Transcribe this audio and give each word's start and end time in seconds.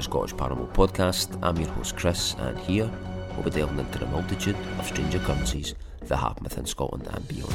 The 0.00 0.04
Scottish 0.04 0.34
Paranormal 0.34 0.72
Podcast. 0.72 1.38
I'm 1.42 1.58
your 1.58 1.68
host 1.72 1.94
Chris, 1.94 2.34
and 2.38 2.58
here 2.60 2.90
we'll 3.34 3.42
be 3.42 3.50
delving 3.50 3.80
into 3.80 3.98
the 3.98 4.06
multitude 4.06 4.56
of 4.78 4.86
strange 4.86 5.14
occurrences 5.14 5.74
that 6.06 6.16
happen 6.16 6.42
within 6.42 6.64
Scotland 6.64 7.06
and 7.12 7.28
beyond. 7.28 7.54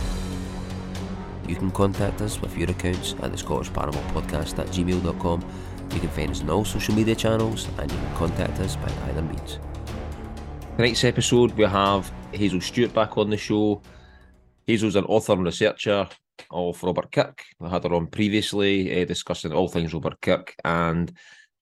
You 1.47 1.55
can 1.55 1.71
contact 1.71 2.21
us 2.21 2.39
with 2.39 2.55
your 2.55 2.69
accounts 2.69 3.15
at 3.23 3.31
the 3.31 3.37
Scottish 3.39 3.71
Paranormal 3.71 4.11
Podcast 4.11 4.59
at 4.59 4.67
gmail.com. 4.67 5.43
You 5.91 5.99
can 5.99 6.09
find 6.09 6.29
us 6.29 6.41
on 6.41 6.51
all 6.51 6.63
social 6.63 6.93
media 6.93 7.15
channels, 7.15 7.67
and 7.79 7.91
you 7.91 7.97
can 7.97 8.15
contact 8.15 8.59
us 8.59 8.75
by 8.75 8.91
either 9.09 9.23
means. 9.23 9.57
Tonight's 10.77 11.03
episode, 11.03 11.51
we 11.53 11.63
have 11.63 12.13
Hazel 12.31 12.61
Stuart 12.61 12.93
back 12.93 13.17
on 13.17 13.31
the 13.31 13.37
show. 13.37 13.81
Hazel's 14.67 14.95
an 14.95 15.05
author 15.05 15.33
and 15.33 15.45
researcher 15.45 16.07
of 16.51 16.83
Robert 16.83 17.11
Kirk. 17.11 17.43
We 17.59 17.69
had 17.71 17.85
her 17.85 17.93
on 17.95 18.05
previously 18.05 19.01
uh, 19.01 19.05
discussing 19.05 19.51
all 19.51 19.67
things 19.67 19.95
Robert 19.95 20.21
Kirk 20.21 20.53
and 20.63 21.11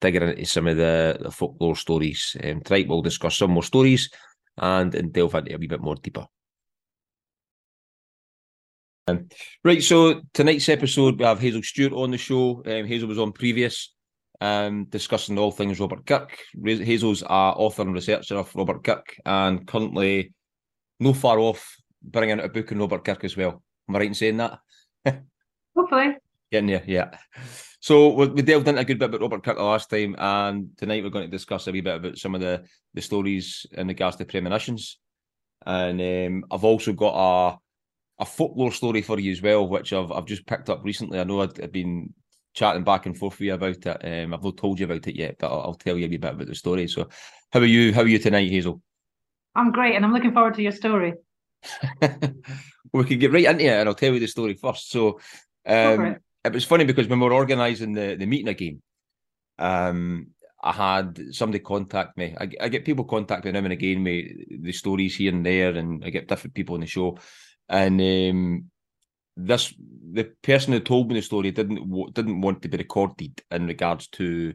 digging 0.03 0.21
into 0.21 0.45
some 0.45 0.67
of 0.67 0.75
the, 0.75 1.17
the 1.21 1.31
folklore 1.31 1.77
stories. 1.77 2.35
Um, 2.43 2.61
tonight 2.61 2.87
we'll 2.87 3.01
discuss 3.01 3.37
some 3.37 3.51
more 3.51 3.63
stories 3.63 4.09
and, 4.57 4.93
and 4.93 5.13
delve 5.13 5.33
into 5.35 5.55
a 5.55 5.57
wee 5.57 5.67
bit 5.67 5.81
more 5.81 5.95
deeper. 5.95 6.27
Um, 9.07 9.29
right, 9.63 9.81
so 9.81 10.21
tonight's 10.33 10.69
episode 10.69 11.17
we 11.17 11.25
have 11.25 11.39
Hazel 11.39 11.63
Stuart 11.63 11.93
on 11.93 12.11
the 12.11 12.17
show. 12.17 12.61
Um, 12.65 12.85
Hazel 12.85 13.07
was 13.07 13.17
on 13.17 13.31
previous, 13.31 13.93
um, 14.41 14.85
discussing 14.85 15.37
all 15.37 15.51
things 15.51 15.79
Robert 15.79 16.05
Kirk. 16.05 16.37
Hazel's 16.63 17.21
a 17.21 17.27
author 17.27 17.83
and 17.83 17.93
researcher 17.93 18.35
of 18.35 18.53
Robert 18.55 18.83
Kirk, 18.83 19.15
and 19.25 19.65
currently 19.65 20.33
no 20.99 21.13
far 21.13 21.39
off 21.39 21.75
bringing 22.01 22.39
out 22.39 22.45
a 22.45 22.49
book 22.49 22.71
on 22.71 22.79
Robert 22.79 23.05
Kirk 23.05 23.23
as 23.23 23.37
well. 23.37 23.63
Am 23.87 23.95
I 23.95 23.99
right 23.99 24.07
in 24.07 24.13
saying 24.13 24.37
that? 24.37 24.59
Hopefully. 25.75 26.17
Getting 26.51 26.67
there, 26.67 26.83
yeah. 26.85 27.17
So 27.83 28.13
we, 28.13 28.41
delved 28.43 28.69
into 28.69 28.79
a 28.79 28.85
good 28.85 28.97
bit 28.97 29.09
about 29.09 29.19
Robert 29.19 29.43
Kirk 29.43 29.57
the 29.57 29.63
last 29.63 29.89
time, 29.89 30.15
and 30.17 30.69
tonight 30.77 31.03
we're 31.03 31.09
going 31.09 31.25
to 31.25 31.37
discuss 31.37 31.67
a 31.67 31.71
wee 31.73 31.81
bit 31.81 31.97
about 31.97 32.17
some 32.17 32.33
of 32.33 32.39
the, 32.39 32.63
the 32.93 33.01
stories 33.01 33.65
in 33.73 33.89
regards 33.89 34.15
to 34.15 34.25
premonitions. 34.25 34.99
And 35.65 35.99
um, 35.99 36.45
I've 36.49 36.63
also 36.63 36.93
got 36.93 37.13
a 37.13 37.57
a 38.19 38.25
folklore 38.25 38.71
story 38.71 39.01
for 39.01 39.19
you 39.19 39.33
as 39.33 39.41
well, 39.41 39.67
which 39.67 39.91
I've 39.91 40.13
I've 40.13 40.25
just 40.25 40.45
picked 40.45 40.69
up 40.69 40.85
recently. 40.85 41.19
I 41.19 41.25
know 41.25 41.41
i 41.41 41.49
have 41.59 41.73
been 41.73 42.13
chatting 42.53 42.85
back 42.85 43.05
and 43.05 43.17
forth 43.17 43.33
with 43.33 43.47
you 43.47 43.53
about 43.53 43.85
it. 43.85 43.87
Um, 44.23 44.33
I've 44.33 44.43
not 44.45 44.55
told 44.55 44.79
you 44.79 44.85
about 44.85 45.05
it 45.05 45.17
yet, 45.17 45.35
but 45.37 45.51
I'll, 45.51 45.61
I'll, 45.63 45.73
tell 45.73 45.97
you 45.97 46.05
a 46.05 46.09
wee 46.09 46.15
bit 46.15 46.35
about 46.35 46.47
the 46.47 46.55
story. 46.55 46.87
So, 46.87 47.09
how 47.51 47.59
are 47.59 47.65
you? 47.65 47.93
How 47.93 48.03
are 48.03 48.07
you 48.07 48.17
tonight, 48.17 48.49
Hazel? 48.49 48.81
I'm 49.55 49.73
great, 49.73 49.97
and 49.97 50.05
I'm 50.05 50.13
looking 50.13 50.31
forward 50.31 50.53
to 50.53 50.63
your 50.63 50.71
story. 50.71 51.15
we 52.93 53.03
can 53.03 53.19
get 53.19 53.33
right 53.33 53.43
into 53.43 53.65
it, 53.65 53.67
and 53.67 53.89
I'll 53.89 53.93
tell 53.93 54.13
you 54.13 54.21
the 54.21 54.27
story 54.27 54.53
first. 54.53 54.89
So, 54.89 55.19
um, 55.65 56.15
it 56.43 56.53
was 56.53 56.65
funny 56.65 56.85
because 56.85 57.07
when 57.07 57.19
we 57.19 57.25
were 57.25 57.33
organising 57.33 57.93
the, 57.93 58.15
the 58.15 58.25
meeting 58.25 58.49
again, 58.49 58.81
um, 59.59 60.27
I 60.61 60.71
had 60.71 61.33
somebody 61.33 61.59
contact 61.59 62.17
me. 62.17 62.35
I, 62.39 62.49
I, 62.61 62.69
get 62.69 62.85
people 62.85 63.03
contact 63.03 63.43
me 63.43 63.51
now 63.51 63.59
and 63.59 63.73
again 63.73 64.03
with 64.03 64.63
the 64.63 64.71
stories 64.71 65.15
here 65.15 65.33
and 65.33 65.45
there, 65.45 65.71
and 65.71 66.03
I 66.05 66.09
get 66.09 66.27
different 66.27 66.53
people 66.53 66.75
on 66.75 66.81
the 66.81 66.87
show. 66.87 67.17
And 67.67 67.99
um, 67.99 68.65
this 69.35 69.73
the 70.13 70.25
person 70.41 70.73
who 70.73 70.79
told 70.79 71.09
me 71.09 71.15
the 71.15 71.21
story 71.21 71.51
didn't 71.51 72.13
didn't 72.13 72.41
want 72.41 72.61
to 72.61 72.69
be 72.69 72.77
recorded 72.77 73.41
in 73.51 73.67
regards 73.67 74.07
to 74.09 74.53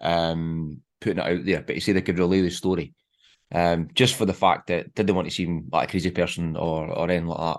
um, 0.00 0.80
putting 1.00 1.18
it 1.18 1.26
out 1.26 1.44
there, 1.44 1.62
but 1.62 1.74
he 1.74 1.80
said 1.80 1.96
they 1.96 2.02
could 2.02 2.18
relay 2.18 2.40
the 2.40 2.50
story. 2.50 2.94
Um, 3.54 3.88
just 3.92 4.14
for 4.14 4.24
the 4.24 4.32
fact 4.32 4.68
that 4.68 4.94
didn't 4.94 5.14
want 5.14 5.28
to 5.28 5.34
seem 5.34 5.68
like 5.70 5.88
a 5.88 5.90
crazy 5.90 6.10
person 6.10 6.56
or 6.56 6.90
or 6.90 7.10
anything 7.10 7.26
like 7.28 7.56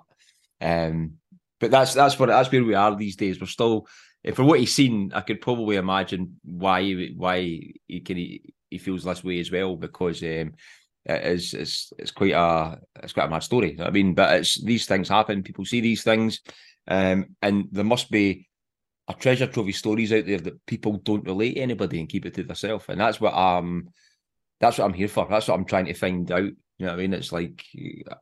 that. 0.60 0.88
Um, 0.90 1.18
but 1.64 1.72
that's 1.72 1.94
that's 1.94 2.20
what 2.20 2.28
that's 2.28 2.52
where 2.52 2.62
we 2.62 2.74
are 2.74 2.94
these 2.94 3.16
days. 3.16 3.40
We're 3.40 3.48
still, 3.48 3.88
for 4.34 4.44
what 4.44 4.60
he's 4.60 4.74
seen, 4.74 5.14
I 5.16 5.22
could 5.22 5.40
probably 5.40 5.78
imagine 5.78 6.36
why 6.44 6.94
why 7.16 7.40
he 7.88 8.02
can 8.02 8.18
he, 8.18 8.54
he 8.70 8.80
feels 8.80 9.06
this 9.06 9.24
way 9.24 9.40
as 9.40 9.50
well 9.50 9.78
because 9.78 10.22
um, 10.24 10.56
it 11.06 11.24
is 11.24 11.54
it's 11.54 11.94
it's 11.98 12.12
quite 12.12 12.34
a 12.34 12.80
it's 13.02 13.14
quite 13.14 13.28
a 13.28 13.30
mad 13.30 13.44
story. 13.44 13.78
I 13.80 13.92
mean, 13.92 14.14
but 14.14 14.34
it's 14.34 14.62
these 14.62 14.86
things 14.86 15.08
happen. 15.08 15.42
People 15.42 15.64
see 15.64 15.80
these 15.80 16.04
things, 16.04 16.42
um, 16.90 17.28
and 17.42 17.70
there 17.72 17.86
must 17.86 18.12
be 18.12 18.50
a 19.08 19.14
treasure 19.14 19.48
trove 19.48 19.70
of 19.70 19.76
stories 19.76 20.12
out 20.12 20.26
there 20.26 20.40
that 20.40 20.66
people 20.66 20.98
don't 20.98 21.26
relate 21.26 21.54
to 21.54 21.62
anybody 21.62 22.02
and 22.02 22.10
keep 22.10 22.26
it 22.26 22.34
to 22.34 22.44
themselves. 22.44 22.84
And 22.90 23.00
that's 23.00 23.22
what 23.22 23.34
I'm 23.34 23.88
that's 24.60 24.80
what 24.80 24.84
I'm 24.84 24.94
here 24.94 25.08
for. 25.08 25.28
That's 25.30 25.48
what 25.48 25.56
I'm 25.56 25.66
trying 25.66 25.86
to 25.86 25.94
find 25.94 26.30
out. 26.30 26.52
You 26.84 26.90
know 26.90 26.96
what 26.96 27.00
I 27.00 27.02
mean? 27.04 27.14
It's 27.14 27.32
like 27.32 27.66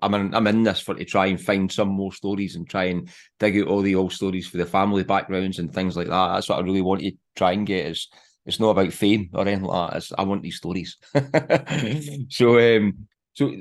I'm 0.03 0.13
in, 0.13 0.35
I'm 0.35 0.45
in 0.45 0.61
this 0.61 0.81
for 0.81 0.93
to 0.93 1.03
try 1.03 1.25
and 1.25 1.41
find 1.41 1.71
some 1.71 1.87
more 1.87 2.13
stories 2.13 2.55
and 2.55 2.69
try 2.69 2.83
and 2.83 3.09
dig 3.39 3.57
out 3.59 3.67
all 3.67 3.81
the 3.81 3.95
old 3.95 4.13
stories 4.13 4.47
for 4.47 4.57
the 4.57 4.67
family 4.67 5.03
backgrounds 5.03 5.57
and 5.57 5.73
things 5.73 5.97
like 5.97 6.09
that. 6.09 6.33
That's 6.33 6.47
what 6.47 6.59
I 6.59 6.61
really 6.61 6.83
want 6.83 7.01
to 7.01 7.11
try 7.35 7.53
and 7.53 7.65
get. 7.65 7.87
Is 7.87 8.07
it's 8.45 8.59
not 8.59 8.69
about 8.69 8.93
fame 8.93 9.31
or 9.33 9.47
anything 9.47 9.63
like 9.63 9.89
that. 9.89 9.97
It's, 9.97 10.13
I 10.15 10.21
want 10.21 10.43
these 10.43 10.57
stories. 10.57 10.95
so 12.29 12.77
um, 12.77 13.07
so 13.33 13.51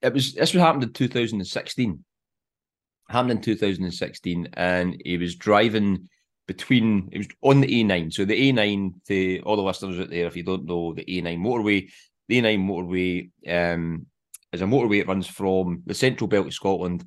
it 0.00 0.14
was 0.14 0.34
this 0.34 0.54
was 0.54 0.62
happened 0.62 0.84
in 0.84 0.92
2016. 0.92 2.04
Happened 3.08 3.30
in 3.32 3.40
2016, 3.40 4.50
and 4.52 5.02
he 5.04 5.18
was 5.18 5.34
driving 5.34 6.08
between 6.46 7.08
it 7.10 7.18
was 7.18 7.28
on 7.42 7.62
the 7.62 7.82
A9. 7.82 8.12
So 8.12 8.24
the 8.24 8.52
A9 8.52 8.92
to 9.08 9.40
all 9.40 9.56
the 9.56 9.62
listeners 9.62 9.98
out 9.98 10.10
there, 10.10 10.28
if 10.28 10.36
you 10.36 10.44
don't 10.44 10.66
know 10.66 10.94
the 10.94 11.04
A9 11.04 11.36
motorway, 11.40 11.90
the 12.28 12.40
A9 12.40 12.64
motorway 12.64 13.74
um, 13.74 14.06
is 14.56 14.62
a 14.62 14.64
motorway 14.64 15.00
that 15.00 15.08
runs 15.08 15.26
from 15.26 15.82
the 15.86 15.94
central 15.94 16.28
belt 16.28 16.46
of 16.46 16.54
Scotland 16.54 17.04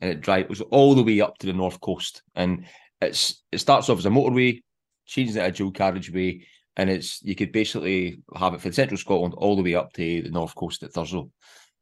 and 0.00 0.10
it 0.10 0.20
drives 0.20 0.60
all 0.60 0.94
the 0.94 1.02
way 1.02 1.20
up 1.20 1.38
to 1.38 1.46
the 1.46 1.52
north 1.52 1.80
coast. 1.80 2.22
And 2.34 2.66
it's 3.00 3.42
it 3.52 3.58
starts 3.58 3.88
off 3.88 3.98
as 3.98 4.06
a 4.06 4.10
motorway, 4.10 4.62
changes 5.06 5.36
it 5.36 5.40
to 5.40 5.46
a 5.46 5.52
dual 5.52 5.70
carriageway, 5.70 6.44
and 6.76 6.90
it's 6.90 7.22
you 7.22 7.34
could 7.34 7.52
basically 7.52 8.20
have 8.34 8.54
it 8.54 8.60
from 8.60 8.72
central 8.72 8.98
Scotland 8.98 9.34
all 9.36 9.56
the 9.56 9.62
way 9.62 9.74
up 9.74 9.92
to 9.94 10.22
the 10.22 10.30
north 10.30 10.54
coast 10.54 10.82
at 10.82 10.92
Thurso. 10.92 11.30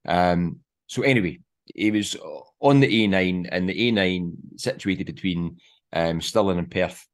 Um, 0.06 0.60
so 0.86 1.02
anyway, 1.02 1.38
he 1.74 1.90
was 1.90 2.16
on 2.60 2.80
the 2.80 3.08
A9, 3.08 3.48
and 3.50 3.68
the 3.68 3.92
A9 3.92 4.32
situated 4.56 5.06
between 5.06 5.56
um, 5.92 6.20
Stirling 6.20 6.58
and 6.58 6.70
Perth. 6.70 7.06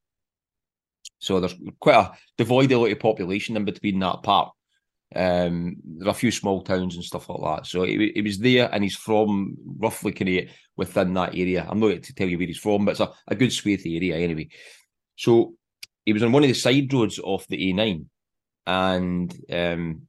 So 1.19 1.41
there's 1.41 1.55
quite 1.81 1.97
a 1.97 2.12
devoid 2.37 2.72
of 2.72 2.99
population 2.99 3.56
in 3.56 3.65
between 3.65 4.00
that 4.00 4.22
part. 4.22 4.53
Um, 5.15 5.77
there 5.84 6.09
are 6.09 6.11
a 6.11 6.15
few 6.15 6.31
small 6.31 6.62
towns 6.62 6.97
and 6.97 7.05
stuff 7.05 7.28
like 7.28 7.41
that. 7.43 7.67
So 7.67 7.84
he, 7.84 8.12
he 8.15 8.22
was 8.22 8.39
there, 8.39 8.69
and 8.72 8.83
he's 8.83 8.97
from 8.97 9.56
roughly 9.78 10.12
kind 10.12 10.39
of 10.39 10.44
within 10.77 11.15
that 11.15 11.34
area. 11.34 11.67
I'm 11.69 11.81
not 11.81 11.89
going 11.89 12.03
to 12.03 12.15
tell 12.15 12.28
you 12.28 12.39
where 12.39 12.47
he's 12.47 12.59
from, 12.59 12.84
but 12.84 12.93
it's 12.93 13.00
a, 13.00 13.12
a 13.28 13.34
good 13.34 13.50
swathy 13.50 13.97
area 13.97 14.16
anyway. 14.16 14.49
So 15.16 15.55
he 16.05 16.12
was 16.12 16.22
on 16.22 16.33
one 16.33 16.43
of 16.43 16.49
the 16.49 16.55
side 16.55 16.93
roads 16.93 17.19
off 17.19 17.47
the 17.47 17.72
A9, 17.72 18.05
and 18.66 19.45
um, 19.53 20.03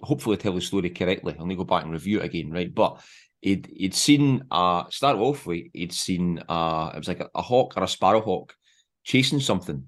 hopefully 0.00 0.36
tell 0.36 0.54
the 0.54 0.60
story 0.60 0.90
correctly. 0.90 1.36
I'll 1.38 1.46
need 1.46 1.54
to 1.54 1.58
go 1.58 1.64
back 1.64 1.84
and 1.84 1.92
review 1.92 2.20
it 2.20 2.24
again, 2.24 2.50
right? 2.50 2.74
But 2.74 3.00
he'd 3.40 3.68
he'd 3.76 3.94
seen 3.94 4.44
uh 4.50 4.84
start 4.90 5.16
off 5.16 5.46
with 5.46 5.66
he'd 5.72 5.92
seen 5.92 6.42
uh 6.48 6.90
it 6.94 6.98
was 6.98 7.08
like 7.08 7.20
a, 7.20 7.28
a 7.34 7.42
hawk 7.42 7.76
or 7.76 7.84
a 7.84 7.86
sparrowhawk 7.86 8.52
chasing 9.04 9.40
something 9.40 9.84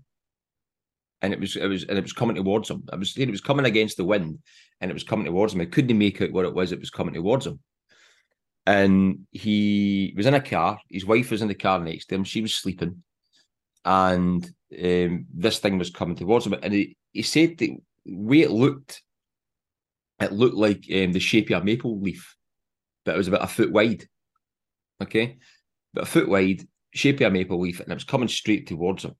and 1.22 1.32
it 1.32 1.40
was 1.40 1.56
it 1.56 1.66
was 1.66 1.84
and 1.84 1.98
it 1.98 2.02
was 2.02 2.12
coming 2.12 2.36
towards 2.36 2.70
him. 2.70 2.84
I 2.92 2.96
was 2.96 3.12
saying 3.12 3.28
it 3.28 3.32
was 3.32 3.40
coming 3.40 3.66
against 3.66 3.96
the 3.96 4.04
wind, 4.04 4.38
and 4.80 4.90
it 4.90 4.94
was 4.94 5.04
coming 5.04 5.26
towards 5.26 5.54
him. 5.54 5.60
I 5.60 5.66
couldn't 5.66 5.98
make 5.98 6.20
out 6.22 6.32
what 6.32 6.46
it 6.46 6.54
was. 6.54 6.72
It 6.72 6.80
was 6.80 6.90
coming 6.90 7.14
towards 7.14 7.46
him, 7.46 7.60
and 8.66 9.26
he 9.30 10.14
was 10.16 10.26
in 10.26 10.34
a 10.34 10.40
car. 10.40 10.78
His 10.88 11.04
wife 11.04 11.30
was 11.30 11.42
in 11.42 11.48
the 11.48 11.54
car 11.54 11.78
next 11.78 12.06
to 12.06 12.14
him. 12.14 12.24
She 12.24 12.40
was 12.40 12.54
sleeping, 12.54 13.02
and 13.84 14.44
um, 14.82 15.26
this 15.34 15.58
thing 15.58 15.78
was 15.78 15.90
coming 15.90 16.16
towards 16.16 16.46
him. 16.46 16.54
And 16.62 16.72
he, 16.72 16.96
he 17.12 17.22
said 17.22 17.58
the 17.58 17.76
way 18.06 18.40
it 18.40 18.50
looked, 18.50 19.02
it 20.20 20.32
looked 20.32 20.56
like 20.56 20.84
um, 20.92 21.12
the 21.12 21.20
shape 21.20 21.50
of 21.50 21.62
a 21.62 21.64
maple 21.64 22.00
leaf, 22.00 22.34
but 23.04 23.14
it 23.14 23.18
was 23.18 23.28
about 23.28 23.44
a 23.44 23.48
foot 23.48 23.72
wide. 23.72 24.06
Okay, 25.02 25.36
but 25.92 26.04
a 26.04 26.06
foot 26.06 26.28
wide, 26.28 26.66
shape 26.94 27.20
of 27.20 27.26
a 27.26 27.30
maple 27.30 27.60
leaf, 27.60 27.80
and 27.80 27.90
it 27.90 27.94
was 27.94 28.04
coming 28.04 28.28
straight 28.28 28.66
towards 28.66 29.04
him 29.04 29.14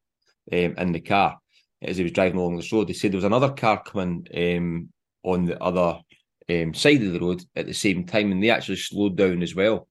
um, 0.53 0.75
in 0.79 0.93
the 0.93 1.01
car 1.01 1.39
as 1.83 1.97
he 1.97 2.03
was 2.03 2.13
driving 2.13 2.39
along 2.39 2.57
this 2.57 2.73
road. 2.73 2.89
They 2.89 2.93
said 2.93 3.13
there 3.13 3.19
was 3.19 3.25
another 3.25 3.51
car 3.51 3.83
coming 3.83 4.27
um, 4.35 4.89
on 5.23 5.47
the 5.47 5.63
other 5.63 6.01
um, 6.49 6.75
side 6.75 7.03
of 7.03 7.13
the 7.13 7.21
road 7.21 7.43
at 7.57 7.67
the 7.67 7.75
same 7.75 8.05
time, 8.05 8.33
and 8.33 8.43
they 8.43 8.51
actually 8.51 8.77
slowed 8.77 9.17
down 9.17 9.43
as 9.43 9.55
well 9.55 9.89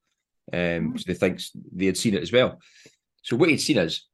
um, 0.53 0.91
because 0.91 1.05
they 1.05 1.13
think 1.13 1.41
they 1.73 1.85
had 1.85 1.97
seen 1.97 2.15
it 2.15 2.21
as 2.21 2.31
well. 2.31 2.59
So 3.23 3.35
what 3.35 3.49
he'd 3.49 3.57
seen 3.57 3.77
is 3.77 4.05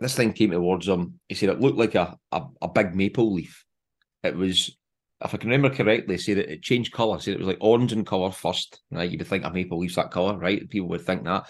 this 0.00 0.14
thing 0.14 0.32
came 0.32 0.50
towards 0.50 0.86
him. 0.86 1.20
He 1.28 1.34
said 1.34 1.48
it 1.48 1.60
looked 1.60 1.78
like 1.78 1.94
a, 1.94 2.16
a, 2.32 2.42
a 2.62 2.68
big 2.68 2.94
maple 2.94 3.32
leaf. 3.32 3.64
It 4.22 4.36
was, 4.36 4.76
if 5.24 5.34
I 5.34 5.36
can 5.36 5.50
remember 5.50 5.74
correctly, 5.74 6.16
he 6.16 6.20
said 6.20 6.38
it, 6.38 6.50
it 6.50 6.62
changed 6.62 6.92
colour. 6.92 7.16
He 7.16 7.22
said 7.22 7.34
it 7.34 7.40
was 7.40 7.48
like 7.48 7.58
orange 7.60 7.92
in 7.92 8.04
colour 8.04 8.30
first. 8.30 8.80
Right, 8.90 9.10
you 9.10 9.18
would 9.18 9.26
think 9.26 9.44
a 9.44 9.50
maple 9.50 9.78
leaf's 9.78 9.96
that 9.96 10.10
colour, 10.10 10.36
right? 10.36 10.68
People 10.68 10.88
would 10.88 11.04
think 11.04 11.24
that. 11.24 11.48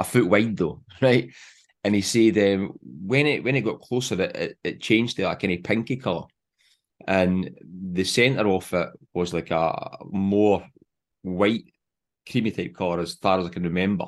A 0.00 0.04
foot 0.04 0.26
wide 0.26 0.56
though, 0.56 0.82
right? 1.02 1.30
And 1.88 1.94
he 1.94 2.02
said 2.02 2.36
um, 2.36 2.74
when 2.82 3.26
it 3.26 3.42
when 3.42 3.56
it 3.56 3.62
got 3.62 3.80
closer, 3.80 4.20
it, 4.20 4.36
it, 4.36 4.58
it 4.62 4.80
changed 4.82 5.16
to 5.16 5.24
like 5.24 5.42
any 5.42 5.56
pinky 5.56 5.96
colour, 5.96 6.26
and 7.06 7.50
the 7.92 8.04
centre 8.04 8.46
of 8.46 8.70
it 8.74 8.88
was 9.14 9.32
like 9.32 9.50
a 9.50 9.96
more 10.10 10.62
white, 11.22 11.64
creamy 12.30 12.50
type 12.50 12.74
colour 12.74 13.00
as 13.00 13.14
far 13.14 13.40
as 13.40 13.46
I 13.46 13.48
can 13.48 13.62
remember. 13.62 14.04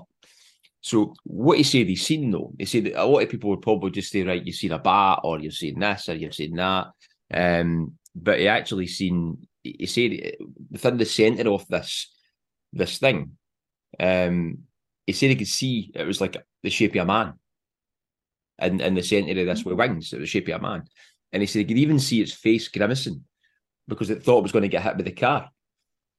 So 0.83 1.15
what 1.25 1.57
he 1.57 1.63
said 1.63 1.87
he's 1.87 2.05
seen 2.05 2.31
though, 2.31 2.53
he 2.59 2.67
said 2.67 2.89
a 2.89 3.07
lot 3.07 3.23
of 3.23 3.31
people 3.31 3.49
would 3.49 3.63
probably 3.63 3.93
just 3.93 4.13
say, 4.13 4.25
right, 4.25 4.45
you've 4.45 4.57
seen 4.57 4.73
a 4.73 4.79
bat 4.79 5.21
or 5.25 5.39
you've 5.39 5.55
seen 5.55 5.79
this 5.79 6.11
or 6.11 6.17
you've 6.17 6.35
seen 6.35 6.57
that. 6.57 6.89
Um, 7.33 7.95
but 8.15 8.41
he 8.41 8.47
actually 8.47 8.89
seen 8.89 9.39
he 9.63 9.87
said 9.87 10.35
within 10.71 10.99
the 10.99 11.07
centre 11.07 11.49
of 11.49 11.67
this 11.69 12.13
this 12.75 12.99
thing, 12.99 13.39
um, 13.99 14.59
he 15.07 15.15
said 15.15 15.31
he 15.31 15.37
could 15.37 15.49
see 15.49 15.91
it 15.95 16.07
was 16.07 16.21
like 16.21 16.37
the 16.63 16.69
shape 16.69 16.95
of 16.97 17.05
a 17.05 17.07
man. 17.07 17.40
In, 18.61 18.81
in 18.81 18.95
the 18.95 19.03
centre 19.03 19.41
of 19.41 19.47
this 19.47 19.65
with 19.65 19.79
wings, 19.79 20.13
it 20.13 20.19
was 20.19 20.25
the 20.25 20.31
shape 20.31 20.49
of 20.49 20.61
a 20.61 20.63
man. 20.63 20.85
And 21.33 21.43
he 21.43 21.47
said 21.47 21.61
he 21.61 21.65
could 21.65 21.79
even 21.79 21.99
see 21.99 22.21
its 22.21 22.33
face 22.33 22.69
grimacing 22.69 23.25
because 23.89 24.11
it 24.11 24.23
thought 24.23 24.39
it 24.39 24.43
was 24.43 24.53
going 24.53 24.63
to 24.63 24.69
get 24.69 24.83
hit 24.83 24.97
by 24.97 25.03
the 25.03 25.13
car. 25.13 25.51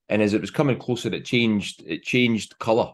And 0.08 0.20
as 0.20 0.34
it 0.34 0.40
was 0.40 0.50
coming 0.50 0.78
closer, 0.78 1.12
it 1.12 1.24
changed, 1.24 1.82
it 1.86 2.02
changed 2.02 2.58
colour. 2.58 2.92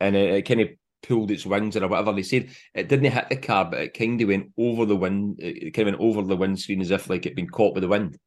And 0.00 0.16
it, 0.16 0.34
it 0.34 0.42
kind 0.42 0.60
of 0.60 0.68
pulled 1.02 1.30
its 1.30 1.44
wings 1.44 1.76
or 1.76 1.86
whatever. 1.88 2.12
They 2.12 2.22
said 2.22 2.50
it 2.74 2.88
didn't 2.88 3.12
hit 3.12 3.28
the 3.28 3.36
car, 3.36 3.66
but 3.66 3.80
it 3.80 3.94
kind 3.94 4.20
of 4.20 4.28
went 4.28 4.52
over 4.56 4.86
the 4.86 4.96
wind, 4.96 5.40
it 5.40 5.72
kind 5.72 5.88
of 5.88 5.98
went 5.98 6.16
over 6.16 6.26
the 6.26 6.36
windscreen 6.36 6.80
as 6.80 6.90
if 6.90 7.10
like 7.10 7.26
it'd 7.26 7.36
been 7.36 7.48
caught 7.48 7.74
by 7.74 7.80
the 7.80 7.88
wind. 7.88 8.18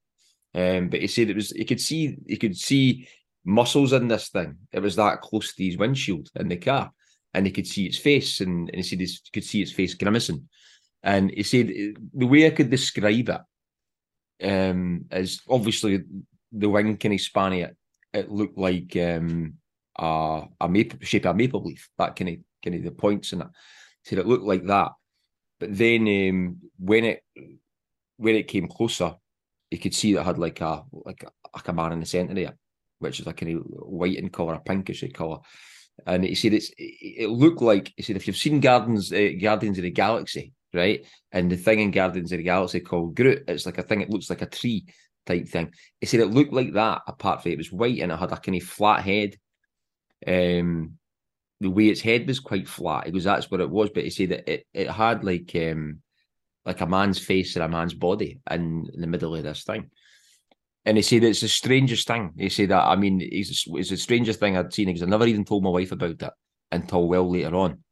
Um, 0.54 0.90
but 0.90 1.02
he 1.02 1.08
said 1.08 1.30
it 1.30 1.36
was 1.36 1.52
he 1.52 1.66
could 1.66 1.82
see 1.82 2.18
he 2.28 2.38
could 2.38 2.58
see 2.58 3.08
muscles 3.44 3.94
in 3.94 4.08
this 4.08 4.30
thing. 4.30 4.58
It 4.72 4.80
was 4.80 4.96
that 4.96 5.22
close 5.22 5.54
to 5.54 5.64
his 5.64 5.78
windshield 5.78 6.30
in 6.36 6.48
the 6.48 6.58
car, 6.58 6.92
and 7.36 7.46
he 7.46 7.52
could 7.52 7.68
see 7.68 7.86
its 7.86 7.98
face, 7.98 8.40
and, 8.40 8.70
and 8.70 8.78
he 8.78 8.84
said 8.84 9.00
he 9.00 9.10
could 9.34 9.44
see 9.44 9.62
its 9.62 9.74
face 9.74 9.94
grimacing. 9.94 10.48
And 11.04 11.30
he 11.30 11.44
said 11.44 11.68
the 12.14 12.26
way 12.26 12.48
I 12.48 12.52
could 12.52 12.70
describe 12.70 13.30
it 13.30 13.42
um, 14.50 15.06
is 15.12 15.42
obviously 15.48 16.04
the 16.52 16.70
wing 16.70 16.92
of 16.92 17.22
spanny 17.22 17.62
it. 17.62 17.76
It 18.14 18.32
looked 18.32 18.58
like 18.58 18.96
um, 18.96 19.56
a, 20.00 20.44
a 20.62 20.70
maple 20.70 21.00
shape 21.02 21.26
of 21.26 21.36
a 21.36 21.38
maple 21.38 21.64
leaf. 21.64 21.90
That 21.98 22.16
kind 22.16 22.30
of 22.30 22.36
kind 22.64 22.78
of 22.78 22.84
the 22.84 22.92
points 22.92 23.34
in 23.34 23.42
it. 23.42 23.48
He 24.04 24.10
said 24.10 24.20
it 24.20 24.28
looked 24.28 24.46
like 24.46 24.66
that. 24.68 24.94
But 25.60 25.78
then 25.78 26.08
um, 26.08 26.58
when 26.80 27.04
it 27.04 27.24
when 28.16 28.36
it 28.36 28.48
came 28.48 28.70
closer, 28.70 29.16
you 29.70 29.78
could 29.78 29.94
see 29.94 30.14
that 30.14 30.22
it 30.22 30.26
had 30.26 30.38
like 30.40 30.62
a 30.62 30.84
like 30.92 31.24
a, 31.24 31.32
like 31.54 31.68
a 31.68 31.74
man 31.74 31.92
in 31.92 32.00
the 32.00 32.06
centre 32.06 32.34
there, 32.34 32.58
which 33.00 33.20
is 33.20 33.26
like 33.26 33.38
kind 33.38 33.58
of 33.58 33.64
white 33.66 34.18
in 34.18 34.30
colour, 34.30 34.54
a 34.54 34.60
pinkish 34.60 35.04
colour. 35.14 35.40
And 36.06 36.24
he 36.24 36.36
said 36.36 36.54
it's 36.54 36.72
it 36.78 37.30
looked 37.30 37.62
like 37.62 37.94
he 37.96 38.04
said 38.04 38.16
if 38.16 38.28
you've 38.28 38.36
seen 38.36 38.60
Gardens 38.60 39.12
uh, 39.12 39.32
Guardians 39.40 39.78
of 39.78 39.84
the 39.84 39.92
Galaxy, 39.92 40.54
right, 40.74 41.06
and 41.32 41.52
the 41.52 41.58
thing 41.58 41.80
in 41.80 41.92
Guardians 41.92 42.32
of 42.32 42.38
the 42.38 42.44
Galaxy 42.44 42.80
called 42.82 43.16
Groot, 43.16 43.44
it's 43.48 43.66
like 43.66 43.78
a 43.78 43.84
thing. 43.84 44.02
It 44.02 44.10
looks 44.10 44.30
like 44.30 44.42
a 44.42 44.48
tree 44.48 44.86
type 45.26 45.48
thing. 45.48 45.72
He 46.00 46.06
said 46.06 46.20
it 46.20 46.28
looked 46.28 46.54
like 46.54 46.74
that. 46.74 47.02
Apart 47.08 47.42
from 47.42 47.52
it, 47.52 47.56
it 47.56 47.58
was 47.60 47.72
white 47.72 48.00
and 48.00 48.12
it 48.12 48.20
had 48.20 48.32
a 48.32 48.38
kind 48.38 48.58
of 48.58 48.64
flat 48.64 49.04
head. 49.04 49.36
Um, 50.28 50.98
the 51.62 51.70
way 51.70 51.88
its 51.88 52.02
head 52.02 52.28
was 52.28 52.40
quite 52.40 52.68
flat. 52.68 53.06
He 53.06 53.12
goes, 53.12 53.24
that's 53.24 53.50
what 53.50 53.62
it 53.62 53.70
was. 53.70 53.90
But 53.90 54.04
he 54.04 54.10
said 54.10 54.30
that 54.30 54.52
it, 54.52 54.68
it 54.74 54.90
had 54.90 55.24
like 55.24 55.52
um 55.56 56.00
like 56.66 56.82
a 56.82 56.88
man's 56.88 57.20
face 57.20 57.56
and 57.56 57.64
a 57.64 57.70
man's 57.70 57.94
body 57.94 58.40
in 58.50 58.90
the 58.94 59.08
middle 59.08 59.36
of 59.36 59.44
this 59.44 59.64
thing. 59.64 59.92
And 60.86 60.98
he 60.98 61.04
said 61.04 61.24
it's 61.24 61.42
the 61.42 61.48
strangest 61.48 62.08
thing. 62.08 62.32
He 62.38 62.50
said 62.50 62.70
that 62.70 62.86
I 62.86 62.96
mean 62.96 63.20
it's, 63.22 63.66
the 63.66 63.98
strangest 63.98 64.40
thing 64.40 64.56
I'd 64.56 64.74
seen 64.74 64.88
because 64.88 65.02
I 65.02 65.08
never 65.08 65.26
even 65.26 65.46
told 65.46 65.64
my 65.64 65.70
wife 65.70 65.92
about 65.92 66.22
it 66.22 66.34
until 66.72 67.08
well 67.08 67.30
later 67.30 67.56
on. 67.56 67.84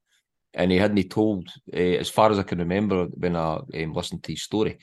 And 0.54 0.72
he 0.72 0.78
hadn't 0.78 1.10
told, 1.10 1.50
uh, 1.74 1.78
as 1.78 2.10
far 2.10 2.30
as 2.30 2.38
I 2.38 2.44
can 2.44 2.60
remember, 2.60 3.06
when 3.06 3.36
I 3.36 3.56
um, 3.56 3.94
listened 3.94 4.24
to 4.24 4.34
his 4.34 4.44
story, 4.44 4.78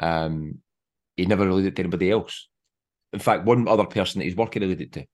um, 0.00 0.58
he 1.16 1.26
never 1.26 1.46
related 1.46 1.68
it 1.68 1.76
to 1.76 1.82
anybody 1.82 2.10
else. 2.10 2.48
In 3.12 3.20
fact, 3.20 3.44
one 3.44 3.68
other 3.68 3.84
person 3.84 4.18
that 4.18 4.24
he's 4.24 4.34
working 4.34 4.62
related 4.62 4.92
to, 4.94 5.06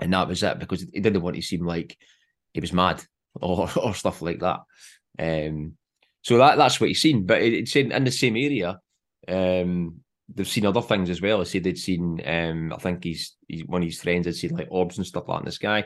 and 0.00 0.14
that 0.14 0.28
was 0.28 0.42
it 0.42 0.58
because 0.58 0.80
he 0.80 1.00
didn't 1.00 1.20
want 1.20 1.36
to 1.36 1.42
seem 1.42 1.66
like 1.66 1.98
he 2.54 2.60
was 2.60 2.72
mad 2.72 3.02
or 3.34 3.68
or 3.76 3.92
stuff 3.94 4.22
like 4.22 4.40
that. 4.40 4.60
Um, 5.18 5.76
so 6.22 6.38
that 6.38 6.56
that's 6.56 6.80
what 6.80 6.88
he's 6.88 7.02
seen. 7.02 7.26
But 7.26 7.42
it's 7.42 7.76
in, 7.76 7.92
in 7.92 8.04
the 8.04 8.10
same 8.10 8.36
area. 8.36 8.80
Um, 9.28 10.00
they've 10.34 10.48
seen 10.48 10.66
other 10.66 10.82
things 10.82 11.10
as 11.10 11.20
well. 11.20 11.40
I 11.40 11.44
said 11.44 11.64
they'd 11.64 11.78
seen. 11.78 12.20
Um, 12.26 12.72
I 12.72 12.76
think 12.76 13.04
he's, 13.04 13.36
he's 13.46 13.64
one 13.64 13.82
of 13.82 13.88
his 13.88 14.00
friends 14.00 14.26
had 14.26 14.34
seen 14.34 14.56
like 14.56 14.68
orbs 14.70 14.98
and 14.98 15.06
stuff 15.06 15.28
like 15.28 15.38
that 15.38 15.42
in 15.42 15.46
the 15.46 15.52
sky. 15.52 15.84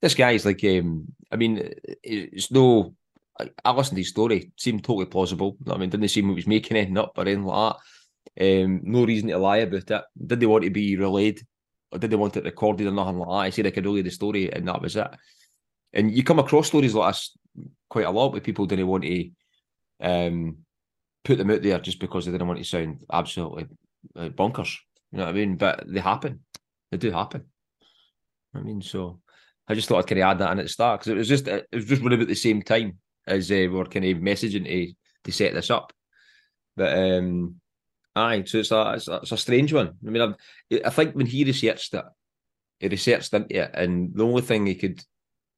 This 0.00 0.14
guy's 0.14 0.44
like, 0.44 0.62
um, 0.64 1.06
I 1.32 1.36
mean, 1.36 1.70
it's 2.02 2.50
no. 2.50 2.94
I, 3.38 3.50
I 3.64 3.72
listened 3.72 3.96
to 3.96 4.00
his 4.02 4.10
story; 4.10 4.52
seemed 4.56 4.84
totally 4.84 5.06
plausible. 5.06 5.56
I 5.68 5.76
mean, 5.76 5.90
didn't 5.90 6.08
seem 6.08 6.28
he 6.28 6.34
was 6.34 6.46
making 6.46 6.76
anything 6.76 6.98
up 6.98 7.12
or 7.16 7.22
anything 7.22 7.44
like 7.44 7.74
that. 8.36 8.64
Um, 8.64 8.80
no 8.84 9.04
reason 9.04 9.28
to 9.28 9.38
lie 9.38 9.58
about 9.58 9.90
it. 9.90 10.02
Did 10.26 10.40
they 10.40 10.46
want 10.46 10.64
to 10.64 10.70
be 10.70 10.96
relayed, 10.96 11.44
or 11.90 11.98
did 11.98 12.10
they 12.10 12.16
want 12.16 12.36
it 12.36 12.44
recorded 12.44 12.86
or 12.86 12.92
nothing 12.92 13.18
like 13.18 13.28
that? 13.28 13.34
I 13.34 13.50
said 13.50 13.66
I 13.66 13.70
could 13.70 13.84
relay 13.84 14.02
the 14.02 14.10
story, 14.10 14.52
and 14.52 14.68
that 14.68 14.80
was 14.80 14.96
it. 14.96 15.08
And 15.92 16.12
you 16.12 16.22
come 16.22 16.38
across 16.38 16.68
stories 16.68 16.94
like 16.94 17.12
this 17.12 17.36
quite 17.88 18.06
a 18.06 18.10
lot 18.10 18.32
where 18.32 18.40
people 18.40 18.66
didn't 18.66 18.88
want 18.88 19.04
to 19.04 19.30
um, 20.00 20.58
put 21.24 21.38
them 21.38 21.50
out 21.50 21.62
there 21.62 21.78
just 21.78 21.98
because 21.98 22.26
they 22.26 22.32
didn't 22.32 22.46
want 22.46 22.58
to 22.58 22.64
sound 22.64 23.04
absolutely 23.12 23.66
uh, 24.16 24.28
bonkers. 24.28 24.76
You 25.10 25.18
know 25.18 25.24
what 25.24 25.30
I 25.30 25.34
mean? 25.34 25.56
But 25.56 25.84
they 25.86 26.00
happen. 26.00 26.40
They 26.90 26.98
do 26.98 27.10
happen. 27.10 27.44
I 28.54 28.60
mean, 28.60 28.82
so 28.82 29.20
I 29.66 29.74
just 29.74 29.88
thought 29.88 29.98
I'd 29.98 30.06
kind 30.06 30.20
of 30.20 30.28
add 30.28 30.38
that 30.38 30.52
in 30.52 30.58
at 30.58 30.64
the 30.64 30.68
start 30.68 31.00
because 31.00 31.12
it 31.12 31.16
was 31.16 31.28
just 31.28 31.48
it 31.48 31.66
was 31.72 31.86
just 31.86 32.02
running 32.02 32.18
about 32.18 32.28
the 32.28 32.34
same 32.34 32.62
time 32.62 32.98
as 33.26 33.50
uh, 33.50 33.54
we 33.54 33.68
were 33.68 33.86
kind 33.86 34.04
of 34.04 34.18
messaging 34.18 34.66
to 34.66 34.92
to 35.24 35.32
set 35.32 35.54
this 35.54 35.70
up. 35.70 35.92
But 36.76 36.98
um, 36.98 37.56
aye, 38.14 38.44
so 38.44 38.58
it's 38.58 38.70
a 38.70 38.92
it's 38.94 39.08
a, 39.08 39.16
it's 39.16 39.32
a 39.32 39.36
strange 39.36 39.72
one. 39.72 39.94
I 40.06 40.10
mean, 40.10 40.22
I've, 40.22 40.84
I 40.84 40.90
think 40.90 41.14
when 41.14 41.26
he 41.26 41.44
researched 41.44 41.94
it, 41.94 42.04
he 42.78 42.88
researched 42.88 43.32
into 43.32 43.62
it, 43.62 43.70
and 43.74 44.14
the 44.14 44.24
only 44.24 44.42
thing 44.42 44.66
he 44.66 44.74
could 44.74 45.02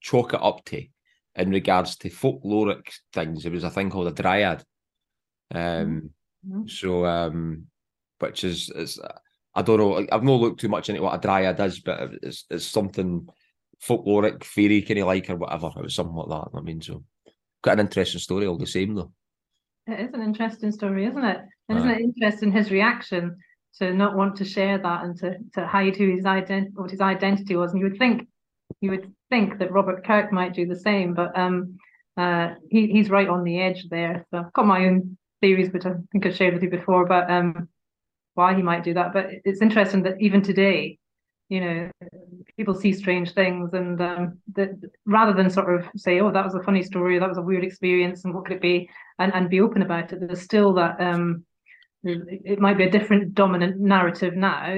chalk 0.00 0.34
it 0.34 0.42
up 0.42 0.64
to 0.66 0.86
in 1.34 1.50
regards 1.50 1.96
to 1.96 2.10
folkloric 2.10 2.92
things. 3.12 3.42
There 3.42 3.52
was 3.52 3.64
a 3.64 3.70
thing 3.70 3.90
called 3.90 4.08
a 4.08 4.12
dryad. 4.12 4.64
Um, 5.54 6.10
mm-hmm. 6.46 6.66
So, 6.66 7.06
um, 7.06 7.66
which 8.18 8.44
is, 8.44 8.70
is, 8.70 9.00
I 9.54 9.62
don't 9.62 9.78
know, 9.78 10.06
I've 10.12 10.22
not 10.22 10.40
looked 10.40 10.60
too 10.60 10.68
much 10.68 10.88
into 10.88 11.02
what 11.02 11.14
a 11.14 11.20
dryad 11.20 11.60
is, 11.60 11.80
but 11.80 12.10
it's, 12.22 12.44
it's 12.50 12.66
something 12.66 13.28
folkloric, 13.82 14.44
fairy 14.44 14.82
kind 14.82 15.00
of 15.00 15.06
like 15.06 15.30
or 15.30 15.36
whatever. 15.36 15.70
It 15.76 15.82
was 15.82 15.94
something 15.94 16.14
like 16.14 16.28
that. 16.28 16.58
I 16.58 16.60
mean, 16.60 16.80
so 16.80 17.04
quite 17.62 17.74
an 17.74 17.86
interesting 17.86 18.20
story 18.20 18.46
all 18.46 18.58
the 18.58 18.66
same, 18.66 18.94
though. 18.94 19.12
It 19.86 20.00
is 20.00 20.14
an 20.14 20.22
interesting 20.22 20.72
story, 20.72 21.06
isn't 21.06 21.24
it? 21.24 21.40
And 21.68 21.78
isn't 21.78 21.90
it 21.90 22.00
interesting 22.00 22.52
his 22.52 22.70
reaction 22.70 23.36
to 23.78 23.92
not 23.92 24.16
want 24.16 24.36
to 24.36 24.44
share 24.44 24.78
that 24.78 25.04
and 25.04 25.16
to, 25.18 25.36
to 25.54 25.66
hide 25.66 25.96
who 25.96 26.14
his 26.16 26.24
ident- 26.24 26.72
what 26.74 26.90
his 26.90 27.00
identity 27.00 27.56
was? 27.56 27.72
And 27.72 27.80
you 27.80 27.88
would 27.88 27.98
think 27.98 28.28
you 28.80 28.90
would 28.90 29.12
think 29.30 29.58
that 29.58 29.72
Robert 29.72 30.04
Kirk 30.04 30.32
might 30.32 30.54
do 30.54 30.66
the 30.66 30.78
same, 30.78 31.14
but 31.14 31.36
um, 31.38 31.78
uh, 32.16 32.54
he, 32.68 32.88
he's 32.88 33.10
right 33.10 33.28
on 33.28 33.44
the 33.44 33.60
edge 33.60 33.88
there. 33.88 34.26
So 34.30 34.38
I've 34.38 34.52
got 34.52 34.66
my 34.66 34.86
own 34.86 35.16
theories, 35.40 35.72
which 35.72 35.86
I 35.86 35.92
think 36.12 36.26
I've 36.26 36.36
shared 36.36 36.54
with 36.54 36.62
you 36.62 36.70
before, 36.70 37.02
about 37.02 37.30
um, 37.30 37.68
why 38.34 38.54
he 38.54 38.62
might 38.62 38.84
do 38.84 38.94
that. 38.94 39.12
But 39.12 39.26
it's 39.44 39.62
interesting 39.62 40.02
that 40.02 40.20
even 40.20 40.42
today, 40.42 40.98
you 41.48 41.60
know, 41.60 41.90
people 42.56 42.74
see 42.74 42.92
strange 42.92 43.32
things, 43.34 43.72
and 43.72 44.00
um, 44.00 44.38
rather 45.04 45.32
than 45.32 45.50
sort 45.50 45.74
of 45.74 45.88
say, 45.96 46.20
"Oh, 46.20 46.32
that 46.32 46.44
was 46.44 46.54
a 46.54 46.62
funny 46.62 46.82
story, 46.82 47.18
that 47.18 47.28
was 47.28 47.38
a 47.38 47.42
weird 47.42 47.64
experience, 47.64 48.24
and 48.24 48.34
what 48.34 48.44
could 48.44 48.56
it 48.56 48.62
be," 48.62 48.88
and 49.18 49.32
and 49.34 49.50
be 49.50 49.60
open 49.60 49.82
about 49.82 50.12
it, 50.12 50.20
there's 50.20 50.42
still 50.42 50.72
that 50.74 51.00
um, 51.00 51.44
it 52.04 52.58
might 52.60 52.78
be 52.78 52.84
a 52.84 52.90
different 52.90 53.34
dominant 53.34 53.80
narrative 53.80 54.34
now 54.36 54.74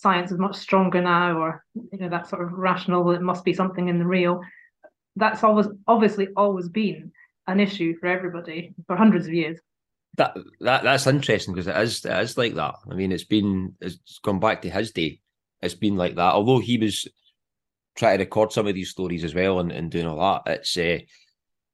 science 0.00 0.32
is 0.32 0.38
much 0.38 0.56
stronger 0.56 1.02
now, 1.02 1.38
or 1.38 1.64
you 1.74 1.98
know 1.98 2.08
that 2.08 2.26
sort 2.26 2.42
of 2.42 2.52
rational. 2.52 3.10
It 3.10 3.20
must 3.20 3.44
be 3.44 3.52
something 3.52 3.88
in 3.88 3.98
the 3.98 4.06
real. 4.06 4.40
That's 5.16 5.44
always 5.44 5.66
obviously 5.86 6.28
always 6.36 6.68
been 6.68 7.12
an 7.46 7.60
issue 7.60 7.94
for 7.98 8.06
everybody 8.06 8.72
for 8.86 8.96
hundreds 8.96 9.26
of 9.26 9.34
years. 9.34 9.58
That 10.16 10.36
that 10.60 10.82
that's 10.82 11.06
interesting 11.06 11.54
because 11.54 11.68
it 11.68 11.76
is 11.76 12.04
it 12.04 12.18
is 12.18 12.36
like 12.36 12.54
that. 12.54 12.74
I 12.90 12.94
mean, 12.94 13.12
it's 13.12 13.24
been 13.24 13.74
it's 13.80 14.18
gone 14.22 14.40
back 14.40 14.62
to 14.62 14.70
his 14.70 14.90
day. 14.92 15.20
It's 15.62 15.74
been 15.74 15.96
like 15.96 16.16
that. 16.16 16.34
Although 16.34 16.58
he 16.58 16.78
was 16.78 17.06
trying 17.96 18.18
to 18.18 18.24
record 18.24 18.52
some 18.52 18.66
of 18.66 18.74
these 18.74 18.90
stories 18.90 19.24
as 19.24 19.34
well 19.34 19.60
and, 19.60 19.70
and 19.70 19.90
doing 19.90 20.06
all 20.06 20.42
that. 20.44 20.52
It's 20.52 20.76
uh, 20.76 20.98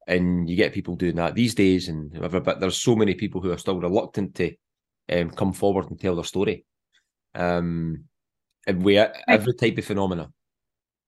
and 0.06 0.48
you 0.48 0.56
get 0.56 0.72
people 0.72 0.96
doing 0.96 1.16
that 1.16 1.34
these 1.34 1.54
days 1.54 1.88
and 1.88 2.12
whatever. 2.12 2.40
But 2.40 2.60
there's 2.60 2.76
so 2.76 2.94
many 2.94 3.14
people 3.14 3.40
who 3.40 3.50
are 3.50 3.58
still 3.58 3.80
reluctant 3.80 4.34
to 4.36 4.54
um, 5.10 5.30
come 5.30 5.52
forward 5.52 5.90
and 5.90 5.98
tell 5.98 6.14
their 6.14 6.24
story. 6.24 6.64
Um, 7.34 8.04
and 8.66 8.82
we 8.82 8.98
every 8.98 9.54
type 9.54 9.78
of 9.78 9.84
phenomena. 9.84 10.30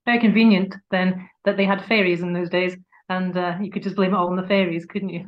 Very 0.07 0.21
convenient 0.21 0.75
then 0.91 1.29
that 1.45 1.57
they 1.57 1.65
had 1.65 1.85
fairies 1.85 2.23
in 2.23 2.33
those 2.33 2.49
days, 2.49 2.77
and 3.09 3.37
uh, 3.37 3.57
you 3.61 3.71
could 3.71 3.83
just 3.83 3.97
blame 3.97 4.15
it 4.15 4.17
all 4.17 4.29
on 4.29 4.37
the 4.37 4.47
fairies, 4.47 4.87
couldn't 4.87 5.11
you? 5.11 5.27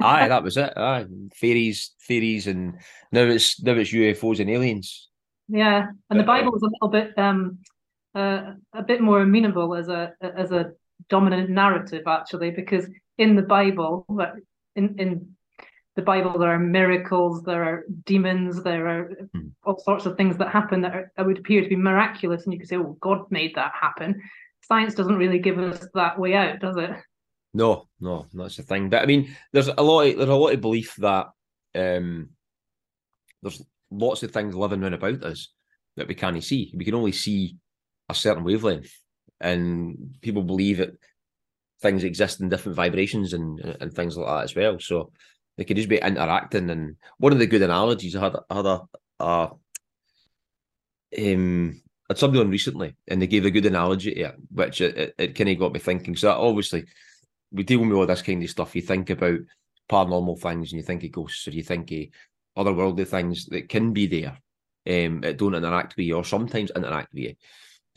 Aye, 0.00 0.28
that 0.28 0.42
was 0.42 0.56
it. 0.56 0.72
Aye, 0.76 1.06
theories, 1.34 1.92
theories, 2.06 2.46
and 2.46 2.78
now 3.12 3.22
it's 3.22 3.60
now 3.62 3.72
it's 3.72 3.92
UFOs 3.92 4.40
and 4.40 4.50
aliens. 4.50 5.08
Yeah, 5.48 5.88
and 6.08 6.20
the 6.20 6.24
Bible 6.24 6.54
is 6.54 6.62
a 6.62 6.70
little 6.70 6.88
bit 6.88 7.18
um 7.18 7.58
uh, 8.14 8.52
a 8.72 8.82
bit 8.82 9.00
more 9.00 9.20
amenable 9.20 9.74
as 9.74 9.88
a 9.88 10.12
as 10.20 10.52
a 10.52 10.72
dominant 11.08 11.50
narrative 11.50 12.04
actually, 12.06 12.50
because 12.50 12.86
in 13.18 13.36
the 13.36 13.42
Bible, 13.42 14.06
in 14.76 14.98
in 14.98 15.34
the 15.96 16.02
Bible, 16.02 16.38
there 16.38 16.50
are 16.50 16.58
miracles, 16.58 17.42
there 17.42 17.64
are 17.64 17.84
demons, 18.06 18.62
there 18.62 18.86
are 18.86 19.04
hmm. 19.34 19.48
all 19.64 19.78
sorts 19.78 20.06
of 20.06 20.16
things 20.16 20.36
that 20.38 20.48
happen 20.48 20.80
that, 20.82 20.94
are, 20.94 21.12
that 21.16 21.26
would 21.26 21.38
appear 21.38 21.62
to 21.62 21.68
be 21.68 21.76
miraculous, 21.76 22.44
and 22.44 22.52
you 22.52 22.58
could 22.60 22.68
say, 22.68 22.76
"Oh, 22.76 22.96
God 23.00 23.30
made 23.30 23.54
that 23.56 23.72
happen." 23.78 24.20
science 24.62 24.94
doesn't 24.94 25.16
really 25.16 25.38
give 25.38 25.58
us 25.58 25.86
that 25.94 26.18
way 26.18 26.34
out, 26.34 26.60
does 26.60 26.76
it? 26.76 26.90
No, 27.52 27.88
no, 28.00 28.26
that's 28.32 28.56
the 28.56 28.62
thing. 28.62 28.90
But 28.90 29.02
I 29.02 29.06
mean, 29.06 29.34
there's 29.52 29.68
a 29.68 29.82
lot. 29.82 30.02
Of, 30.02 30.16
there's 30.16 30.28
a 30.28 30.34
lot 30.34 30.54
of 30.54 30.60
belief 30.60 30.94
that 30.96 31.26
um, 31.74 32.30
there's 33.42 33.62
lots 33.90 34.22
of 34.22 34.30
things 34.30 34.54
living 34.54 34.82
around 34.82 34.94
about 34.94 35.24
us 35.24 35.48
that 35.96 36.06
we 36.06 36.14
can't 36.14 36.42
see. 36.44 36.72
We 36.76 36.84
can 36.84 36.94
only 36.94 37.12
see 37.12 37.56
a 38.08 38.14
certain 38.14 38.44
wavelength, 38.44 38.92
and 39.40 40.16
people 40.20 40.42
believe 40.42 40.78
that 40.78 40.96
things 41.82 42.04
exist 42.04 42.40
in 42.40 42.48
different 42.48 42.76
vibrations 42.76 43.32
and 43.32 43.58
and 43.80 43.92
things 43.92 44.16
like 44.16 44.26
that 44.28 44.44
as 44.44 44.54
well. 44.54 44.78
So 44.78 45.12
they 45.56 45.64
could 45.64 45.76
just 45.76 45.88
be 45.88 45.98
interacting. 45.98 46.70
And 46.70 46.96
one 47.18 47.32
of 47.32 47.38
the 47.38 47.46
good 47.46 47.62
analogies 47.62 48.14
I 48.14 48.20
had, 48.20 48.36
I 48.48 48.54
had 48.54 48.66
a, 48.66 48.82
a 49.18 49.50
um, 51.18 51.82
I 52.08 52.12
had 52.12 52.18
somebody 52.18 52.40
on 52.40 52.50
recently, 52.50 52.94
and 53.08 53.20
they 53.20 53.26
gave 53.26 53.44
a 53.44 53.50
good 53.50 53.66
analogy 53.66 54.14
to 54.14 54.20
it, 54.20 54.34
which 54.52 54.80
it, 54.80 54.96
it, 54.96 55.14
it 55.18 55.34
kind 55.34 55.50
of 55.50 55.58
got 55.58 55.72
me 55.72 55.80
thinking. 55.80 56.14
So 56.14 56.30
obviously, 56.30 56.84
we 57.52 57.62
deal 57.62 57.80
with 57.80 57.92
all 57.92 58.06
this 58.06 58.22
kind 58.22 58.42
of 58.42 58.50
stuff. 58.50 58.76
You 58.76 58.82
think 58.82 59.10
about 59.10 59.38
paranormal 59.90 60.38
things, 60.40 60.72
and 60.72 60.80
you 60.80 60.82
think 60.82 61.04
of 61.04 61.12
ghosts, 61.12 61.46
or 61.48 61.50
you 61.50 61.62
think 61.62 61.90
of 61.90 62.66
otherworldly 62.66 63.06
things 63.06 63.46
that 63.46 63.68
can 63.68 63.92
be 63.92 64.06
there, 64.06 64.38
um, 64.88 65.20
that 65.20 65.38
don't 65.38 65.54
interact 65.54 65.96
with 65.96 66.06
you, 66.06 66.16
or 66.16 66.24
sometimes 66.24 66.70
interact 66.74 67.12
with 67.12 67.22
you. 67.22 67.34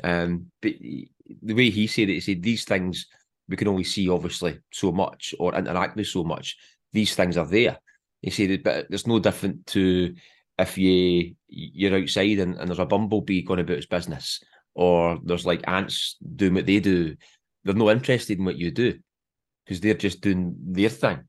Um, 0.03 0.47
but 0.61 0.73
the 0.79 1.53
way 1.53 1.69
he 1.69 1.87
said 1.87 2.09
it, 2.09 2.15
he 2.15 2.19
said 2.19 2.41
these 2.41 2.65
things 2.65 3.07
we 3.47 3.57
can 3.57 3.67
only 3.67 3.83
see 3.83 4.09
obviously 4.09 4.59
so 4.71 4.91
much 4.91 5.35
or 5.37 5.53
interact 5.53 5.95
with 5.95 6.07
so 6.07 6.23
much. 6.23 6.57
These 6.93 7.13
things 7.13 7.37
are 7.37 7.45
there. 7.45 7.77
He 8.21 8.29
said, 8.29 8.63
but 8.63 8.87
it's 8.89 9.05
no 9.05 9.19
different 9.19 9.67
to 9.67 10.15
if 10.57 10.77
you 10.77 11.35
you're 11.47 11.97
outside 11.97 12.39
and, 12.39 12.55
and 12.55 12.69
there's 12.69 12.79
a 12.79 12.85
bumblebee 12.85 13.41
going 13.41 13.59
about 13.59 13.77
its 13.77 13.85
business, 13.85 14.41
or 14.75 15.19
there's 15.23 15.45
like 15.45 15.67
ants 15.67 16.17
doing 16.35 16.53
what 16.55 16.65
they 16.65 16.79
do, 16.79 17.15
they're 17.63 17.75
not 17.75 17.91
interested 17.91 18.39
in 18.39 18.45
what 18.45 18.57
you 18.57 18.71
do 18.71 18.97
because 19.65 19.79
they're 19.79 19.93
just 19.93 20.21
doing 20.21 20.55
their 20.59 20.89
thing. 20.89 21.21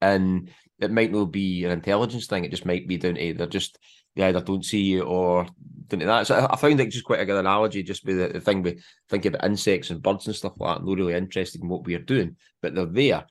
And 0.00 0.50
it 0.78 0.90
might 0.90 1.12
not 1.12 1.26
be 1.26 1.64
an 1.64 1.70
intelligence 1.70 2.26
thing, 2.26 2.44
it 2.44 2.50
just 2.50 2.66
might 2.66 2.86
be 2.86 2.96
down 2.96 3.14
to 3.14 3.34
they're 3.34 3.46
just 3.46 3.78
they 4.16 4.24
either 4.24 4.40
don't 4.40 4.64
see 4.64 4.80
you 4.80 5.02
or 5.02 5.46
down 5.88 6.00
to 6.00 6.06
that. 6.06 6.26
So 6.26 6.46
I, 6.48 6.56
found 6.56 6.78
it 6.80 6.90
just 6.90 7.04
quite 7.04 7.20
a 7.20 7.24
good 7.24 7.38
analogy, 7.38 7.82
just 7.82 8.04
with 8.06 8.32
the, 8.32 8.40
thing 8.40 8.62
with 8.62 8.80
thinking 9.08 9.34
about 9.34 9.44
insects 9.44 9.90
and 9.90 10.02
birds 10.02 10.26
and 10.26 10.36
stuff 10.36 10.52
like 10.56 10.78
that, 10.78 10.84
not 10.84 10.96
really 10.96 11.14
interested 11.14 11.62
in 11.62 11.68
what 11.68 11.84
we're 11.84 11.98
doing, 11.98 12.36
but 12.62 12.74
they're 12.74 12.86
there 12.86 13.24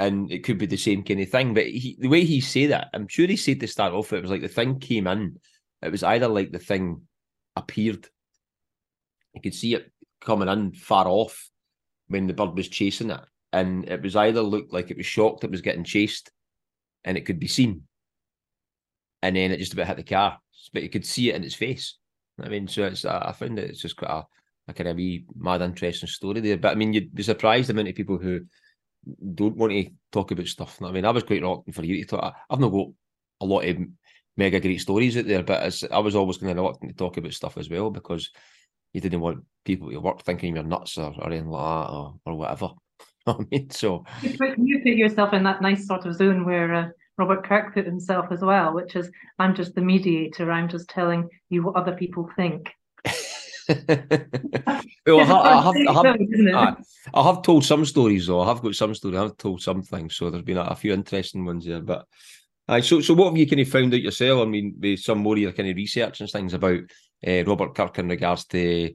and 0.00 0.32
it 0.32 0.44
could 0.44 0.56
be 0.56 0.64
the 0.64 0.78
same 0.78 1.02
kind 1.02 1.20
of 1.20 1.28
thing. 1.28 1.52
But 1.52 1.66
he, 1.66 1.94
the 2.00 2.08
way 2.08 2.24
he 2.24 2.40
said 2.40 2.70
that, 2.70 2.88
I'm 2.94 3.06
sure 3.06 3.26
he 3.26 3.36
said 3.36 3.60
to 3.60 3.68
start 3.68 3.92
off, 3.92 4.14
it 4.14 4.22
was 4.22 4.30
like 4.30 4.40
the 4.40 4.48
thing 4.48 4.78
came 4.78 5.06
in. 5.06 5.38
It 5.82 5.92
was 5.92 6.02
either 6.02 6.26
like 6.26 6.50
the 6.50 6.58
thing 6.58 7.02
appeared, 7.54 8.08
you 9.34 9.42
could 9.42 9.54
see 9.54 9.74
it 9.74 9.92
coming 10.22 10.48
in 10.48 10.72
far 10.72 11.06
off 11.06 11.50
when 12.10 12.26
the 12.26 12.34
bird 12.34 12.56
was 12.56 12.68
chasing 12.68 13.10
it, 13.10 13.20
and 13.52 13.88
it 13.88 14.02
was 14.02 14.16
either 14.16 14.42
looked 14.42 14.72
like 14.72 14.90
it 14.90 14.96
was 14.96 15.06
shocked 15.06 15.44
it 15.44 15.50
was 15.50 15.62
getting 15.62 15.84
chased, 15.84 16.30
and 17.04 17.16
it 17.16 17.22
could 17.24 17.38
be 17.38 17.48
seen, 17.48 17.82
and 19.22 19.36
then 19.36 19.52
it 19.52 19.58
just 19.58 19.72
about 19.72 19.86
hit 19.86 19.96
the 19.96 20.02
car, 20.02 20.38
but 20.72 20.82
you 20.82 20.88
could 20.90 21.06
see 21.06 21.30
it 21.30 21.36
in 21.36 21.44
its 21.44 21.54
face. 21.54 21.96
I 22.42 22.48
mean, 22.48 22.68
so 22.68 22.84
it's 22.84 23.04
I 23.04 23.32
found 23.32 23.58
it 23.58 23.70
it's 23.70 23.82
just 23.82 23.96
quite 23.96 24.10
a, 24.10 24.24
a 24.68 24.74
kind 24.74 24.88
of 24.88 24.96
wee 24.96 25.24
mad 25.36 25.62
interesting 25.62 26.08
story 26.08 26.40
there. 26.40 26.58
But 26.58 26.72
I 26.72 26.74
mean, 26.74 26.92
you'd 26.92 27.14
be 27.14 27.22
surprised 27.22 27.68
the 27.68 27.72
amount 27.72 27.88
of 27.88 27.94
people 27.94 28.18
who 28.18 28.40
don't 29.34 29.56
want 29.56 29.72
to 29.72 29.90
talk 30.12 30.30
about 30.30 30.46
stuff. 30.46 30.82
I 30.82 30.90
mean, 30.90 31.04
I 31.04 31.10
was 31.10 31.22
quite 31.22 31.42
reluctant 31.42 31.74
for 31.74 31.84
you 31.84 32.02
to 32.02 32.08
talk. 32.08 32.34
I've 32.48 32.60
not 32.60 32.70
got 32.70 32.88
a 33.40 33.46
lot 33.46 33.64
of 33.64 33.78
mega 34.36 34.60
great 34.60 34.80
stories 34.80 35.16
out 35.16 35.26
there, 35.26 35.42
but 35.42 35.84
I 35.90 35.98
was 35.98 36.14
always 36.14 36.38
going 36.38 36.54
to 36.54 36.60
reluctant 36.60 36.90
to 36.90 36.96
talk 36.96 37.16
about 37.16 37.32
stuff 37.32 37.58
as 37.58 37.68
well 37.68 37.90
because 37.90 38.30
you 38.92 39.00
didn't 39.00 39.20
want 39.20 39.44
people 39.64 39.90
to 39.90 39.98
work 39.98 40.22
thinking 40.22 40.54
you're 40.54 40.64
nuts 40.64 40.98
or, 40.98 41.14
or 41.18 41.26
anything 41.26 41.48
like 41.48 41.86
that 41.86 41.92
or, 41.92 42.14
or 42.26 42.34
whatever. 42.34 42.70
I 43.26 43.36
mean, 43.50 43.70
so 43.70 44.04
you 44.22 44.36
put, 44.36 44.58
you 44.58 44.78
put 44.78 44.94
yourself 44.94 45.32
in 45.32 45.44
that 45.44 45.62
nice 45.62 45.86
sort 45.86 46.06
of 46.06 46.14
zone 46.14 46.44
where 46.44 46.74
uh, 46.74 46.88
Robert 47.18 47.44
Kirk 47.44 47.74
put 47.74 47.86
himself 47.86 48.26
as 48.30 48.40
well, 48.40 48.72
which 48.72 48.96
is 48.96 49.10
I'm 49.38 49.54
just 49.54 49.74
the 49.74 49.82
mediator. 49.82 50.50
I'm 50.50 50.68
just 50.68 50.88
telling 50.88 51.28
you 51.50 51.62
what 51.62 51.76
other 51.76 51.92
people 51.92 52.30
think. 52.34 52.72
well, 55.06 55.20
I 55.20 55.24
have, 55.24 55.30
I 55.30 55.62
have, 55.62 55.74
I 55.76 55.92
have, 55.92 56.16
I, 56.54 56.76
I 57.14 57.22
have, 57.22 57.42
told 57.42 57.64
some 57.64 57.84
stories 57.84 58.26
though. 58.26 58.40
I 58.40 58.48
have 58.48 58.62
got 58.62 58.74
some 58.74 58.94
stories. 58.94 59.18
I've 59.18 59.36
told 59.36 59.62
some 59.62 59.82
things, 59.82 60.16
so 60.16 60.30
there's 60.30 60.42
been 60.42 60.56
a, 60.56 60.62
a 60.62 60.74
few 60.74 60.92
interesting 60.92 61.44
ones 61.44 61.66
there. 61.66 61.80
But 61.80 62.06
uh, 62.68 62.80
so, 62.80 63.00
so 63.00 63.14
what 63.14 63.28
have 63.28 63.36
you 63.36 63.46
kind 63.46 63.60
of 63.60 63.68
found 63.68 63.94
out 63.94 64.00
yourself? 64.00 64.40
I 64.40 64.46
mean, 64.46 64.74
with 64.78 65.00
some 65.00 65.18
more 65.18 65.34
of 65.34 65.40
your 65.40 65.52
kind 65.52 65.68
of 65.68 65.76
research 65.76 66.20
and 66.20 66.30
things 66.30 66.54
about 66.54 66.80
uh, 67.26 67.44
Robert 67.44 67.74
Kirk 67.74 67.98
in 67.98 68.08
regards 68.08 68.44
to 68.46 68.92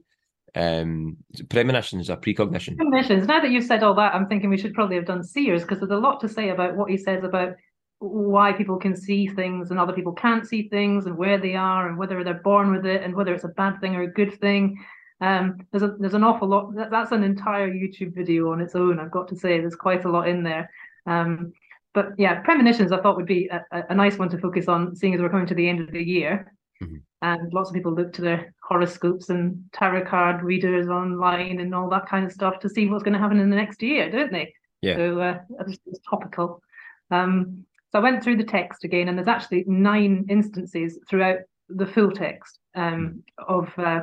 um, 0.54 1.16
premonitions 1.48 2.10
or 2.10 2.16
precognition. 2.16 2.76
Premonitions. 2.76 3.26
Now 3.26 3.40
that 3.40 3.50
you've 3.50 3.64
said 3.64 3.82
all 3.82 3.94
that, 3.94 4.14
I'm 4.14 4.26
thinking 4.26 4.50
we 4.50 4.58
should 4.58 4.74
probably 4.74 4.96
have 4.96 5.06
done 5.06 5.22
seers 5.22 5.62
because 5.62 5.78
there's 5.78 5.90
a 5.90 5.96
lot 5.96 6.20
to 6.20 6.28
say 6.28 6.48
about 6.48 6.76
what 6.76 6.90
he 6.90 6.96
says 6.96 7.24
about 7.24 7.54
why 7.98 8.52
people 8.52 8.76
can 8.76 8.94
see 8.94 9.26
things 9.26 9.70
and 9.70 9.78
other 9.78 9.92
people 9.92 10.12
can't 10.12 10.46
see 10.46 10.68
things 10.68 11.06
and 11.06 11.16
where 11.16 11.38
they 11.38 11.54
are 11.54 11.88
and 11.88 11.96
whether 11.96 12.22
they're 12.22 12.34
born 12.34 12.70
with 12.70 12.84
it 12.84 13.02
and 13.02 13.14
whether 13.14 13.34
it's 13.34 13.44
a 13.44 13.48
bad 13.48 13.80
thing 13.80 13.94
or 13.94 14.02
a 14.02 14.12
good 14.12 14.38
thing. 14.40 14.82
Um, 15.20 15.66
there's 15.70 15.82
a, 15.82 15.96
there's 15.98 16.14
an 16.14 16.24
awful 16.24 16.48
lot. 16.48 16.74
That, 16.74 16.90
that's 16.90 17.12
an 17.12 17.22
entire 17.22 17.70
YouTube 17.70 18.14
video 18.14 18.52
on 18.52 18.60
its 18.60 18.74
own. 18.74 18.98
I've 18.98 19.10
got 19.10 19.28
to 19.28 19.36
say, 19.36 19.58
there's 19.58 19.74
quite 19.74 20.04
a 20.04 20.10
lot 20.10 20.28
in 20.28 20.42
there. 20.42 20.70
Um, 21.06 21.52
but 21.94 22.10
yeah, 22.18 22.40
premonitions 22.40 22.92
I 22.92 23.00
thought 23.00 23.16
would 23.16 23.26
be 23.26 23.48
a, 23.48 23.64
a, 23.88 23.94
nice 23.94 24.18
one 24.18 24.28
to 24.28 24.38
focus 24.38 24.68
on, 24.68 24.94
seeing 24.94 25.14
as 25.14 25.20
we're 25.20 25.30
coming 25.30 25.46
to 25.46 25.54
the 25.54 25.66
end 25.66 25.80
of 25.80 25.92
the 25.92 26.02
year, 26.02 26.52
mm-hmm. 26.82 26.96
And 27.22 27.52
lots 27.52 27.70
of 27.70 27.74
people 27.74 27.94
look 27.94 28.12
to 28.14 28.22
their 28.22 28.54
horoscopes 28.62 29.30
and 29.30 29.64
tarot 29.72 30.04
card 30.04 30.42
readers 30.42 30.88
online 30.88 31.60
and 31.60 31.74
all 31.74 31.88
that 31.88 32.08
kind 32.08 32.26
of 32.26 32.32
stuff 32.32 32.58
to 32.60 32.68
see 32.68 32.86
what's 32.88 33.02
going 33.02 33.14
to 33.14 33.18
happen 33.18 33.40
in 33.40 33.50
the 33.50 33.56
next 33.56 33.82
year, 33.82 34.10
don't 34.10 34.32
they? 34.32 34.52
Yeah. 34.82 34.96
So 34.96 35.20
uh, 35.20 35.38
it's 35.66 36.00
topical. 36.08 36.62
Um, 37.10 37.64
so 37.90 37.98
I 37.98 38.02
went 38.02 38.22
through 38.22 38.36
the 38.36 38.44
text 38.44 38.84
again, 38.84 39.08
and 39.08 39.16
there's 39.16 39.28
actually 39.28 39.64
nine 39.66 40.26
instances 40.28 40.98
throughout 41.08 41.38
the 41.68 41.86
full 41.86 42.10
text 42.10 42.58
um, 42.74 43.22
of 43.48 43.72
uh, 43.78 44.00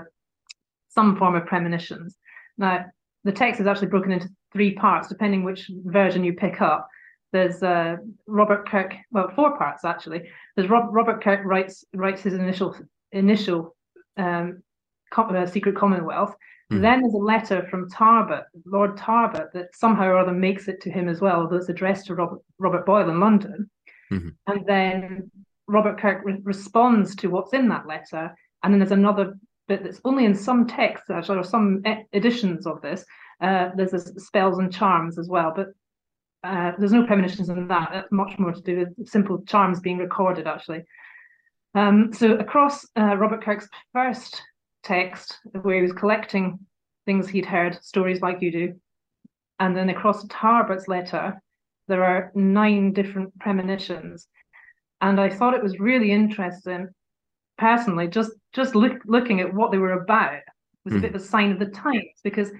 some 0.89 1.17
form 1.17 1.35
of 1.35 1.45
premonitions. 1.45 2.17
Now, 2.57 2.85
the 3.23 3.31
text 3.31 3.61
is 3.61 3.67
actually 3.67 3.87
broken 3.87 4.11
into 4.11 4.29
three 4.51 4.73
parts, 4.73 5.07
depending 5.07 5.43
which 5.43 5.69
version 5.85 6.23
you 6.23 6.33
pick 6.33 6.61
up. 6.61 6.87
There's 7.31 7.63
uh, 7.63 7.97
Robert 8.27 8.67
Kirk, 8.69 8.93
well, 9.11 9.31
four 9.35 9.57
parts 9.57 9.83
actually. 9.85 10.29
There's 10.55 10.69
Rob, 10.69 10.89
Robert 10.91 11.23
Kirk 11.23 11.41
writes 11.43 11.83
writes 11.93 12.21
his 12.21 12.35
initial 12.35 12.75
initial 13.17 13.75
um, 14.17 14.61
uh, 15.15 15.45
secret 15.45 15.75
Commonwealth. 15.75 16.35
Mm. 16.71 16.81
Then 16.81 17.01
there's 17.01 17.13
a 17.13 17.17
letter 17.17 17.67
from 17.69 17.89
Tarbat, 17.89 18.45
Lord 18.65 18.97
Tarbat, 18.97 19.51
that 19.53 19.75
somehow 19.75 20.05
or 20.05 20.17
other 20.17 20.31
makes 20.31 20.67
it 20.67 20.81
to 20.81 20.91
him 20.91 21.07
as 21.07 21.21
well, 21.21 21.41
although 21.41 21.57
it's 21.57 21.69
addressed 21.69 22.07
to 22.07 22.15
Robert, 22.15 22.39
Robert 22.59 22.85
Boyle 22.85 23.09
in 23.09 23.19
London. 23.19 23.69
Mm-hmm. 24.11 24.29
And 24.47 24.65
then 24.65 25.31
Robert 25.67 25.99
Kirk 25.99 26.21
re- 26.23 26.39
responds 26.43 27.15
to 27.17 27.27
what's 27.27 27.53
in 27.53 27.69
that 27.69 27.87
letter. 27.87 28.35
And 28.63 28.73
then 28.73 28.79
there's 28.79 28.91
another 28.91 29.37
bit 29.67 29.83
that's 29.83 30.01
only 30.03 30.25
in 30.25 30.35
some 30.35 30.67
texts, 30.67 31.09
actually, 31.09 31.37
or 31.37 31.43
some 31.43 31.81
e- 31.85 32.05
editions 32.13 32.65
of 32.65 32.81
this. 32.81 33.05
Uh, 33.41 33.69
there's 33.75 33.91
this 33.91 34.11
spells 34.17 34.59
and 34.59 34.71
charms 34.71 35.17
as 35.19 35.27
well, 35.27 35.51
but 35.55 35.67
uh, 36.43 36.71
there's 36.77 36.93
no 36.93 37.05
premonitions 37.05 37.49
in 37.49 37.67
that. 37.67 37.89
That's 37.91 38.11
much 38.11 38.37
more 38.39 38.51
to 38.51 38.61
do 38.61 38.79
with 38.79 39.07
simple 39.07 39.43
charms 39.47 39.79
being 39.79 39.97
recorded, 39.97 40.47
actually. 40.47 40.83
Um, 41.75 42.13
so 42.13 42.33
across 42.33 42.85
uh, 42.97 43.15
Robert 43.17 43.43
Kirk's 43.43 43.67
first 43.93 44.41
text, 44.83 45.39
where 45.61 45.77
he 45.77 45.81
was 45.81 45.93
collecting 45.93 46.59
things 47.05 47.27
he'd 47.27 47.45
heard, 47.45 47.83
stories 47.83 48.21
like 48.21 48.41
you 48.41 48.51
do, 48.51 48.75
and 49.59 49.75
then 49.75 49.89
across 49.89 50.25
Tarbat's 50.25 50.87
letter, 50.87 51.41
there 51.87 52.03
are 52.03 52.31
nine 52.35 52.93
different 52.93 53.37
premonitions. 53.39 54.27
And 55.01 55.19
I 55.19 55.29
thought 55.29 55.53
it 55.53 55.63
was 55.63 55.79
really 55.79 56.11
interesting, 56.11 56.89
personally, 57.57 58.07
just 58.07 58.31
just 58.53 58.75
look, 58.75 59.01
looking 59.05 59.41
at 59.41 59.53
what 59.53 59.71
they 59.71 59.77
were 59.77 59.93
about 59.93 60.41
was 60.85 60.93
mm. 60.93 60.97
a 60.97 60.99
hmm. 60.99 61.01
bit 61.01 61.15
of 61.15 61.21
a 61.21 61.25
sign 61.25 61.51
of 61.51 61.59
the 61.59 61.65
times 61.67 62.19
because 62.23 62.51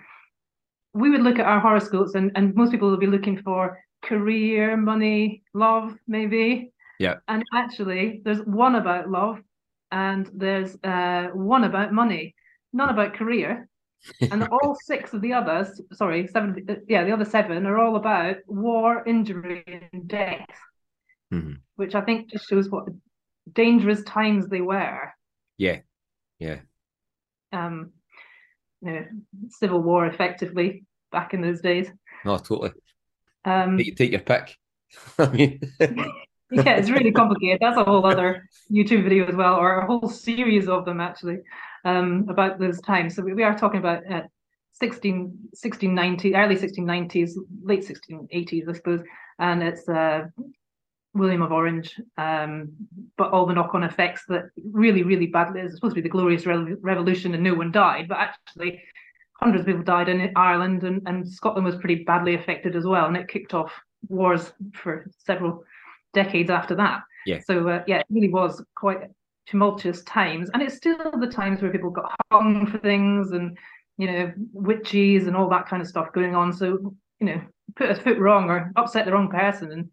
we 0.93 1.09
would 1.09 1.21
look 1.21 1.39
at 1.39 1.45
our 1.45 1.59
horoscopes 1.59 2.15
and, 2.15 2.31
and 2.35 2.55
most 2.55 2.71
people 2.71 2.89
would 2.89 2.99
be 2.99 3.07
looking 3.07 3.41
for 3.41 3.79
career, 4.03 4.77
money, 4.77 5.43
love, 5.53 5.95
maybe. 6.07 6.71
Yeah. 6.99 7.15
And 7.27 7.43
actually, 7.53 8.21
there's 8.23 8.41
one 8.41 8.75
about 8.75 9.09
love 9.09 9.39
and 9.91 10.29
there's 10.33 10.75
uh, 10.83 11.29
one 11.33 11.63
about 11.63 11.93
money, 11.93 12.35
none 12.71 12.89
about 12.89 13.15
career 13.15 13.67
and 14.21 14.47
all 14.47 14.75
six 14.83 15.13
of 15.13 15.21
the 15.21 15.33
others, 15.33 15.81
sorry, 15.93 16.27
seven, 16.27 16.65
yeah, 16.87 17.03
the 17.03 17.11
other 17.11 17.25
seven 17.25 17.65
are 17.65 17.77
all 17.77 17.95
about 17.95 18.37
war, 18.47 19.03
injury, 19.05 19.63
and 19.93 20.07
death, 20.07 20.47
mm-hmm. 21.33 21.53
which 21.75 21.95
I 21.95 22.01
think 22.01 22.31
just 22.31 22.47
shows 22.47 22.69
what 22.69 22.85
dangerous 23.51 24.03
times 24.03 24.47
they 24.47 24.61
were. 24.61 25.13
Yeah, 25.57 25.79
yeah. 26.39 26.59
Um, 27.51 27.91
you 28.81 28.91
know, 28.91 29.05
civil 29.49 29.81
war 29.81 30.05
effectively 30.05 30.85
back 31.11 31.33
in 31.33 31.41
those 31.41 31.61
days. 31.61 31.89
No, 32.25 32.37
totally. 32.37 32.71
Um, 33.45 33.77
take, 33.77 33.95
take 33.95 34.11
your 34.11 34.21
pick. 34.21 34.57
I 35.19 35.29
mean. 35.29 35.61
yeah, 36.53 36.75
it's 36.75 36.89
really 36.89 37.11
complicated. 37.11 37.59
That's 37.61 37.77
a 37.77 37.83
whole 37.83 38.05
other 38.05 38.47
YouTube 38.71 39.03
video 39.03 39.25
as 39.25 39.35
well, 39.35 39.55
or 39.55 39.79
a 39.79 39.85
whole 39.85 40.09
series 40.09 40.67
of 40.67 40.85
them 40.85 40.99
actually 40.99 41.39
um, 41.85 42.25
about 42.29 42.59
those 42.59 42.79
times. 42.81 43.15
So 43.15 43.23
we, 43.23 43.33
we 43.33 43.43
are 43.43 43.57
talking 43.57 43.79
about 43.79 44.09
uh, 44.11 44.23
16, 44.73 45.23
1690, 45.51 46.35
early 46.35 46.55
1690s, 46.55 47.31
late 47.63 47.87
1680s, 47.87 48.69
I 48.69 48.73
suppose. 48.73 49.01
And 49.39 49.63
it's 49.63 49.87
uh, 49.89 50.25
William 51.13 51.41
of 51.41 51.51
Orange, 51.51 51.99
um, 52.17 52.71
but 53.17 53.31
all 53.31 53.45
the 53.45 53.53
knock 53.53 53.73
on 53.73 53.83
effects 53.83 54.23
that 54.29 54.45
really, 54.63 55.03
really 55.03 55.27
badly, 55.27 55.61
is 55.61 55.75
supposed 55.75 55.95
to 55.95 56.01
be 56.01 56.07
the 56.07 56.11
glorious 56.11 56.45
Re- 56.45 56.75
revolution 56.81 57.33
and 57.33 57.43
no 57.43 57.53
one 57.53 57.71
died, 57.71 58.07
but 58.07 58.17
actually 58.17 58.81
hundreds 59.39 59.61
of 59.61 59.67
people 59.67 59.83
died 59.83 60.09
in 60.09 60.31
Ireland 60.35 60.83
and, 60.83 61.01
and 61.05 61.27
Scotland 61.27 61.65
was 61.65 61.75
pretty 61.75 62.03
badly 62.03 62.35
affected 62.35 62.75
as 62.75 62.85
well. 62.85 63.07
And 63.07 63.17
it 63.17 63.27
kicked 63.27 63.53
off 63.53 63.73
wars 64.07 64.53
for 64.73 65.05
several 65.17 65.63
decades 66.13 66.49
after 66.49 66.75
that. 66.75 67.01
Yeah. 67.25 67.39
So 67.39 67.67
uh, 67.67 67.83
yeah, 67.87 67.99
it 67.99 68.05
really 68.09 68.29
was 68.29 68.63
quite 68.75 69.09
tumultuous 69.47 70.03
times, 70.03 70.49
and 70.53 70.61
it's 70.61 70.75
still 70.75 71.11
the 71.19 71.27
times 71.27 71.61
where 71.61 71.71
people 71.71 71.89
got 71.89 72.15
hung 72.31 72.67
for 72.67 72.77
things 72.77 73.31
and 73.31 73.57
you 73.97 74.11
know 74.11 74.33
witches 74.51 75.27
and 75.27 75.35
all 75.35 75.49
that 75.49 75.67
kind 75.67 75.81
of 75.81 75.87
stuff 75.87 76.13
going 76.13 76.35
on. 76.35 76.53
So 76.53 76.95
you 77.19 77.27
know, 77.27 77.41
put 77.75 77.91
a 77.91 77.95
foot 77.95 78.17
wrong 78.17 78.49
or 78.49 78.71
upset 78.75 79.05
the 79.05 79.11
wrong 79.11 79.29
person, 79.29 79.71
and 79.71 79.89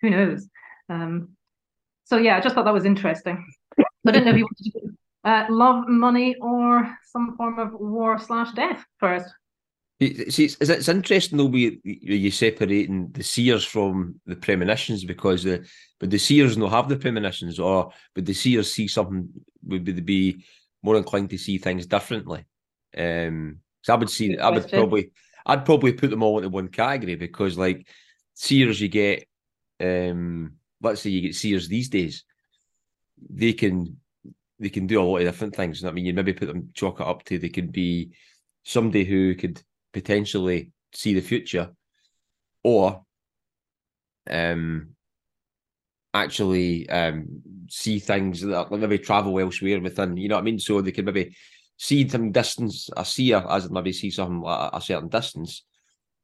who 0.00 0.10
knows. 0.10 0.48
Um, 0.88 1.30
so 2.04 2.16
yeah, 2.16 2.36
I 2.36 2.40
just 2.40 2.54
thought 2.54 2.64
that 2.64 2.74
was 2.74 2.84
interesting. 2.84 3.46
I 3.78 4.12
didn't 4.12 4.24
know 4.24 4.32
if 4.32 4.38
you 4.38 4.44
wanted 4.44 4.72
to 4.72 4.80
do 4.80 4.94
uh, 5.24 5.46
love, 5.50 5.86
money, 5.86 6.34
or 6.40 6.96
some 7.12 7.36
form 7.36 7.58
of 7.58 7.72
war 7.74 8.18
slash 8.18 8.52
death 8.52 8.84
first. 8.98 9.26
See, 10.00 10.44
it's, 10.44 10.56
it's 10.60 10.88
interesting 10.88 11.36
though. 11.36 11.44
We 11.44 11.78
you 11.84 12.30
separating 12.30 13.10
the 13.12 13.22
seers 13.22 13.64
from 13.64 14.18
the 14.24 14.36
premonitions 14.36 15.04
because 15.04 15.44
the 15.44 15.68
but 15.98 16.10
the 16.10 16.18
seers 16.18 16.56
don't 16.56 16.70
have 16.70 16.88
the 16.88 16.96
premonitions, 16.96 17.58
or 17.58 17.92
but 18.14 18.24
the 18.24 18.32
seers 18.32 18.72
see 18.72 18.88
something 18.88 19.28
would 19.62 19.84
they 19.84 19.92
be 20.00 20.44
more 20.82 20.96
inclined 20.96 21.30
to 21.30 21.38
see 21.38 21.58
things 21.58 21.86
differently? 21.86 22.46
Um, 22.96 23.58
so 23.82 23.94
I 23.94 23.96
would 23.96 24.10
see, 24.10 24.38
I 24.38 24.50
would 24.50 24.68
probably, 24.68 25.12
I'd 25.46 25.64
probably 25.64 25.92
put 25.92 26.10
them 26.10 26.22
all 26.22 26.38
into 26.38 26.48
one 26.48 26.68
category 26.68 27.16
because 27.16 27.58
like 27.58 27.86
seers, 28.34 28.80
you 28.80 28.88
get, 28.88 29.26
um, 29.80 30.54
let's 30.80 31.02
say 31.02 31.10
you 31.10 31.20
get 31.20 31.34
seers 31.34 31.68
these 31.68 31.88
days, 31.88 32.24
they 33.28 33.52
can 33.52 33.98
they 34.58 34.68
can 34.68 34.86
do 34.86 35.00
a 35.00 35.02
lot 35.02 35.18
of 35.18 35.24
different 35.24 35.54
things. 35.54 35.84
I 35.84 35.90
mean, 35.90 36.04
you 36.04 36.12
maybe 36.12 36.32
put 36.32 36.48
them 36.48 36.70
chalk 36.74 37.00
it 37.00 37.06
up 37.06 37.22
to 37.24 37.38
they 37.38 37.48
could 37.48 37.72
be 37.72 38.12
somebody 38.62 39.04
who 39.04 39.34
could 39.34 39.62
potentially 39.92 40.70
see 40.94 41.14
the 41.14 41.20
future, 41.20 41.70
or 42.62 43.02
um, 44.28 44.90
actually 46.12 46.88
um, 46.88 47.42
see 47.68 47.98
things 47.98 48.42
that 48.42 48.70
maybe 48.70 48.98
travel 48.98 49.38
elsewhere 49.38 49.80
within. 49.80 50.16
You 50.16 50.28
know 50.28 50.36
what 50.36 50.42
I 50.42 50.44
mean? 50.44 50.58
So 50.58 50.80
they 50.80 50.92
could 50.92 51.06
maybe 51.06 51.36
see 51.76 52.08
some 52.08 52.32
distance, 52.32 52.90
a 52.96 53.04
seer 53.04 53.44
as 53.48 53.70
maybe 53.70 53.92
see 53.92 54.10
something 54.10 54.42
a 54.46 54.80
certain 54.80 55.08
distance, 55.08 55.64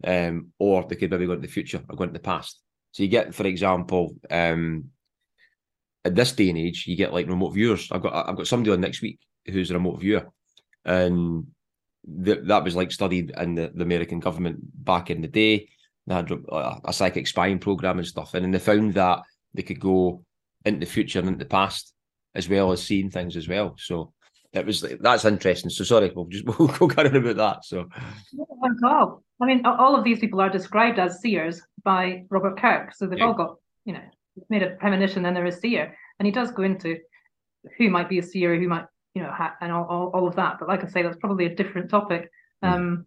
um, 0.04 0.48
or 0.58 0.84
they 0.86 0.96
could 0.96 1.10
maybe 1.10 1.26
go 1.26 1.32
into 1.32 1.46
the 1.46 1.52
future 1.52 1.82
or 1.88 1.96
go 1.96 2.04
into 2.04 2.14
the 2.14 2.20
past. 2.20 2.60
So 2.92 3.02
you 3.02 3.08
get, 3.08 3.34
for 3.34 3.46
example, 3.46 4.16
um, 4.30 4.90
at 6.04 6.14
this 6.14 6.32
day 6.32 6.48
and 6.48 6.58
age, 6.58 6.86
you 6.86 6.96
get 6.96 7.12
like 7.12 7.26
remote 7.26 7.50
viewers. 7.50 7.90
I've 7.90 8.02
got 8.02 8.28
I've 8.28 8.36
got 8.36 8.46
somebody 8.46 8.72
on 8.72 8.80
next 8.80 9.02
week 9.02 9.18
who's 9.46 9.70
a 9.70 9.74
remote 9.74 10.00
viewer, 10.00 10.26
and 10.84 11.46
that 12.06 12.46
that 12.46 12.64
was 12.64 12.76
like 12.76 12.92
studied 12.92 13.32
in 13.36 13.54
the, 13.54 13.72
the 13.74 13.82
American 13.82 14.20
government 14.20 14.58
back 14.84 15.10
in 15.10 15.22
the 15.22 15.28
day. 15.28 15.68
They 16.06 16.14
had 16.14 16.30
a, 16.30 16.80
a 16.84 16.92
psychic 16.92 17.26
spying 17.26 17.58
program 17.58 17.98
and 17.98 18.06
stuff, 18.06 18.34
and 18.34 18.44
then 18.44 18.52
they 18.52 18.58
found 18.58 18.94
that 18.94 19.22
they 19.54 19.62
could 19.62 19.80
go 19.80 20.24
into 20.64 20.80
the 20.80 20.86
future 20.86 21.18
and 21.18 21.28
into 21.28 21.40
the 21.40 21.48
past 21.48 21.92
as 22.34 22.48
well 22.48 22.70
as 22.72 22.82
seeing 22.82 23.10
things 23.10 23.36
as 23.36 23.48
well. 23.48 23.76
So 23.78 24.12
it 24.52 24.66
was 24.66 24.84
that's 25.00 25.24
interesting. 25.24 25.70
So 25.70 25.84
sorry, 25.84 26.12
we'll 26.14 26.26
just 26.26 26.44
we'll 26.58 26.68
go 26.68 27.02
on 27.02 27.14
about 27.14 27.36
that. 27.36 27.64
So 27.64 27.88
oh 28.40 28.74
God. 28.82 29.18
I 29.40 29.46
mean, 29.46 29.66
all 29.66 29.94
of 29.94 30.04
these 30.04 30.18
people 30.18 30.40
are 30.40 30.48
described 30.48 30.98
as 30.98 31.20
seers 31.20 31.60
by 31.84 32.24
Robert 32.30 32.58
Kirk. 32.58 32.94
So 32.94 33.06
they've 33.06 33.18
yeah. 33.18 33.26
all 33.26 33.34
got, 33.34 33.56
you 33.84 33.92
know, 33.92 34.00
made 34.48 34.62
a 34.62 34.70
premonition 34.70 35.26
and 35.26 35.36
they're 35.36 35.44
a 35.44 35.52
seer. 35.52 35.94
And 36.18 36.26
he 36.26 36.32
does 36.32 36.50
go 36.50 36.62
into 36.62 36.98
who 37.76 37.90
might 37.90 38.08
be 38.08 38.18
a 38.18 38.22
seer, 38.22 38.58
who 38.58 38.68
might 38.68 38.86
you 39.16 39.22
know, 39.22 39.34
and 39.62 39.72
all, 39.72 40.10
all, 40.12 40.28
of 40.28 40.36
that. 40.36 40.58
But 40.58 40.68
like 40.68 40.84
I 40.84 40.88
say, 40.88 41.00
that's 41.00 41.16
probably 41.16 41.46
a 41.46 41.54
different 41.54 41.88
topic. 41.88 42.30
Hmm. 42.62 42.68
Um, 42.68 43.06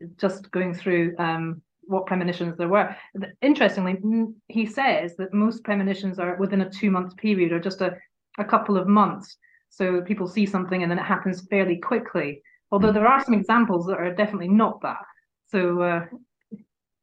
mm. 0.00 0.16
Just 0.16 0.52
going 0.52 0.72
through 0.72 1.16
um, 1.18 1.62
what 1.82 2.06
premonitions 2.06 2.56
there 2.56 2.68
were. 2.68 2.94
Interestingly, 3.42 3.98
he 4.46 4.66
says 4.66 5.16
that 5.16 5.34
most 5.34 5.64
premonitions 5.64 6.20
are 6.20 6.36
within 6.36 6.60
a 6.60 6.70
two 6.70 6.92
month 6.92 7.16
period 7.16 7.50
or 7.50 7.58
just 7.58 7.80
a, 7.80 7.96
a 8.38 8.44
couple 8.44 8.76
of 8.76 8.86
months. 8.86 9.36
So 9.68 10.00
people 10.02 10.28
see 10.28 10.46
something 10.46 10.84
and 10.84 10.90
then 10.92 11.00
it 11.00 11.04
happens 11.04 11.44
fairly 11.50 11.78
quickly. 11.78 12.40
Although 12.70 12.90
mm. 12.90 12.94
there 12.94 13.08
are 13.08 13.24
some 13.24 13.34
examples 13.34 13.86
that 13.86 13.98
are 13.98 14.14
definitely 14.14 14.48
not 14.48 14.80
that. 14.82 15.02
So 15.50 15.82
uh, 15.82 16.06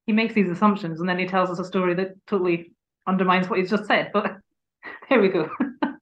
he 0.05 0.13
makes 0.13 0.33
these 0.33 0.49
assumptions 0.49 1.01
and 1.01 1.09
then 1.09 1.19
he 1.19 1.27
tells 1.27 1.49
us 1.49 1.59
a 1.59 1.65
story 1.65 1.93
that 1.95 2.15
totally 2.25 2.71
undermines 3.05 3.49
what 3.49 3.59
he's 3.59 3.69
just 3.69 3.85
said. 3.85 4.11
But 4.13 4.37
here 5.09 5.21
we 5.21 5.27
go. 5.27 5.49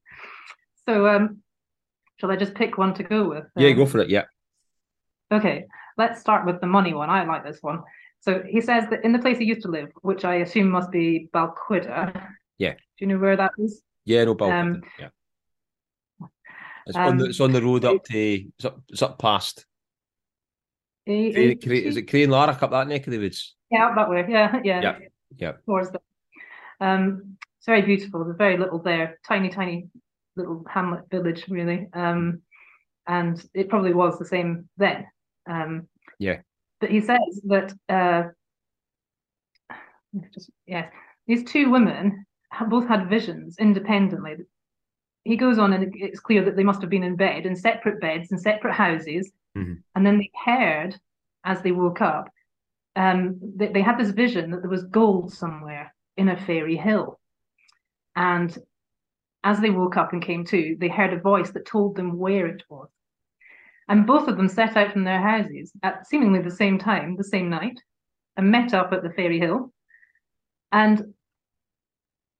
so 0.85 1.07
um, 1.07 1.42
Shall 2.23 2.31
I 2.31 2.37
just 2.37 2.53
pick 2.53 2.77
one 2.77 2.93
to 2.93 3.03
go 3.03 3.27
with? 3.27 3.43
Yeah, 3.57 3.71
go 3.71 3.85
for 3.85 3.99
it. 3.99 4.09
Yeah. 4.09 4.23
Okay, 5.29 5.65
let's 5.97 6.21
start 6.21 6.45
with 6.45 6.61
the 6.61 6.67
money 6.67 6.93
one. 6.93 7.09
I 7.09 7.25
like 7.25 7.43
this 7.43 7.61
one. 7.61 7.81
So 8.21 8.41
he 8.47 8.61
says 8.61 8.85
that 8.91 9.03
in 9.03 9.11
the 9.11 9.19
place 9.19 9.39
he 9.39 9.43
used 9.43 9.63
to 9.63 9.67
live, 9.67 9.89
which 10.03 10.23
I 10.23 10.35
assume 10.35 10.69
must 10.69 10.89
be 10.89 11.27
Balquhidder. 11.33 12.29
Yeah. 12.59 12.75
Do 12.75 12.79
you 12.99 13.07
know 13.07 13.17
where 13.17 13.35
that 13.35 13.51
is? 13.57 13.81
Yeah, 14.05 14.23
no, 14.23 14.35
Balquhidder. 14.35 14.61
Um, 14.61 14.83
yeah. 14.97 15.09
It's 16.87 16.95
um, 16.95 17.07
on 17.07 17.17
the 17.17 17.25
it's 17.25 17.41
on 17.41 17.51
the 17.51 17.61
road 17.61 17.83
up 17.83 18.01
to 18.05 18.17
it's 18.17 18.63
up, 18.63 18.81
it's 18.87 19.01
up 19.01 19.19
past. 19.19 19.65
Crane, 21.05 21.59
Crane, 21.59 21.83
is 21.83 21.97
it 21.97 22.07
Crianlarich 22.07 22.63
up 22.63 22.71
that 22.71 22.87
neck 22.87 23.05
of 23.05 23.11
the 23.11 23.19
woods? 23.19 23.53
Yeah, 23.69 23.87
up 23.87 23.95
that 23.95 24.09
way. 24.09 24.25
Yeah, 24.29 24.61
yeah. 24.63 24.81
Yeah. 24.81 24.97
Yeah. 25.35 25.51
Towards 25.65 25.91
the, 25.91 25.99
um, 26.79 27.35
it's 27.57 27.65
very 27.65 27.81
beautiful. 27.81 28.23
There's 28.23 28.37
very 28.37 28.57
little 28.57 28.79
there. 28.79 29.19
Tiny, 29.27 29.49
tiny 29.49 29.89
little 30.35 30.65
hamlet 30.69 31.09
village, 31.09 31.45
really. 31.49 31.87
Um, 31.93 32.41
and 33.07 33.43
it 33.53 33.69
probably 33.69 33.93
was 33.93 34.17
the 34.17 34.25
same 34.25 34.69
then. 34.77 35.05
Um, 35.49 35.87
yeah. 36.19 36.37
But 36.79 36.91
he 36.91 37.01
says 37.01 37.41
that, 37.45 37.73
uh, 37.89 38.29
just, 40.33 40.49
yes, 40.65 40.91
these 41.27 41.43
two 41.43 41.69
women 41.69 42.25
both 42.69 42.87
had 42.87 43.09
visions 43.09 43.57
independently. 43.59 44.37
He 45.23 45.37
goes 45.37 45.57
on, 45.57 45.73
and 45.73 45.93
it's 45.95 46.19
clear 46.19 46.43
that 46.43 46.55
they 46.55 46.63
must 46.63 46.81
have 46.81 46.89
been 46.89 47.03
in 47.03 47.15
bed 47.15 47.45
in 47.45 47.55
separate 47.55 48.01
beds 48.01 48.31
in 48.31 48.37
separate 48.37 48.73
houses, 48.73 49.31
mm-hmm. 49.57 49.75
and 49.95 50.05
then 50.05 50.17
they 50.17 50.29
heard 50.45 50.99
as 51.45 51.61
they 51.61 51.71
woke 51.71 52.01
up. 52.01 52.29
Um, 52.95 53.39
they, 53.55 53.69
they 53.69 53.81
had 53.81 53.97
this 53.97 54.11
vision 54.11 54.51
that 54.51 54.61
there 54.61 54.69
was 54.69 54.83
gold 54.83 55.33
somewhere 55.33 55.95
in 56.17 56.29
a 56.29 56.37
fairy 56.37 56.75
hill, 56.75 57.19
and 58.15 58.55
as 59.43 59.59
they 59.59 59.69
woke 59.69 59.97
up 59.97 60.13
and 60.13 60.23
came 60.23 60.45
to, 60.45 60.75
they 60.79 60.87
heard 60.87 61.13
a 61.13 61.19
voice 61.19 61.51
that 61.51 61.65
told 61.65 61.95
them 61.95 62.17
where 62.17 62.47
it 62.47 62.63
was. 62.69 62.89
And 63.89 64.07
both 64.07 64.27
of 64.27 64.37
them 64.37 64.47
set 64.47 64.77
out 64.77 64.93
from 64.93 65.03
their 65.03 65.21
houses 65.21 65.73
at 65.83 66.07
seemingly 66.07 66.41
the 66.41 66.51
same 66.51 66.79
time, 66.79 67.17
the 67.17 67.23
same 67.23 67.49
night, 67.49 67.79
and 68.37 68.49
met 68.49 68.73
up 68.73 68.93
at 68.93 69.03
the 69.03 69.09
Fairy 69.09 69.39
Hill. 69.39 69.73
And 70.71 71.13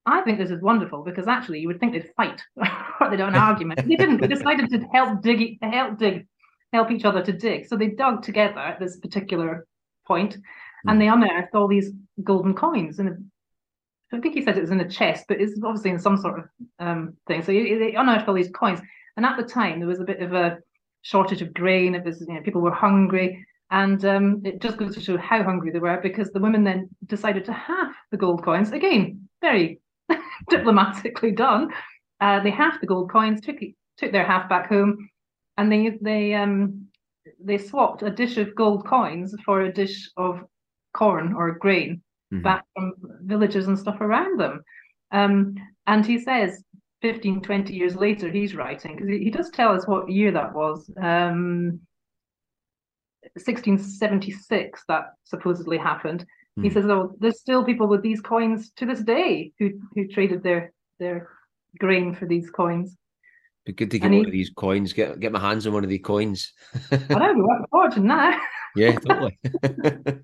I 0.05 0.21
think 0.21 0.37
this 0.37 0.49
is 0.49 0.61
wonderful 0.61 1.03
because 1.03 1.27
actually 1.27 1.59
you 1.59 1.67
would 1.67 1.79
think 1.79 1.93
they'd 1.93 2.11
fight 2.15 2.41
or 2.55 3.09
they'd 3.09 3.19
have 3.19 3.29
an 3.29 3.35
argument. 3.35 3.87
They 3.87 3.95
didn't. 3.95 4.21
They 4.21 4.27
decided 4.27 4.69
to 4.69 4.79
help 4.93 5.21
dig, 5.21 5.57
help 5.61 5.97
dig, 5.97 6.27
help 6.71 6.91
each 6.91 7.05
other 7.05 7.21
to 7.23 7.31
dig. 7.31 7.67
So 7.67 7.75
they 7.75 7.87
dug 7.87 8.23
together 8.23 8.59
at 8.59 8.79
this 8.79 8.97
particular 8.97 9.67
point, 10.07 10.37
and 10.85 10.95
hmm. 10.95 10.99
they 10.99 11.07
unearthed 11.07 11.55
all 11.55 11.67
these 11.67 11.91
golden 12.23 12.53
coins 12.53 12.99
in 12.99 13.07
a 13.07 13.17
I 14.13 14.19
think 14.19 14.35
he 14.35 14.43
said 14.43 14.57
it 14.57 14.61
was 14.61 14.71
in 14.71 14.79
a 14.79 14.89
chest, 14.89 15.25
but 15.27 15.41
it's 15.41 15.59
obviously 15.63 15.89
in 15.89 15.99
some 15.99 16.17
sort 16.17 16.39
of 16.39 16.45
um, 16.79 17.17
thing. 17.27 17.41
So 17.41 17.51
they 17.51 17.95
unearthed 17.97 18.27
all 18.27 18.35
these 18.35 18.51
coins, 18.51 18.79
and 19.17 19.25
at 19.25 19.37
the 19.37 19.43
time 19.43 19.79
there 19.79 19.87
was 19.87 19.99
a 19.99 20.05
bit 20.05 20.21
of 20.21 20.33
a 20.33 20.59
shortage 21.01 21.41
of 21.41 21.53
grain. 21.53 21.95
It 21.95 22.05
was 22.05 22.21
you 22.21 22.33
know 22.33 22.41
people 22.41 22.61
were 22.61 22.71
hungry, 22.71 23.45
and 23.71 24.03
um, 24.05 24.41
it 24.45 24.61
just 24.61 24.77
goes 24.77 24.93
to 24.95 25.01
show 25.01 25.17
how 25.17 25.43
hungry 25.43 25.71
they 25.71 25.79
were 25.79 25.99
because 26.01 26.29
the 26.31 26.39
women 26.39 26.63
then 26.63 26.89
decided 27.07 27.43
to 27.45 27.53
half 27.53 27.95
the 28.11 28.17
gold 28.17 28.43
coins 28.43 28.71
again, 28.71 29.27
very 29.41 29.79
diplomatically 30.49 31.31
done. 31.31 31.71
Uh, 32.21 32.39
they 32.41 32.51
halved 32.51 32.81
the 32.81 32.87
gold 32.87 33.11
coins, 33.11 33.41
took 33.41 33.57
took 33.97 34.11
their 34.11 34.25
half 34.25 34.47
back 34.47 34.69
home, 34.69 35.09
and 35.57 35.71
they 35.71 35.97
they 36.01 36.35
um 36.35 36.87
they 37.39 37.57
swapped 37.57 38.03
a 38.03 38.11
dish 38.11 38.37
of 38.37 38.53
gold 38.53 38.85
coins 38.85 39.35
for 39.43 39.61
a 39.61 39.73
dish 39.73 40.11
of 40.17 40.41
corn 40.93 41.33
or 41.33 41.53
grain 41.53 42.01
mm-hmm. 42.33 42.43
back 42.43 42.65
from 42.73 42.93
villages 43.21 43.67
and 43.67 43.77
stuff 43.77 44.01
around 44.01 44.39
them. 44.39 44.63
Um, 45.11 45.55
and 45.87 46.05
he 46.05 46.19
says 46.19 46.63
15, 47.01 47.41
20 47.41 47.73
years 47.73 47.95
later, 47.95 48.29
he's 48.29 48.55
writing, 48.55 48.95
because 48.95 49.09
he, 49.09 49.25
he, 49.25 49.29
does 49.29 49.49
tell 49.51 49.73
us 49.73 49.87
what 49.87 50.09
year 50.09 50.31
that 50.31 50.53
was. 50.53 50.89
Um, 51.01 51.81
1676 53.35 54.83
that 54.87 55.13
supposedly 55.23 55.77
happened. 55.77 56.25
Mm. 56.59 56.63
He 56.63 56.69
says, 56.69 56.85
"Oh, 56.85 57.15
there's 57.19 57.39
still 57.39 57.63
people 57.63 57.87
with 57.87 58.01
these 58.03 58.21
coins 58.21 58.71
to 58.77 58.85
this 58.85 59.01
day 59.01 59.51
who 59.59 59.71
who 59.95 60.07
traded 60.07 60.43
their 60.43 60.73
their 60.99 61.29
grain 61.79 62.13
for 62.13 62.25
these 62.25 62.49
coins." 62.49 62.95
Be 63.65 63.71
good 63.71 63.91
to 63.91 63.99
get 63.99 64.07
and 64.07 64.15
one 64.15 64.25
he, 64.25 64.29
of 64.29 64.33
these 64.33 64.49
coins. 64.49 64.93
Get 64.93 65.19
get 65.19 65.31
my 65.31 65.39
hands 65.39 65.65
on 65.65 65.73
one 65.73 65.83
of 65.83 65.89
these 65.89 66.01
coins. 66.03 66.53
I 66.91 66.97
know 67.07 67.33
we're 67.35 67.65
fortune 67.71 68.07
now. 68.07 68.39
Yeah, 68.75 68.99
totally. 68.99 69.39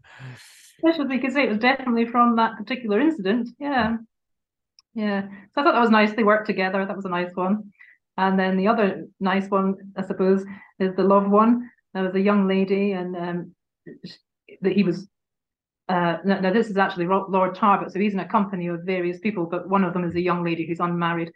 Especially 0.83 1.17
because 1.17 1.33
say 1.33 1.43
it 1.43 1.49
was 1.49 1.57
definitely 1.59 2.05
from 2.05 2.35
that 2.37 2.57
particular 2.57 2.99
incident. 2.99 3.49
Yeah. 3.59 3.97
Yeah. 4.93 5.27
So 5.53 5.61
I 5.61 5.63
thought 5.63 5.73
that 5.73 5.81
was 5.81 5.89
nice. 5.89 6.13
They 6.13 6.23
worked 6.23 6.47
together. 6.47 6.85
That 6.85 6.95
was 6.95 7.05
a 7.05 7.09
nice 7.09 7.35
one. 7.35 7.71
And 8.17 8.37
then 8.37 8.57
the 8.57 8.67
other 8.67 9.07
nice 9.19 9.49
one, 9.49 9.75
I 9.97 10.05
suppose, 10.05 10.43
is 10.79 10.95
the 10.95 11.03
love 11.03 11.29
one. 11.29 11.69
There 11.93 12.03
was 12.03 12.15
a 12.15 12.19
young 12.19 12.47
lady, 12.47 12.91
and 12.91 13.15
um, 13.15 13.55
that 14.61 14.73
he 14.73 14.83
was. 14.83 15.07
Uh, 15.87 16.17
now, 16.23 16.51
this 16.51 16.69
is 16.69 16.77
actually 16.77 17.07
Lord 17.07 17.55
Talbot, 17.55 17.91
so 17.91 17.99
he's 17.99 18.13
in 18.13 18.19
a 18.19 18.27
company 18.27 18.67
of 18.67 18.81
various 18.83 19.19
people, 19.19 19.47
but 19.47 19.67
one 19.67 19.83
of 19.83 19.93
them 19.93 20.03
is 20.03 20.13
a 20.15 20.21
young 20.21 20.43
lady 20.43 20.67
who's 20.67 20.81
unmarried, 20.81 21.31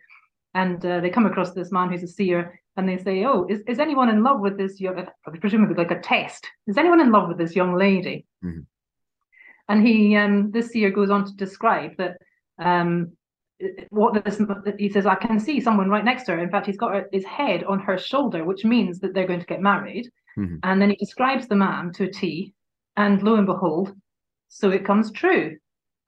and 0.53 0.85
uh, 0.85 0.99
they 0.99 1.09
come 1.09 1.25
across 1.25 1.53
this 1.53 1.71
man 1.71 1.89
who's 1.89 2.03
a 2.03 2.07
seer, 2.07 2.61
and 2.75 2.87
they 2.87 2.97
say, 2.97 3.23
"Oh, 3.23 3.47
is, 3.49 3.61
is 3.65 3.79
anyone 3.79 4.09
in 4.09 4.21
love 4.21 4.41
with 4.41 4.57
this 4.57 4.79
young?" 4.79 5.07
Presumably, 5.39 5.75
like 5.75 5.91
a 5.91 6.01
test. 6.01 6.47
Is 6.67 6.77
anyone 6.77 6.99
in 6.99 7.11
love 7.11 7.29
with 7.29 7.37
this 7.37 7.55
young 7.55 7.75
lady? 7.75 8.25
Mm-hmm. 8.43 8.59
And 9.69 9.85
he, 9.85 10.15
um, 10.17 10.51
this 10.51 10.75
year 10.75 10.91
goes 10.91 11.09
on 11.09 11.25
to 11.25 11.33
describe 11.35 11.97
that 11.97 12.17
um, 12.59 13.13
what 13.89 14.23
this 14.23 14.41
he 14.77 14.89
says 14.89 15.05
i 15.05 15.15
can 15.15 15.39
see 15.39 15.59
someone 15.59 15.89
right 15.89 16.05
next 16.05 16.23
to 16.25 16.31
her. 16.33 16.39
In 16.39 16.49
fact 16.49 16.65
he's 16.65 16.77
got 16.77 17.03
his 17.11 17.25
head 17.25 17.63
on 17.63 17.79
her 17.79 17.97
shoulder 17.97 18.43
which 18.43 18.65
means 18.65 18.99
that 18.99 19.13
they're 19.13 19.27
going 19.27 19.39
to 19.39 19.45
get 19.45 19.61
married. 19.61 20.09
Mm-hmm. 20.37 20.57
and 20.63 20.81
then 20.81 20.89
he 20.89 20.95
describes 20.95 21.47
the 21.47 21.55
man 21.55 21.91
to 21.93 22.05
a 22.05 22.11
t 22.11 22.53
and 22.97 23.21
lo 23.21 23.35
and 23.35 23.45
behold 23.45 23.93
so 24.49 24.69
it 24.71 24.85
comes 24.85 25.11
true. 25.11 25.57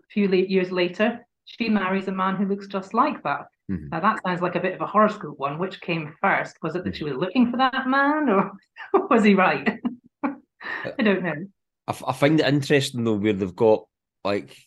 A 0.03 0.07
few 0.09 0.27
years 0.27 0.71
later 0.71 1.25
she 1.45 1.69
marries 1.69 2.07
a 2.07 2.11
man 2.11 2.35
who 2.35 2.47
looks 2.47 2.67
just 2.67 2.93
like 2.93 3.21
that. 3.23 3.45
Mm-hmm. 3.71 3.89
now 3.89 3.99
that 3.99 4.21
sounds 4.23 4.41
like 4.41 4.55
a 4.55 4.59
bit 4.59 4.73
of 4.73 4.81
a 4.81 4.87
horoscope 4.87 5.37
one. 5.37 5.59
Which 5.59 5.81
came 5.81 6.13
first? 6.21 6.57
Was 6.61 6.75
it 6.75 6.83
that 6.83 6.95
she 6.95 7.03
was 7.03 7.15
looking 7.15 7.51
for 7.51 7.57
that 7.57 7.87
man 7.87 8.29
or 8.29 8.51
was 9.09 9.23
he 9.23 9.35
right? 9.35 9.79
I 10.23 11.03
don't 11.03 11.23
know 11.23 11.45
I, 11.87 12.13
find 12.13 12.39
it 12.39 12.47
interesting 12.47 13.03
though 13.03 13.13
where 13.13 13.33
they've 13.33 13.55
got 13.55 13.85
like 14.23 14.57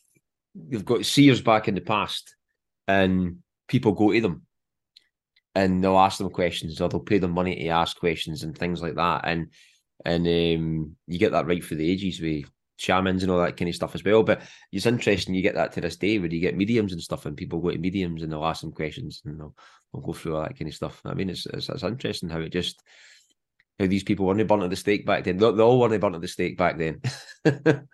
they've 0.54 0.84
got 0.84 1.04
seers 1.04 1.40
back 1.40 1.68
in 1.68 1.74
the 1.74 1.80
past 1.80 2.34
and 2.86 3.38
people 3.66 3.92
go 3.92 4.12
to 4.12 4.20
them 4.20 4.42
and 5.54 5.82
they'll 5.82 5.98
ask 5.98 6.18
them 6.18 6.30
questions 6.30 6.80
or 6.80 6.88
they'll 6.88 7.00
pay 7.00 7.18
them 7.18 7.32
money 7.32 7.56
to 7.56 7.68
ask 7.68 7.98
questions 7.98 8.44
and 8.44 8.56
things 8.56 8.80
like 8.80 8.94
that. 8.94 9.22
And 9.24 9.48
and 10.04 10.26
um, 10.26 10.96
you 11.06 11.18
get 11.18 11.32
that 11.32 11.46
right 11.46 11.64
for 11.64 11.74
the 11.74 11.90
ages 11.90 12.20
with 12.20 12.44
shamans 12.76 13.24
and 13.24 13.32
all 13.32 13.40
that 13.40 13.56
kind 13.56 13.68
of 13.68 13.74
stuff 13.74 13.94
as 13.96 14.04
well. 14.04 14.22
But 14.22 14.42
it's 14.70 14.86
interesting 14.86 15.34
you 15.34 15.42
get 15.42 15.56
that 15.56 15.72
to 15.72 15.80
this 15.80 15.96
day 15.96 16.18
where 16.18 16.28
you 16.28 16.40
get 16.40 16.56
mediums 16.56 16.92
and 16.92 17.02
stuff 17.02 17.26
and 17.26 17.36
people 17.36 17.60
go 17.60 17.70
to 17.70 17.78
mediums 17.78 18.22
and 18.22 18.30
they'll 18.30 18.44
ask 18.44 18.60
them 18.60 18.72
questions 18.72 19.20
and 19.24 19.40
they'll, 19.40 19.54
they'll 19.92 20.02
go 20.02 20.12
through 20.12 20.36
all 20.36 20.42
that 20.42 20.56
kind 20.56 20.68
of 20.68 20.74
stuff. 20.74 21.00
I 21.04 21.14
mean, 21.14 21.30
it's, 21.30 21.46
it's, 21.46 21.68
it's 21.68 21.82
interesting 21.82 22.28
how 22.28 22.38
it 22.38 22.52
just 22.52 22.80
how 23.78 23.86
these 23.86 24.02
people 24.02 24.26
weren't 24.26 24.46
burnt 24.46 24.62
at 24.62 24.70
the 24.70 24.76
stake 24.76 25.06
back 25.06 25.24
then. 25.24 25.36
They, 25.36 25.52
they 25.52 25.62
all 25.62 25.78
weren't 25.78 26.00
burnt 26.00 26.14
at 26.14 26.20
the 26.20 26.28
stake 26.28 26.56
back 26.56 26.78
then. 26.78 27.00
and 27.44 27.84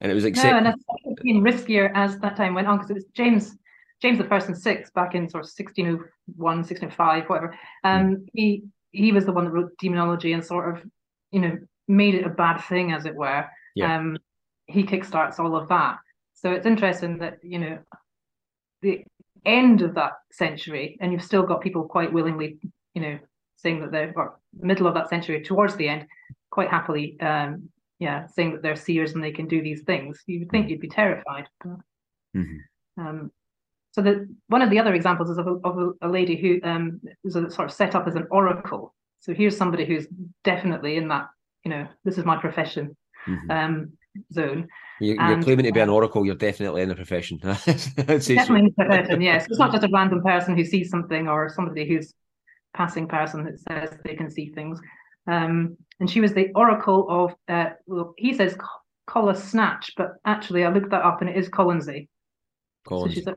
it 0.00 0.14
was 0.14 0.24
accepted. 0.24 0.64
No, 0.64 0.70
and 0.70 0.80
it's 1.04 1.22
been 1.22 1.42
riskier 1.42 1.90
as 1.94 2.18
that 2.20 2.36
time 2.36 2.54
went 2.54 2.66
on 2.66 2.78
because 2.78 2.90
it 2.90 2.94
was 2.94 3.06
James 3.14 3.56
James 4.02 4.18
the 4.18 4.30
and 4.30 4.58
Sixth 4.58 4.92
back 4.92 5.14
in 5.14 5.28
sort 5.28 5.44
of 5.44 5.50
1601, 5.56 6.36
1605, 6.36 7.28
whatever. 7.28 7.54
Um, 7.82 8.16
mm. 8.16 8.28
he 8.34 8.64
he 8.92 9.12
was 9.12 9.24
the 9.24 9.32
one 9.32 9.44
that 9.44 9.50
wrote 9.50 9.76
demonology 9.78 10.32
and 10.32 10.44
sort 10.44 10.74
of, 10.76 10.84
you 11.30 11.40
know, 11.40 11.58
made 11.88 12.14
it 12.14 12.26
a 12.26 12.30
bad 12.30 12.58
thing, 12.58 12.92
as 12.92 13.06
it 13.06 13.14
were. 13.14 13.46
Yeah. 13.74 13.96
Um, 13.96 14.18
he 14.66 14.84
kickstarts 14.84 15.38
all 15.38 15.56
of 15.56 15.68
that. 15.68 15.98
So 16.34 16.52
it's 16.52 16.66
interesting 16.66 17.18
that 17.18 17.38
you 17.42 17.58
know 17.58 17.78
the 18.82 19.04
end 19.44 19.82
of 19.82 19.94
that 19.94 20.12
century, 20.30 20.98
and 21.00 21.12
you've 21.12 21.22
still 21.22 21.44
got 21.44 21.62
people 21.62 21.84
quite 21.84 22.12
willingly, 22.12 22.58
you 22.94 23.00
know, 23.00 23.18
saying 23.56 23.80
that 23.80 23.92
they're 23.92 24.12
or 24.14 24.38
middle 24.60 24.86
of 24.86 24.94
that 24.94 25.08
century 25.08 25.42
towards 25.42 25.76
the 25.76 25.88
end, 25.88 26.06
quite 26.50 26.70
happily, 26.70 27.18
um, 27.20 27.68
yeah, 27.98 28.26
saying 28.26 28.52
that 28.52 28.62
they're 28.62 28.76
seers 28.76 29.14
and 29.14 29.22
they 29.22 29.32
can 29.32 29.48
do 29.48 29.62
these 29.62 29.82
things. 29.82 30.22
You 30.26 30.40
would 30.40 30.50
think 30.50 30.66
mm. 30.66 30.70
you'd 30.70 30.80
be 30.80 30.88
terrified. 30.88 31.48
Mm-hmm. 31.64 33.00
um, 33.00 33.30
so 33.92 34.02
the 34.02 34.28
one 34.48 34.60
of 34.60 34.68
the 34.68 34.78
other 34.78 34.92
examples 34.92 35.30
is 35.30 35.38
of 35.38 35.46
a, 35.46 35.54
of 35.64 35.94
a, 36.02 36.08
lady 36.08 36.36
who 36.36 36.60
um, 36.68 37.00
was 37.24 37.32
sort 37.32 37.60
of 37.60 37.72
set 37.72 37.94
up 37.94 38.06
as 38.06 38.14
an 38.14 38.26
oracle. 38.30 38.94
So 39.20 39.32
here's 39.32 39.56
somebody 39.56 39.86
who's 39.86 40.06
definitely 40.44 40.98
in 40.98 41.08
that, 41.08 41.28
you 41.64 41.70
know, 41.70 41.88
this 42.04 42.18
is 42.18 42.26
my 42.26 42.36
profession 42.36 42.94
mm-hmm. 43.26 43.50
um, 43.50 43.92
zone. 44.34 44.68
You, 45.00 45.16
are 45.18 45.42
claiming 45.42 45.64
to 45.64 45.72
be 45.72 45.80
an 45.80 45.88
oracle. 45.88 46.26
You're 46.26 46.34
definitely 46.34 46.82
in 46.82 46.90
the 46.90 46.94
profession. 46.94 47.38
definitely 47.42 48.58
in 48.58 48.64
the 48.66 48.74
profession. 48.76 49.20
Yes, 49.22 49.46
it's 49.48 49.58
not 49.58 49.72
just 49.72 49.84
a 49.84 49.88
random 49.90 50.22
person 50.22 50.56
who 50.56 50.64
sees 50.66 50.90
something 50.90 51.26
or 51.26 51.48
somebody 51.48 51.88
who's 51.88 52.12
passing 52.76 53.08
person 53.08 53.44
that 53.44 53.60
says 53.60 53.98
they 54.04 54.14
can 54.14 54.30
see 54.30 54.50
things. 54.50 54.80
Um, 55.26 55.76
and 56.00 56.10
she 56.10 56.20
was 56.20 56.32
the 56.34 56.50
oracle 56.54 57.06
of. 57.08 57.34
Uh, 57.48 57.70
well, 57.86 58.14
he 58.16 58.34
says 58.34 58.56
Collis 59.06 59.42
Snatch, 59.42 59.92
but 59.96 60.14
actually 60.24 60.64
I 60.64 60.70
looked 60.70 60.90
that 60.90 61.04
up 61.04 61.20
and 61.20 61.30
it 61.30 61.36
is 61.36 61.48
Colonsay. 61.48 62.08
Collins. 62.86 63.14
So 63.14 63.20
she's 63.20 63.28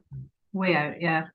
way 0.53 0.75
out, 0.75 1.01
yeah. 1.01 1.25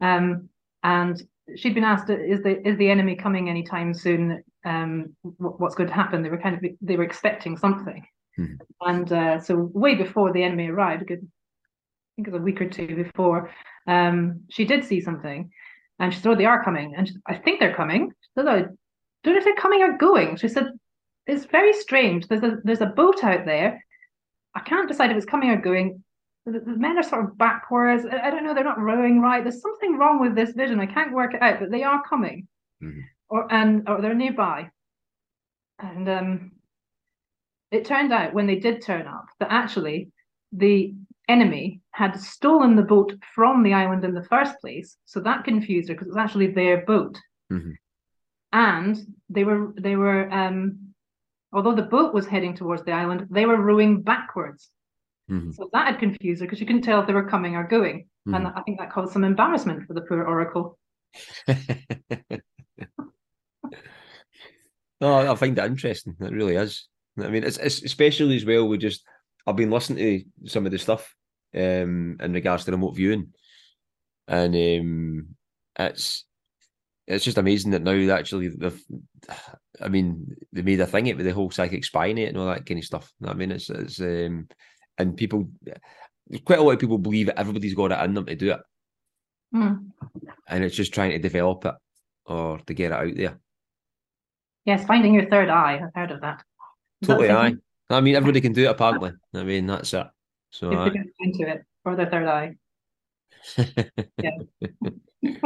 Um, 0.00 0.48
and 0.82 1.20
she'd 1.56 1.74
been 1.74 1.84
asked, 1.84 2.10
"Is 2.10 2.42
the 2.42 2.66
is 2.66 2.78
the 2.78 2.90
enemy 2.90 3.16
coming 3.16 3.48
anytime 3.48 3.94
soon? 3.94 4.42
Um, 4.64 5.16
what's 5.22 5.74
going 5.74 5.88
to 5.88 5.94
happen?" 5.94 6.22
They 6.22 6.30
were 6.30 6.38
kind 6.38 6.56
of 6.56 6.70
they 6.80 6.96
were 6.96 7.04
expecting 7.04 7.56
something, 7.56 8.06
hmm. 8.36 8.54
and 8.80 9.12
uh, 9.12 9.40
so 9.40 9.70
way 9.74 9.94
before 9.94 10.32
the 10.32 10.42
enemy 10.42 10.68
arrived, 10.68 11.06
good, 11.06 11.20
I 11.20 12.10
think 12.16 12.28
it 12.28 12.32
was 12.32 12.40
a 12.40 12.44
week 12.44 12.60
or 12.60 12.68
two 12.68 12.94
before, 12.94 13.50
um, 13.86 14.42
she 14.50 14.64
did 14.64 14.84
see 14.84 15.00
something, 15.00 15.50
and 15.98 16.12
she 16.12 16.20
said, 16.20 16.30
"Oh, 16.30 16.34
they 16.34 16.44
are 16.44 16.64
coming," 16.64 16.94
and 16.96 17.08
she, 17.08 17.14
I 17.26 17.34
think 17.34 17.60
they're 17.60 17.74
coming. 17.74 18.12
She 18.20 18.28
said, 18.36 18.48
"I 18.48 18.60
don't 18.60 19.34
know 19.34 19.38
if 19.38 19.44
they're 19.44 19.54
coming 19.54 19.82
or 19.82 19.96
going." 19.96 20.36
She 20.36 20.48
said, 20.48 20.70
"It's 21.26 21.44
very 21.44 21.72
strange. 21.72 22.28
There's 22.28 22.42
a 22.42 22.58
there's 22.64 22.80
a 22.80 22.86
boat 22.86 23.24
out 23.24 23.44
there. 23.44 23.84
I 24.54 24.60
can't 24.60 24.88
decide 24.88 25.10
if 25.10 25.16
it's 25.16 25.26
coming 25.26 25.50
or 25.50 25.60
going 25.60 26.02
the, 26.52 26.60
the 26.60 26.76
men 26.76 26.98
are 26.98 27.02
sort 27.02 27.24
of 27.24 27.38
backwards. 27.38 28.04
I, 28.10 28.28
I, 28.28 28.30
don't 28.30 28.44
know, 28.44 28.54
they're 28.54 28.64
not 28.64 28.80
rowing 28.80 29.20
right. 29.20 29.42
There's 29.42 29.62
something 29.62 29.96
wrong 29.96 30.20
with 30.20 30.34
this 30.34 30.52
vision. 30.52 30.80
I 30.80 30.86
can't 30.86 31.12
work 31.12 31.34
it 31.34 31.42
out, 31.42 31.60
but 31.60 31.70
they 31.70 31.82
are 31.82 32.02
coming. 32.08 32.48
Mm-hmm. 32.82 33.00
Or 33.30 33.52
and 33.52 33.88
or 33.88 34.00
they're 34.00 34.14
nearby. 34.14 34.70
And 35.78 36.08
um 36.08 36.52
it 37.70 37.84
turned 37.84 38.12
out 38.12 38.32
when 38.32 38.46
they 38.46 38.56
did 38.56 38.80
turn 38.80 39.06
up 39.06 39.26
that 39.40 39.52
actually 39.52 40.08
the 40.52 40.94
enemy 41.28 41.82
had 41.98 42.20
stolen 42.20 42.76
the 42.76 42.82
boat 42.82 43.12
from 43.34 43.64
the 43.64 43.74
island 43.74 44.04
in 44.04 44.14
the 44.14 44.22
first 44.22 44.60
place. 44.60 44.96
So 45.04 45.18
that 45.18 45.42
confused 45.42 45.88
her 45.88 45.96
because 45.96 46.06
it 46.06 46.14
was 46.14 46.16
actually 46.16 46.52
their 46.52 46.86
boat. 46.86 47.18
Mm-hmm. 47.52 47.72
And 48.52 48.96
they 49.28 49.42
were 49.42 49.74
they 49.76 49.96
were 49.96 50.30
um 50.30 50.94
although 51.52 51.74
the 51.74 51.82
boat 51.82 52.14
was 52.14 52.24
heading 52.24 52.54
towards 52.54 52.84
the 52.84 52.92
island, 52.92 53.26
they 53.30 53.46
were 53.46 53.60
rowing 53.60 54.02
backwards. 54.02 54.70
Mm-hmm. 55.28 55.50
So 55.50 55.68
that 55.72 55.88
had 55.88 55.98
confused 55.98 56.40
her 56.40 56.46
because 56.46 56.60
she 56.60 56.66
couldn't 56.66 56.82
tell 56.82 57.00
if 57.00 57.08
they 57.08 57.12
were 57.12 57.28
coming 57.28 57.56
or 57.56 57.64
going. 57.64 58.06
Mm-hmm. 58.28 58.34
And 58.34 58.46
I 58.46 58.62
think 58.62 58.78
that 58.78 58.92
caused 58.92 59.12
some 59.12 59.24
embarrassment 59.24 59.84
for 59.88 59.94
the 59.94 60.02
poor 60.02 60.22
Oracle. 60.22 60.78
no, 65.00 65.32
I 65.32 65.34
find 65.34 65.56
that 65.56 65.66
interesting. 65.66 66.14
It 66.20 66.32
really 66.32 66.54
is. 66.54 66.86
I 67.18 67.28
mean, 67.28 67.42
it's, 67.42 67.58
it's 67.58 67.82
especially 67.82 68.36
as 68.36 68.44
well. 68.44 68.68
We 68.68 68.78
just 68.78 69.02
I've 69.48 69.56
been 69.56 69.72
listening 69.72 70.30
to 70.44 70.48
some 70.48 70.64
of 70.64 70.70
the 70.70 70.78
stuff 70.78 71.12
um, 71.54 72.16
in 72.20 72.32
regards 72.32 72.64
to 72.64 72.72
remote 72.72 72.96
viewing, 72.96 73.32
and 74.26 74.54
um, 74.54 75.28
it's 75.78 76.24
it's 77.06 77.24
just 77.24 77.38
amazing 77.38 77.70
that 77.70 77.82
now 77.82 78.14
actually 78.14 78.48
they've, 78.48 78.84
I 79.80 79.88
mean, 79.88 80.36
they 80.52 80.62
made 80.62 80.80
a 80.80 80.86
thing 80.86 81.06
it 81.06 81.16
with 81.16 81.24
the 81.24 81.32
whole 81.32 81.50
psychic 81.50 81.84
spying 81.84 82.18
it 82.18 82.28
and 82.28 82.36
all 82.36 82.46
that 82.46 82.66
kind 82.66 82.78
of 82.78 82.84
stuff. 82.84 83.10
I 83.24 83.32
mean, 83.32 83.50
it's 83.50 83.70
it's 83.70 84.00
um, 84.00 84.48
and 84.98 85.16
people, 85.16 85.48
quite 86.44 86.58
a 86.58 86.62
lot 86.62 86.72
of 86.72 86.78
people 86.78 86.98
believe 86.98 87.26
that 87.26 87.38
everybody's 87.38 87.74
got 87.74 87.92
it 87.92 88.04
in 88.04 88.14
them 88.14 88.26
to 88.26 88.36
do 88.36 88.50
it, 88.50 88.60
mm. 89.54 89.86
and 90.48 90.64
it's 90.64 90.76
just 90.76 90.92
trying 90.92 91.12
to 91.12 91.18
develop 91.18 91.64
it 91.64 91.74
or 92.26 92.58
to 92.58 92.74
get 92.74 92.92
it 92.92 92.94
out 92.94 93.16
there. 93.16 93.38
Yes, 94.66 94.84
finding 94.84 95.14
your 95.14 95.30
third 95.30 95.48
eye. 95.48 95.80
I've 95.82 95.94
heard 95.94 96.10
of 96.10 96.20
that. 96.20 96.42
Is 97.00 97.08
totally, 97.08 97.28
that. 97.28 97.54
I 97.88 98.00
mean, 98.02 98.16
everybody 98.16 98.42
can 98.42 98.52
do 98.52 98.64
it 98.64 98.70
apparently. 98.70 99.12
I 99.34 99.44
mean, 99.44 99.66
that's 99.66 99.94
it. 99.94 100.06
So 100.50 100.70
if 100.72 100.92
get 100.92 101.06
into 101.20 101.48
it 101.48 101.64
or 101.84 101.96
the 101.96 102.06
third 102.06 102.26
eye. 102.26 102.56
yeah. 104.22 104.30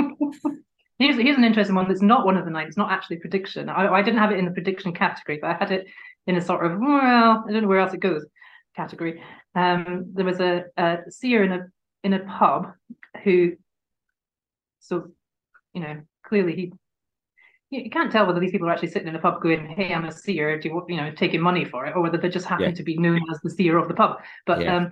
here's 0.98 1.16
here's 1.16 1.36
an 1.36 1.44
interesting 1.44 1.74
one. 1.74 1.88
That's 1.88 2.02
not 2.02 2.24
one 2.24 2.36
of 2.36 2.44
the 2.44 2.50
nine. 2.50 2.66
It's 2.66 2.76
not 2.76 2.92
actually 2.92 3.16
prediction. 3.16 3.68
I, 3.68 3.88
I 3.88 4.02
didn't 4.02 4.20
have 4.20 4.32
it 4.32 4.38
in 4.38 4.44
the 4.44 4.50
prediction 4.52 4.92
category, 4.92 5.38
but 5.40 5.50
I 5.50 5.54
had 5.54 5.72
it 5.72 5.86
in 6.26 6.36
a 6.36 6.40
sort 6.40 6.64
of 6.64 6.78
well, 6.78 7.44
I 7.46 7.52
don't 7.52 7.62
know 7.62 7.68
where 7.68 7.80
else 7.80 7.94
it 7.94 8.00
goes 8.00 8.24
category. 8.76 9.22
Um, 9.54 10.06
there 10.14 10.24
was 10.24 10.40
a, 10.40 10.64
a 10.76 10.98
seer 11.10 11.44
in 11.44 11.52
a 11.52 11.66
in 12.04 12.14
a 12.14 12.20
pub 12.20 12.72
who, 13.22 13.52
so 14.80 15.08
you 15.74 15.80
know, 15.80 16.00
clearly 16.24 16.54
he 16.54 16.72
you 17.72 17.90
can't 17.90 18.12
tell 18.12 18.26
whether 18.26 18.38
these 18.38 18.50
people 18.50 18.68
are 18.68 18.72
actually 18.72 18.90
sitting 18.90 19.08
in 19.08 19.16
a 19.16 19.18
pub 19.18 19.40
going, 19.40 19.66
"Hey, 19.66 19.94
I'm 19.94 20.04
a 20.04 20.12
seer," 20.12 20.60
do 20.60 20.68
you, 20.68 20.84
you 20.88 20.96
know, 20.96 21.10
taking 21.12 21.40
money 21.40 21.64
for 21.64 21.86
it, 21.86 21.96
or 21.96 22.02
whether 22.02 22.18
they 22.18 22.28
just 22.28 22.46
happen 22.46 22.66
yeah. 22.66 22.74
to 22.74 22.82
be 22.82 22.98
known 22.98 23.22
as 23.30 23.40
the 23.40 23.50
seer 23.50 23.78
of 23.78 23.88
the 23.88 23.94
pub. 23.94 24.18
But 24.46 24.60
yeah. 24.60 24.76
um, 24.76 24.90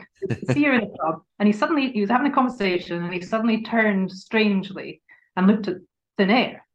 seer 0.52 0.72
in 0.74 0.84
a 0.84 0.86
pub, 0.86 1.22
and 1.38 1.46
he 1.46 1.52
suddenly 1.52 1.92
he 1.92 2.00
was 2.00 2.10
having 2.10 2.30
a 2.30 2.34
conversation, 2.34 3.02
and 3.02 3.12
he 3.12 3.20
suddenly 3.20 3.62
turned 3.62 4.10
strangely 4.10 5.02
and 5.36 5.46
looked 5.46 5.68
at 5.68 5.76
thin 6.16 6.30
air, 6.30 6.66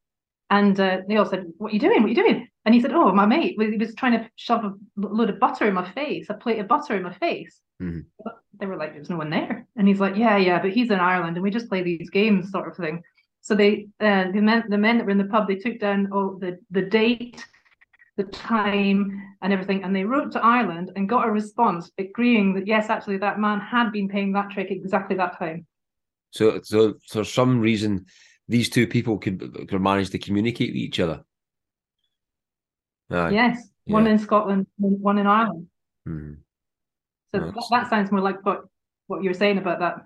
and 0.52 0.80
uh, 0.80 1.02
they 1.08 1.18
all 1.18 1.26
said, 1.26 1.46
"What 1.58 1.72
are 1.72 1.74
you 1.74 1.80
doing? 1.80 2.02
What 2.02 2.06
are 2.06 2.10
you 2.10 2.16
doing?" 2.16 2.48
And 2.66 2.76
he 2.76 2.82
said, 2.82 2.94
"Oh, 2.94 3.12
my 3.12 3.26
mate 3.26 3.56
he 3.60 3.78
was 3.78 3.96
trying 3.96 4.14
to 4.14 4.30
shove 4.36 4.64
a 4.64 4.74
load 4.96 5.32
of 5.32 5.40
butter 5.40 5.68
in 5.68 5.74
my 5.74 5.90
face, 5.92 6.28
a 6.30 6.36
plate 6.36 6.60
of 6.60 6.68
butter 6.68 6.96
in 6.96 7.04
my 7.04 7.14
face." 7.14 7.60
Mm-hmm. 7.82 8.02
They 8.60 8.68
were 8.68 8.78
like, 8.78 8.94
"There's 8.94 9.10
no 9.10 9.18
one 9.18 9.32
there," 9.32 9.68
and 9.76 9.88
he's 9.88 10.00
like, 10.00 10.16
"Yeah, 10.16 10.38
yeah, 10.38 10.62
but 10.62 10.72
he's 10.72 10.92
in 10.92 11.00
Ireland, 11.00 11.36
and 11.36 11.44
we 11.44 11.50
just 11.50 11.68
play 11.68 11.82
these 11.82 12.12
games, 12.12 12.52
sort 12.52 12.68
of 12.68 12.78
thing." 12.78 13.02
So 13.46 13.54
they, 13.54 13.90
uh, 14.00 14.32
the 14.32 14.42
men, 14.42 14.64
the 14.70 14.78
men 14.78 14.98
that 14.98 15.06
were 15.06 15.12
in 15.12 15.20
the 15.20 15.26
pub, 15.26 15.48
they 15.48 15.58
took 15.58 15.80
down 15.80 16.12
all 16.12 16.36
the 16.36 16.58
the 16.72 16.82
date, 16.82 17.46
the 18.18 18.24
time, 18.24 19.22
and 19.44 19.54
everything, 19.54 19.84
and 19.84 19.96
they 19.96 20.04
wrote 20.04 20.32
to 20.32 20.44
Ireland 20.44 20.92
and 20.96 21.08
got 21.08 21.28
a 21.28 21.32
response 21.32 21.92
agreeing 22.00 22.56
that 22.56 22.66
yes, 22.66 22.90
actually, 22.90 23.18
that 23.18 23.40
man 23.40 23.60
had 23.60 23.92
been 23.92 24.10
paying 24.10 24.34
that 24.34 24.50
trick 24.50 24.72
exactly 24.72 25.16
that 25.18 25.38
time. 25.38 25.68
So, 26.32 26.60
so 26.64 26.96
for 27.08 27.24
some 27.24 27.60
reason, 27.60 28.08
these 28.48 28.68
two 28.68 28.88
people 28.88 29.20
could, 29.20 29.68
could 29.70 29.80
manage 29.80 30.10
to 30.10 30.18
communicate 30.18 30.72
with 30.72 30.78
each 30.78 31.00
other. 31.00 31.24
Aye. 33.12 33.30
Yes, 33.30 33.70
yeah. 33.86 33.94
one 33.94 34.08
in 34.08 34.18
Scotland, 34.18 34.66
one 34.78 35.20
in 35.20 35.28
Ireland. 35.28 35.68
Mm-hmm. 36.08 36.34
So 37.32 37.46
that, 37.46 37.64
that, 37.70 37.90
sounds 37.92 38.12
more 38.12 38.22
like 38.22 38.44
what 38.44 38.62
what 39.06 39.22
you're 39.22 39.36
saying 39.36 39.60
about 39.60 39.82
that. 39.82 39.98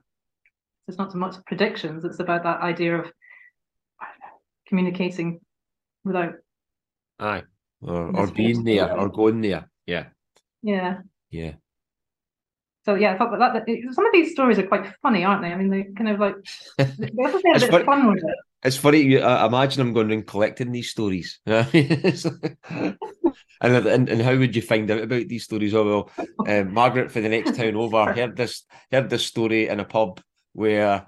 It's 0.89 0.97
not 0.97 1.13
so 1.13 1.17
much 1.17 1.35
predictions; 1.45 2.03
it's 2.03 2.19
about 2.19 2.43
that 2.43 2.59
idea 2.59 2.97
of 2.97 3.09
communicating 4.69 5.41
without. 6.05 6.35
Aye, 7.19 7.43
or 7.81 8.15
or 8.15 8.27
being 8.27 8.63
there, 8.63 8.97
or 8.97 9.09
going 9.09 9.41
there. 9.41 9.69
Yeah. 9.85 10.05
Yeah. 10.61 10.99
Yeah. 11.29 11.53
So 12.85 12.95
yeah, 12.95 13.13
I 13.13 13.17
thought 13.17 13.37
that, 13.37 13.53
that, 13.53 13.93
some 13.93 14.05
of 14.05 14.13
these 14.13 14.31
stories 14.31 14.57
are 14.57 14.65
quite 14.65 14.93
funny, 15.01 15.25
aren't 15.25 15.41
they? 15.41 15.51
I 15.51 15.55
mean, 15.57 15.69
they 15.69 15.83
kind 15.83 16.09
of 16.09 16.19
like 16.19 16.35
they 16.77 17.09
also 17.19 17.37
a 17.37 17.59
bit 17.59 17.69
funny. 17.69 17.83
fun 17.83 18.07
with 18.07 18.23
it. 18.23 18.35
It's 18.63 18.77
funny. 18.77 19.21
I 19.21 19.45
imagine 19.45 19.81
I'm 19.81 19.93
going 19.93 20.11
around 20.11 20.27
collecting 20.27 20.71
these 20.71 20.89
stories. 20.89 21.39
and, 21.45 21.67
and 23.61 24.09
and 24.09 24.21
how 24.21 24.35
would 24.35 24.55
you 24.55 24.61
find 24.61 24.89
out 24.91 25.01
about 25.01 25.27
these 25.27 25.43
stories? 25.43 25.73
Oh 25.73 26.09
well, 26.17 26.27
um, 26.47 26.73
Margaret 26.73 27.11
for 27.11 27.21
the 27.21 27.29
next 27.29 27.55
town 27.55 27.75
over 27.75 28.11
heard 28.13 28.35
this 28.35 28.63
heard 28.91 29.09
this 29.09 29.25
story 29.25 29.67
in 29.67 29.79
a 29.79 29.85
pub 29.85 30.21
where, 30.53 31.05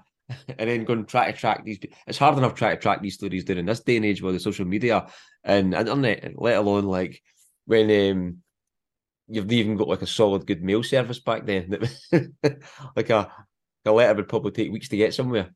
and 0.58 0.70
then 0.70 0.84
go 0.84 0.94
and 0.94 1.08
try 1.08 1.30
to 1.30 1.36
track 1.36 1.64
these. 1.64 1.78
It's 2.06 2.18
hard 2.18 2.38
enough 2.38 2.54
trying 2.54 2.76
to 2.76 2.82
track 2.82 3.02
these 3.02 3.14
stories 3.14 3.44
during 3.44 3.66
this 3.66 3.80
day 3.80 3.96
and 3.96 4.04
age 4.04 4.22
with 4.22 4.34
the 4.34 4.40
social 4.40 4.64
media 4.64 5.06
and 5.44 5.74
internet, 5.74 6.32
let 6.36 6.58
alone 6.58 6.84
like 6.84 7.22
when 7.66 8.10
um, 8.10 8.38
you've 9.28 9.50
even 9.52 9.76
got 9.76 9.88
like 9.88 10.02
a 10.02 10.06
solid 10.06 10.46
good 10.46 10.62
mail 10.62 10.82
service 10.82 11.20
back 11.20 11.46
then. 11.46 11.70
That, 11.70 12.62
like 12.96 13.10
a 13.10 13.30
a 13.84 13.90
letter 13.90 14.14
would 14.14 14.28
probably 14.28 14.52
take 14.52 14.72
weeks 14.72 14.88
to 14.88 14.96
get 14.96 15.14
somewhere. 15.14 15.50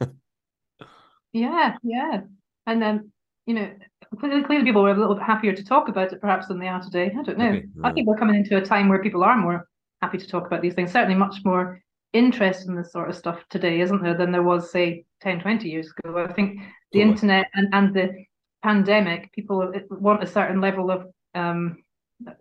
yeah, 1.32 1.76
yeah, 1.82 2.20
and 2.66 2.82
then 2.82 3.10
you 3.46 3.54
know 3.54 3.70
clearly, 4.18 4.44
clearly 4.44 4.64
people 4.64 4.82
were 4.82 4.90
a 4.90 4.98
little 4.98 5.14
bit 5.14 5.24
happier 5.24 5.52
to 5.52 5.64
talk 5.64 5.88
about 5.88 6.12
it 6.12 6.20
perhaps 6.20 6.48
than 6.48 6.58
they 6.58 6.68
are 6.68 6.82
today. 6.82 7.14
I 7.18 7.22
don't 7.22 7.38
know. 7.38 7.48
Okay, 7.48 7.66
I 7.82 7.92
think 7.92 8.06
we're 8.06 8.16
coming 8.16 8.36
into 8.36 8.56
a 8.56 8.64
time 8.64 8.88
where 8.88 9.02
people 9.02 9.24
are 9.24 9.36
more 9.36 9.68
happy 10.02 10.18
to 10.18 10.26
talk 10.26 10.46
about 10.46 10.62
these 10.62 10.74
things. 10.74 10.92
Certainly, 10.92 11.16
much 11.16 11.36
more 11.44 11.80
interest 12.14 12.66
in 12.66 12.74
this 12.74 12.92
sort 12.92 13.10
of 13.10 13.16
stuff 13.16 13.40
today, 13.50 13.80
isn't 13.80 14.02
there, 14.02 14.16
than 14.16 14.32
there 14.32 14.42
was 14.42 14.70
say 14.70 15.04
10, 15.20 15.40
20 15.40 15.68
years 15.68 15.92
ago. 15.98 16.24
I 16.24 16.32
think 16.32 16.60
the 16.92 17.00
totally. 17.00 17.12
internet 17.12 17.46
and, 17.54 17.68
and 17.72 17.94
the 17.94 18.24
pandemic, 18.62 19.32
people 19.32 19.70
want 19.90 20.22
a 20.22 20.26
certain 20.26 20.60
level 20.60 20.90
of 20.90 21.06
um, 21.34 21.84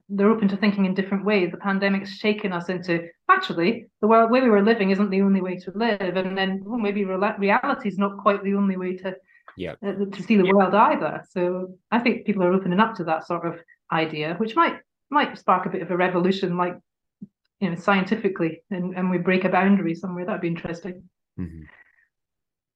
they're 0.10 0.30
open 0.30 0.48
to 0.48 0.58
thinking 0.58 0.86
in 0.86 0.94
different 0.94 1.26
ways. 1.26 1.52
The 1.52 1.58
pandemic's 1.58 2.12
shaken 2.12 2.54
us 2.54 2.70
into 2.70 3.08
actually 3.30 3.88
the 4.02 4.08
world 4.08 4.32
way 4.32 4.42
we 4.42 4.50
were 4.50 4.62
living 4.62 4.92
isn't 4.92 5.10
the 5.10 5.22
only 5.22 5.42
way 5.42 5.58
to 5.58 5.72
live, 5.76 6.16
and 6.16 6.38
then 6.38 6.62
well, 6.64 6.80
maybe 6.80 7.04
re- 7.04 7.36
reality 7.38 7.90
is 7.90 7.98
not 7.98 8.18
quite 8.20 8.44
the 8.44 8.54
only 8.54 8.78
way 8.78 8.96
to 8.98 9.16
yeah 9.58 9.74
uh, 9.86 10.06
to 10.12 10.24
see 10.24 10.36
the 10.36 10.46
yeah. 10.46 10.54
world 10.54 10.76
either. 10.76 11.24
So 11.32 11.76
I 11.92 12.00
think 12.00 12.26
people 12.26 12.44
are 12.44 12.54
opening 12.54 12.80
up 12.80 12.96
to 12.96 13.04
that 13.06 13.26
sort 13.26 13.46
of 13.46 13.60
idea, 13.92 14.36
which 14.36 14.56
might 14.56 14.78
might 15.10 15.38
spark 15.38 15.66
a 15.66 15.70
bit 15.70 15.82
of 15.82 15.92
a 15.92 15.98
revolution, 15.98 16.56
like 16.56 16.78
you 17.64 17.70
know, 17.70 17.76
scientifically, 17.76 18.62
and 18.70 18.96
and 18.98 19.10
we 19.10 19.18
break 19.18 19.46
a 19.46 19.50
boundary 19.50 19.96
somewhere. 19.96 20.26
That'd 20.26 20.42
be 20.42 20.50
interesting. 20.50 21.04
Mm-hmm. 21.40 21.64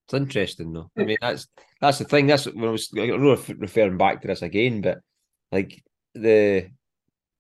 It's 0.06 0.14
interesting 0.14 0.72
though. 0.72 0.90
I 0.98 1.04
mean, 1.04 1.18
that's 1.20 1.48
that's 1.82 1.98
the 1.98 2.06
thing. 2.06 2.28
That's 2.28 2.46
when 2.46 2.70
I 2.70 2.72
was 2.72 2.90
I 2.94 3.08
don't 3.08 3.22
know 3.22 3.34
if 3.34 3.50
referring 3.50 3.98
back 3.98 4.22
to 4.22 4.28
this 4.30 4.42
again, 4.42 4.80
but 4.80 5.00
like 5.52 5.84
the 6.16 6.70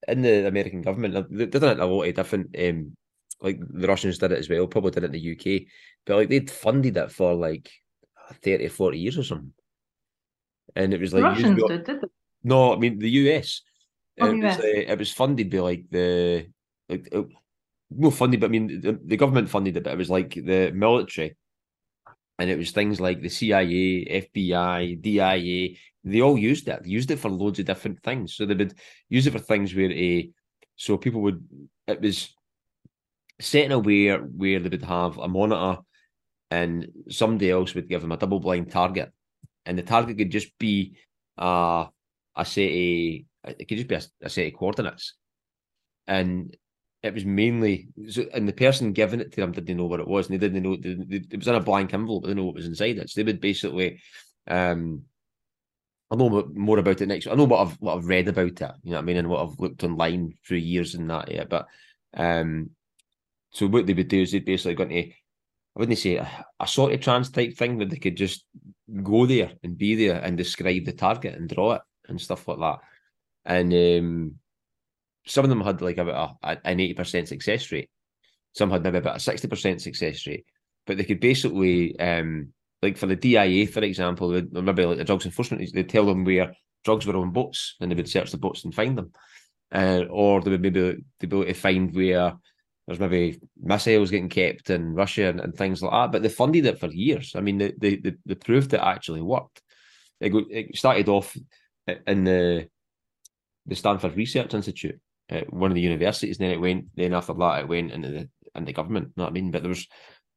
in 0.09 0.21
the 0.21 0.45
American 0.45 0.81
government, 0.81 1.27
they've 1.31 1.49
done 1.49 1.77
it 1.77 1.79
a 1.79 1.85
lot 1.85 2.03
of 2.03 2.15
different. 2.15 2.53
Um, 2.59 2.97
like 3.39 3.59
the 3.61 3.87
Russians 3.87 4.17
did 4.17 4.33
it 4.33 4.39
as 4.39 4.49
well, 4.49 4.67
probably 4.67 4.91
did 4.91 5.03
it 5.03 5.15
in 5.15 5.21
the 5.21 5.31
UK, 5.31 5.67
but 6.05 6.17
like 6.17 6.29
they'd 6.29 6.51
funded 6.51 6.97
it 6.97 7.11
for 7.11 7.33
like 7.33 7.71
30, 8.43 8.67
40 8.67 8.99
years 8.99 9.17
or 9.17 9.23
something. 9.23 9.53
And 10.75 10.93
it 10.93 10.99
was 10.99 11.13
like 11.13 11.23
Russians 11.23 11.63
did, 11.63 11.85
did 11.85 12.01
they? 12.01 12.07
No, 12.43 12.73
I 12.73 12.77
mean 12.77 12.99
the 12.99 13.09
US. 13.09 13.61
Oh, 14.19 14.31
it, 14.31 14.43
Was, 14.43 14.57
uh, 14.57 14.61
it 14.63 14.99
was 14.99 15.13
funded 15.13 15.51
by 15.51 15.59
like 15.59 15.85
the 15.89 16.47
like 16.89 17.09
uh, 17.13 17.23
no 17.91 18.11
funded, 18.11 18.39
but 18.39 18.47
I 18.47 18.49
mean 18.49 18.81
the, 18.81 18.99
the 19.03 19.17
government 19.17 19.49
funded 19.49 19.77
it, 19.77 19.83
but 19.83 19.93
it 19.93 19.97
was 19.97 20.09
like 20.09 20.33
the 20.33 20.71
military 20.73 21.35
and 22.39 22.49
it 22.49 22.57
was 22.57 22.71
things 22.71 22.99
like 22.99 23.21
the 23.21 23.29
CIA, 23.29 24.29
FBI, 24.35 25.01
DIA. 25.01 25.75
They 26.03 26.21
all 26.21 26.37
used 26.37 26.67
it. 26.67 26.83
They 26.83 26.89
used 26.89 27.09
it 27.11 27.19
for 27.19 27.29
loads 27.29 27.59
of 27.59 27.65
different 27.65 28.01
things. 28.03 28.35
So 28.35 28.45
they 28.45 28.53
would 28.53 28.75
use 29.09 29.25
it 29.25 29.33
for 29.33 29.39
things 29.39 29.73
where 29.73 29.91
a, 29.91 30.19
eh, 30.19 30.23
so 30.75 30.97
people 30.97 31.21
would. 31.21 31.43
It 31.87 32.01
was 32.01 32.33
set 33.39 33.65
in 33.65 33.71
a 33.71 33.79
way 33.79 34.11
where 34.11 34.59
they 34.59 34.69
would 34.69 34.83
have 34.83 35.17
a 35.17 35.27
monitor, 35.27 35.81
and 36.51 36.87
somebody 37.09 37.49
else 37.49 37.73
would 37.73 37.89
give 37.89 38.01
them 38.01 38.11
a 38.11 38.17
double 38.17 38.39
blind 38.39 38.71
target, 38.71 39.11
and 39.65 39.77
the 39.77 39.83
target 39.83 40.17
could 40.17 40.31
just 40.31 40.57
be 40.59 40.95
a 41.37 41.87
a 42.35 42.45
set 42.45 42.69
of 42.69 43.55
it 43.59 43.67
could 43.67 43.77
just 43.77 43.87
be 43.87 43.95
a, 43.95 44.01
a 44.21 44.29
set 44.29 44.47
of 44.47 44.53
coordinates, 44.53 45.15
and 46.05 46.55
it 47.03 47.13
was 47.13 47.25
mainly 47.25 47.87
and 48.33 48.47
the 48.47 48.53
person 48.53 48.91
giving 48.91 49.19
it 49.19 49.31
to 49.31 49.41
them 49.41 49.51
didn't 49.51 49.77
know 49.77 49.85
what 49.85 49.99
it 49.99 50.07
was 50.07 50.27
and 50.29 50.33
they 50.33 50.47
didn't 50.47 50.63
know 50.63 50.77
it 50.79 51.37
was 51.37 51.47
in 51.47 51.55
a 51.55 51.59
blank 51.59 51.93
envelope 51.93 52.23
they 52.23 52.29
didn't 52.29 52.37
know 52.37 52.45
what 52.45 52.55
was 52.55 52.65
inside 52.65 52.97
it. 52.97 53.09
So 53.09 53.21
they 53.21 53.25
would 53.25 53.41
basically 53.41 54.01
um 54.47 55.03
I 56.09 56.15
know 56.15 56.49
more 56.53 56.79
about 56.79 57.01
it 57.01 57.07
next 57.07 57.27
I 57.27 57.35
know 57.35 57.43
what 57.43 57.67
I've 57.67 57.73
what 57.81 57.97
I've 57.97 58.07
read 58.07 58.27
about 58.27 58.61
it 58.61 58.71
you 58.83 58.91
know 58.91 58.97
what 58.97 59.03
I 59.03 59.05
mean 59.05 59.17
and 59.17 59.29
what 59.29 59.47
I've 59.47 59.59
looked 59.59 59.83
online 59.83 60.33
through 60.45 60.57
years 60.57 60.95
and 60.95 61.09
that 61.09 61.31
yeah 61.31 61.43
but 61.43 61.67
um 62.15 62.71
so 63.51 63.67
what 63.67 63.85
they 63.85 63.93
would 63.93 64.07
do 64.07 64.21
is 64.21 64.31
they'd 64.31 64.45
basically 64.45 64.75
go 64.75 64.83
into 64.83 65.09
I 65.77 65.79
wouldn't 65.79 65.99
say 65.99 66.15
a, 66.15 66.45
a 66.59 66.67
sort 66.67 66.93
of 66.93 67.01
trance 67.01 67.29
type 67.29 67.55
thing 67.55 67.77
where 67.77 67.85
they 67.85 67.97
could 67.97 68.17
just 68.17 68.45
go 69.03 69.27
there 69.27 69.51
and 69.63 69.77
be 69.77 69.93
there 69.93 70.19
and 70.19 70.35
describe 70.35 70.85
the 70.85 70.93
target 70.93 71.35
and 71.35 71.47
draw 71.47 71.73
it 71.73 71.81
and 72.07 72.19
stuff 72.19 72.47
like 72.47 72.57
that. 72.59 72.79
And 73.45 73.73
um 73.73 74.39
some 75.27 75.45
of 75.45 75.49
them 75.49 75.61
had 75.61 75.81
like 75.81 75.97
about 75.97 76.37
a, 76.43 76.57
an 76.65 76.79
eighty 76.79 76.93
percent 76.93 77.27
success 77.27 77.71
rate. 77.71 77.89
Some 78.53 78.71
had 78.71 78.83
maybe 78.83 78.97
about 78.97 79.17
a 79.17 79.19
sixty 79.19 79.47
percent 79.47 79.81
success 79.81 80.25
rate, 80.25 80.45
but 80.85 80.97
they 80.97 81.03
could 81.03 81.19
basically, 81.19 81.99
um, 81.99 82.53
like 82.81 82.97
for 82.97 83.07
the 83.07 83.15
DIA, 83.15 83.67
for 83.67 83.83
example, 83.83 84.29
maybe 84.51 84.85
like 84.85 84.97
the 84.97 85.03
drugs 85.03 85.25
enforcement, 85.25 85.69
they'd 85.73 85.89
tell 85.89 86.05
them 86.05 86.23
where 86.23 86.53
drugs 86.83 87.05
were 87.05 87.17
on 87.17 87.31
boats, 87.31 87.75
and 87.79 87.91
they 87.91 87.95
would 87.95 88.09
search 88.09 88.31
the 88.31 88.37
boats 88.37 88.63
and 88.63 88.73
find 88.73 88.97
them, 88.97 89.11
uh, 89.71 90.03
or 90.09 90.41
they 90.41 90.51
would 90.51 90.61
maybe 90.61 90.93
be 91.19 91.27
able 91.27 91.45
to 91.45 91.53
find 91.53 91.93
where 91.93 92.33
there's 92.87 92.99
maybe 92.99 93.39
missiles 93.61 94.11
getting 94.11 94.29
kept 94.29 94.69
in 94.69 94.93
Russia 94.93 95.27
and, 95.27 95.41
and, 95.41 95.53
things 95.55 95.83
like 95.83 95.91
that. 95.91 96.11
But 96.13 96.23
they 96.23 96.29
funded 96.29 96.65
it 96.65 96.79
for 96.79 96.87
years. 96.87 97.33
I 97.35 97.41
mean, 97.41 97.57
they, 97.57 97.73
they, 97.77 98.01
they 98.25 98.35
proved 98.35 98.73
it 98.73 98.79
actually 98.79 99.21
worked. 99.21 99.61
It, 100.21 100.33
it 100.49 100.77
started 100.77 101.09
off 101.09 101.35
in 102.07 102.23
the 102.23 102.69
the 103.67 103.75
Stanford 103.75 104.15
Research 104.15 104.53
Institute, 104.53 104.99
at 105.29 105.51
one 105.51 105.71
of 105.71 105.75
the 105.75 105.81
universities. 105.81 106.37
Then 106.37 106.51
it 106.51 106.61
went. 106.61 106.85
Then 106.95 107.13
after 107.13 107.33
that, 107.33 107.61
it 107.61 107.67
went 107.67 107.91
into 107.91 108.09
the 108.09 108.29
into 108.55 108.73
government. 108.73 109.07
You 109.07 109.13
know 109.17 109.23
what 109.23 109.31
I 109.31 109.33
mean? 109.33 109.51
But 109.51 109.63
there 109.63 109.69
was 109.69 109.87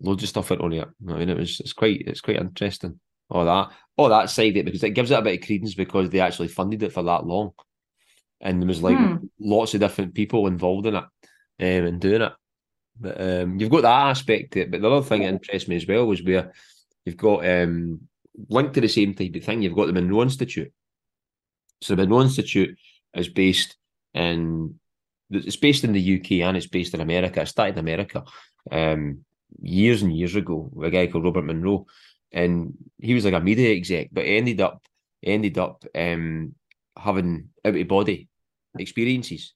loads 0.01 0.23
of 0.23 0.29
stuff 0.29 0.51
on 0.51 0.73
it. 0.73 0.77
You 0.77 0.87
know 1.01 1.15
I 1.15 1.19
mean, 1.19 1.29
it 1.29 1.37
was 1.37 1.61
it's 1.61 1.73
quite 1.73 2.03
it's 2.07 2.21
quite 2.21 2.37
interesting. 2.37 3.01
All 3.29 3.45
that, 3.45 3.71
all 3.97 4.09
that 4.09 4.29
side 4.29 4.51
of 4.51 4.57
it 4.57 4.65
because 4.65 4.83
it 4.83 4.91
gives 4.91 5.13
it 5.13 5.19
a 5.19 5.23
bit 5.23 5.41
of 5.41 5.47
credence 5.47 5.75
because 5.75 6.11
they 6.11 6.19
actually 6.19 6.49
funded 6.49 6.83
it 6.83 6.93
for 6.93 7.05
that 7.05 7.25
long, 7.25 7.53
and 8.41 8.61
there 8.61 8.67
was 8.67 8.83
like 8.83 8.99
hmm. 8.99 9.17
lots 9.39 9.75
of 9.75 9.81
different 9.81 10.15
people 10.15 10.49
involved 10.49 10.87
in 10.87 10.97
it 10.97 11.05
um, 11.05 11.09
and 11.61 12.01
doing 12.01 12.23
it. 12.23 12.33
But 12.99 13.21
um, 13.21 13.61
you've 13.61 13.71
got 13.71 13.83
that 13.83 14.09
aspect 14.09 14.53
to 14.53 14.61
it. 14.63 14.71
But 14.71 14.83
the 14.83 14.91
other 14.91 15.07
thing 15.07 15.23
that 15.23 15.29
interests 15.29 15.69
me 15.69 15.77
as 15.77 15.87
well 15.87 16.07
was 16.07 16.23
where 16.23 16.53
you've 17.05 17.17
got 17.17 17.49
um, 17.49 18.01
linked 18.49 18.75
to 18.75 18.81
the 18.81 18.89
same 18.89 19.15
type 19.15 19.35
of 19.35 19.45
thing. 19.45 19.63
You've 19.63 19.77
got 19.77 19.87
the 19.87 19.93
Monroe 19.93 20.23
Institute. 20.23 20.73
So 21.83 21.95
the 21.95 22.03
Monroe 22.03 22.23
Institute 22.23 22.77
is 23.15 23.29
based 23.29 23.77
in 24.15 24.75
it's 25.31 25.57
based 25.57 25.85
in 25.85 25.93
the 25.93 26.17
UK 26.17 26.47
and 26.47 26.57
it's 26.57 26.67
based 26.67 26.95
in 26.95 27.01
America. 27.01 27.43
It 27.43 27.47
started 27.47 27.75
in 27.75 27.79
America 27.79 28.25
um, 28.71 29.25
years 29.61 30.03
and 30.03 30.17
years 30.17 30.35
ago 30.35 30.69
with 30.73 30.89
a 30.89 30.91
guy 30.91 31.07
called 31.07 31.25
Robert 31.25 31.45
Monroe, 31.45 31.87
and 32.33 32.75
he 32.99 33.15
was 33.15 33.25
like 33.25 33.35
a 33.35 33.41
media 33.41 33.75
exec, 33.75 34.09
but 34.13 34.23
ended 34.23 34.61
up 34.61 34.83
ended 35.23 35.59
up 35.59 35.85
um, 35.95 36.55
having 36.97 37.51
out 37.65 37.77
of 37.77 37.89
body 37.89 38.29
experiences 38.79 39.55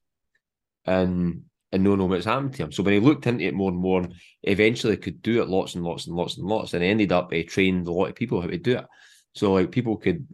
and 0.84 1.42
and 1.72 1.82
not 1.82 1.98
know 1.98 2.04
what's 2.04 2.24
happened 2.24 2.54
to 2.54 2.62
him. 2.62 2.72
So 2.72 2.84
when 2.84 2.94
he 2.94 3.00
looked 3.00 3.26
into 3.26 3.44
it 3.44 3.54
more 3.54 3.72
and 3.72 3.80
more, 3.80 4.06
eventually 4.44 4.96
could 4.96 5.20
do 5.22 5.42
it 5.42 5.48
lots 5.48 5.74
and 5.74 5.82
lots 5.82 6.06
and 6.06 6.14
lots 6.14 6.38
and 6.38 6.46
lots, 6.46 6.72
and 6.72 6.84
ended 6.84 7.10
up 7.10 7.32
uh, 7.32 7.42
trained 7.48 7.88
a 7.88 7.92
lot 7.92 8.10
of 8.10 8.14
people 8.14 8.40
how 8.40 8.46
to 8.46 8.58
do 8.58 8.78
it. 8.78 8.86
So 9.34 9.54
like 9.54 9.72
people 9.72 9.96
could, 9.96 10.24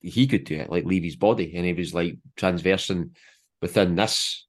he 0.00 0.26
could 0.26 0.44
do 0.44 0.56
it, 0.56 0.70
like 0.70 0.86
leave 0.86 1.04
his 1.04 1.16
body, 1.16 1.54
and 1.54 1.66
he 1.66 1.74
was 1.74 1.92
like 1.92 2.16
transversing 2.36 3.14
within 3.60 3.94
this 3.94 4.46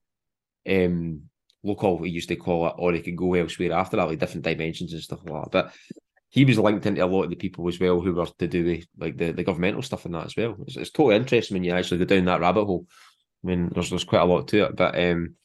um 0.69 1.23
local. 1.63 1.99
We 1.99 2.09
used 2.09 2.29
to 2.29 2.35
call 2.35 2.67
it, 2.67 2.73
or 2.77 2.93
he 2.93 3.01
could 3.01 3.15
go 3.15 3.33
elsewhere 3.33 3.73
after 3.73 3.97
that, 3.97 4.07
like 4.07 4.19
different 4.19 4.43
dimensions 4.43 4.93
and 4.93 5.01
stuff 5.01 5.19
like 5.25 5.43
that. 5.43 5.51
But 5.51 5.73
he 6.29 6.45
was 6.45 6.59
linked 6.59 6.85
into 6.85 7.03
a 7.03 7.07
lot 7.07 7.23
of 7.23 7.29
the 7.29 7.35
people 7.35 7.67
as 7.67 7.79
well 7.79 7.99
who 8.01 8.13
were 8.13 8.25
to 8.25 8.47
do 8.47 8.65
with 8.65 8.85
like 8.97 9.17
the, 9.17 9.31
the 9.31 9.43
governmental 9.43 9.81
stuff 9.81 10.05
and 10.05 10.13
that 10.15 10.25
as 10.25 10.35
well. 10.35 10.55
It's, 10.67 10.77
it's 10.77 10.91
totally 10.91 11.15
interesting 11.15 11.55
when 11.55 11.63
you 11.63 11.71
actually 11.71 11.99
go 11.99 12.05
down 12.05 12.25
that 12.25 12.41
rabbit 12.41 12.65
hole. 12.65 12.85
I 13.43 13.47
mean, 13.47 13.69
there's 13.73 13.89
there's 13.89 14.03
quite 14.03 14.21
a 14.21 14.25
lot 14.25 14.47
to 14.49 14.65
it, 14.65 14.75
but 14.75 14.99
um, 14.99 15.35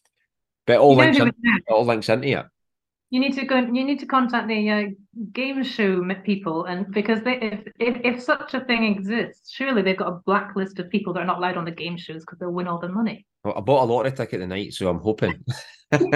but 0.67 0.79
all 0.79 0.97
links 0.97 1.19
in, 1.19 1.33
all 1.69 1.85
links 1.85 2.09
into 2.09 2.29
it. 2.29 2.47
You 3.13 3.21
need 3.21 3.35
to 3.35 3.45
go. 3.45 3.59
You 3.59 3.85
need 3.85 4.01
to 4.01 4.07
contact 4.07 4.49
the 4.49 4.71
uh, 4.71 4.85
game 5.35 5.63
show 5.63 6.03
people, 6.25 6.65
and 6.65 6.91
because 6.91 7.21
they, 7.23 7.35
if, 7.43 7.61
if 7.79 8.01
if 8.05 8.23
such 8.23 8.55
a 8.55 8.61
thing 8.61 8.85
exists, 8.85 9.53
surely 9.53 9.83
they've 9.83 9.99
got 9.99 10.09
a 10.09 10.21
blacklist 10.25 10.79
of 10.79 10.89
people 10.89 11.13
that 11.13 11.21
are 11.21 11.27
not 11.27 11.37
allowed 11.37 11.59
on 11.59 11.67
the 11.67 11.73
game 11.73 11.99
shows 11.99 12.23
because 12.23 12.39
they'll 12.39 12.51
win 12.51 12.67
all 12.67 12.79
the 12.79 12.89
money. 12.89 13.27
Well, 13.45 13.53
I 13.55 13.61
bought 13.61 13.83
a 13.83 13.93
lottery 13.93 14.13
ticket 14.13 14.41
tonight, 14.41 14.73
so 14.73 14.89
I'm 14.89 14.99
hoping. 14.99 15.45
Think 15.91 16.13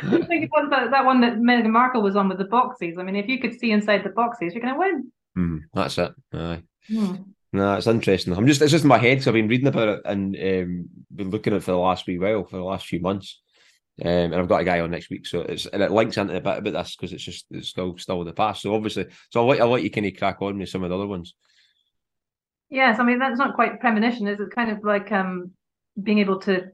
that, 0.00 0.88
that 0.90 1.04
one 1.04 1.20
that 1.20 1.36
Meghan 1.36 1.70
Markle 1.70 2.02
was 2.02 2.16
on 2.16 2.28
with 2.28 2.38
the 2.38 2.44
boxes. 2.46 2.98
I 2.98 3.04
mean, 3.04 3.14
if 3.14 3.28
you 3.28 3.38
could 3.38 3.60
see 3.60 3.70
inside 3.70 4.02
the 4.02 4.10
boxes, 4.10 4.54
you're 4.54 4.62
going 4.62 4.74
to 4.74 4.80
win. 4.80 5.12
Mm, 5.38 5.60
that's 5.72 5.98
it. 5.98 6.12
Aye. 6.34 6.62
Mm. 6.90 7.26
No, 7.52 7.76
it's 7.76 7.86
interesting. 7.86 8.32
I'm 8.32 8.48
just 8.48 8.60
it's 8.60 8.72
just 8.72 8.82
in 8.82 8.88
my 8.88 8.98
head 8.98 9.18
because 9.18 9.28
I've 9.28 9.34
been 9.34 9.46
reading 9.46 9.68
about 9.68 9.88
it 9.88 10.00
and 10.04 10.34
um, 10.34 10.88
been 11.14 11.30
looking 11.30 11.52
at 11.52 11.58
it 11.58 11.62
for 11.62 11.70
the 11.70 11.78
last 11.78 12.08
wee 12.08 12.18
while, 12.18 12.44
for 12.44 12.56
the 12.56 12.64
last 12.64 12.86
few 12.86 12.98
months. 12.98 13.40
Um, 14.02 14.32
and 14.32 14.34
I've 14.34 14.48
got 14.48 14.62
a 14.62 14.64
guy 14.64 14.80
on 14.80 14.90
next 14.90 15.10
week, 15.10 15.26
so 15.26 15.40
it's 15.40 15.66
and 15.66 15.82
it 15.82 15.90
links 15.90 16.16
into 16.16 16.36
a 16.36 16.40
bit 16.40 16.58
about 16.58 16.72
this 16.72 16.96
because 16.96 17.12
it's 17.12 17.22
just 17.22 17.46
it's 17.50 17.68
still 17.68 17.98
still 17.98 18.20
in 18.20 18.26
the 18.26 18.32
past. 18.32 18.62
So 18.62 18.74
obviously, 18.74 19.06
so 19.30 19.40
I'll 19.40 19.46
let 19.46 19.60
I'll 19.60 19.70
let 19.70 19.82
you 19.82 19.90
kind 19.90 20.06
of 20.06 20.16
crack 20.16 20.40
on 20.40 20.58
with 20.58 20.68
some 20.68 20.82
of 20.82 20.90
the 20.90 20.96
other 20.96 21.06
ones. 21.06 21.34
Yes, 22.70 22.98
I 22.98 23.04
mean 23.04 23.18
that's 23.18 23.38
not 23.38 23.54
quite 23.54 23.80
premonition, 23.80 24.26
is 24.26 24.40
it? 24.40 24.54
Kind 24.54 24.70
of 24.70 24.82
like 24.84 25.12
um 25.12 25.50
being 26.02 26.18
able 26.18 26.38
to. 26.40 26.70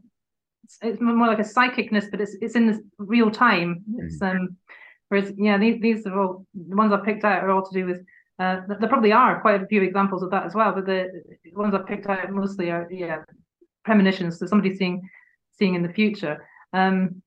It's 0.83 1.01
more 1.01 1.29
like 1.29 1.39
a 1.39 1.43
psychicness, 1.43 2.11
but 2.11 2.21
it's 2.21 2.37
it's 2.41 2.55
in 2.55 2.67
this 2.67 2.81
real 2.99 3.31
time. 3.31 3.85
It's 3.99 4.21
mm. 4.21 4.31
um, 4.31 4.57
whereas 5.09 5.33
yeah, 5.37 5.59
these 5.59 5.81
these 5.81 6.07
are 6.07 6.21
all 6.21 6.47
the 6.55 6.77
ones 6.77 6.93
I 6.93 7.05
picked 7.05 7.25
out 7.25 7.43
are 7.43 7.51
all 7.51 7.65
to 7.65 7.75
do 7.79 7.87
with 7.87 8.05
uh, 8.39 8.61
there 8.69 8.89
probably 8.89 9.13
are 9.13 9.41
quite 9.41 9.63
a 9.63 9.67
few 9.67 9.83
examples 9.83 10.23
of 10.23 10.31
that 10.31 10.45
as 10.45 10.55
well, 10.55 10.73
but 10.73 10.85
the 10.85 11.23
ones 11.55 11.75
I've 11.75 11.87
picked 11.87 12.07
out 12.07 12.31
mostly 12.31 12.71
are 12.71 12.87
yeah 12.91 13.23
premonitions. 13.85 14.39
So 14.39 14.47
somebody 14.47 14.77
seeing 14.77 15.09
seeing 15.53 15.75
in 15.75 15.83
the 15.83 15.93
future. 15.93 16.47
Um, 16.73 17.23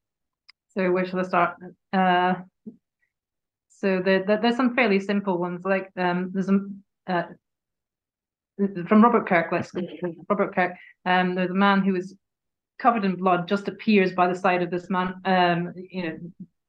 so 0.69 0.91
where 0.91 1.05
shall 1.05 1.19
I 1.19 1.23
start? 1.23 1.55
Uh, 1.91 2.35
so 3.69 3.97
the, 3.97 4.23
the, 4.25 4.39
there's 4.41 4.57
some 4.57 4.75
fairly 4.75 4.99
simple 4.99 5.37
ones 5.37 5.63
like 5.63 5.89
um, 5.97 6.31
there's 6.33 6.49
a 6.49 6.59
uh, 7.07 7.23
from 8.87 9.01
Robert 9.03 9.27
Kirk. 9.27 9.51
Let's 9.51 9.71
Robert 10.29 10.53
Kirk. 10.53 10.73
Um, 11.05 11.35
there's 11.35 11.51
a 11.51 11.55
man 11.55 11.81
who 11.81 11.95
is 11.95 12.15
covered 12.77 13.05
in 13.05 13.15
blood 13.15 13.47
just 13.47 13.67
appears 13.67 14.13
by 14.13 14.27
the 14.27 14.35
side 14.35 14.61
of 14.61 14.69
this 14.69 14.89
man. 14.89 15.15
Um, 15.25 15.73
you 15.75 16.03
know, 16.03 16.17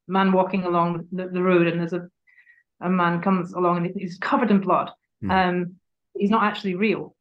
man 0.07 0.33
walking 0.33 0.65
along 0.65 1.07
the, 1.13 1.29
the 1.29 1.43
road, 1.43 1.67
and 1.67 1.81
there's 1.81 1.93
a 1.93 2.09
a 2.81 2.89
man 2.89 3.21
comes 3.21 3.53
along 3.53 3.79
and 3.79 3.95
he's 3.97 4.19
covered 4.19 4.51
in 4.51 4.61
blood. 4.61 4.91
Mm. 5.23 5.31
Um, 5.31 5.75
he's 6.17 6.31
not 6.31 6.45
actually 6.45 6.75
real, 6.75 7.15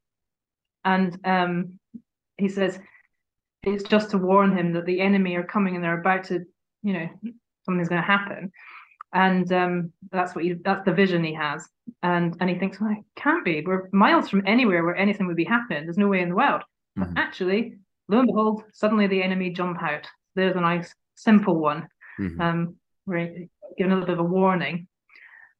and 0.86 1.18
um, 1.26 1.80
he 2.38 2.48
says 2.48 2.80
it's 3.64 3.84
just 3.84 4.12
to 4.12 4.18
warn 4.18 4.58
him 4.58 4.74
that 4.74 4.86
the 4.86 5.02
enemy 5.02 5.36
are 5.36 5.44
coming 5.44 5.76
and 5.76 5.84
they're 5.84 6.00
about 6.00 6.26
to, 6.26 6.46
you 6.84 6.94
know, 6.94 7.10
something's 7.64 7.90
going 7.90 8.02
to 8.02 8.08
happen, 8.08 8.52
and 9.14 9.52
um, 9.52 9.94
that's 10.12 10.36
what 10.36 10.44
he, 10.44 10.54
that's 10.54 10.86
the 10.86 10.94
vision 10.94 11.24
he 11.24 11.34
has, 11.34 11.68
and 12.04 12.36
and 12.40 12.50
he 12.50 12.58
thinks, 12.58 12.80
well, 12.80 12.92
it 12.92 13.04
can't 13.16 13.46
be. 13.46 13.64
We're 13.66 13.90
miles 13.92 14.30
from 14.30 14.44
anywhere 14.46 14.84
where 14.84 14.96
anything 14.96 15.28
would 15.28 15.36
be 15.36 15.46
happening. 15.46 15.86
There's 15.86 15.98
no 15.98 16.08
way 16.08 16.22
in 16.22 16.30
the 16.30 16.36
world. 16.36 16.64
Mm. 16.98 17.14
But 17.14 17.22
actually, 17.22 17.78
lo 18.08 18.20
and 18.20 18.28
behold, 18.28 18.64
suddenly 18.74 19.08
the 19.08 19.24
enemy 19.24 19.52
jump 19.52 19.82
out. 19.82 20.08
There's 20.36 20.56
a 20.56 20.62
nice 20.62 20.94
simple 21.16 21.56
one. 21.56 21.88
Mm-hmm. 22.20 22.42
Um, 22.42 22.76
we're 23.06 23.48
given 23.78 23.92
a 23.92 23.96
little 23.96 24.06
bit 24.06 24.20
of 24.20 24.26
a 24.26 24.30
warning 24.30 24.88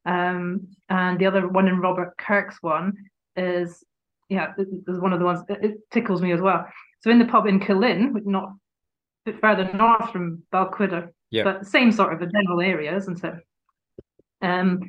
um, 0.04 0.68
and 0.88 1.18
the 1.18 1.26
other 1.26 1.46
one 1.46 1.68
in 1.68 1.80
Robert 1.80 2.16
Kirk's 2.16 2.58
one 2.62 2.94
is, 3.36 3.84
yeah, 4.28 4.52
there's 4.56 5.00
one 5.00 5.12
of 5.12 5.18
the 5.18 5.24
ones 5.24 5.40
it 5.48 5.78
tickles 5.90 6.22
me 6.22 6.32
as 6.32 6.40
well. 6.40 6.66
So 7.00 7.10
in 7.10 7.18
the 7.18 7.24
pub 7.24 7.46
in 7.46 7.60
Killin, 7.60 8.14
not 8.24 8.44
a 8.44 9.32
bit 9.32 9.40
further 9.40 9.70
north 9.72 10.10
from 10.10 10.42
Balquhidder, 10.52 11.08
yeah. 11.30 11.44
but 11.44 11.66
same 11.66 11.92
sort 11.92 12.12
of 12.12 12.20
a 12.20 12.26
general 12.26 12.60
area, 12.60 12.94
isn't 12.94 13.24
it? 13.24 13.34
Um, 14.42 14.80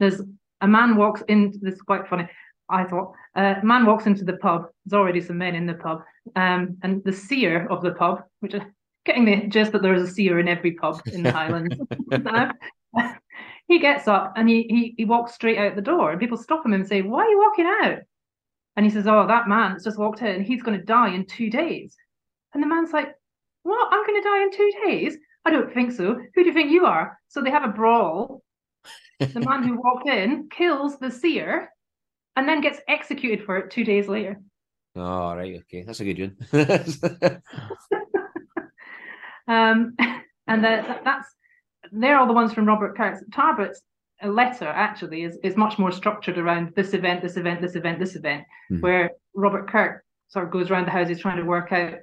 there's 0.00 0.20
a 0.60 0.68
man 0.68 0.96
walks 0.96 1.22
in. 1.28 1.58
This 1.60 1.74
is 1.74 1.82
quite 1.82 2.08
funny. 2.08 2.28
I 2.70 2.84
thought 2.84 3.14
uh, 3.34 3.54
a 3.62 3.64
man 3.64 3.86
walks 3.86 4.06
into 4.06 4.24
the 4.24 4.36
pub. 4.36 4.66
There's 4.84 4.98
already 4.98 5.20
some 5.20 5.38
men 5.38 5.54
in 5.54 5.66
the 5.66 5.74
pub, 5.74 6.02
um, 6.36 6.76
and 6.82 7.02
the 7.04 7.12
seer 7.12 7.66
of 7.68 7.82
the 7.82 7.92
pub, 7.92 8.24
which 8.40 8.54
is 8.54 8.62
getting 9.04 9.24
the 9.24 9.46
gist 9.48 9.72
that 9.72 9.82
there 9.82 9.94
is 9.94 10.02
a 10.02 10.12
seer 10.12 10.38
in 10.38 10.48
every 10.48 10.72
pub 10.72 11.00
in 11.12 11.22
the 11.24 11.32
Highlands. 11.32 11.76
he 13.68 13.78
gets 13.78 14.08
up 14.08 14.32
and 14.36 14.48
he, 14.48 14.62
he 14.68 14.94
he 14.96 15.04
walks 15.04 15.34
straight 15.34 15.58
out 15.58 15.76
the 15.76 15.82
door, 15.82 16.12
and 16.12 16.20
people 16.20 16.38
stop 16.38 16.64
him 16.64 16.72
and 16.72 16.86
say, 16.86 17.02
"Why 17.02 17.24
are 17.24 17.28
you 17.28 17.38
walking 17.38 17.66
out?" 17.82 17.98
And 18.78 18.86
he 18.86 18.92
says, 18.92 19.08
"Oh, 19.08 19.26
that 19.26 19.48
man 19.48 19.72
has 19.72 19.82
just 19.82 19.98
walked 19.98 20.22
in. 20.22 20.28
and 20.28 20.46
he's 20.46 20.62
going 20.62 20.78
to 20.78 20.84
die 20.84 21.12
in 21.12 21.26
two 21.26 21.50
days." 21.50 21.96
And 22.54 22.62
the 22.62 22.68
man's 22.68 22.92
like, 22.92 23.12
"What? 23.64 23.88
I'm 23.90 24.06
going 24.06 24.22
to 24.22 24.28
die 24.28 24.42
in 24.44 24.52
two 24.52 24.72
days? 24.86 25.18
I 25.44 25.50
don't 25.50 25.74
think 25.74 25.90
so. 25.90 26.14
Who 26.14 26.42
do 26.44 26.46
you 26.46 26.52
think 26.52 26.70
you 26.70 26.86
are?" 26.86 27.18
So 27.26 27.42
they 27.42 27.50
have 27.50 27.64
a 27.64 27.72
brawl. 27.72 28.44
the 29.18 29.40
man 29.40 29.64
who 29.64 29.80
walked 29.82 30.08
in 30.08 30.48
kills 30.48 30.96
the 31.00 31.10
seer, 31.10 31.70
and 32.36 32.48
then 32.48 32.60
gets 32.60 32.78
executed 32.86 33.44
for 33.44 33.56
it 33.56 33.72
two 33.72 33.82
days 33.82 34.06
later. 34.06 34.40
Oh, 34.94 35.34
right, 35.34 35.56
okay, 35.56 35.82
that's 35.82 35.98
a 35.98 36.04
good 36.04 36.36
one. 36.52 37.42
um, 39.48 39.96
and 40.46 40.64
uh, 40.64 41.00
that's 41.04 41.26
they're 41.90 42.16
all 42.16 42.28
the 42.28 42.32
ones 42.32 42.52
from 42.52 42.68
Robert 42.68 42.96
Kirk's. 42.96 43.24
Tarbat's 44.22 44.28
letter 44.28 44.68
actually 44.68 45.22
is, 45.22 45.38
is 45.42 45.56
much 45.56 45.78
more 45.78 45.92
structured 45.92 46.38
around 46.38 46.72
this 46.74 46.94
event, 46.94 47.22
this 47.22 47.36
event, 47.36 47.60
this 47.60 47.76
event, 47.76 47.98
this 47.98 48.16
event, 48.16 48.44
mm-hmm. 48.70 48.80
where 48.80 49.10
Robert 49.34 49.70
Kirk 49.70 50.04
sort 50.28 50.44
of 50.44 50.50
goes 50.50 50.70
around 50.70 50.86
the 50.86 50.90
houses 50.90 51.20
trying 51.20 51.36
to 51.36 51.44
work 51.44 51.72
out 51.72 51.94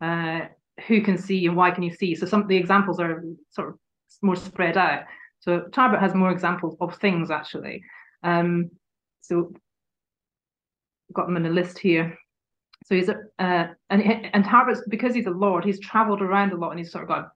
uh, 0.00 0.46
who 0.86 1.00
can 1.00 1.18
see 1.18 1.46
and 1.46 1.56
why 1.56 1.70
can 1.70 1.82
you 1.82 1.94
see. 1.94 2.14
So 2.14 2.26
some 2.26 2.42
of 2.42 2.48
the 2.48 2.56
examples 2.56 3.00
are 3.00 3.24
sort 3.50 3.68
of 3.68 3.78
more 4.22 4.36
spread 4.36 4.76
out. 4.76 5.04
So 5.40 5.64
Tarbat 5.70 6.00
has 6.00 6.14
more 6.14 6.30
examples 6.30 6.76
of 6.80 6.96
things 6.96 7.30
actually. 7.30 7.82
Um, 8.22 8.70
so 9.20 9.52
got 11.12 11.26
them 11.26 11.36
in 11.36 11.46
a 11.46 11.50
list 11.50 11.78
here. 11.78 12.16
So 12.86 12.94
he's 12.94 13.08
a 13.08 13.16
uh, 13.38 13.68
and 13.90 14.02
and 14.02 14.44
Tarbat's 14.44 14.82
because 14.88 15.14
he's 15.14 15.26
a 15.26 15.30
lord, 15.30 15.64
he's 15.64 15.80
travelled 15.80 16.22
around 16.22 16.52
a 16.52 16.56
lot 16.56 16.70
and 16.70 16.78
he's 16.78 16.92
sort 16.92 17.04
of 17.04 17.08
got 17.08 17.28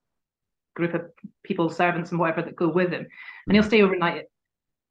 group 0.79 0.95
of 0.95 1.03
people, 1.43 1.69
servants 1.69 2.11
and 2.11 2.19
whatever 2.19 2.43
that 2.43 2.57
go 2.57 2.69
with 2.69 2.91
him. 2.91 3.07
And 3.47 3.55
he'll 3.55 3.63
stay 3.63 3.83
overnight 3.83 4.25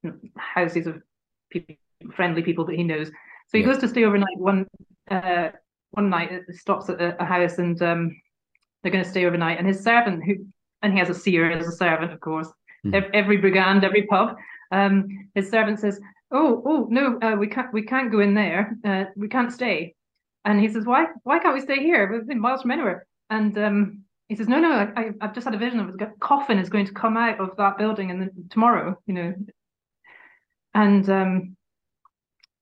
at 0.04 0.14
houses 0.38 0.86
of 0.86 1.02
people, 1.50 1.76
friendly 2.16 2.44
people 2.44 2.66
that 2.66 2.76
he 2.76 2.84
knows. 2.84 3.08
So 3.08 3.58
he 3.58 3.60
yeah. 3.60 3.68
goes 3.68 3.80
to 3.80 3.88
stay 3.88 4.04
overnight 4.04 4.38
one 4.38 4.68
uh, 5.10 5.50
one 5.92 6.10
night, 6.10 6.32
stops 6.52 6.90
at 6.90 7.02
a, 7.02 7.22
a 7.22 7.26
house 7.26 7.58
and 7.58 7.82
um, 7.82 8.22
they're 8.82 8.92
going 8.92 9.04
to 9.04 9.10
stay 9.10 9.26
overnight. 9.26 9.58
And 9.58 9.68
his 9.68 9.82
servant, 9.84 10.24
who 10.24 10.46
and 10.84 10.94
he 10.94 11.00
has 11.00 11.10
a 11.10 11.14
seer 11.14 11.50
as 11.50 11.68
a 11.68 11.72
servant, 11.72 12.12
of 12.12 12.20
course, 12.20 12.50
mm. 12.86 13.10
every 13.14 13.38
brigand, 13.38 13.84
every 13.84 14.06
pub. 14.06 14.36
Um, 14.72 15.30
his 15.34 15.50
servant 15.50 15.80
says, 15.80 16.00
"Oh, 16.32 16.62
oh 16.66 16.88
no, 16.90 17.18
uh, 17.22 17.36
we 17.36 17.48
can't, 17.48 17.74
we 17.74 17.82
can't 17.82 18.12
go 18.12 18.20
in 18.20 18.34
there. 18.34 18.78
Uh, 18.86 19.06
we 19.16 19.28
can't 19.28 19.52
stay." 19.52 19.96
And 20.46 20.60
he 20.60 20.70
says, 20.70 20.86
"Why? 20.86 21.08
Why 21.24 21.40
can't 21.40 21.56
we 21.56 21.62
stay 21.62 21.80
here? 21.80 22.12
We've 22.12 22.28
been 22.28 22.40
miles 22.40 22.62
from 22.62 22.72
anywhere." 22.72 23.08
And 23.30 23.58
um, 23.58 24.04
he 24.28 24.36
says, 24.36 24.48
no, 24.48 24.60
no, 24.60 24.92
I, 24.96 25.12
have 25.22 25.34
just 25.34 25.46
had 25.46 25.56
a 25.56 25.58
vision 25.58 25.80
of 25.80 25.90
a 25.90 26.12
coffin 26.20 26.60
is 26.60 26.70
going 26.70 26.86
to 26.86 26.94
come 26.94 27.16
out 27.16 27.40
of 27.40 27.56
that 27.58 27.78
building 27.78 28.12
and 28.12 28.30
tomorrow, 28.50 29.00
you 29.06 29.14
know. 29.14 29.34
And 30.74 31.10
um, 31.10 31.58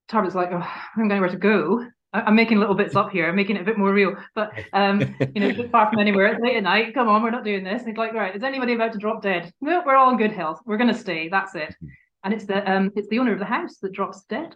Tarbat's 0.07 0.35
like, 0.35 0.49
oh, 0.51 0.57
I 0.57 0.89
don't 0.97 1.07
know 1.07 1.19
where 1.19 1.29
to 1.29 1.37
go. 1.37 1.85
I, 2.13 2.27
am 2.27 2.35
making 2.35 2.59
little 2.59 2.75
bits 2.75 2.95
up 2.95 3.11
here, 3.11 3.27
I'm 3.27 3.35
making 3.35 3.55
it 3.55 3.63
a 3.63 3.65
bit 3.65 3.79
more 3.79 3.91
real. 3.91 4.15
But, 4.35 4.51
um, 4.73 5.01
you 5.33 5.41
know, 5.41 5.53
bit 5.53 5.71
far 5.71 5.89
from 5.89 5.99
anywhere. 5.99 6.27
It's 6.27 6.41
late 6.41 6.55
at 6.55 6.63
night. 6.63 6.93
Come 6.93 7.07
on, 7.07 7.23
we're 7.23 7.31
not 7.31 7.43
doing 7.43 7.63
this. 7.63 7.81
And 7.81 7.89
he's 7.89 7.97
like, 7.97 8.13
right, 8.13 8.35
is 8.35 8.43
anybody 8.43 8.73
about 8.73 8.93
to 8.93 8.99
drop 8.99 9.23
dead? 9.23 9.51
No, 9.59 9.81
we're 9.85 9.95
all 9.95 10.11
in 10.11 10.17
good 10.17 10.31
health. 10.31 10.61
We're 10.65 10.77
going 10.77 10.93
to 10.93 10.99
stay. 10.99 11.29
That's 11.29 11.55
it. 11.55 11.75
And 12.23 12.33
it's 12.33 12.45
the 12.45 12.71
um, 12.71 12.91
it's 12.95 13.07
the 13.09 13.19
owner 13.19 13.33
of 13.33 13.39
the 13.39 13.45
house 13.45 13.77
that 13.81 13.91
drops 13.91 14.23
dead. 14.23 14.55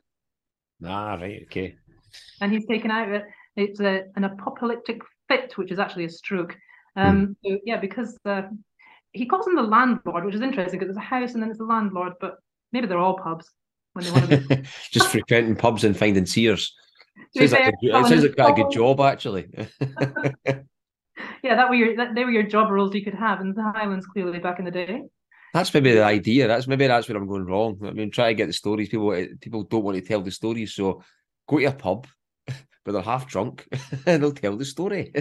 Ah, 0.86 1.16
right, 1.16 1.42
okay. 1.44 1.76
And 2.42 2.52
he's 2.52 2.66
taken 2.66 2.90
out 2.92 3.10
it. 3.10 3.26
It's 3.56 3.80
a, 3.80 4.06
an 4.16 4.24
apoplectic 4.24 5.02
fit, 5.28 5.58
which 5.58 5.72
is 5.72 5.80
actually 5.80 6.06
a 6.06 6.10
stroke. 6.10 6.56
Um, 6.96 7.28
mm. 7.28 7.36
so 7.46 7.60
yeah, 7.66 7.78
because 7.78 8.18
uh, 8.26 8.44
he 9.12 9.26
calls 9.26 9.48
him 9.48 9.56
the 9.56 9.64
landlord, 9.64 10.26
which 10.26 10.36
is 10.36 10.42
interesting 10.42 10.80
because 10.80 10.96
it's 10.96 10.98
a 10.98 11.02
house 11.02 11.34
and 11.34 11.42
then 11.42 11.52
it's 11.52 11.60
a 11.60 11.66
landlord, 11.66 12.14
but 12.20 12.38
maybe 12.72 12.88
they're 12.88 13.00
all 13.00 13.18
pubs 13.18 13.50
when 13.94 14.06
they 14.06 14.12
want 14.12 14.30
to 14.30 14.38
be. 14.38 14.64
just 14.92 15.10
frequenting 15.10 15.56
pubs 15.56 15.84
and 15.84 15.98
finding 15.98 16.26
seers. 16.26 16.76
Sounds 17.38 17.52
like 17.52 17.68
a, 17.68 17.74
it 17.82 18.08
sounds 18.08 18.24
like 18.24 18.36
quite 18.36 18.52
a 18.52 18.64
good 18.64 18.72
job, 18.72 19.02
actually. 19.02 19.48
yeah, 21.44 21.56
that 21.56 21.70
were 21.70 21.76
your 21.76 21.96
that, 21.98 22.16
they 22.16 22.24
were 22.24 22.32
your 22.32 22.44
job 22.44 22.72
roles 22.72 22.96
you 22.96 23.04
could 23.04 23.14
have 23.14 23.42
in 23.42 23.54
the 23.54 23.62
Highlands 23.62 24.08
clearly 24.08 24.40
back 24.40 24.58
in 24.58 24.66
the 24.66 24.72
day. 24.72 25.04
That's 25.54 25.72
maybe 25.74 25.92
the 25.92 26.04
idea. 26.04 26.48
That's 26.48 26.66
maybe 26.66 26.88
that's 26.88 27.08
where 27.08 27.18
I'm 27.18 27.28
going 27.28 27.46
wrong. 27.46 27.78
I 27.86 27.92
mean, 27.92 28.10
try 28.10 28.30
to 28.30 28.34
get 28.34 28.48
the 28.48 28.54
stories. 28.54 28.90
People 28.90 29.28
people 29.42 29.64
don't 29.64 29.84
want 29.84 29.98
to 29.98 30.02
tell 30.02 30.22
the 30.22 30.32
stories, 30.32 30.74
so 30.74 31.04
go 31.48 31.60
to 31.60 31.66
a 31.66 31.72
pub 31.72 32.08
but 32.90 32.94
they're 32.94 33.04
half 33.04 33.28
drunk 33.28 33.68
and 34.08 34.24
they'll 34.24 34.32
tell 34.32 34.58
the 34.58 34.66
story. 34.66 35.14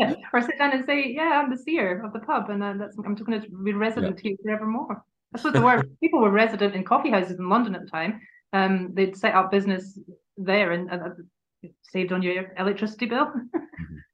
yeah. 0.00 0.14
Or 0.32 0.42
sit 0.42 0.58
down 0.58 0.72
and 0.72 0.84
say, 0.84 1.12
"Yeah, 1.14 1.40
I'm 1.40 1.48
the 1.48 1.56
seer 1.56 2.04
of 2.04 2.12
the 2.12 2.18
pub, 2.18 2.50
and 2.50 2.62
uh, 2.62 2.74
that's, 2.76 2.96
I'm 2.98 3.14
just 3.14 3.24
going 3.24 3.40
to 3.40 3.48
be 3.48 3.72
resident 3.72 4.20
yeah. 4.22 4.30
here 4.30 4.36
forevermore." 4.42 5.02
That's 5.30 5.44
what 5.44 5.52
the 5.54 5.62
word. 5.62 5.96
People 6.00 6.20
were 6.20 6.32
resident 6.32 6.74
in 6.74 6.82
coffee 6.82 7.10
houses 7.10 7.38
in 7.38 7.48
London 7.48 7.76
at 7.76 7.82
the 7.84 7.90
time. 7.90 8.20
Um, 8.52 8.90
they'd 8.92 9.16
set 9.16 9.36
up 9.36 9.52
business 9.52 9.98
there 10.36 10.72
and, 10.72 10.90
and 10.90 11.02
uh, 11.02 11.68
saved 11.82 12.12
on 12.12 12.22
your 12.22 12.52
electricity 12.58 13.06
bill 13.06 13.32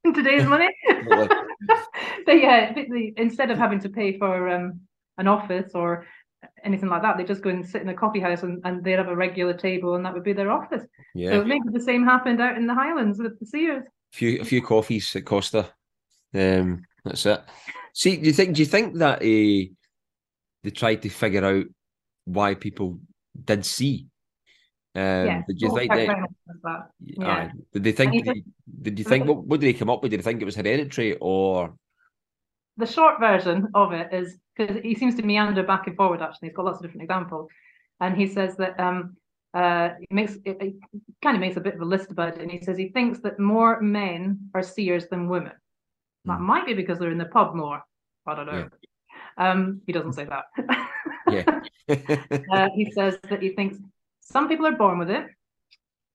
in 0.05 0.12
today's 0.12 0.44
money. 0.44 0.68
but 1.09 2.38
yeah, 2.38 2.74
instead 3.16 3.50
of 3.50 3.57
having 3.57 3.80
to 3.80 3.88
pay 3.88 4.18
for 4.18 4.50
um, 4.50 4.80
an 5.16 5.26
office 5.26 5.72
or 5.74 6.07
anything 6.64 6.88
like 6.88 7.02
that. 7.02 7.16
They 7.16 7.24
just 7.24 7.42
go 7.42 7.50
and 7.50 7.66
sit 7.66 7.82
in 7.82 7.88
a 7.88 7.94
coffee 7.94 8.20
house 8.20 8.42
and, 8.42 8.60
and 8.64 8.82
they'd 8.84 8.92
have 8.92 9.08
a 9.08 9.16
regular 9.16 9.54
table 9.54 9.94
and 9.94 10.04
that 10.04 10.14
would 10.14 10.24
be 10.24 10.32
their 10.32 10.50
office. 10.50 10.84
Yeah. 11.14 11.30
So 11.30 11.44
maybe 11.44 11.64
the 11.72 11.80
same 11.80 12.04
happened 12.04 12.40
out 12.40 12.56
in 12.56 12.66
the 12.66 12.74
Highlands 12.74 13.18
with 13.18 13.38
the 13.38 13.46
Seers. 13.46 13.84
A 13.84 14.16
few 14.16 14.40
a 14.40 14.44
few 14.44 14.62
coffees 14.62 15.14
at 15.16 15.24
Costa. 15.24 15.70
Um, 16.34 16.82
that's 17.04 17.26
it. 17.26 17.42
See, 17.94 18.16
do 18.16 18.26
you 18.26 18.32
think 18.32 18.54
do 18.54 18.62
you 18.62 18.66
think 18.66 18.96
that 18.98 19.18
uh, 19.18 19.72
they 20.62 20.70
tried 20.74 21.02
to 21.02 21.08
figure 21.08 21.44
out 21.44 21.66
why 22.24 22.54
people 22.54 22.98
did 23.44 23.64
see? 23.64 24.06
Um, 24.94 25.02
yeah, 25.02 25.42
did 25.48 25.60
you 25.60 25.74
think 25.74 25.92
they, 25.92 26.06
that. 26.06 26.90
Yeah. 27.00 27.50
did 27.72 27.84
they 27.84 27.92
think? 27.92 28.24
Did, 28.24 28.44
did 28.82 28.98
you 28.98 29.04
think 29.04 29.26
what, 29.26 29.44
what 29.44 29.60
did 29.60 29.66
they 29.66 29.78
come 29.78 29.88
up 29.90 30.02
with? 30.02 30.10
Did 30.10 30.20
they 30.20 30.24
think 30.24 30.42
it 30.42 30.46
was 30.46 30.56
hereditary 30.56 31.16
or? 31.20 31.74
The 32.76 32.86
short 32.86 33.20
version 33.20 33.68
of 33.74 33.92
it 33.92 34.12
is 34.12 34.38
because 34.56 34.76
he 34.82 34.94
seems 34.94 35.14
to 35.16 35.22
meander 35.22 35.62
back 35.62 35.86
and 35.86 35.96
forward. 35.96 36.22
Actually, 36.22 36.48
he's 36.48 36.56
got 36.56 36.64
lots 36.64 36.78
of 36.78 36.82
different 36.82 37.02
examples, 37.02 37.48
and 38.00 38.16
he 38.16 38.26
says 38.26 38.56
that 38.56 38.78
um, 38.80 39.16
uh, 39.54 39.90
he 39.98 40.06
makes 40.10 40.36
it, 40.44 40.58
kind 41.22 41.36
of 41.36 41.40
makes 41.40 41.56
a 41.56 41.60
bit 41.60 41.74
of 41.74 41.80
a 41.80 41.84
list 41.84 42.10
about 42.10 42.36
it, 42.36 42.40
and 42.40 42.50
he 42.50 42.60
says 42.62 42.78
he 42.78 42.88
thinks 42.88 43.18
that 43.20 43.38
more 43.38 43.80
men 43.80 44.50
are 44.54 44.62
seers 44.62 45.08
than 45.08 45.28
women. 45.28 45.52
That 46.24 46.38
mm. 46.38 46.42
might 46.42 46.66
be 46.66 46.74
because 46.74 46.98
they're 46.98 47.10
in 47.10 47.18
the 47.18 47.26
pub 47.26 47.54
more. 47.54 47.82
I 48.26 48.34
don't 48.34 48.46
know. 48.46 48.68
Yeah. 49.38 49.50
Um, 49.50 49.82
he 49.86 49.92
doesn't 49.92 50.14
say 50.14 50.26
that. 50.26 50.44
yeah. 51.28 51.60
uh, 52.52 52.68
he 52.74 52.90
says 52.92 53.18
that 53.28 53.42
he 53.42 53.50
thinks 53.50 53.78
some 54.20 54.48
people 54.48 54.66
are 54.66 54.72
born 54.72 54.98
with 54.98 55.10
it, 55.10 55.26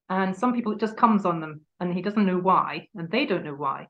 and 0.10 0.36
some 0.36 0.54
people 0.54 0.72
it 0.72 0.80
just 0.80 0.98
comes 0.98 1.26
on 1.26 1.40
them, 1.40 1.62
and 1.80 1.94
he 1.94 2.02
doesn't 2.02 2.26
know 2.26 2.40
why, 2.40 2.88
and 2.96 3.12
they 3.12 3.26
don't 3.26 3.44
know 3.44 3.56
why. 3.56 3.88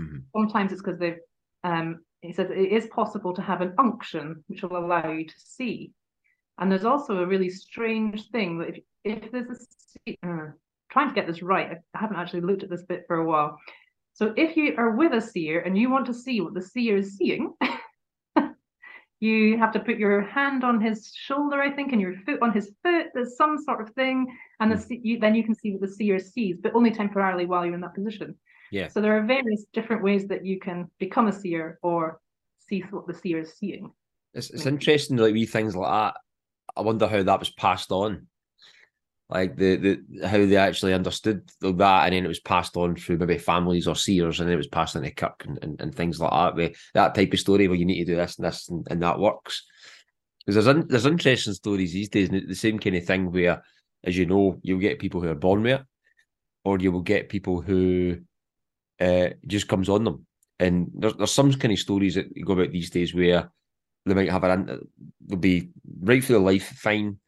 Mm-hmm. 0.00 0.18
Sometimes 0.34 0.72
it's 0.72 0.82
because 0.82 0.98
they've 0.98 1.18
um, 1.64 2.00
he 2.20 2.32
says 2.32 2.50
it 2.50 2.58
is 2.58 2.86
possible 2.88 3.32
to 3.34 3.42
have 3.42 3.60
an 3.60 3.74
unction 3.78 4.42
which 4.48 4.62
will 4.62 4.76
allow 4.76 5.10
you 5.12 5.26
to 5.26 5.34
see. 5.38 5.92
And 6.58 6.70
there's 6.70 6.84
also 6.84 7.18
a 7.18 7.26
really 7.26 7.50
strange 7.50 8.28
thing 8.30 8.58
that 8.58 8.70
if, 8.70 8.78
if 9.04 9.30
there's 9.30 9.68
a 10.06 10.18
uh, 10.26 10.50
trying 10.90 11.08
to 11.08 11.14
get 11.14 11.26
this 11.26 11.42
right, 11.42 11.78
I 11.94 11.98
haven't 11.98 12.16
actually 12.16 12.40
looked 12.40 12.62
at 12.62 12.70
this 12.70 12.84
bit 12.84 13.04
for 13.06 13.16
a 13.16 13.24
while. 13.24 13.58
So 14.14 14.34
if 14.36 14.56
you 14.56 14.74
are 14.76 14.96
with 14.96 15.12
a 15.12 15.20
seer 15.20 15.60
and 15.60 15.78
you 15.78 15.90
want 15.90 16.06
to 16.06 16.14
see 16.14 16.40
what 16.40 16.54
the 16.54 16.62
seer 16.62 16.96
is 16.96 17.16
seeing, 17.16 17.54
you 19.20 19.58
have 19.58 19.72
to 19.72 19.80
put 19.80 19.98
your 19.98 20.22
hand 20.22 20.64
on 20.64 20.80
his 20.80 21.12
shoulder, 21.14 21.60
I 21.60 21.70
think, 21.70 21.92
and 21.92 22.00
your 22.00 22.14
foot 22.26 22.42
on 22.42 22.52
his 22.52 22.72
foot. 22.82 23.06
There's 23.14 23.36
some 23.36 23.58
sort 23.58 23.80
of 23.80 23.94
thing, 23.94 24.26
and 24.58 24.72
the, 24.72 25.00
you, 25.02 25.20
then 25.20 25.36
you 25.36 25.44
can 25.44 25.54
see 25.54 25.70
what 25.70 25.82
the 25.82 25.94
seer 25.94 26.18
sees, 26.18 26.58
but 26.60 26.74
only 26.74 26.90
temporarily 26.90 27.46
while 27.46 27.64
you're 27.64 27.74
in 27.74 27.80
that 27.82 27.94
position. 27.94 28.34
Yeah. 28.70 28.88
So 28.88 29.00
there 29.00 29.16
are 29.16 29.22
various 29.24 29.64
different 29.72 30.02
ways 30.02 30.26
that 30.28 30.44
you 30.44 30.58
can 30.58 30.90
become 30.98 31.28
a 31.28 31.32
seer 31.32 31.78
or 31.82 32.20
see 32.68 32.80
what 32.90 33.06
the 33.06 33.14
seer 33.14 33.40
is 33.40 33.54
seeing. 33.54 33.92
It's, 34.34 34.50
it's 34.50 34.66
interesting, 34.66 35.16
like 35.16 35.32
wee 35.32 35.46
things 35.46 35.74
like 35.74 35.90
that. 35.90 36.20
I 36.76 36.82
wonder 36.82 37.08
how 37.08 37.22
that 37.22 37.40
was 37.40 37.50
passed 37.50 37.90
on, 37.90 38.26
like 39.30 39.56
the 39.56 39.76
the 39.76 40.28
how 40.28 40.36
they 40.36 40.56
actually 40.56 40.92
understood 40.92 41.50
that, 41.60 42.04
and 42.04 42.12
then 42.12 42.24
it 42.24 42.28
was 42.28 42.40
passed 42.40 42.76
on 42.76 42.94
through 42.94 43.18
maybe 43.18 43.38
families 43.38 43.88
or 43.88 43.96
seers, 43.96 44.38
and 44.38 44.48
then 44.48 44.54
it 44.54 44.58
was 44.58 44.68
passed 44.68 44.94
on 44.94 45.02
to 45.02 45.10
Kirk 45.10 45.44
and, 45.46 45.58
and, 45.62 45.80
and 45.80 45.94
things 45.94 46.20
like 46.20 46.30
that. 46.30 46.54
With 46.54 46.76
that 46.94 47.14
type 47.14 47.32
of 47.32 47.40
story 47.40 47.68
where 47.68 47.76
you 47.76 47.86
need 47.86 48.04
to 48.04 48.12
do 48.12 48.16
this 48.16 48.36
and 48.36 48.46
this, 48.46 48.68
and, 48.68 48.86
and 48.90 49.02
that 49.02 49.18
works. 49.18 49.64
Because 50.46 50.64
there's 50.64 50.86
there's 50.86 51.06
interesting 51.06 51.54
stories 51.54 51.92
these 51.92 52.10
days, 52.10 52.28
the 52.28 52.54
same 52.54 52.78
kind 52.78 52.96
of 52.96 53.04
thing 53.04 53.32
where, 53.32 53.62
as 54.04 54.16
you 54.16 54.26
know, 54.26 54.58
you'll 54.62 54.78
get 54.78 54.98
people 54.98 55.20
who 55.20 55.28
are 55.28 55.34
born 55.34 55.62
with 55.62 55.80
it, 55.80 55.86
or 56.64 56.78
you 56.78 56.92
will 56.92 57.02
get 57.02 57.28
people 57.28 57.60
who 57.60 58.18
uh, 59.00 59.28
just 59.46 59.68
comes 59.68 59.88
on 59.88 60.04
them. 60.04 60.26
And 60.58 60.90
there's, 60.94 61.14
there's 61.14 61.32
some 61.32 61.52
kind 61.52 61.72
of 61.72 61.78
stories 61.78 62.16
that 62.16 62.28
go 62.44 62.54
about 62.54 62.72
these 62.72 62.90
days 62.90 63.14
where 63.14 63.50
they 64.04 64.14
might 64.14 64.30
have 64.30 64.44
an 64.44 64.88
they'll 65.26 65.38
be 65.38 65.68
right 66.00 66.24
for 66.24 66.32
their 66.32 66.40
life 66.40 66.66
fine, 66.66 67.18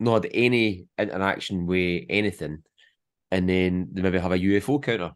not 0.00 0.24
had 0.24 0.32
any 0.34 0.86
interaction 0.98 1.66
with 1.66 2.04
anything, 2.08 2.62
and 3.30 3.48
then 3.48 3.88
they 3.92 4.02
maybe 4.02 4.18
have 4.18 4.32
a 4.32 4.38
UFO 4.38 4.82
counter 4.82 5.12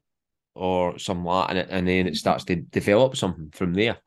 or 0.55 0.99
something 0.99 1.24
like 1.24 1.51
and, 1.51 1.59
and 1.59 1.88
then 1.88 2.07
it 2.07 2.16
starts 2.16 2.44
to 2.44 2.57
develop 2.57 3.16
something 3.16 3.51
from 3.53 3.74
there, 3.74 3.99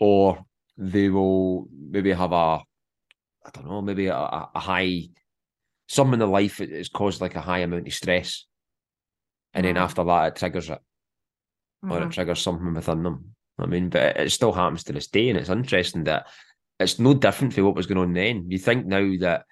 or 0.00 0.44
they 0.76 1.08
will 1.08 1.68
maybe 1.90 2.12
have 2.12 2.32
a 2.32 2.62
I 3.46 3.50
don't 3.52 3.68
know, 3.68 3.82
maybe 3.82 4.06
a, 4.06 4.16
a 4.16 4.60
high 4.60 5.02
some 5.86 6.14
in 6.14 6.18
the 6.18 6.26
life 6.26 6.60
it's 6.60 6.88
caused 6.88 7.20
like 7.20 7.36
a 7.36 7.40
high 7.42 7.58
amount 7.58 7.86
of 7.86 7.94
stress, 7.94 8.46
and 9.52 9.64
then 9.64 9.76
mm. 9.76 9.80
after 9.80 10.02
that 10.02 10.28
it 10.28 10.36
triggers 10.36 10.70
it 10.70 10.80
mm-hmm. 11.84 11.92
or 11.92 12.06
it 12.06 12.12
triggers 12.12 12.40
something 12.40 12.74
within 12.74 13.02
them. 13.02 13.34
I 13.58 13.66
mean, 13.66 13.88
but 13.88 14.16
it 14.16 14.32
still 14.32 14.52
happens 14.52 14.84
to 14.84 14.92
this 14.92 15.06
day, 15.06 15.28
and 15.28 15.38
it's 15.38 15.48
interesting 15.48 16.04
that 16.04 16.26
it's 16.80 16.98
no 16.98 17.14
different 17.14 17.54
from 17.54 17.64
what 17.64 17.76
was 17.76 17.86
going 17.86 17.98
on 17.98 18.12
then. 18.12 18.50
You 18.50 18.58
think 18.58 18.86
now 18.86 19.12
that 19.20 19.44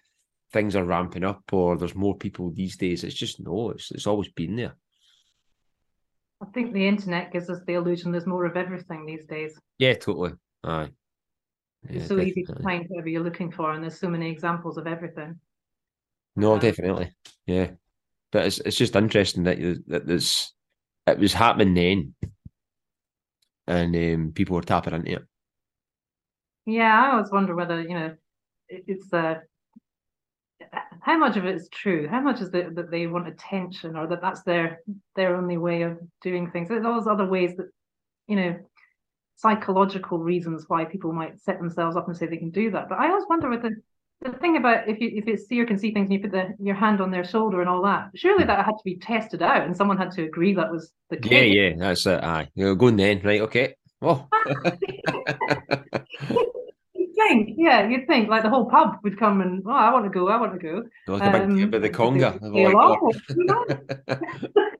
things 0.52 0.76
are 0.76 0.84
ramping 0.84 1.24
up 1.24 1.42
or 1.52 1.76
there's 1.76 1.94
more 1.94 2.16
people 2.16 2.50
these 2.50 2.76
days. 2.76 3.04
It's 3.04 3.14
just 3.14 3.40
no, 3.40 3.70
it's 3.70 3.90
it's 3.90 4.06
always 4.06 4.28
been 4.28 4.56
there. 4.56 4.74
I 6.42 6.46
think 6.46 6.72
the 6.72 6.86
internet 6.86 7.32
gives 7.32 7.48
us 7.48 7.60
the 7.66 7.74
illusion 7.74 8.10
there's 8.10 8.26
more 8.26 8.44
of 8.44 8.56
everything 8.56 9.06
these 9.06 9.24
days. 9.26 9.54
Yeah, 9.78 9.94
totally. 9.94 10.32
Aye. 10.64 10.88
Yeah, 11.88 11.98
it's 11.98 12.08
so 12.08 12.16
definitely. 12.16 12.42
easy 12.42 12.52
to 12.52 12.62
find 12.62 12.84
whatever 12.88 13.08
you're 13.08 13.22
looking 13.22 13.50
for, 13.50 13.72
and 13.72 13.82
there's 13.82 13.98
so 13.98 14.08
many 14.08 14.30
examples 14.30 14.76
of 14.76 14.86
everything. 14.86 15.38
No, 16.36 16.54
um, 16.54 16.60
definitely. 16.60 17.12
Yeah, 17.46 17.70
but 18.30 18.46
it's 18.46 18.58
it's 18.58 18.76
just 18.76 18.96
interesting 18.96 19.44
that 19.44 19.58
that 19.88 20.06
there's 20.06 20.52
it 21.06 21.18
was 21.18 21.32
happening 21.32 21.74
then, 21.74 22.14
and 23.66 23.96
um, 23.96 24.32
people 24.32 24.56
were 24.56 24.62
tapping 24.62 24.94
into 24.94 25.12
it. 25.12 25.22
Yeah, 26.66 27.02
I 27.02 27.12
always 27.12 27.30
wonder 27.30 27.54
whether 27.54 27.80
you 27.80 27.94
know 27.94 28.14
it's 28.68 29.12
uh, 29.12 29.36
how 31.00 31.18
much 31.18 31.36
of 31.36 31.44
it 31.44 31.56
is 31.56 31.68
true. 31.68 32.06
How 32.08 32.20
much 32.20 32.40
is 32.40 32.54
it 32.54 32.76
that 32.76 32.90
they 32.90 33.06
want 33.06 33.28
attention, 33.28 33.96
or 33.96 34.06
that 34.06 34.20
that's 34.20 34.42
their 34.42 34.80
their 35.16 35.36
only 35.36 35.58
way 35.58 35.82
of 35.82 35.98
doing 36.22 36.50
things. 36.50 36.68
There's 36.68 36.82
those 36.82 37.06
other 37.06 37.26
ways 37.26 37.56
that 37.56 37.68
you 38.28 38.36
know 38.36 38.56
psychological 39.36 40.18
reasons 40.18 40.66
why 40.68 40.84
people 40.84 41.12
might 41.12 41.40
set 41.40 41.58
themselves 41.58 41.96
up 41.96 42.06
and 42.06 42.16
say 42.16 42.26
they 42.26 42.36
can 42.36 42.50
do 42.50 42.70
that. 42.70 42.88
But 42.88 42.98
I 42.98 43.08
always 43.08 43.24
wonder 43.28 43.50
whether 43.50 43.82
the 44.22 44.32
thing 44.38 44.56
about 44.56 44.88
if 44.88 45.00
you 45.00 45.10
if 45.14 45.26
it's 45.26 45.48
seer 45.48 45.66
can 45.66 45.78
see 45.78 45.92
things 45.92 46.04
and 46.04 46.12
you 46.12 46.20
put 46.20 46.32
the, 46.32 46.54
your 46.60 46.74
hand 46.74 47.00
on 47.00 47.10
their 47.10 47.24
shoulder 47.24 47.60
and 47.60 47.68
all 47.68 47.82
that, 47.82 48.10
surely 48.14 48.44
that 48.44 48.64
had 48.64 48.72
to 48.72 48.84
be 48.84 48.96
tested 48.96 49.42
out 49.42 49.62
and 49.62 49.76
someone 49.76 49.96
had 49.96 50.10
to 50.12 50.24
agree 50.24 50.54
that 50.54 50.70
was 50.70 50.92
the 51.10 51.16
case. 51.16 51.32
Yeah, 51.32 51.62
yeah, 51.62 51.74
that's 51.76 52.06
it. 52.06 52.22
Aye, 52.22 52.48
you're 52.54 52.74
going 52.74 52.96
then, 52.96 53.20
right? 53.24 53.40
Okay. 53.42 53.74
Oh. 54.00 54.26
you'd 56.94 57.14
think, 57.14 57.50
yeah, 57.56 57.88
you'd 57.88 58.06
think 58.06 58.28
like 58.28 58.42
the 58.42 58.50
whole 58.50 58.68
pub 58.68 58.96
would 59.02 59.18
come 59.18 59.40
and 59.40 59.62
oh, 59.66 59.70
I 59.70 59.92
want 59.92 60.04
to 60.04 60.10
go, 60.10 60.28
I 60.28 60.40
want 60.40 60.52
to 60.52 60.58
go. 60.58 60.84
Like 61.06 61.22
um, 61.22 61.34
a 61.34 61.56
big, 61.56 61.70
bit 61.70 61.82
the 61.82 61.90
conga. 61.90 62.38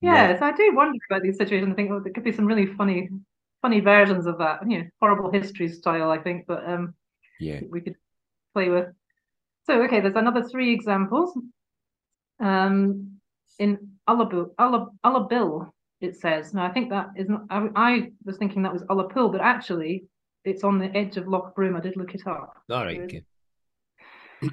yeah, 0.00 0.38
so 0.38 0.46
I 0.46 0.52
do 0.52 0.72
wonder 0.74 0.98
about 1.10 1.22
these 1.22 1.36
situations. 1.36 1.72
I 1.72 1.74
think 1.74 1.90
oh, 1.90 2.00
there 2.00 2.12
could 2.12 2.24
be 2.24 2.32
some 2.32 2.46
really 2.46 2.66
funny, 2.66 3.08
funny 3.62 3.80
versions 3.80 4.26
of 4.26 4.38
that. 4.38 4.68
You 4.68 4.78
know, 4.78 4.84
horrible 5.00 5.30
history 5.30 5.68
style. 5.68 6.10
I 6.10 6.18
think, 6.18 6.46
but 6.46 6.68
um, 6.68 6.94
yeah 7.42 7.60
we 7.68 7.80
could 7.80 7.96
play 8.54 8.68
with. 8.68 8.88
So 9.64 9.82
okay, 9.82 10.00
there's 10.00 10.16
another 10.16 10.42
three 10.42 10.72
examples. 10.72 11.38
Um, 12.40 13.18
in 13.58 13.90
Ullabill, 14.08 14.54
Ullabill, 14.58 15.70
it 16.00 16.16
says. 16.16 16.52
Now 16.52 16.64
I 16.66 16.72
think 16.72 16.90
that 16.90 17.10
is 17.16 17.28
not. 17.28 17.42
I, 17.50 17.68
I 17.76 18.12
was 18.24 18.38
thinking 18.38 18.62
that 18.62 18.72
was 18.72 18.82
Ullapool, 18.84 19.30
but 19.30 19.40
actually 19.40 20.04
it's 20.44 20.64
on 20.64 20.78
the 20.78 20.94
edge 20.96 21.16
of 21.16 21.28
Loch 21.28 21.54
Broom. 21.54 21.76
I 21.76 21.80
did 21.80 21.96
look 21.96 22.14
it 22.14 22.26
up. 22.26 22.56
All 22.70 22.84
right. 22.84 23.00
Okay. 23.00 23.24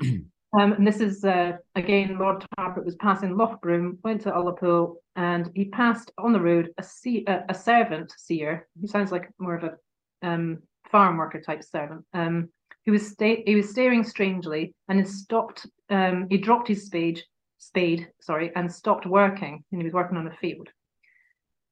um, 0.60 0.74
and 0.74 0.86
this 0.86 1.00
is 1.00 1.24
uh, 1.26 1.54
again, 1.76 2.18
Lord 2.20 2.46
Tarbat 2.58 2.86
was 2.86 2.96
passing 2.96 3.36
Loch 3.36 3.62
Broom, 3.62 3.98
went 4.04 4.22
to 4.22 4.32
Ullapool, 4.32 4.96
and 5.16 5.50
he 5.56 5.66
passed 5.66 6.12
on 6.18 6.34
the 6.34 6.40
road 6.40 6.70
a, 6.78 6.84
see, 6.84 7.24
a, 7.28 7.44
a 7.50 7.54
servant 7.54 8.14
seer. 8.18 8.68
He 8.80 8.88
sounds 8.88 9.12
like 9.12 9.30
more 9.40 9.56
of 9.56 9.64
a 9.64 10.28
um, 10.28 10.60
farm 10.92 11.18
worker 11.18 11.42
type 11.42 11.64
servant. 11.64 12.06
Um, 12.14 12.50
he 12.86 12.92
was 12.92 13.08
sta- 13.08 13.44
he 13.46 13.56
was 13.56 13.70
staring 13.70 14.04
strangely 14.04 14.74
and 14.88 15.00
he 15.00 15.06
stopped. 15.06 15.68
Um, 15.90 16.28
he 16.30 16.38
dropped 16.38 16.68
his 16.68 16.86
spade, 16.86 17.22
spade, 17.58 18.10
sorry, 18.22 18.52
and 18.56 18.72
stopped 18.72 19.06
working. 19.06 19.64
And 19.72 19.82
he 19.82 19.86
was 19.86 19.94
working 19.94 20.18
on 20.18 20.28
a 20.28 20.36
field. 20.38 20.70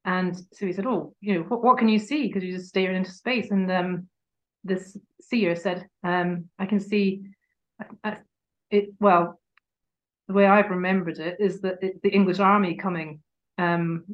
And 0.06 0.36
so 0.54 0.66
he 0.66 0.74
said, 0.74 0.86
"Oh, 0.86 1.14
you 1.22 1.34
know, 1.34 1.42
what, 1.42 1.64
what 1.64 1.78
can 1.78 1.90
you 1.90 2.00
see? 2.00 2.28
Because 2.28 2.44
you're 2.44 2.58
just 2.58 2.70
staring 2.70 2.98
into 2.98 3.12
space." 3.12 3.52
And 3.52 3.72
um, 3.72 4.08
this 4.64 4.98
seer 5.22 5.56
said, 5.56 5.88
um, 6.04 6.46
"I 6.60 6.66
can 6.66 6.80
see 6.80 7.24
it." 8.72 8.94
Well, 9.00 9.40
the 10.28 10.34
way 10.34 10.46
I've 10.46 10.70
remembered 10.70 11.20
it 11.20 11.38
is 11.40 11.62
that 11.62 11.80
it, 11.82 12.02
the 12.04 12.10
English 12.10 12.40
army 12.40 12.76
coming, 12.76 13.22
um, 13.58 14.06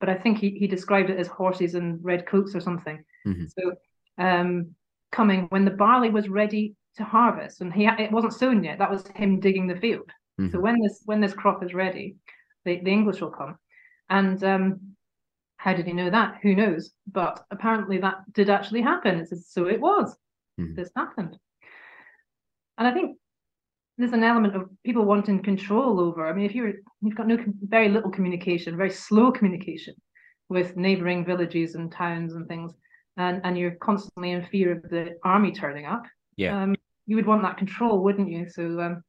but 0.00 0.08
I 0.08 0.14
think 0.14 0.38
he, 0.38 0.50
he 0.50 0.66
described 0.66 1.10
it 1.10 1.18
as 1.18 1.26
horses 1.26 1.74
and 1.74 2.02
red 2.02 2.26
coats 2.26 2.54
or 2.54 2.60
something. 2.60 3.02
Mm-hmm. 3.26 3.44
So 3.58 3.74
um, 4.18 4.74
coming 5.14 5.46
when 5.50 5.64
the 5.64 5.70
barley 5.70 6.10
was 6.10 6.28
ready 6.28 6.74
to 6.96 7.04
harvest, 7.04 7.60
and 7.60 7.72
he 7.72 7.86
it 7.86 8.12
wasn't 8.12 8.34
sown 8.34 8.64
yet. 8.64 8.78
That 8.78 8.90
was 8.90 9.06
him 9.14 9.40
digging 9.40 9.66
the 9.68 9.82
field. 9.84 10.10
Mm-hmm. 10.40 10.50
So 10.52 10.60
when 10.60 10.80
this 10.82 11.02
when 11.04 11.20
this 11.20 11.32
crop 11.32 11.62
is 11.64 11.74
ready, 11.74 12.16
the, 12.64 12.80
the 12.84 12.90
English 12.90 13.20
will 13.20 13.30
come, 13.30 13.56
and 14.10 14.42
um, 14.44 14.64
how 15.56 15.72
did 15.74 15.86
he 15.86 15.92
know 15.92 16.10
that? 16.10 16.38
Who 16.42 16.54
knows? 16.54 16.92
But 17.10 17.44
apparently 17.50 17.98
that 17.98 18.16
did 18.32 18.50
actually 18.50 18.82
happen. 18.82 19.18
It 19.18 19.28
says, 19.28 19.48
so 19.48 19.66
it 19.66 19.80
was. 19.80 20.14
Mm-hmm. 20.60 20.74
This 20.74 20.90
happened. 20.94 21.38
And 22.76 22.86
I 22.88 22.92
think 22.92 23.16
there's 23.96 24.12
an 24.12 24.24
element 24.24 24.56
of 24.56 24.68
people 24.84 25.04
wanting 25.04 25.42
control 25.42 26.00
over. 26.00 26.26
I 26.26 26.32
mean, 26.32 26.46
if 26.46 26.54
you're 26.54 26.74
you've 27.00 27.16
got 27.16 27.28
no 27.28 27.38
very 27.62 27.88
little 27.88 28.10
communication, 28.10 28.76
very 28.76 28.90
slow 28.90 29.32
communication 29.32 29.94
with 30.48 30.76
neighboring 30.76 31.24
villages 31.24 31.74
and 31.76 31.90
towns 31.90 32.34
and 32.34 32.46
things, 32.46 32.72
and 33.16 33.40
and 33.44 33.56
you're 33.58 33.72
constantly 33.72 34.32
in 34.32 34.44
fear 34.46 34.72
of 34.72 34.82
the 34.82 35.16
army 35.24 35.52
turning 35.52 35.86
up. 35.86 36.04
Yeah. 36.36 36.62
Um, 36.62 36.76
you 37.06 37.16
would 37.16 37.26
want 37.26 37.42
that 37.42 37.58
control, 37.58 38.02
wouldn't 38.02 38.30
you? 38.30 38.48
So 38.48 38.80
um, 38.80 39.02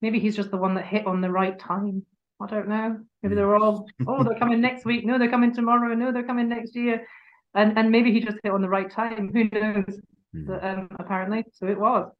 maybe 0.00 0.20
he's 0.20 0.36
just 0.36 0.50
the 0.50 0.56
one 0.56 0.74
that 0.74 0.86
hit 0.86 1.06
on 1.06 1.20
the 1.20 1.30
right 1.30 1.58
time. 1.58 2.04
I 2.40 2.46
don't 2.46 2.68
know. 2.68 2.98
Maybe 3.22 3.34
they're 3.34 3.56
all, 3.56 3.86
oh, 4.06 4.24
they're 4.24 4.38
coming 4.38 4.60
next 4.60 4.84
week. 4.84 5.04
No, 5.04 5.18
they're 5.18 5.30
coming 5.30 5.54
tomorrow. 5.54 5.94
No, 5.94 6.12
they're 6.12 6.26
coming 6.26 6.48
next 6.48 6.74
year. 6.74 7.06
And 7.54 7.78
and 7.78 7.90
maybe 7.90 8.12
he 8.12 8.20
just 8.20 8.38
hit 8.42 8.52
on 8.52 8.62
the 8.62 8.68
right 8.68 8.90
time. 8.90 9.30
Who 9.32 9.44
knows? 9.44 10.00
Mm. 10.34 10.46
But 10.46 10.64
um, 10.64 10.88
apparently, 10.98 11.44
so 11.52 11.66
it 11.66 11.78
was. 11.78 12.10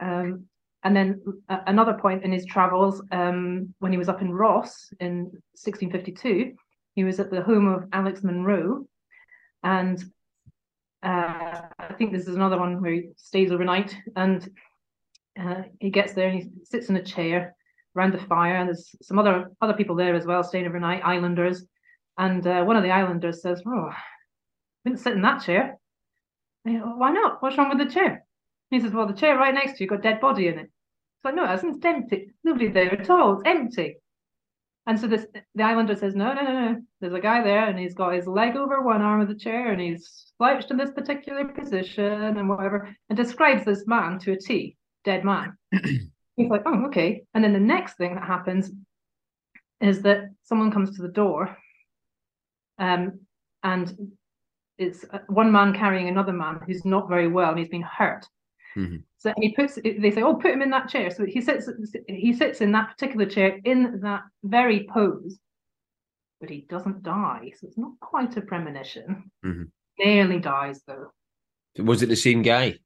Um, 0.00 0.46
and 0.84 0.96
then 0.96 1.22
uh, 1.48 1.60
another 1.66 1.94
point 1.94 2.24
in 2.24 2.32
his 2.32 2.46
travels, 2.46 3.02
um, 3.10 3.74
when 3.80 3.92
he 3.92 3.98
was 3.98 4.08
up 4.08 4.22
in 4.22 4.32
Ross 4.32 4.90
in 5.00 5.24
1652, 5.54 6.54
he 6.94 7.04
was 7.04 7.20
at 7.20 7.30
the 7.30 7.42
home 7.42 7.66
of 7.66 7.84
Alex 7.92 8.22
Munro, 8.22 8.86
and 9.62 10.02
uh, 11.02 11.60
I 11.78 11.94
think 11.96 12.12
this 12.12 12.26
is 12.26 12.34
another 12.34 12.58
one 12.58 12.80
where 12.82 12.92
he 12.92 13.10
stays 13.16 13.52
overnight, 13.52 13.96
and 14.16 14.48
uh, 15.40 15.62
he 15.80 15.90
gets 15.90 16.12
there 16.12 16.28
and 16.28 16.42
he 16.42 16.50
sits 16.64 16.88
in 16.88 16.96
a 16.96 17.02
chair 17.02 17.54
around 17.96 18.12
the 18.12 18.18
fire, 18.18 18.56
and 18.56 18.68
there's 18.68 18.94
some 19.02 19.18
other 19.18 19.50
other 19.60 19.74
people 19.74 19.94
there 19.94 20.14
as 20.14 20.26
well, 20.26 20.42
staying 20.42 20.66
overnight, 20.66 21.04
islanders. 21.04 21.64
And 22.18 22.44
uh, 22.46 22.64
one 22.64 22.76
of 22.76 22.82
the 22.82 22.90
islanders 22.90 23.42
says, 23.42 23.62
"Oh, 23.64 23.90
I 23.90 23.96
didn't 24.84 25.00
sit 25.00 25.12
in 25.12 25.22
that 25.22 25.42
chair." 25.42 25.78
Why 26.64 27.10
not? 27.10 27.40
What's 27.40 27.56
wrong 27.56 27.70
with 27.70 27.78
the 27.78 27.92
chair? 27.92 28.24
he 28.70 28.80
says, 28.80 28.92
"Well, 28.92 29.06
the 29.06 29.14
chair 29.14 29.36
right 29.36 29.54
next 29.54 29.78
to 29.78 29.84
you 29.84 29.88
got 29.88 30.02
dead 30.02 30.20
body 30.20 30.48
in 30.48 30.58
it." 30.58 30.64
It's 30.66 31.24
like, 31.24 31.34
"No, 31.36 31.44
it 31.44 31.48
hasn't. 31.48 31.76
It's 31.76 31.86
empty. 31.86 32.32
Nobody 32.42 32.68
there 32.68 32.92
at 32.92 33.08
all. 33.08 33.34
It's 33.34 33.42
empty." 33.46 33.98
And 34.88 34.98
so 34.98 35.06
this 35.06 35.26
the 35.54 35.62
islander 35.62 35.94
says, 35.94 36.16
"No, 36.16 36.32
no, 36.32 36.42
no, 36.42 36.52
no. 36.52 36.80
There's 37.00 37.12
a 37.12 37.20
guy 37.20 37.42
there, 37.42 37.66
and 37.66 37.78
he's 37.78 37.94
got 37.94 38.14
his 38.14 38.26
leg 38.26 38.56
over 38.56 38.80
one 38.80 39.02
arm 39.02 39.20
of 39.20 39.28
the 39.28 39.34
chair, 39.34 39.70
and 39.70 39.80
he's 39.80 40.32
slouched 40.36 40.70
in 40.70 40.78
this 40.78 40.90
particular 40.90 41.44
position, 41.44 42.10
and 42.38 42.48
whatever." 42.48 42.88
And 43.08 43.16
describes 43.16 43.66
this 43.66 43.86
man 43.86 44.18
to 44.20 44.32
a 44.32 44.36
T, 44.36 44.78
dead 45.04 45.24
man. 45.26 45.56
He's 46.38 46.48
like, 46.48 46.62
oh, 46.66 46.86
okay. 46.86 47.24
And 47.34 47.42
then 47.42 47.52
the 47.52 47.58
next 47.58 47.96
thing 47.96 48.14
that 48.14 48.24
happens 48.24 48.70
is 49.80 50.02
that 50.02 50.30
someone 50.44 50.70
comes 50.70 50.96
to 50.96 51.02
the 51.02 51.08
door, 51.08 51.56
um, 52.78 53.20
and 53.64 54.12
it's 54.78 55.04
uh, 55.12 55.18
one 55.26 55.50
man 55.50 55.74
carrying 55.74 56.08
another 56.08 56.32
man 56.32 56.60
who's 56.64 56.84
not 56.84 57.08
very 57.08 57.26
well 57.26 57.50
and 57.50 57.58
he's 57.58 57.68
been 57.68 57.82
hurt. 57.82 58.24
Mm-hmm. 58.78 58.96
So 59.18 59.32
he 59.38 59.54
puts. 59.54 59.74
They 59.82 60.10
say, 60.10 60.22
"Oh, 60.22 60.34
put 60.34 60.52
him 60.52 60.62
in 60.62 60.70
that 60.70 60.88
chair." 60.88 61.10
So 61.10 61.26
he 61.26 61.40
sits. 61.40 61.68
He 62.06 62.32
sits 62.32 62.60
in 62.60 62.70
that 62.72 62.90
particular 62.90 63.26
chair 63.26 63.58
in 63.64 64.00
that 64.02 64.22
very 64.44 64.86
pose, 64.92 65.38
but 66.40 66.48
he 66.48 66.66
doesn't 66.68 67.02
die. 67.02 67.52
So 67.58 67.66
it's 67.66 67.78
not 67.78 67.92
quite 68.00 68.36
a 68.36 68.40
premonition. 68.40 69.30
Mm-hmm. 69.44 69.64
Nearly 69.98 70.38
dies 70.38 70.82
though. 70.86 71.08
Was 71.78 72.02
it 72.02 72.08
the 72.08 72.16
same 72.16 72.42
guy? 72.42 72.78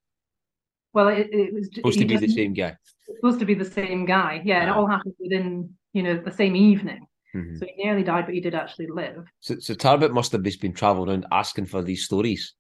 Well, 0.95 1.09
it, 1.09 1.29
it 1.31 1.53
was 1.53 1.69
supposed 1.75 1.99
to 1.99 2.07
be 2.07 2.17
the 2.17 2.29
same 2.29 2.55
guy. 2.55 2.77
Supposed 3.17 3.41
to 3.41 3.47
be 3.47 3.55
the 3.55 3.65
same 3.65 4.07
guy. 4.07 4.41
Yeah, 4.45 4.61
and 4.61 4.71
it 4.71 4.77
all 4.77 4.87
happened 4.87 5.15
within 5.19 5.75
you 5.93 6.03
know 6.03 6.17
the 6.17 6.33
same 6.33 6.57
evening. 6.57 7.07
Mm-hmm. 7.35 7.57
So 7.57 7.67
he 7.67 7.85
nearly 7.85 8.03
died, 8.03 8.27
but 8.27 8.35
he 8.35 8.41
did 8.41 8.55
actually 8.55 8.89
live. 8.89 9.25
So, 9.41 9.59
so 9.59 9.75
Tarbat 9.75 10.13
must 10.13 10.33
have 10.33 10.43
just 10.43 10.61
been 10.61 10.75
traveling 10.75 11.09
around 11.09 11.27
asking 11.33 11.67
for 11.67 11.83
these 11.83 12.05
stories. 12.05 12.55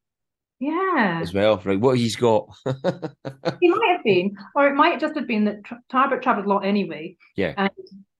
Yeah. 0.62 1.18
As 1.20 1.34
well, 1.34 1.60
right? 1.64 1.80
What 1.80 1.98
he's 1.98 2.14
got. 2.14 2.48
he 2.64 3.68
might 3.68 3.94
have 3.96 4.04
been, 4.04 4.36
or 4.54 4.68
it 4.68 4.76
might 4.76 5.00
just 5.00 5.16
have 5.16 5.26
been 5.26 5.44
that 5.46 5.60
Tarbat 5.90 6.22
traveled 6.22 6.46
a 6.46 6.48
lot 6.48 6.64
anyway. 6.64 7.16
Yeah. 7.34 7.54
And 7.56 7.68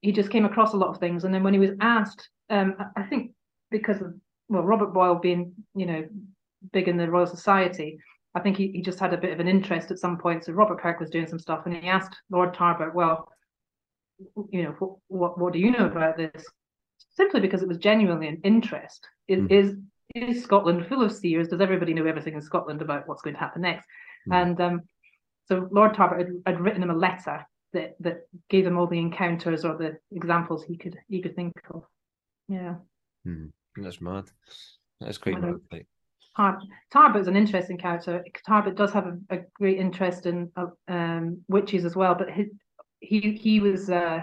he 0.01 0.11
just 0.11 0.29
came 0.29 0.45
across 0.45 0.73
a 0.73 0.77
lot 0.77 0.89
of 0.89 0.99
things, 0.99 1.23
and 1.23 1.33
then 1.33 1.45
when 1.45 1.53
he 1.53 1.61
was 1.61 1.71
asked, 1.81 2.29
um, 2.51 2.75
I 2.97 3.05
think 3.05 3.31
because 3.71 4.01
of 4.01 4.15
well, 4.49 4.65
Robert 4.65 4.93
Boyle 4.93 5.15
being 5.15 5.53
you 5.77 5.87
know 5.87 6.05
big 6.73 6.89
in 6.89 6.97
the 6.97 7.09
Royal 7.09 7.29
Society, 7.29 7.97
I 8.35 8.41
think 8.41 8.57
he, 8.57 8.73
he 8.73 8.83
just 8.83 8.99
had 8.99 9.15
a 9.15 9.19
bit 9.19 9.33
of 9.33 9.39
an 9.39 9.47
interest 9.47 9.93
at 9.93 10.01
some 10.01 10.19
point. 10.19 10.45
So 10.45 10.53
Robert 10.53 10.81
Kirk 10.81 10.99
was 10.99 11.11
doing 11.11 11.29
some 11.29 11.39
stuff 11.39 11.63
and 11.65 11.77
he 11.77 11.89
asked 11.89 12.17
Lord 12.29 12.55
Tarbat, 12.55 12.93
well, 12.93 13.29
you 14.51 14.65
know, 14.65 14.75
what, 14.81 14.97
what, 15.07 15.39
what 15.39 15.53
do 15.53 15.61
you 15.61 15.71
know 15.71 15.87
about 15.87 16.17
this? 16.17 16.45
Simply 17.15 17.41
because 17.41 17.63
it 17.63 17.69
was 17.69 17.79
genuinely 17.79 18.27
an 18.27 18.41
interest. 18.43 19.07
Is, 19.29 19.41
mm. 19.41 19.51
is, 19.51 19.77
is 20.15 20.43
Scotland 20.43 20.87
full 20.87 21.03
of 21.03 21.13
seers? 21.13 21.49
Does 21.49 21.61
everybody 21.61 21.95
know 21.95 22.07
everything 22.07 22.35
in 22.35 22.43
Scotland 22.43 22.83
about 22.83 23.09
what's 23.09 23.23
going 23.23 23.35
to 23.35 23.41
happen 23.41 23.63
next? 23.63 23.87
Mm. 24.29 24.43
And 24.43 24.61
um, 24.61 24.81
so 25.47 25.69
Lord 25.71 25.95
Tarbat 25.95 26.19
had, 26.19 26.29
had, 26.47 26.61
written 26.61 26.83
him 26.83 26.91
a 26.91 26.97
letter 26.97 27.45
that, 27.73 27.97
that 28.01 28.27
gave 28.49 28.67
him 28.67 28.79
all 28.79 28.87
the 28.87 28.99
encounters 28.99 29.65
or 29.65 29.77
the 29.77 29.99
examples 30.15 30.65
he 30.65 30.77
could 30.77 30.99
he 31.09 31.21
could 31.21 31.35
think 31.35 31.53
of. 31.73 31.85
Yeah. 32.49 32.77
Mm. 33.27 33.51
That's 33.77 34.01
mad. 34.01 34.25
That's 35.01 35.19
quite 35.19 35.41
mad. 35.41 35.61
Like, 35.71 35.87
Tarbat 36.39 37.21
is 37.21 37.29
an 37.29 37.37
interesting 37.37 37.77
character. 37.77 38.25
Tarbat 38.49 38.77
does 38.77 38.93
have 38.93 39.07
a, 39.07 39.37
a 39.37 39.39
great 39.55 39.79
interest 39.79 40.27
in 40.27 40.51
uh, 40.57 40.67
um, 40.89 41.43
witches 41.49 41.85
as 41.85 41.95
well, 41.95 42.15
but 42.15 42.31
his, 42.31 42.49
he 43.01 43.33
he 43.33 43.61
was 43.61 43.91
uh, 43.91 44.21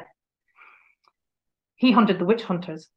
he 1.76 1.92
hunted 1.92 2.20
the 2.20 2.26
witch 2.26 2.44
hunters, 2.44 2.90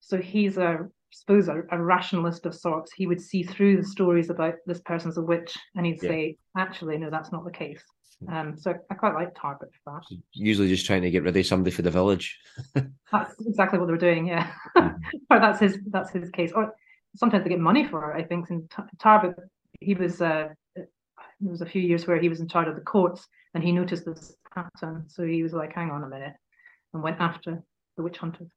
so 0.00 0.18
he's 0.18 0.56
a 0.56 0.88
suppose 1.10 1.48
a, 1.48 1.62
a, 1.70 1.82
rationalist 1.82 2.46
of 2.46 2.54
sorts. 2.54 2.92
He 2.92 3.06
would 3.06 3.20
see 3.20 3.42
through 3.42 3.76
the 3.76 3.86
stories 3.86 4.30
about 4.30 4.54
this 4.66 4.80
person's 4.80 5.18
a 5.18 5.22
witch, 5.22 5.56
and 5.74 5.86
he'd 5.86 6.02
yeah. 6.02 6.08
say, 6.08 6.36
actually, 6.56 6.98
no, 6.98 7.10
that's 7.10 7.32
not 7.32 7.44
the 7.44 7.50
case. 7.50 7.82
Um, 8.28 8.56
so 8.56 8.74
I 8.90 8.94
quite 8.94 9.14
like 9.14 9.34
Tarbat 9.34 9.70
for 9.84 9.92
that. 9.94 10.18
Usually, 10.32 10.68
just 10.68 10.86
trying 10.86 11.02
to 11.02 11.10
get 11.10 11.22
rid 11.22 11.36
of 11.36 11.46
somebody 11.46 11.70
for 11.70 11.82
the 11.82 11.90
village. 11.90 12.38
that's 12.74 13.34
exactly 13.40 13.78
what 13.78 13.86
they 13.86 13.92
were 13.92 13.98
doing, 13.98 14.26
yeah. 14.26 14.52
Mm. 14.76 14.96
or 15.30 15.40
that's 15.40 15.58
his 15.58 15.78
that's 15.90 16.10
his 16.10 16.30
case. 16.30 16.52
Or 16.52 16.74
sometimes 17.16 17.44
they 17.44 17.50
get 17.50 17.58
money 17.58 17.86
for 17.86 18.12
it. 18.12 18.20
I 18.20 18.24
think 18.24 18.50
in 18.50 18.68
Tarbat, 18.98 19.34
he 19.80 19.94
was 19.94 20.20
uh, 20.20 20.48
there 20.76 20.86
was 21.40 21.62
a 21.62 21.66
few 21.66 21.80
years 21.80 22.06
where 22.06 22.20
he 22.20 22.28
was 22.28 22.40
in 22.40 22.48
charge 22.48 22.68
of 22.68 22.74
the 22.74 22.80
courts, 22.82 23.26
and 23.54 23.64
he 23.64 23.72
noticed 23.72 24.04
this 24.04 24.36
pattern. 24.54 25.04
So 25.08 25.24
he 25.24 25.42
was 25.42 25.52
like, 25.52 25.72
"Hang 25.74 25.90
on 25.90 26.04
a 26.04 26.08
minute," 26.08 26.34
and 26.92 27.02
went 27.02 27.20
after 27.20 27.62
the 27.96 28.02
witch 28.02 28.18
hunters. 28.18 28.50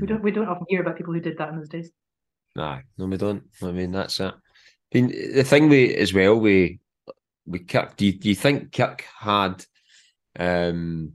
We 0.00 0.06
don't 0.06 0.22
we 0.22 0.30
don't 0.30 0.48
often 0.48 0.66
hear 0.68 0.80
about 0.80 0.96
people 0.96 1.14
who 1.14 1.20
did 1.20 1.38
that 1.38 1.50
in 1.50 1.56
those 1.56 1.68
days. 1.68 1.90
Nah, 2.56 2.80
no, 2.96 3.06
we 3.06 3.16
don't. 3.16 3.44
I 3.62 3.70
mean, 3.70 3.92
that's 3.92 4.18
it. 4.20 4.34
I 4.34 4.98
mean, 4.98 5.08
the 5.34 5.44
thing 5.44 5.68
we 5.68 5.94
as 5.94 6.12
well 6.12 6.38
we 6.38 6.80
we 7.46 7.60
Kirk. 7.60 7.96
Do 7.96 8.06
you, 8.06 8.12
do 8.12 8.28
you 8.28 8.34
think 8.34 8.72
Kirk 8.72 9.04
had 9.18 9.64
um 10.38 11.12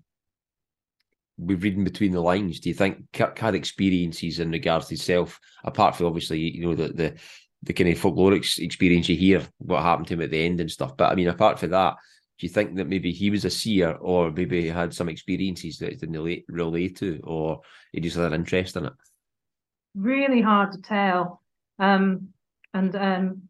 we're 1.37 1.57
reading 1.57 1.83
between 1.83 2.11
the 2.11 2.21
lines. 2.21 2.59
Do 2.59 2.69
you 2.69 2.75
think 2.75 3.11
Kirk 3.11 3.37
had 3.39 3.55
experiences 3.55 4.39
in 4.39 4.51
regards 4.51 4.85
to 4.87 4.95
himself, 4.95 5.39
apart 5.63 5.95
from 5.95 6.05
obviously, 6.05 6.39
you 6.39 6.65
know, 6.65 6.75
the 6.75 6.89
the, 6.89 7.15
the 7.63 7.73
kind 7.73 7.89
of 7.89 7.97
folkloric 7.97 8.59
experience 8.59 9.09
you 9.09 9.15
hear, 9.15 9.41
what 9.57 9.81
happened 9.81 10.07
to 10.07 10.13
him 10.13 10.21
at 10.21 10.31
the 10.31 10.45
end 10.45 10.59
and 10.59 10.71
stuff. 10.71 10.95
But 10.95 11.11
I 11.11 11.15
mean, 11.15 11.27
apart 11.27 11.59
from 11.59 11.71
that, 11.71 11.95
do 12.39 12.47
you 12.47 12.49
think 12.49 12.75
that 12.75 12.87
maybe 12.87 13.11
he 13.11 13.29
was 13.29 13.45
a 13.45 13.49
seer 13.49 13.91
or 14.01 14.31
maybe 14.31 14.61
he 14.61 14.67
had 14.67 14.93
some 14.93 15.09
experiences 15.09 15.77
that 15.77 15.91
he 15.91 15.95
didn't 15.95 16.15
relate, 16.15 16.45
relate 16.47 16.97
to 16.97 17.19
or 17.23 17.61
he 17.91 18.01
just 18.01 18.15
had 18.15 18.25
an 18.25 18.33
interest 18.33 18.75
in 18.75 18.85
it? 18.85 18.93
Really 19.95 20.41
hard 20.41 20.71
to 20.71 20.81
tell. 20.81 21.41
Um, 21.79 22.29
and 22.73 22.95
um, 22.95 23.41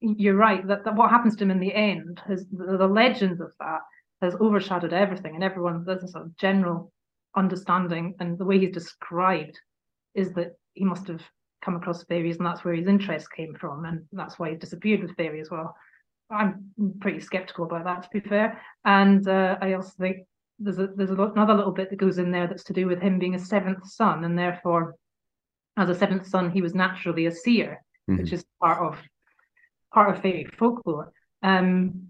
you're 0.00 0.34
right 0.34 0.66
that, 0.66 0.84
that 0.84 0.96
what 0.96 1.10
happens 1.10 1.36
to 1.36 1.44
him 1.44 1.52
in 1.52 1.60
the 1.60 1.74
end, 1.74 2.20
has, 2.26 2.44
the, 2.50 2.76
the 2.76 2.86
legend 2.86 3.40
of 3.40 3.52
that 3.60 3.80
has 4.20 4.34
overshadowed 4.40 4.92
everything 4.92 5.36
and 5.36 5.44
everyone, 5.44 5.84
there's 5.84 6.02
a 6.02 6.08
sort 6.08 6.26
of 6.26 6.36
general 6.36 6.92
understanding 7.36 8.14
and 8.18 8.36
the 8.36 8.44
way 8.44 8.58
he's 8.58 8.74
described 8.74 9.58
is 10.14 10.32
that 10.32 10.56
he 10.74 10.84
must 10.84 11.06
have 11.06 11.22
come 11.62 11.76
across 11.76 12.02
fairies 12.04 12.38
and 12.38 12.46
that's 12.46 12.64
where 12.64 12.74
his 12.74 12.88
interest 12.88 13.30
came 13.32 13.54
from 13.54 13.84
and 13.84 14.04
that's 14.12 14.38
why 14.38 14.50
he 14.50 14.56
disappeared 14.56 15.02
with 15.02 15.16
fairies 15.16 15.46
as 15.46 15.50
well 15.50 15.76
i'm 16.30 16.72
pretty 17.00 17.20
skeptical 17.20 17.64
about 17.64 17.84
that 17.84 18.02
to 18.02 18.08
be 18.12 18.28
fair 18.28 18.60
and 18.84 19.28
uh, 19.28 19.56
i 19.60 19.72
also 19.72 19.92
think 19.98 20.18
there's 20.58 20.78
a 20.78 20.88
there's 20.96 21.10
another 21.10 21.54
little 21.54 21.72
bit 21.72 21.88
that 21.90 21.96
goes 21.96 22.18
in 22.18 22.30
there 22.30 22.46
that's 22.46 22.64
to 22.64 22.72
do 22.72 22.86
with 22.86 23.00
him 23.00 23.18
being 23.18 23.34
a 23.34 23.38
seventh 23.38 23.86
son 23.88 24.24
and 24.24 24.38
therefore 24.38 24.96
as 25.78 25.88
a 25.88 25.94
seventh 25.94 26.26
son, 26.26 26.50
he 26.50 26.60
was 26.60 26.74
naturally 26.74 27.26
a 27.26 27.32
seer, 27.32 27.80
mm-hmm. 28.10 28.20
which 28.20 28.32
is 28.32 28.44
part 28.60 28.84
of 28.84 28.98
part 29.94 30.14
of 30.14 30.20
fairy 30.20 30.46
folklore. 30.58 31.12
Um, 31.42 32.08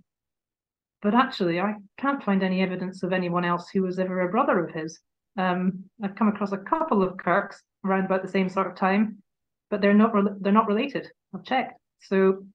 but 1.03 1.15
actually, 1.15 1.61
I 1.61 1.75
can't 1.99 2.25
find 2.25 2.43
any 2.43 2.63
evidence 2.63 3.03
of 3.03 3.13
anyone 3.13 3.45
else 3.45 3.69
who 3.73 3.83
was 3.83 3.99
ever 3.99 4.23
a 4.23 4.31
brother 4.31 4.65
of 4.65 4.75
his. 4.75 4.99
Um, 5.37 5.85
I've 6.03 6.17
come 6.17 6.29
across 6.29 6.53
a 6.53 6.59
couple 6.59 7.03
of 7.03 7.17
Kirks 7.19 7.63
around 7.85 8.07
about 8.07 8.23
the 8.23 8.33
same 8.33 8.49
sort 8.49 8.67
of 8.67 8.75
time, 8.75 9.23
but 9.71 9.81
they're 9.81 9.95
not 9.95 10.15
re- 10.15 10.35
they're 10.41 10.53
not 10.53 10.67
related. 10.67 11.07
I've 11.35 11.45
checked, 11.45 11.79
so 12.01 12.47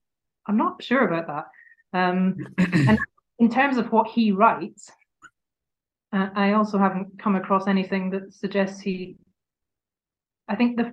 I'm 0.46 0.56
not 0.56 0.82
sure 0.82 1.06
about 1.06 1.26
that. 1.26 1.98
Um, 1.98 2.36
and 2.58 2.98
in 3.38 3.50
terms 3.50 3.78
of 3.78 3.90
what 3.92 4.08
he 4.08 4.32
writes, 4.32 4.90
uh, 6.12 6.28
I 6.34 6.52
also 6.52 6.78
haven't 6.78 7.18
come 7.18 7.36
across 7.36 7.66
anything 7.66 8.10
that 8.10 8.32
suggests 8.32 8.80
he. 8.80 9.16
I 10.48 10.56
think 10.56 10.76
the 10.76 10.92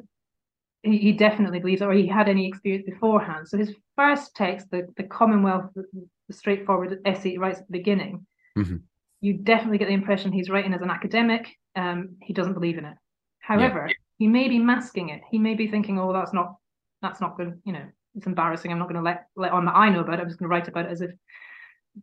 he, 0.83 0.97
he 0.97 1.11
definitely 1.11 1.59
believes, 1.59 1.81
or 1.81 1.93
he 1.93 2.07
had 2.07 2.27
any 2.27 2.47
experience 2.47 2.85
beforehand. 2.85 3.47
So 3.47 3.57
his 3.57 3.75
first 3.95 4.35
text, 4.35 4.71
the 4.71 4.87
the 4.97 5.03
Commonwealth, 5.03 5.69
the, 5.75 5.85
the 6.27 6.33
straightforward 6.33 6.99
essay 7.05 7.31
he 7.31 7.37
writes 7.37 7.59
at 7.59 7.67
the 7.67 7.77
beginning, 7.77 8.25
mm-hmm. 8.57 8.77
you 9.19 9.33
definitely 9.33 9.77
get 9.77 9.89
the 9.89 9.93
impression 9.93 10.31
he's 10.31 10.49
writing 10.49 10.73
as 10.73 10.81
an 10.81 10.89
academic. 10.89 11.47
Um, 11.75 12.15
he 12.21 12.33
doesn't 12.33 12.53
believe 12.53 12.77
in 12.77 12.85
it. 12.85 12.95
However, 13.39 13.85
yeah. 13.87 13.93
he 14.17 14.27
may 14.27 14.47
be 14.47 14.59
masking 14.59 15.09
it. 15.09 15.21
He 15.29 15.37
may 15.37 15.53
be 15.53 15.67
thinking, 15.67 15.99
"Oh, 15.99 16.13
that's 16.13 16.33
not 16.33 16.55
that's 17.01 17.21
not 17.21 17.37
good. 17.37 17.61
You 17.63 17.73
know, 17.73 17.85
it's 18.15 18.27
embarrassing. 18.27 18.71
I'm 18.71 18.79
not 18.79 18.89
going 18.89 18.95
to 18.95 19.01
let 19.01 19.27
let 19.35 19.51
on 19.51 19.65
that 19.65 19.75
I 19.75 19.89
know 19.89 20.01
about 20.01 20.19
it. 20.19 20.21
I'm 20.21 20.27
just 20.27 20.39
going 20.39 20.49
to 20.49 20.55
write 20.55 20.67
about 20.67 20.85
it 20.85 20.91
as 20.91 21.01
if 21.01 21.11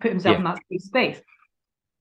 put 0.01 0.11
himself 0.11 0.35
yeah. 0.35 0.39
in 0.39 0.45
that 0.45 0.83
space." 0.83 1.21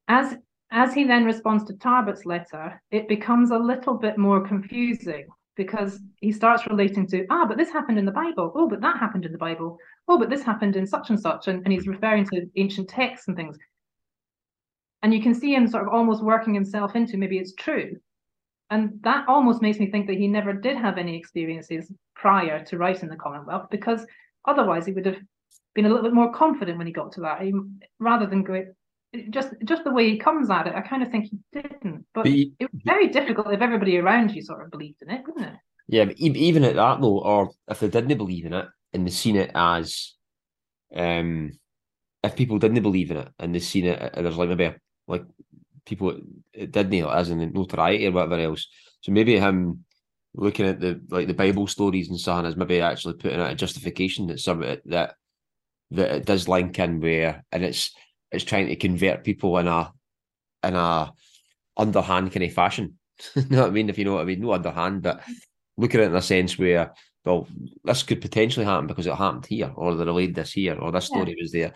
As 0.07 0.37
as 0.71 0.93
he 0.93 1.03
then 1.05 1.25
responds 1.25 1.63
to 1.65 1.73
Tarbat's 1.73 2.25
letter, 2.25 2.81
it 2.91 3.07
becomes 3.07 3.51
a 3.51 3.57
little 3.57 3.95
bit 3.95 4.17
more 4.17 4.45
confusing 4.45 5.27
because 5.55 5.99
he 6.21 6.31
starts 6.31 6.67
relating 6.67 7.07
to, 7.07 7.25
ah, 7.29 7.45
but 7.45 7.57
this 7.57 7.71
happened 7.71 7.97
in 7.97 8.05
the 8.05 8.11
Bible. 8.11 8.51
Oh, 8.55 8.69
but 8.69 8.81
that 8.81 8.97
happened 8.97 9.25
in 9.25 9.31
the 9.31 9.37
Bible. 9.37 9.77
Oh, 10.07 10.19
but 10.19 10.29
this 10.29 10.43
happened 10.43 10.75
in 10.75 10.85
such 10.85 11.09
and 11.09 11.19
such. 11.19 11.47
And, 11.47 11.63
and 11.63 11.73
he's 11.73 11.87
referring 11.87 12.25
to 12.27 12.47
ancient 12.55 12.89
texts 12.89 13.27
and 13.27 13.35
things. 13.35 13.57
And 15.01 15.13
you 15.13 15.21
can 15.21 15.33
see 15.33 15.53
him 15.53 15.67
sort 15.67 15.87
of 15.87 15.93
almost 15.93 16.23
working 16.23 16.53
himself 16.53 16.95
into 16.95 17.17
maybe 17.17 17.39
it's 17.39 17.53
true. 17.55 17.97
And 18.69 18.99
that 19.03 19.27
almost 19.27 19.61
makes 19.61 19.79
me 19.79 19.89
think 19.89 20.07
that 20.07 20.17
he 20.17 20.27
never 20.27 20.53
did 20.53 20.77
have 20.77 20.97
any 20.97 21.17
experiences 21.17 21.91
prior 22.15 22.63
to 22.65 22.77
writing 22.77 23.09
the 23.09 23.15
Commonwealth, 23.15 23.67
because 23.71 24.05
otherwise 24.45 24.85
he 24.85 24.91
would 24.91 25.05
have 25.05 25.17
been 25.73 25.85
a 25.85 25.89
little 25.89 26.03
bit 26.03 26.13
more 26.13 26.33
confident 26.33 26.77
when 26.77 26.87
he 26.87 26.93
got 26.93 27.11
to 27.13 27.21
that, 27.21 27.41
he, 27.41 27.53
rather 27.99 28.25
than 28.25 28.43
going, 28.43 28.73
just 29.29 29.53
just 29.63 29.83
the 29.85 29.91
way 29.91 30.09
he 30.09 30.17
comes 30.17 30.49
at 30.49 30.67
it, 30.67 30.75
I 30.75 30.81
kind 30.81 31.01
of 31.01 31.09
think 31.09 31.25
he 31.25 31.37
didn't. 31.53 32.05
But, 32.13 32.23
but 32.23 32.27
he, 32.27 32.51
it 32.59 32.71
was 32.71 32.81
very 32.83 33.07
difficult 33.07 33.53
if 33.53 33.61
everybody 33.61 33.97
around 33.97 34.31
you 34.31 34.41
sort 34.41 34.63
of 34.63 34.71
believed 34.71 35.01
in 35.01 35.09
it, 35.09 35.21
wouldn't 35.25 35.45
it? 35.45 35.59
Yeah, 35.87 36.05
but 36.05 36.17
even 36.17 36.65
at 36.65 36.75
that 36.75 36.99
though, 36.99 37.19
or 37.19 37.51
if 37.69 37.79
they 37.79 37.87
didn't 37.87 38.17
believe 38.17 38.45
in 38.45 38.53
it 38.53 38.65
and 38.91 39.07
they 39.07 39.11
seen 39.11 39.37
it 39.37 39.51
as, 39.55 40.13
um, 40.93 41.57
if 42.23 42.35
people 42.35 42.59
didn't 42.59 42.83
believe 42.83 43.11
in 43.11 43.17
it 43.17 43.29
and 43.39 43.55
they 43.55 43.59
seen 43.59 43.85
it, 43.85 44.13
there's 44.13 44.35
like 44.35 44.49
maybe 44.49 44.65
a, 44.65 44.75
like 45.07 45.23
people 45.87 46.19
it 46.53 46.71
didn't 46.71 47.07
as 47.09 47.29
in 47.29 47.53
notoriety 47.53 48.07
or 48.07 48.11
whatever 48.11 48.39
else. 48.39 48.67
So 49.01 49.11
maybe 49.11 49.39
him 49.39 49.85
looking 50.33 50.67
at 50.67 50.79
the 50.79 51.01
like 51.09 51.27
the 51.27 51.33
Bible 51.33 51.67
stories 51.67 52.09
and 52.09 52.19
so 52.19 52.33
on 52.33 52.45
is 52.45 52.55
maybe 52.55 52.81
actually 52.81 53.15
putting 53.15 53.39
out 53.39 53.51
a 53.51 53.55
justification 53.55 54.27
that 54.27 54.39
some 54.39 54.59
that 54.85 55.15
that 55.91 56.11
it 56.11 56.25
does 56.25 56.47
link 56.47 56.77
in 56.77 56.99
where 56.99 57.43
and 57.51 57.63
it's 57.63 57.95
is 58.31 58.43
trying 58.43 58.67
to 58.67 58.75
convert 58.75 59.23
people 59.23 59.57
in 59.57 59.67
a 59.67 59.91
in 60.63 60.75
a 60.75 61.13
underhand 61.77 62.31
kind 62.31 62.43
of 62.43 62.53
fashion. 62.53 62.97
you 63.35 63.45
know 63.49 63.61
what 63.61 63.67
I 63.67 63.71
mean? 63.71 63.89
If 63.89 63.97
you 63.97 64.05
know 64.05 64.15
what 64.15 64.21
I 64.21 64.25
mean, 64.25 64.41
no 64.41 64.53
underhand, 64.53 65.01
but 65.01 65.23
look 65.77 65.95
at 65.95 66.01
it 66.01 66.09
in 66.09 66.15
a 66.15 66.21
sense 66.21 66.57
where 66.57 66.93
well, 67.27 67.47
this 67.83 68.03
could 68.03 68.21
potentially 68.21 68.65
happen 68.65 68.87
because 68.87 69.05
it 69.05 69.13
happened 69.13 69.45
here, 69.45 69.71
or 69.75 69.95
they 69.95 70.05
relayed 70.05 70.33
this 70.33 70.53
here, 70.53 70.75
or 70.75 70.91
this 70.91 71.05
story 71.05 71.35
yeah. 71.35 71.41
was 71.41 71.51
there. 71.51 71.73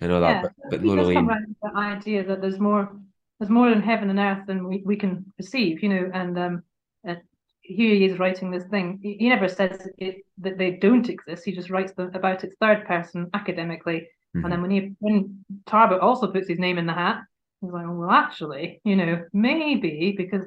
You 0.00 0.08
know 0.08 0.20
that, 0.20 0.30
yeah. 0.30 0.42
but, 0.42 0.70
but 0.70 0.84
no 0.84 0.94
really. 0.94 1.14
The 1.14 1.72
idea 1.74 2.24
that 2.24 2.40
there's 2.40 2.60
more, 2.60 2.92
there's 3.38 3.50
more 3.50 3.70
in 3.70 3.82
heaven 3.82 4.10
and 4.10 4.18
earth 4.18 4.46
than 4.46 4.66
we, 4.66 4.82
we 4.84 4.96
can 4.96 5.24
perceive, 5.36 5.82
you 5.82 5.88
know, 5.88 6.10
and 6.12 6.38
um, 6.38 6.62
uh, 7.08 7.14
here 7.60 7.94
he 7.94 8.04
is 8.04 8.18
writing 8.18 8.50
this 8.50 8.64
thing. 8.64 8.98
He 9.02 9.28
never 9.28 9.48
says 9.48 9.88
it, 9.98 10.24
that 10.38 10.58
they 10.58 10.72
don't 10.72 11.08
exist. 11.08 11.44
He 11.44 11.52
just 11.52 11.70
writes 11.70 11.92
the, 11.92 12.04
about 12.14 12.44
it 12.44 12.54
third 12.60 12.86
person 12.86 13.30
academically, 13.34 14.08
Mm-hmm. 14.36 14.44
And 14.44 14.52
then 14.52 14.62
when 14.62 14.70
he 14.70 14.92
when 14.98 15.44
Tarbat 15.66 16.00
also 16.00 16.30
puts 16.30 16.48
his 16.48 16.58
name 16.58 16.78
in 16.78 16.86
the 16.86 16.92
hat, 16.92 17.22
he's 17.60 17.72
like, 17.72 17.86
well, 17.88 18.10
actually, 18.10 18.80
you 18.84 18.96
know, 18.96 19.24
maybe 19.32 20.14
because 20.16 20.44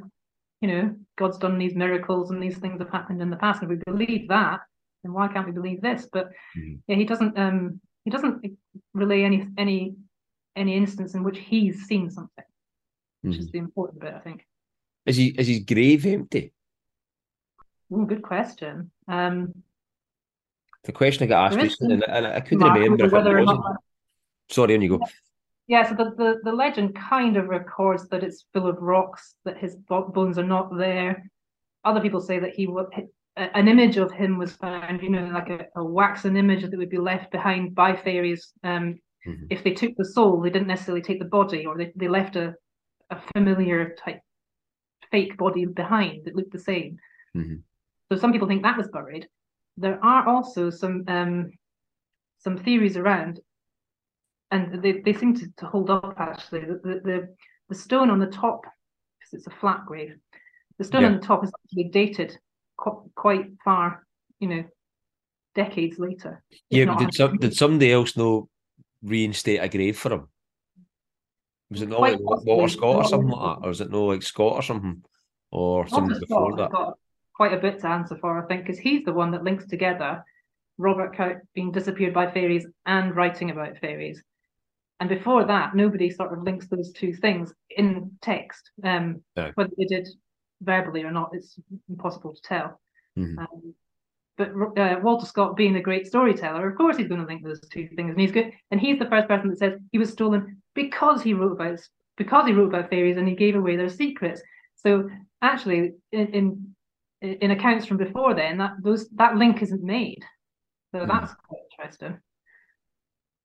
you 0.62 0.68
know 0.68 0.96
God's 1.18 1.40
done 1.40 1.58
these 1.58 1.76
miracles 1.76 2.30
and 2.30 2.42
these 2.42 2.58
things 2.58 2.80
have 2.80 2.92
happened 2.92 3.22
in 3.22 3.30
the 3.30 3.38
past, 3.38 3.62
and 3.62 3.72
if 3.72 3.80
we 3.86 3.92
believe 3.92 4.28
that, 4.30 4.60
then 5.04 5.14
why 5.14 5.28
can't 5.28 5.48
we 5.48 5.52
believe 5.52 5.82
this? 5.82 6.08
But 6.12 6.28
mm-hmm. 6.58 6.76
yeah, 6.88 6.96
he 6.96 7.06
doesn't 7.06 7.38
um 7.38 7.82
he 8.06 8.12
doesn't 8.12 8.46
relay 8.94 9.24
any 9.24 9.48
any 9.58 9.96
any 10.56 10.76
instance 10.76 11.16
in 11.16 11.24
which 11.24 11.40
he's 11.40 11.86
seen 11.86 12.12
something, 12.12 12.46
which 13.22 13.34
mm-hmm. 13.34 13.42
is 13.42 13.52
the 13.52 13.58
important 13.60 14.02
bit, 14.02 14.14
I 14.14 14.20
think. 14.20 14.46
Is 15.06 15.18
he 15.18 15.28
is 15.28 15.48
his 15.48 15.60
grave 15.60 16.06
empty? 16.06 16.54
Ooh, 17.94 18.06
good 18.06 18.22
question. 18.22 18.92
Um, 19.08 19.54
the 20.84 20.92
question 20.92 21.26
I 21.26 21.28
got 21.28 21.52
asked 21.52 21.62
recently, 21.62 21.96
and, 21.96 22.04
and, 22.08 22.28
I 22.28 22.40
couldn't 22.40 22.64
remember 22.64 23.06
if 23.06 23.14
it 23.14 23.16
wasn't. 23.16 23.46
Not... 23.46 23.76
Sorry, 24.50 24.76
on 24.76 24.82
you 24.82 24.98
go. 24.98 25.06
Yeah, 25.68 25.88
so 25.88 25.96
the, 25.96 26.12
the, 26.18 26.40
the 26.44 26.52
legend 26.52 26.96
kind 26.96 27.38
of 27.38 27.48
records 27.48 28.08
that 28.10 28.24
it's 28.24 28.46
full 28.54 28.68
of 28.68 28.82
rocks, 28.82 29.36
that 29.46 29.58
his 29.58 29.76
bones 29.88 30.38
are 30.38 30.44
not 30.44 30.76
there. 30.76 31.30
Other 31.86 32.02
people 32.02 32.20
say 32.20 32.40
that 32.40 32.54
he 32.54 32.68
an 33.38 33.68
image 33.68 33.98
of 33.98 34.12
him 34.12 34.38
was 34.38 34.54
found, 34.54 35.02
you 35.02 35.10
know, 35.10 35.26
like 35.28 35.50
a, 35.50 35.66
a 35.76 35.84
waxen 35.84 36.36
image 36.36 36.64
that 36.64 36.78
would 36.78 36.90
be 36.90 36.98
left 36.98 37.32
behind 37.32 37.74
by 37.74 37.96
fairies. 37.96 38.52
Um, 38.64 39.00
mm-hmm. 39.26 39.46
If 39.50 39.64
they 39.64 39.72
took 39.72 39.96
the 39.96 40.06
soul, 40.06 40.42
they 40.42 40.50
didn't 40.50 40.68
necessarily 40.68 41.02
take 41.02 41.20
the 41.20 41.26
body, 41.26 41.66
or 41.66 41.78
they, 41.78 41.94
they 41.96 42.08
left 42.08 42.36
a, 42.36 42.56
a 43.12 43.22
familiar 43.34 43.96
type 44.04 44.22
fake 45.12 45.38
body 45.38 45.66
behind 45.66 46.26
that 46.26 46.36
looked 46.36 46.54
the 46.54 46.60
same. 46.60 46.98
Mm-hmm. 47.36 47.56
So 48.12 48.18
some 48.18 48.32
people 48.32 48.48
think 48.48 48.64
that 48.64 48.78
was 48.78 48.88
buried 48.88 49.28
there 49.78 50.04
are 50.04 50.28
also 50.28 50.70
some 50.70 51.04
um, 51.08 51.52
some 52.40 52.58
theories 52.58 52.98
around, 52.98 53.40
and 54.52 54.82
they, 54.82 54.94
they 55.02 55.14
seem 55.14 55.36
to, 55.36 55.48
to 55.58 55.66
hold 55.66 55.90
up 55.90 56.16
actually. 56.18 56.62
The, 56.62 56.80
the, 56.84 57.02
the, 57.04 57.36
the 57.70 57.76
stone 57.76 58.10
on 58.10 58.20
the 58.20 58.28
top, 58.28 58.62
because 59.20 59.34
it's 59.34 59.48
a 59.48 59.60
flat 59.60 59.86
grave, 59.86 60.16
the 60.78 60.84
stone 60.84 61.02
yeah. 61.02 61.08
on 61.10 61.14
the 61.16 61.26
top 61.26 61.44
is 61.44 61.52
actually 61.64 61.86
dated 61.86 62.38
qu- 62.78 63.10
quite 63.16 63.48
far, 63.64 64.06
you 64.40 64.48
know, 64.48 64.64
decades 65.56 66.00
later. 66.00 66.44
Yeah, 66.70 66.96
did 66.98 67.14
some, 67.14 67.38
did 67.38 67.56
somebody 67.56 67.92
else 67.92 68.18
know 68.18 68.50
reinstate 69.04 69.62
a 69.62 69.70
grave 69.70 69.98
for 69.98 70.14
him? 70.14 70.28
Was 71.72 71.82
it 71.82 71.90
not 71.90 72.02
like 72.02 72.20
Walter 72.20 72.68
Scott 72.68 72.96
or 72.98 73.06
something 73.06 73.30
like 73.30 73.60
that, 73.60 73.66
or 73.66 73.70
was 73.70 73.82
it 73.82 73.90
no 73.90 74.06
like 74.06 74.22
Scott 74.22 74.54
or 74.54 74.62
something, 74.62 75.04
or 75.52 75.88
something 75.88 76.20
before 76.20 76.56
that? 76.58 76.94
quite 77.42 77.54
a 77.54 77.58
bit 77.58 77.80
to 77.80 77.88
answer 77.88 78.16
for, 78.18 78.44
I 78.44 78.46
think, 78.46 78.66
because 78.66 78.78
he's 78.78 79.04
the 79.04 79.14
one 79.14 79.32
that 79.32 79.44
links 79.44 79.66
together 79.66 80.24
Robert 80.78 81.16
Kirk 81.16 81.42
being 81.56 81.72
disappeared 81.72 82.14
by 82.14 82.30
fairies 82.30 82.68
and 82.86 83.16
writing 83.16 83.50
about 83.50 83.80
fairies. 83.80 84.22
And 85.00 85.10
before 85.10 85.46
that, 85.46 85.76
nobody 85.76 86.12
sort 86.12 86.34
of 86.34 86.44
links 86.44 86.68
those 86.68 86.92
two 86.92 87.14
things 87.14 87.52
in 87.76 88.12
text. 88.22 88.70
Um, 88.84 89.24
no. 89.36 89.52
Whether 89.56 89.72
they 89.76 89.86
did 89.86 90.08
verbally 90.62 91.04
or 91.04 91.12
not, 91.12 91.32
it's 91.34 91.58
impossible 91.90 92.36
to 92.36 92.42
tell. 92.44 92.80
Mm-hmm. 93.18 93.40
Um, 93.40 93.74
but 94.38 94.52
uh, 94.78 95.00
Walter 95.02 95.26
Scott, 95.26 95.56
being 95.56 95.76
a 95.78 95.82
great 95.82 96.06
storyteller, 96.06 96.70
of 96.70 96.78
course 96.78 96.98
he's 96.98 97.08
going 97.08 97.22
to 97.22 97.28
link 97.28 97.44
those 97.44 97.62
two 97.62 97.88
things, 97.96 98.12
and 98.12 98.20
he's 98.20 98.32
good. 98.32 98.52
And 98.70 98.80
he's 98.80 99.00
the 99.00 99.10
first 99.10 99.28
person 99.28 99.50
that 99.50 99.58
says 99.58 99.80
he 99.92 99.98
was 99.98 100.12
stolen 100.12 100.61
because 100.74 101.22
he 101.22 101.34
wrote 101.34 101.54
about 101.54 101.80
because 102.18 102.46
he 102.46 102.54
wrote 102.54 102.74
about 102.74 102.90
fairies 102.90 103.18
and 103.18 103.28
he 103.28 103.36
gave 103.36 103.56
away 103.56 103.76
their 103.76 103.90
secrets. 103.90 104.42
So 104.76 105.10
actually, 105.42 105.94
in, 106.12 106.28
in 106.28 106.76
in 107.22 107.52
accounts 107.52 107.86
from 107.86 107.98
before 107.98 108.34
then 108.34 108.58
that 108.58 108.74
those 108.82 109.08
that 109.10 109.36
link 109.36 109.62
isn't 109.62 109.84
made. 109.84 110.24
So 110.94 111.02
mm. 111.02 111.08
that's 111.08 111.34
quite 111.48 111.62
interesting. 111.72 112.20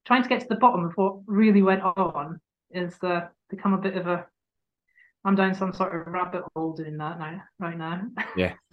Trying 0.07 0.23
to 0.23 0.29
get 0.29 0.41
to 0.41 0.47
the 0.49 0.57
bottom 0.57 0.85
of 0.85 0.93
what 0.95 1.17
really 1.27 1.63
went 1.63 1.83
on 1.83 2.41
is 2.71 2.95
uh, 3.03 3.23
become 3.51 3.75
a 3.75 3.79
bit 3.79 3.97
of 3.97 4.07
a 4.07 4.27
I'm 5.27 5.35
down 5.35 5.57
some 5.57 5.73
sort 5.73 5.93
of 5.95 6.13
rabbit 6.13 6.45
hole 6.55 6.73
doing 6.73 6.97
that 6.99 7.19
now, 7.19 7.43
right 7.59 7.77
now. 7.77 8.03
Yeah. 8.37 8.53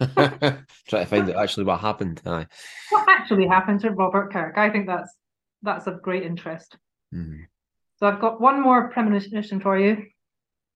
Try 0.88 1.00
to 1.00 1.06
find 1.06 1.28
out 1.28 1.42
actually 1.42 1.64
what 1.64 1.80
happened. 1.80 2.22
Aye. 2.24 2.46
What 2.90 3.08
actually 3.08 3.48
happened 3.48 3.80
to 3.80 3.90
Robert 3.90 4.32
Kirk? 4.32 4.56
I 4.56 4.70
think 4.70 4.86
that's 4.86 5.12
that's 5.62 5.88
of 5.88 6.00
great 6.00 6.22
interest. 6.22 6.76
Mm. 7.12 7.46
So 7.96 8.06
I've 8.06 8.20
got 8.20 8.40
one 8.40 8.60
more 8.60 8.90
premonition 8.90 9.60
for 9.60 9.78
you. 9.78 10.04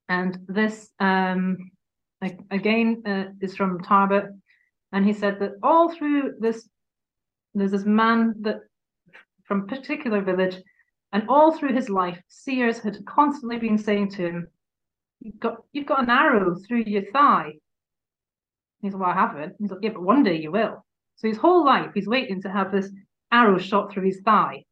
And 0.09 0.39
this 0.49 0.91
um 1.01 1.71
again 2.51 3.03
uh, 3.07 3.27
is 3.41 3.57
from 3.57 3.81
Tarbat, 3.81 4.29
and 4.93 5.05
he 5.05 5.13
said 5.13 5.39
that 5.41 5.53
all 5.63 5.95
through 5.95 6.35
this, 6.41 6.69
there's 7.55 7.73
this 7.73 7.85
man 7.85 8.35
that 8.41 8.61
from 9.45 9.67
particular 9.67 10.23
village, 10.23 10.57
and 11.13 11.25
all 11.29 11.53
through 11.53 11.75
his 11.75 11.89
life, 11.89 12.21
seers 12.29 12.79
had 12.79 13.05
constantly 13.07 13.59
been 13.59 13.79
saying 13.79 14.11
to 14.11 14.23
him, 14.29 14.49
"You've 15.21 15.41
got 15.41 15.57
you've 15.73 15.87
got 15.87 16.03
an 16.03 16.11
arrow 16.11 16.57
through 16.67 16.85
your 16.87 17.11
thigh." 17.13 17.53
He's 18.81 18.93
like, 18.93 19.01
well, 19.03 19.11
I 19.11 19.15
haven't. 19.15 19.57
He's 19.59 19.71
like, 19.71 19.81
yeah, 19.83 19.91
but 19.91 20.03
one 20.03 20.23
day 20.23 20.37
you 20.41 20.53
will. 20.53 20.85
So 21.17 21.29
his 21.29 21.37
whole 21.37 21.65
life, 21.65 21.91
he's 21.95 22.07
waiting 22.07 22.41
to 22.43 22.51
have 22.51 22.71
this 22.71 22.91
arrow 23.33 23.59
shot 23.59 23.91
through 23.91 24.05
his 24.05 24.21
thigh. 24.25 24.65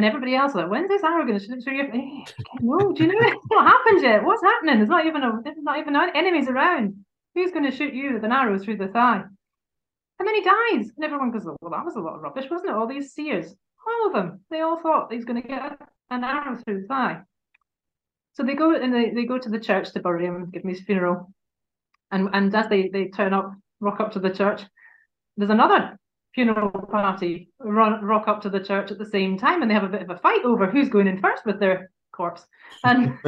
And 0.00 0.06
everybody 0.06 0.34
else 0.34 0.54
like, 0.54 0.70
when's 0.70 0.88
this 0.88 1.02
arrow 1.02 1.26
going 1.26 1.38
to 1.38 1.44
shoot 1.44 1.62
through 1.62 1.78
eh, 1.78 2.24
your? 2.62 2.78
no, 2.78 2.90
do 2.90 3.04
you 3.04 3.12
know 3.12 3.36
what 3.48 3.66
happened 3.66 4.00
yet? 4.00 4.24
What's 4.24 4.42
happening? 4.42 4.78
There's 4.78 4.88
not 4.88 5.04
even 5.04 5.22
a, 5.22 5.42
there's 5.44 5.58
not 5.58 5.78
even 5.78 5.94
enemies 5.94 6.48
around. 6.48 7.04
Who's 7.34 7.50
going 7.50 7.70
to 7.70 7.76
shoot 7.76 7.92
you 7.92 8.14
with 8.14 8.24
an 8.24 8.32
arrow 8.32 8.58
through 8.58 8.78
the 8.78 8.88
thigh? 8.88 9.22
And 10.18 10.26
then 10.26 10.34
he 10.34 10.40
dies, 10.40 10.90
and 10.96 11.04
everyone 11.04 11.30
goes, 11.30 11.44
"Well, 11.44 11.70
that 11.70 11.84
was 11.84 11.96
a 11.96 12.00
lot 12.00 12.14
of 12.14 12.22
rubbish, 12.22 12.46
wasn't 12.50 12.70
it?" 12.70 12.76
All 12.76 12.86
these 12.86 13.12
seers, 13.12 13.54
all 13.86 14.06
of 14.06 14.14
them, 14.14 14.40
they 14.48 14.62
all 14.62 14.80
thought 14.80 15.12
he's 15.12 15.26
going 15.26 15.42
to 15.42 15.46
get 15.46 15.78
an 16.08 16.24
arrow 16.24 16.56
through 16.56 16.78
his 16.78 16.86
thigh. 16.86 17.20
So 18.32 18.42
they 18.42 18.54
go 18.54 18.74
and 18.74 18.94
they, 18.94 19.10
they 19.10 19.26
go 19.26 19.36
to 19.36 19.50
the 19.50 19.60
church 19.60 19.92
to 19.92 20.00
bury 20.00 20.24
him, 20.24 20.36
and 20.36 20.50
give 20.50 20.62
him 20.62 20.70
his 20.70 20.80
funeral, 20.80 21.30
and 22.10 22.30
and 22.32 22.56
as 22.56 22.70
they 22.70 22.88
they 22.88 23.08
turn 23.08 23.34
up, 23.34 23.52
rock 23.80 24.00
up 24.00 24.12
to 24.12 24.18
the 24.18 24.30
church, 24.30 24.62
there's 25.36 25.50
another 25.50 25.98
funeral 26.34 26.70
party 26.70 27.50
run, 27.58 28.04
rock 28.04 28.28
up 28.28 28.40
to 28.42 28.50
the 28.50 28.60
church 28.60 28.90
at 28.90 28.98
the 28.98 29.06
same 29.06 29.38
time, 29.38 29.62
and 29.62 29.70
they 29.70 29.74
have 29.74 29.84
a 29.84 29.88
bit 29.88 30.02
of 30.02 30.10
a 30.10 30.18
fight 30.18 30.44
over 30.44 30.66
who's 30.66 30.88
going 30.88 31.06
in 31.06 31.20
first 31.20 31.44
with 31.44 31.60
their 31.60 31.90
corpse. 32.12 32.46
And 32.84 33.18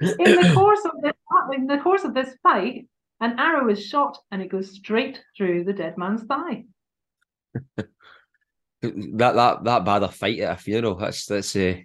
in 0.00 0.36
the 0.36 0.52
course 0.54 0.84
of 0.84 1.00
this, 1.02 1.12
in 1.54 1.66
the 1.66 1.78
course 1.78 2.04
of 2.04 2.14
this 2.14 2.34
fight, 2.42 2.86
an 3.20 3.38
arrow 3.38 3.70
is 3.70 3.84
shot 3.84 4.18
and 4.30 4.42
it 4.42 4.50
goes 4.50 4.72
straight 4.72 5.22
through 5.36 5.64
the 5.64 5.72
dead 5.72 5.96
man's 5.96 6.24
thigh. 6.24 6.64
that 7.76 9.34
that 9.34 9.64
that 9.64 9.84
bad 9.84 10.02
a 10.02 10.08
fight 10.08 10.40
at 10.40 10.58
a 10.58 10.60
funeral. 10.60 10.96
That's 10.96 11.26
that's 11.26 11.54
uh, 11.56 11.76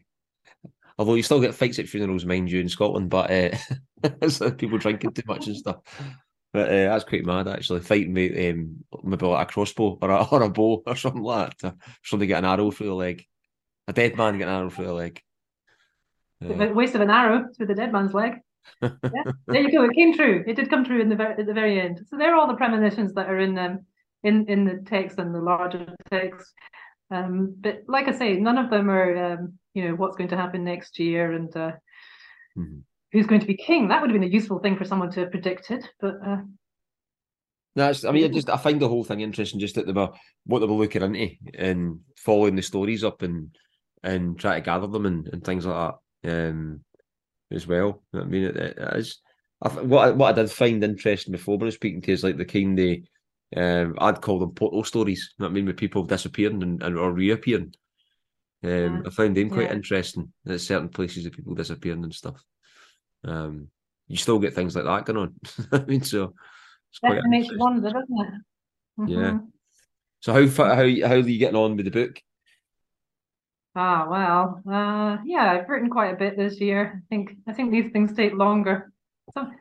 although 0.98 1.14
you 1.14 1.24
still 1.24 1.42
get 1.42 1.56
fights 1.56 1.80
at 1.80 1.88
funerals, 1.88 2.26
mind 2.26 2.52
you, 2.52 2.60
in 2.60 2.70
Scotland, 2.70 3.10
but 3.10 3.32
uh, 3.32 4.52
people 4.58 4.78
drinking 4.78 5.14
too 5.14 5.24
much 5.28 5.48
and 5.48 5.56
stuff. 5.56 5.78
But 6.52 6.70
uh, 6.70 6.90
that's 6.90 7.04
quite 7.04 7.26
mad, 7.26 7.48
actually. 7.48 7.82
Fighting 7.82 8.14
with 8.14 8.32
um, 8.32 8.84
maybe 9.04 9.26
like 9.26 9.48
a 9.48 9.52
crossbow 9.52 10.00
or 10.02 10.10
a, 10.10 10.24
or 10.32 10.44
a 10.44 10.50
bow 10.50 10.84
or 10.86 10.96
something 10.96 11.22
like 11.22 11.58
that. 11.60 11.76
Somebody 12.04 12.28
get 12.28 12.40
an 12.44 12.50
arrow 12.50 12.72
through 12.72 12.88
the 12.88 12.96
leg. 12.96 13.26
A 13.88 13.94
dead 13.94 14.18
man 14.18 14.38
get 14.38 14.48
an 14.48 14.56
arrow 14.56 14.70
through 14.70 14.86
the 14.86 14.94
leg. 14.94 15.22
Uh, 16.44 16.74
waste 16.74 16.96
of 16.96 17.02
an 17.02 17.10
arrow 17.10 17.48
through 17.56 17.68
the 17.68 17.76
dead 17.76 17.92
man's 17.92 18.14
leg. 18.14 18.36
yeah, 18.82 18.90
there 19.48 19.62
you 19.62 19.72
go. 19.72 19.84
It 19.84 19.94
came 19.94 20.14
true. 20.14 20.44
It 20.48 20.56
did 20.56 20.70
come 20.70 20.86
true 20.86 21.02
in 21.02 21.10
the 21.10 21.16
very, 21.16 21.36
at 21.36 21.46
the 21.46 21.54
very 21.54 21.80
end. 21.80 22.06
So 22.10 22.18
there 22.18 22.34
are 22.34 22.40
all 22.40 22.48
the 22.48 22.56
premonitions 22.56 23.14
that 23.14 23.30
are 23.30 23.40
in 23.40 23.58
um, 23.58 23.86
in 24.24 24.48
in 24.48 24.66
the 24.66 24.84
text 24.86 25.18
and 25.18 25.34
the 25.34 25.42
larger 25.42 25.94
text. 26.10 26.54
Um, 27.12 27.56
but 27.60 27.84
like 27.88 28.08
I 28.08 28.12
say, 28.12 28.38
none 28.38 28.58
of 28.58 28.70
them 28.70 28.90
are 28.90 29.34
um, 29.34 29.54
you 29.74 29.88
know 29.88 29.96
what's 29.96 30.16
going 30.16 30.30
to 30.30 30.38
happen 30.38 30.64
next 30.64 31.00
year 31.00 31.32
and 31.34 31.56
uh, 31.56 31.72
mm-hmm. 32.58 32.80
Who's 33.12 33.28
going 33.28 33.42
to 33.42 33.48
be 33.48 33.56
king. 33.56 33.88
That 33.88 34.02
would 34.02 34.10
have 34.10 34.20
been 34.20 34.30
a 34.30 34.32
useful 34.32 34.60
thing 34.60 34.78
for 34.78 34.86
someone 34.86 35.12
to 35.12 35.22
have 35.22 35.32
predicted, 35.32 35.88
but. 36.00 36.16
Uh, 36.26 36.38
no, 37.76 37.94
I 38.08 38.12
mean, 38.12 38.26
I 38.26 38.28
just 38.28 38.50
I 38.50 38.58
find 38.58 38.82
the 38.82 38.90
whole 38.90 39.04
thing 39.04 39.22
interesting. 39.22 39.60
Just 39.60 39.76
that 39.76 39.86
they 39.86 39.94
were 39.94 40.10
what 40.46 40.60
they 40.60 40.66
were 40.66 40.74
looking 40.74 41.02
into 41.04 41.36
and 41.54 42.00
following 42.18 42.56
the 42.56 42.62
stories 42.62 43.04
up 43.04 43.22
and 43.22 43.56
and 44.04 44.40
try 44.40 44.56
to 44.56 44.62
gather 44.62 44.88
them 44.88 45.06
and, 45.06 45.28
and 45.28 45.44
things 45.44 45.66
like 45.66 45.94
that. 46.24 46.50
Um, 46.50 46.82
as 47.52 47.68
well. 47.68 48.04
I 48.14 48.24
mean, 48.24 48.44
it, 48.44 48.56
it 48.56 48.78
is. 48.96 49.20
I, 49.62 49.70
what 49.70 50.08
I, 50.08 50.12
what 50.12 50.30
I 50.38 50.42
did 50.42 50.52
find 50.52 50.84
interesting 50.84 51.32
before 51.32 51.58
when 51.58 51.64
I 51.64 51.66
was 51.66 51.76
speaking 51.76 52.02
to 52.02 52.12
is 52.12 52.24
like 52.24 52.38
the 52.38 52.46
kind 52.46 52.80
of 52.80 52.98
um, 53.56 53.96
I'd 54.00 54.22
call 54.22 54.40
them 54.40 54.52
portal 54.52 54.84
stories. 54.84 55.34
I 55.40 55.50
mean, 55.50 55.66
with 55.66 55.78
people 55.78 56.04
disappearing 56.04 56.62
and, 56.64 56.82
and 56.84 56.98
or 56.98 57.12
reappearing. 57.12 57.74
Um, 58.64 58.72
yeah. 58.72 59.02
I 59.06 59.10
found 59.10 59.38
them 59.38 59.50
quite 59.50 59.68
yeah. 59.68 59.74
interesting. 59.74 60.32
At 60.48 60.62
certain 60.62 60.90
places, 60.90 61.26
of 61.26 61.34
people 61.34 61.56
disappearing 61.56 62.04
and 62.04 62.14
stuff. 62.14 62.44
Um, 63.24 63.70
you 64.08 64.18
still 64.18 64.40
get 64.40 64.54
things 64.54 64.76
like 64.76 64.86
that 64.86 65.06
going 65.06 65.18
on. 65.18 65.36
I 65.72 65.86
mean, 65.86 66.02
so 66.04 66.34
it's 66.92 67.00
quite 67.00 67.22
makes 67.26 67.50
you 67.50 67.60
wonder, 67.60 67.90
doesn't 67.92 68.20
it? 68.20 68.34
Mm-hmm. 69.00 69.08
Yeah. 69.08 69.40
So 70.22 70.34
how 70.34 70.48
how 70.48 70.76
how 70.76 70.84
are 70.84 71.18
you 71.18 71.40
getting 71.40 71.56
on 71.56 71.78
with 71.78 71.86
the 71.86 71.92
book? 71.92 72.22
Ah, 73.76 74.08
well, 74.10 74.62
uh, 74.70 75.18
yeah, 75.24 75.52
I've 75.52 75.70
written 75.70 75.90
quite 75.90 76.14
a 76.14 76.18
bit 76.18 76.36
this 76.36 76.60
year. 76.60 77.02
I 77.04 77.16
think 77.16 77.38
I 77.48 77.54
think 77.54 77.72
these 77.72 77.92
things 77.92 78.14
take 78.14 78.34
longer. 78.34 78.92
Some 79.34 79.56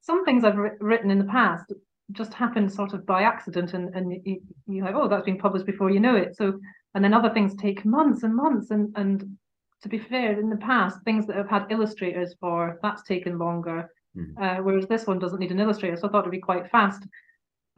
some 0.00 0.24
things 0.24 0.42
I've 0.42 0.58
written 0.80 1.10
in 1.10 1.18
the 1.18 1.24
past 1.24 1.72
just 2.12 2.34
happened 2.34 2.72
sort 2.72 2.94
of 2.94 3.06
by 3.06 3.22
accident, 3.22 3.74
and 3.74 3.94
and 3.94 4.20
you, 4.24 4.40
you're 4.66 4.84
like, 4.84 4.94
oh, 4.94 5.06
that's 5.06 5.24
been 5.24 5.38
published 5.38 5.66
before 5.66 5.90
you 5.90 6.00
know 6.00 6.16
it. 6.16 6.36
So, 6.36 6.58
and 6.94 7.04
then 7.04 7.14
other 7.14 7.30
things 7.30 7.54
take 7.54 7.84
months 7.84 8.22
and 8.22 8.34
months, 8.34 8.70
and 8.70 8.92
and 8.96 9.36
to 9.82 9.88
be 9.88 9.98
fair, 9.98 10.38
in 10.38 10.50
the 10.50 10.56
past, 10.56 11.02
things 11.02 11.26
that 11.26 11.36
have 11.36 11.48
had 11.48 11.70
illustrators 11.70 12.34
for 12.40 12.78
that's 12.82 13.02
taken 13.02 13.38
longer. 13.38 13.90
Mm-hmm. 14.16 14.42
Uh, 14.42 14.62
whereas 14.62 14.86
this 14.86 15.06
one 15.06 15.18
doesn't 15.18 15.38
need 15.38 15.52
an 15.52 15.60
illustrator, 15.60 15.96
so 15.96 16.06
I 16.06 16.10
thought 16.10 16.20
it'd 16.20 16.30
be 16.30 16.38
quite 16.38 16.70
fast. 16.70 17.02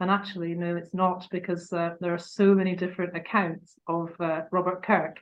And 0.01 0.11
actually, 0.11 0.53
no, 0.53 0.75
it's 0.75 0.93
not 0.93 1.25
because 1.31 1.71
uh, 1.71 1.95
there 2.01 2.13
are 2.13 2.19
so 2.19 2.53
many 2.53 2.75
different 2.75 3.15
accounts 3.15 3.75
of 3.87 4.09
uh, 4.19 4.41
Robert 4.51 4.83
Kirk 4.83 5.17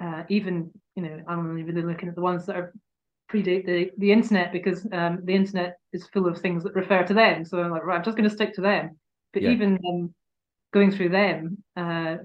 uh, 0.00 0.24
even 0.28 0.70
you 0.96 1.02
know 1.02 1.22
I'm 1.28 1.50
only 1.50 1.62
really 1.62 1.82
looking 1.82 2.08
at 2.08 2.14
the 2.14 2.20
ones 2.20 2.46
that 2.46 2.56
are 2.56 2.72
predate 3.30 3.66
the 3.66 3.90
the 3.98 4.12
internet 4.12 4.52
because 4.52 4.86
um, 4.92 5.20
the 5.24 5.34
internet 5.34 5.78
is 5.92 6.06
full 6.08 6.26
of 6.26 6.38
things 6.38 6.64
that 6.64 6.74
refer 6.74 7.02
to 7.04 7.14
them. 7.14 7.44
So 7.44 7.62
I'm 7.62 7.70
like, 7.70 7.84
right, 7.84 7.96
I'm 7.96 8.04
just 8.04 8.16
going 8.16 8.28
to 8.28 8.34
stick 8.34 8.54
to 8.54 8.60
them. 8.60 8.98
But 9.32 9.42
yeah. 9.42 9.50
even 9.50 9.78
um, 9.88 10.14
going 10.72 10.90
through 10.90 11.10
them, 11.10 11.62
uh, 11.76 12.16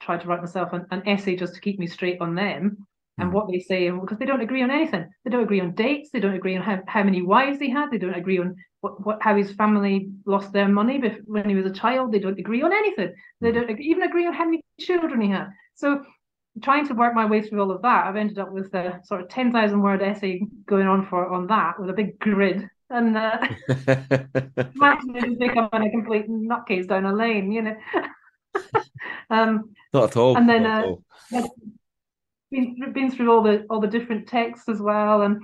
try 0.00 0.18
to 0.18 0.26
write 0.26 0.40
myself 0.40 0.72
an, 0.72 0.86
an, 0.90 1.02
essay 1.06 1.36
just 1.36 1.54
to 1.54 1.60
keep 1.60 1.78
me 1.78 1.86
straight 1.86 2.20
on 2.20 2.34
them 2.34 2.86
and 3.18 3.28
hmm. 3.28 3.34
what 3.34 3.48
they 3.48 3.60
say, 3.60 3.86
and 3.86 4.00
because 4.00 4.18
they 4.18 4.26
don't 4.26 4.40
agree 4.40 4.62
on 4.62 4.70
anything. 4.70 5.08
They 5.24 5.30
don't 5.30 5.42
agree 5.42 5.60
on 5.60 5.74
dates. 5.74 6.10
They 6.10 6.20
don't 6.20 6.34
agree 6.34 6.56
on 6.56 6.62
how, 6.62 6.80
how 6.86 7.02
many 7.02 7.22
wives 7.22 7.58
he 7.58 7.70
had. 7.70 7.90
They 7.90 7.98
don't 7.98 8.14
agree 8.14 8.38
on 8.38 8.56
what, 8.80 9.04
what 9.04 9.22
how 9.22 9.36
his 9.36 9.52
family 9.52 10.10
lost 10.26 10.52
their 10.52 10.68
money 10.68 11.00
when 11.26 11.48
he 11.48 11.54
was 11.54 11.66
a 11.66 11.74
child. 11.74 12.12
They 12.12 12.18
don't 12.18 12.38
agree 12.38 12.62
on 12.62 12.72
anything. 12.72 13.14
They 13.40 13.50
hmm. 13.50 13.56
don't 13.56 13.80
even 13.80 14.02
agree 14.02 14.26
on 14.26 14.34
how 14.34 14.44
many 14.44 14.64
children 14.80 15.20
he 15.20 15.30
had. 15.30 15.48
So 15.74 16.04
trying 16.62 16.86
to 16.86 16.94
work 16.94 17.14
my 17.14 17.26
way 17.26 17.42
through 17.42 17.60
all 17.60 17.70
of 17.70 17.82
that, 17.82 18.06
I've 18.06 18.16
ended 18.16 18.38
up 18.38 18.52
with 18.52 18.72
a 18.74 19.00
sort 19.04 19.20
of 19.20 19.28
10,000 19.28 19.80
word 19.80 20.02
essay 20.02 20.40
going 20.66 20.86
on 20.86 21.06
for 21.06 21.28
on 21.28 21.46
that 21.48 21.78
with 21.80 21.90
a 21.90 21.92
big 21.92 22.18
grid. 22.18 22.68
And 22.90 23.16
uh, 23.16 23.38
imagine 23.68 25.36
if 25.40 25.56
I'm 25.72 25.82
a 25.82 25.90
complete 25.90 26.28
nutcase 26.28 26.86
down 26.86 27.06
a 27.06 27.12
lane, 27.12 27.50
you 27.50 27.62
know. 27.62 27.76
um, 29.30 29.74
Not 29.92 30.10
at 30.10 30.16
all. 30.16 30.36
And 30.36 30.48
then 30.48 30.66
uh, 30.66 30.92
been, 32.54 32.92
been 32.92 33.10
through 33.10 33.30
all 33.32 33.42
the 33.42 33.66
all 33.70 33.80
the 33.80 33.94
different 33.96 34.28
texts 34.28 34.68
as 34.68 34.80
well 34.80 35.22
and 35.22 35.42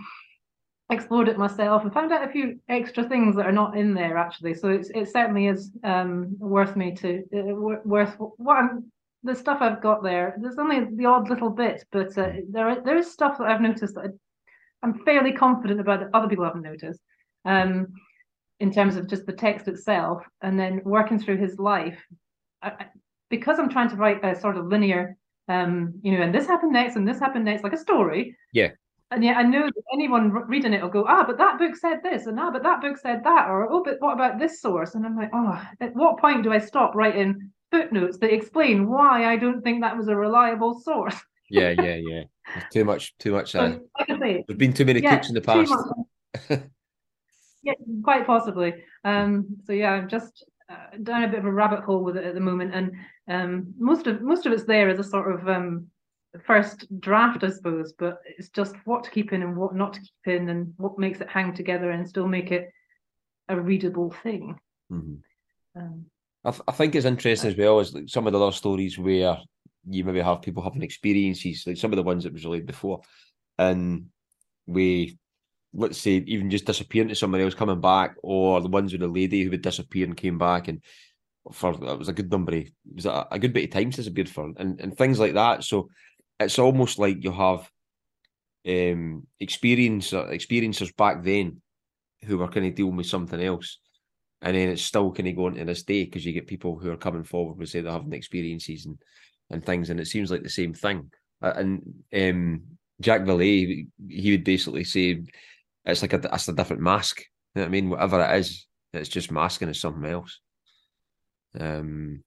explored 0.91 1.29
it 1.29 1.39
myself 1.39 1.83
and 1.83 1.93
found 1.93 2.13
out 2.13 2.29
a 2.29 2.33
few 2.33 2.59
extra 2.69 3.05
things 3.05 3.37
that 3.37 3.47
are 3.47 3.53
not 3.53 3.77
in 3.77 3.95
there 3.95 4.17
actually. 4.17 4.55
So 4.55 4.69
it's, 4.71 4.91
it 4.91 5.09
certainly 5.09 5.47
is 5.47 5.71
um, 5.85 6.37
worth 6.39 6.75
me 6.77 6.95
to 6.97 7.23
uh, 7.37 7.55
worth 7.85 8.15
what 8.19 8.57
I'm 8.57 8.91
the 9.23 9.35
stuff 9.35 9.59
I've 9.61 9.83
got 9.83 10.03
there, 10.03 10.35
there's 10.41 10.59
only 10.59 10.87
the 10.97 11.05
odd 11.05 11.29
little 11.29 11.51
bit, 11.51 11.85
but 11.93 12.17
uh, 12.17 12.33
there 12.49 12.81
there 12.81 12.97
is 12.97 13.13
stuff 13.13 13.39
that 13.39 13.49
I've 13.49 13.61
noticed 13.61 13.95
that 13.95 14.17
I'm 14.83 15.05
fairly 15.05 15.33
confident 15.33 15.81
about 15.81 16.01
that 16.01 16.11
other 16.15 16.29
people 16.29 16.45
haven't 16.45 16.63
noticed. 16.63 17.01
Um, 17.45 17.89
in 18.61 18.71
terms 18.71 18.97
of 18.97 19.09
just 19.09 19.25
the 19.25 19.33
text 19.33 19.69
itself, 19.69 20.23
and 20.43 20.59
then 20.59 20.83
working 20.85 21.19
through 21.19 21.39
his 21.39 21.59
life, 21.59 21.99
I, 22.63 22.87
because 23.31 23.59
I'm 23.59 23.71
trying 23.71 23.89
to 23.91 23.97
write 23.97 24.23
a 24.23 24.39
sort 24.39 24.59
of 24.59 24.67
linear, 24.67 25.17
um, 25.51 25.94
you 26.03 26.12
know, 26.12 26.22
and 26.22 26.34
this 26.34 26.46
happened 26.46 26.72
next, 26.72 26.94
and 26.94 27.07
this 27.07 27.18
happened 27.18 27.44
next, 27.44 27.64
like 27.64 27.72
a 27.72 27.78
story. 27.78 28.36
Yeah. 28.53 28.70
And 29.11 29.24
yet 29.24 29.36
I 29.36 29.42
know 29.42 29.66
that 29.66 29.82
anyone 29.92 30.30
reading 30.30 30.72
it 30.72 30.80
will 30.80 30.88
go, 30.88 31.05
ah, 31.09 31.24
but 31.26 31.38
that 31.38 31.59
book 31.59 31.74
said 31.74 31.98
this, 32.05 32.26
and 32.26 32.38
ah, 32.38 32.53
but 32.53 32.62
that 32.62 32.80
book 32.80 32.96
said 32.96 33.24
that, 33.24 33.48
or 33.48 33.68
oh, 33.70 33.82
but 33.82 33.96
what 33.98 34.14
about 34.14 34.38
this 34.38 34.62
source? 34.62 34.94
And 34.94 35.05
I'm 35.05 35.16
like, 35.16 35.30
oh, 35.34 35.61
at 35.80 35.94
what 35.96 36.18
point 36.18 36.44
do 36.44 36.53
I 36.53 36.59
stop 36.59 36.94
writing 36.94 37.51
footnotes 37.72 38.18
that 38.18 38.32
explain 38.32 38.88
why 38.88 39.26
I 39.26 39.36
don't 39.36 39.62
think 39.62 39.80
that 39.80 39.96
was 39.96 40.07
a 40.07 40.14
reliable 40.14 40.78
source. 40.78 41.16
yeah, 41.51 41.70
yeah, 41.70 41.96
yeah. 41.96 42.22
There's 42.55 42.68
too 42.72 42.84
much, 42.84 43.18
too 43.18 43.32
much. 43.32 43.55
Uh, 43.57 43.78
like 43.98 44.20
say, 44.20 44.44
there's 44.46 44.59
been 44.59 44.72
too 44.72 44.84
many 44.84 45.01
yeah, 45.01 45.16
cooks 45.16 45.28
in 45.28 45.34
the 45.34 45.40
past. 45.40 45.74
yeah, 47.64 47.72
quite 48.05 48.24
possibly. 48.24 48.74
Um, 49.05 49.57
so 49.64 49.72
yeah, 49.72 49.90
I'm 49.90 50.09
just 50.09 50.44
uh, 50.71 50.97
down 51.03 51.25
a 51.25 51.29
bit 51.29 51.41
of 51.41 51.47
a 51.47 51.53
rabbit 51.53 51.81
hole 51.81 52.05
with 52.05 52.16
it 52.16 52.25
at 52.25 52.35
the 52.35 52.41
moment, 52.41 52.75
and 52.75 52.93
um, 53.29 53.75
most 53.79 54.07
of 54.07 54.23
most 54.23 54.47
of 54.47 54.53
it's 54.53 54.64
there 54.64 54.89
as 54.89 54.99
a 54.99 55.05
sort 55.05 55.33
of 55.33 55.49
um, 55.49 55.87
first 56.45 56.87
draft, 57.01 57.43
I 57.43 57.51
suppose. 57.51 57.93
But 57.93 58.21
it's 58.25 58.51
just 58.51 58.77
what 58.85 59.05
to 59.05 59.11
keep 59.11 59.33
in 59.33 59.43
and 59.43 59.57
what 59.57 59.75
not 59.75 59.95
to 59.95 60.01
keep 60.01 60.35
in, 60.35 60.49
and 60.49 60.73
what 60.77 60.99
makes 60.99 61.21
it 61.21 61.29
hang 61.29 61.55
together 61.55 61.91
and 61.91 62.09
still 62.09 62.29
make 62.29 62.53
it 62.53 62.71
a 63.49 63.61
readable 63.61 64.11
thing. 64.23 64.59
Mm-hmm. 64.93 65.81
Um, 65.81 66.07
I, 66.45 66.51
th- 66.51 66.62
I 66.68 66.73
think 66.73 66.95
it's 66.95 67.07
interesting 67.07 67.51
as 67.51 67.57
well 67.57 67.81
as 67.81 67.93
like 67.93 68.09
some 68.09 68.27
of 68.27 68.33
the 68.33 68.41
other 68.41 68.53
stories 68.53 68.99
where 68.99 69.39
you 69.89 70.05
maybe 70.05 70.21
have 70.21 70.43
people 70.43 70.62
having 70.62 70.83
experiences, 70.83 71.64
like 71.66 71.77
some 71.77 71.93
of 71.93 71.97
the 71.97 72.03
ones 72.03 72.25
that 72.25 72.33
was 72.33 72.45
relayed 72.45 72.66
before, 72.66 73.01
and 73.59 74.07
we 74.66 75.18
let's 75.73 75.99
say 75.99 76.23
even 76.27 76.51
just 76.51 76.64
disappearing 76.64 77.09
to 77.09 77.14
somebody 77.14 77.45
else 77.45 77.55
coming 77.55 77.81
back, 77.81 78.16
or 78.23 78.61
the 78.61 78.68
ones 78.68 78.93
with 78.93 79.01
the 79.01 79.09
lady 79.09 79.45
who 79.45 79.51
would 79.51 79.62
disappear 79.62 80.07
and 80.07 80.16
came 80.16 80.39
back 80.39 80.68
and 80.68 80.83
for 81.53 81.73
it 81.73 81.99
was 81.99 82.09
a 82.09 82.12
good 82.12 82.31
number 82.31 82.53
of, 82.53 82.59
it 82.59 82.73
was 82.95 83.07
a, 83.07 83.27
a 83.31 83.39
good 83.39 83.53
bit 83.53 83.64
of 83.64 83.71
time 83.71 83.91
disappeared 83.91 84.29
for 84.29 84.53
and, 84.59 84.81
and 84.81 84.97
things 84.97 85.18
like 85.18 85.35
that. 85.35 85.64
So 85.64 85.89
it's 86.39 86.59
almost 86.59 86.99
like 86.99 87.25
you 87.25 87.33
have 87.33 87.71
um 88.68 89.27
experience 89.41 90.11
experiencers 90.11 90.95
back 90.95 91.23
then 91.23 91.62
who 92.25 92.37
were 92.37 92.49
kind 92.49 92.66
of 92.66 92.75
dealing 92.75 92.97
with 92.97 93.07
something 93.07 93.41
else. 93.41 93.79
And 94.43 94.57
then 94.57 94.68
it's 94.68 94.83
still 94.83 95.12
kind 95.12 95.29
of 95.29 95.37
going 95.37 95.55
to 95.55 95.64
this 95.64 95.83
day 95.83 96.05
because 96.05 96.25
you 96.25 96.33
get 96.33 96.47
people 96.47 96.79
who 96.79 96.91
are 96.91 96.97
coming 96.97 97.25
forward 97.25 97.59
with 97.59 97.68
say 97.68 97.81
they're 97.81 97.93
having 97.93 98.12
experiences 98.12 98.87
and, 98.87 98.99
and 99.51 99.64
things, 99.64 99.91
and 99.91 100.01
it 100.01 100.07
seems 100.07 100.31
like 100.31 100.43
the 100.43 100.49
same 100.49 100.73
thing. 100.73 101.11
Uh, 101.43 101.53
and 101.57 101.83
um, 102.14 102.62
Jacques 103.03 103.23
Vallée, 103.23 103.87
he 104.09 104.31
would 104.31 104.45
basically 104.45 104.85
say 104.85 105.23
it's 105.91 106.03
like 106.03 106.12
a 106.12 106.30
it's 106.32 106.49
a 106.49 106.53
different 106.53 106.82
mask. 106.82 107.20
You 107.55 107.61
know 107.61 107.62
what 107.62 107.68
I 107.68 107.70
mean? 107.70 107.91
Whatever 107.91 108.22
it 108.22 108.38
is, 108.38 108.66
it's 108.93 109.09
just 109.09 109.30
masking 109.30 109.68
as 109.68 109.80
something 109.80 110.11
else. 110.11 110.41
Um, 111.59 112.22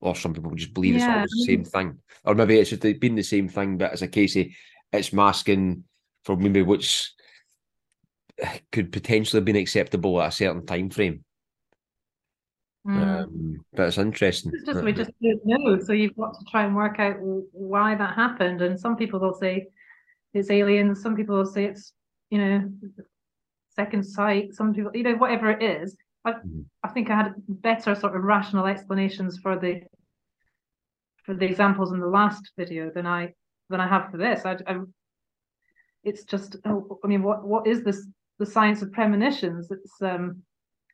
or 0.00 0.14
some 0.14 0.34
people 0.34 0.54
just 0.54 0.74
believe 0.74 0.96
yeah. 0.96 0.98
it's 0.98 1.14
always 1.14 1.30
the 1.30 1.44
same 1.44 1.64
thing, 1.64 1.98
or 2.24 2.34
maybe 2.34 2.58
it's 2.58 2.70
just 2.70 2.82
been 3.00 3.16
the 3.16 3.22
same 3.22 3.48
thing, 3.48 3.78
but 3.78 3.92
as 3.92 4.02
a 4.02 4.08
case 4.08 4.36
of 4.36 4.46
it's 4.92 5.12
masking 5.12 5.84
for 6.24 6.36
maybe 6.36 6.62
which 6.62 7.12
could 8.72 8.92
potentially 8.92 9.38
have 9.38 9.44
been 9.44 9.56
acceptable 9.56 10.20
at 10.20 10.28
a 10.28 10.32
certain 10.32 10.66
time 10.66 10.90
frame. 10.90 11.24
Mm. 12.86 13.22
Um, 13.24 13.64
but 13.72 13.88
it's 13.88 13.98
interesting. 13.98 14.52
It's 14.54 14.66
just 14.66 14.84
we 14.84 14.92
just 14.92 15.10
don't 15.20 15.40
know, 15.44 15.80
so 15.80 15.92
you've 15.92 16.16
got 16.16 16.34
to 16.34 16.44
try 16.50 16.64
and 16.64 16.76
work 16.76 17.00
out 17.00 17.16
why 17.18 17.94
that 17.94 18.14
happened. 18.14 18.62
And 18.62 18.78
some 18.78 18.96
people 18.96 19.18
will 19.18 19.34
say 19.34 19.68
it's 20.34 20.50
aliens. 20.50 21.02
Some 21.02 21.16
people 21.16 21.36
will 21.36 21.46
say 21.46 21.64
it's 21.64 21.92
you 22.30 22.38
know 22.38 22.70
second 23.76 24.04
sight. 24.04 24.54
Some 24.54 24.74
people, 24.74 24.90
you 24.94 25.02
know, 25.02 25.14
whatever 25.14 25.50
it 25.50 25.62
is. 25.62 25.96
I, 26.24 26.32
mm. 26.32 26.64
I 26.82 26.88
think 26.88 27.10
I 27.10 27.16
had 27.16 27.34
better 27.46 27.94
sort 27.94 28.16
of 28.16 28.22
rational 28.22 28.66
explanations 28.66 29.38
for 29.38 29.56
the 29.56 29.82
for 31.24 31.34
the 31.34 31.44
examples 31.44 31.92
in 31.92 32.00
the 32.00 32.06
last 32.06 32.50
video 32.56 32.90
than 32.92 33.06
I 33.06 33.34
than 33.68 33.80
I 33.80 33.86
have 33.86 34.10
for 34.10 34.16
this. 34.16 34.44
I, 34.44 34.56
I 34.66 34.80
it's 36.02 36.24
just 36.24 36.56
oh, 36.64 36.98
I 37.04 37.06
mean, 37.06 37.22
what 37.22 37.44
what 37.46 37.66
is 37.66 37.84
this? 37.84 38.06
The 38.38 38.46
science 38.46 38.82
of 38.82 38.92
premonitions. 38.92 39.70
It's 39.70 40.02
um, 40.02 40.42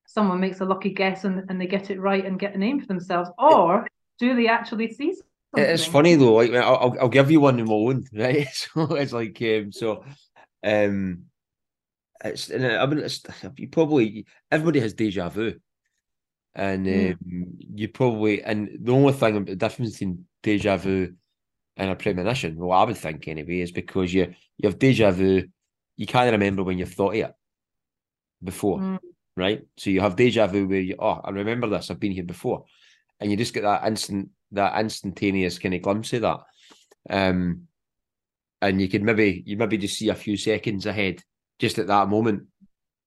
someone 0.07 0.41
makes 0.41 0.61
a 0.61 0.65
lucky 0.65 0.91
guess 0.91 1.25
and, 1.25 1.49
and 1.49 1.61
they 1.61 1.67
get 1.67 1.91
it 1.91 2.01
right 2.01 2.25
and 2.25 2.39
get 2.39 2.55
a 2.55 2.59
name 2.59 2.81
for 2.81 2.87
themselves, 2.87 3.31
or 3.39 3.87
do 4.19 4.35
they 4.35 4.49
actually 4.49 4.93
see? 4.93 5.15
Something? 5.15 5.75
It's 5.75 5.85
funny 5.85 6.15
though. 6.15 6.35
Like 6.35 6.53
I'll 6.55 6.97
I'll 7.01 7.09
give 7.09 7.31
you 7.31 7.41
one 7.41 7.59
in 7.59 7.67
my 7.67 7.73
own, 7.73 8.05
right? 8.13 8.49
So 8.53 8.95
it's 8.95 9.13
like 9.13 9.41
um, 9.43 9.73
so 9.73 10.05
um 10.65 11.25
it's 12.25 12.51
and 12.51 12.67
I 12.67 12.87
mean 12.87 12.99
it's 12.99 13.23
you 13.57 13.69
probably 13.69 14.27
everybody 14.51 14.81
has 14.81 14.95
deja 14.95 15.29
vu. 15.29 15.55
And 16.55 16.87
mm. 16.87 17.13
um, 17.13 17.55
you 17.59 17.89
probably 17.89 18.43
and 18.43 18.69
the 18.81 18.93
only 18.93 19.15
thing 19.15 19.45
the 19.45 19.57
difference 19.57 19.93
between 19.93 20.27
deja 20.43 20.77
vu 20.77 21.15
and 21.77 21.91
a 21.91 21.97
premonition, 21.97 22.57
well, 22.57 22.79
I 22.79 22.85
would 22.85 22.99
think 22.99 23.27
anyway, 23.27 23.61
is 23.61 23.73
because 23.73 24.13
you 24.13 24.35
you 24.59 24.69
have 24.69 24.79
deja 24.79 25.11
vu, 25.11 25.45
you 25.97 26.07
can't 26.07 26.31
remember 26.31 26.63
when 26.63 26.79
you've 26.79 26.93
thought 26.93 27.15
it 27.15 27.33
before, 28.45 28.79
mm. 28.79 28.99
right? 29.37 29.63
So 29.79 29.91
you 29.91 30.03
have 30.03 30.17
deja 30.17 30.47
vu 30.47 30.69
where 30.69 30.81
you 30.81 30.97
oh, 30.99 31.21
I 31.25 31.31
remember 31.31 31.69
this, 31.69 31.91
I've 31.91 32.01
been 32.01 32.13
here 32.13 32.25
before, 32.25 32.65
and 33.19 33.31
you 33.31 33.37
just 33.37 33.55
get 33.55 33.63
that 33.63 33.87
instant 33.87 34.29
that 34.53 34.79
instantaneous 34.79 35.59
kind 35.59 35.75
of 35.75 35.83
glimpse 35.83 36.13
of 36.13 36.23
that. 36.23 36.41
Um, 37.09 37.69
and 38.63 38.81
you 38.81 38.89
could 38.89 39.03
maybe 39.03 39.43
you 39.45 39.57
maybe 39.57 39.77
just 39.77 39.99
see 39.99 40.09
a 40.09 40.15
few 40.15 40.37
seconds 40.37 40.87
ahead 40.87 41.23
just 41.59 41.79
at 41.79 41.89
that 41.89 42.09
moment, 42.09 42.45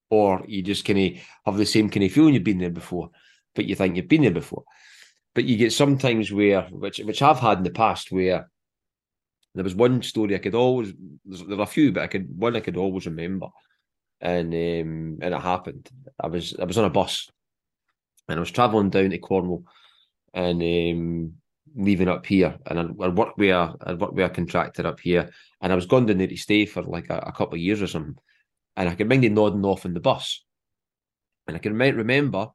or 0.10 0.44
you 0.48 0.62
just 0.62 0.86
kind 0.86 1.00
of 1.00 1.24
have 1.46 1.58
the 1.58 1.66
same 1.66 1.90
kind 1.90 2.06
of 2.06 2.12
feeling 2.12 2.34
you've 2.34 2.44
been 2.44 2.60
there 2.60 2.70
before, 2.70 3.10
but 3.56 3.66
you 3.66 3.74
think 3.74 3.96
you've 3.96 4.10
been 4.10 4.22
there 4.22 4.32
before. 4.32 4.64
But 5.34 5.46
you 5.46 5.58
get 5.58 5.74
sometimes 5.74 6.32
where, 6.32 6.64
which 6.64 7.00
which 7.00 7.22
I've 7.22 7.40
had 7.40 7.58
in 7.58 7.64
the 7.64 7.72
past, 7.72 8.12
where 8.12 8.50
there 9.56 9.64
was 9.64 9.76
one 9.76 10.04
story 10.04 10.36
I 10.36 10.40
could 10.40 10.56
always 10.56 10.94
there 11.26 11.58
were 11.58 11.64
a 11.64 11.68
few, 11.68 11.94
but 11.94 12.04
I 12.04 12.08
could 12.08 12.28
one 12.38 12.56
I 12.56 12.60
could 12.60 12.78
always 12.78 13.06
remember, 13.06 13.48
and 14.20 14.54
um, 14.54 15.20
and 15.22 15.34
it 15.34 15.42
happened. 15.42 15.90
I 16.22 16.28
was 16.28 16.54
I 16.60 16.66
was 16.66 16.78
on 16.78 16.86
a 16.86 16.90
bus, 16.90 17.30
and 18.28 18.38
I 18.38 18.40
was 18.42 18.52
travelling 18.52 18.90
down 18.90 19.12
to 19.12 19.18
Cornwall, 19.18 19.64
and 20.34 20.62
um, 20.62 21.34
leaving 21.76 22.08
up 22.08 22.26
here, 22.26 22.58
and 22.66 22.80
I, 22.80 23.06
I 23.06 23.08
worked 23.10 23.38
with 23.38 23.50
a 23.50 23.76
I 23.82 23.94
worked 23.94 24.14
with 24.14 24.26
a 24.26 24.30
contractor 24.30 24.88
up 24.88 25.00
here, 25.00 25.30
and 25.62 25.72
I 25.72 25.76
was 25.76 25.86
going 25.86 26.06
down 26.06 26.18
there 26.18 26.28
to 26.28 26.38
stay 26.38 26.66
for 26.66 26.84
like 26.84 27.10
a, 27.10 27.18
a 27.18 27.32
couple 27.32 27.56
of 27.56 27.62
years 27.62 27.82
or 27.82 27.88
something, 27.88 28.16
and 28.76 28.90
I 28.90 28.96
can 28.96 29.08
remember 29.08 29.30
nodding 29.30 29.66
off 29.66 29.86
in 29.86 29.94
the 29.94 30.00
bus, 30.00 30.44
and 31.48 31.56
I 31.56 31.60
can 31.60 31.74
remember 31.74 32.50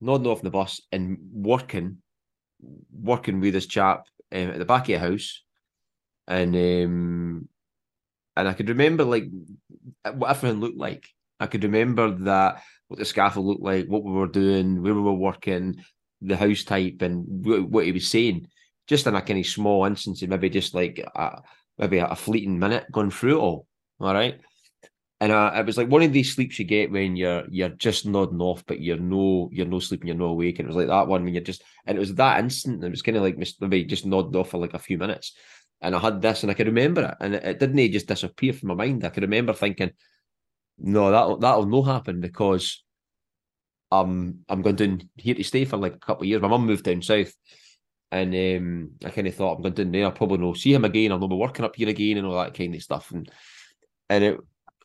nodding 0.00 0.26
off 0.26 0.40
in 0.40 0.44
the 0.44 0.50
bus 0.50 0.80
and 0.92 1.18
working, 1.32 1.98
working 2.92 3.40
with 3.40 3.54
this 3.54 3.66
chap 3.66 4.06
um, 4.32 4.50
at 4.50 4.58
the 4.58 4.64
back 4.64 4.82
of 4.82 4.86
the 4.86 4.98
house, 4.98 5.42
and 6.26 6.54
um, 6.54 7.48
and 8.36 8.48
I 8.48 8.52
could 8.52 8.68
remember 8.68 9.04
like 9.04 9.24
what 10.14 10.30
everything 10.30 10.60
looked 10.60 10.78
like. 10.78 11.08
I 11.40 11.46
could 11.46 11.62
remember 11.64 12.10
that 12.10 12.62
what 12.88 12.98
the 12.98 13.04
scaffold 13.04 13.46
looked 13.46 13.62
like, 13.62 13.86
what 13.86 14.02
we 14.02 14.12
were 14.12 14.26
doing, 14.26 14.82
where 14.82 14.94
we 14.94 15.00
were 15.00 15.12
working, 15.12 15.82
the 16.20 16.36
house 16.36 16.64
type 16.64 17.02
and 17.02 17.24
what 17.70 17.84
he 17.84 17.92
was 17.92 18.08
saying, 18.08 18.48
just 18.86 19.06
in 19.06 19.14
a 19.14 19.22
kind 19.22 19.38
of 19.38 19.46
small 19.46 19.84
instance, 19.84 20.22
maybe 20.22 20.50
just 20.50 20.74
like 20.74 20.98
a, 21.14 21.42
maybe 21.78 21.98
a 21.98 22.16
fleeting 22.16 22.58
minute 22.58 22.86
going 22.90 23.10
through 23.10 23.38
it 23.38 23.40
all. 23.40 23.66
All 24.00 24.14
right. 24.14 24.40
And 25.20 25.32
uh, 25.32 25.52
it 25.56 25.66
was 25.66 25.76
like 25.76 25.88
one 25.88 26.02
of 26.02 26.12
these 26.12 26.34
sleeps 26.34 26.58
you 26.58 26.64
get 26.64 26.92
when 26.92 27.16
you're 27.16 27.44
you're 27.50 27.70
just 27.70 28.06
nodding 28.06 28.40
off, 28.40 28.64
but 28.66 28.80
you're 28.80 28.98
no 28.98 29.50
you're 29.52 29.66
no 29.66 29.80
sleeping, 29.80 30.06
you're 30.06 30.16
no 30.16 30.26
awake. 30.26 30.58
And 30.58 30.66
it 30.66 30.68
was 30.68 30.76
like 30.76 30.86
that 30.86 31.08
one 31.08 31.24
when 31.24 31.34
you're 31.34 31.42
just 31.42 31.64
and 31.86 31.96
it 31.96 32.00
was 32.00 32.14
that 32.14 32.38
instant. 32.38 32.84
It 32.84 32.90
was 32.90 33.02
kind 33.02 33.16
of 33.16 33.24
like 33.24 33.36
maybe 33.60 33.84
just 33.84 34.06
nodded 34.06 34.36
off 34.36 34.50
for 34.50 34.58
like 34.58 34.74
a 34.74 34.78
few 34.78 34.96
minutes. 34.96 35.34
And 35.80 35.94
I 35.94 35.98
had 35.98 36.22
this, 36.22 36.42
and 36.42 36.50
I 36.50 36.54
could 36.54 36.66
remember 36.66 37.02
it, 37.02 37.14
and 37.20 37.34
it, 37.36 37.44
it 37.44 37.58
didn't 37.60 37.92
just 37.92 38.08
disappear 38.08 38.52
from 38.52 38.68
my 38.68 38.74
mind. 38.74 39.04
I 39.04 39.10
could 39.10 39.22
remember 39.22 39.52
thinking, 39.52 39.90
"No, 40.78 41.10
that 41.10 41.40
that'll 41.40 41.66
no 41.66 41.82
happen 41.82 42.20
because 42.20 42.82
um, 43.90 44.40
I'm 44.48 44.62
going 44.62 44.76
down 44.76 45.08
here 45.16 45.34
to 45.34 45.44
stay 45.44 45.64
for 45.64 45.76
like 45.76 45.94
a 45.94 45.98
couple 45.98 46.22
of 46.24 46.28
years. 46.28 46.42
My 46.42 46.48
mum 46.48 46.66
moved 46.66 46.84
down 46.84 47.02
south, 47.02 47.32
and 48.10 48.34
um, 48.34 48.90
I 49.04 49.10
kind 49.10 49.26
of 49.26 49.34
thought 49.34 49.56
I'm 49.56 49.62
going 49.62 49.74
down 49.74 49.92
there. 49.92 50.04
I'll 50.04 50.12
probably 50.12 50.38
not 50.38 50.56
see 50.56 50.72
him 50.72 50.84
again. 50.84 51.12
I'll 51.12 51.26
be 51.26 51.34
working 51.34 51.64
up 51.64 51.76
here 51.76 51.88
again 51.88 52.18
and 52.18 52.26
all 52.26 52.38
that 52.38 52.54
kind 52.54 52.74
of 52.74 52.82
stuff. 52.82 53.10
And 53.12 53.30
and 54.10 54.24
it, 54.24 54.38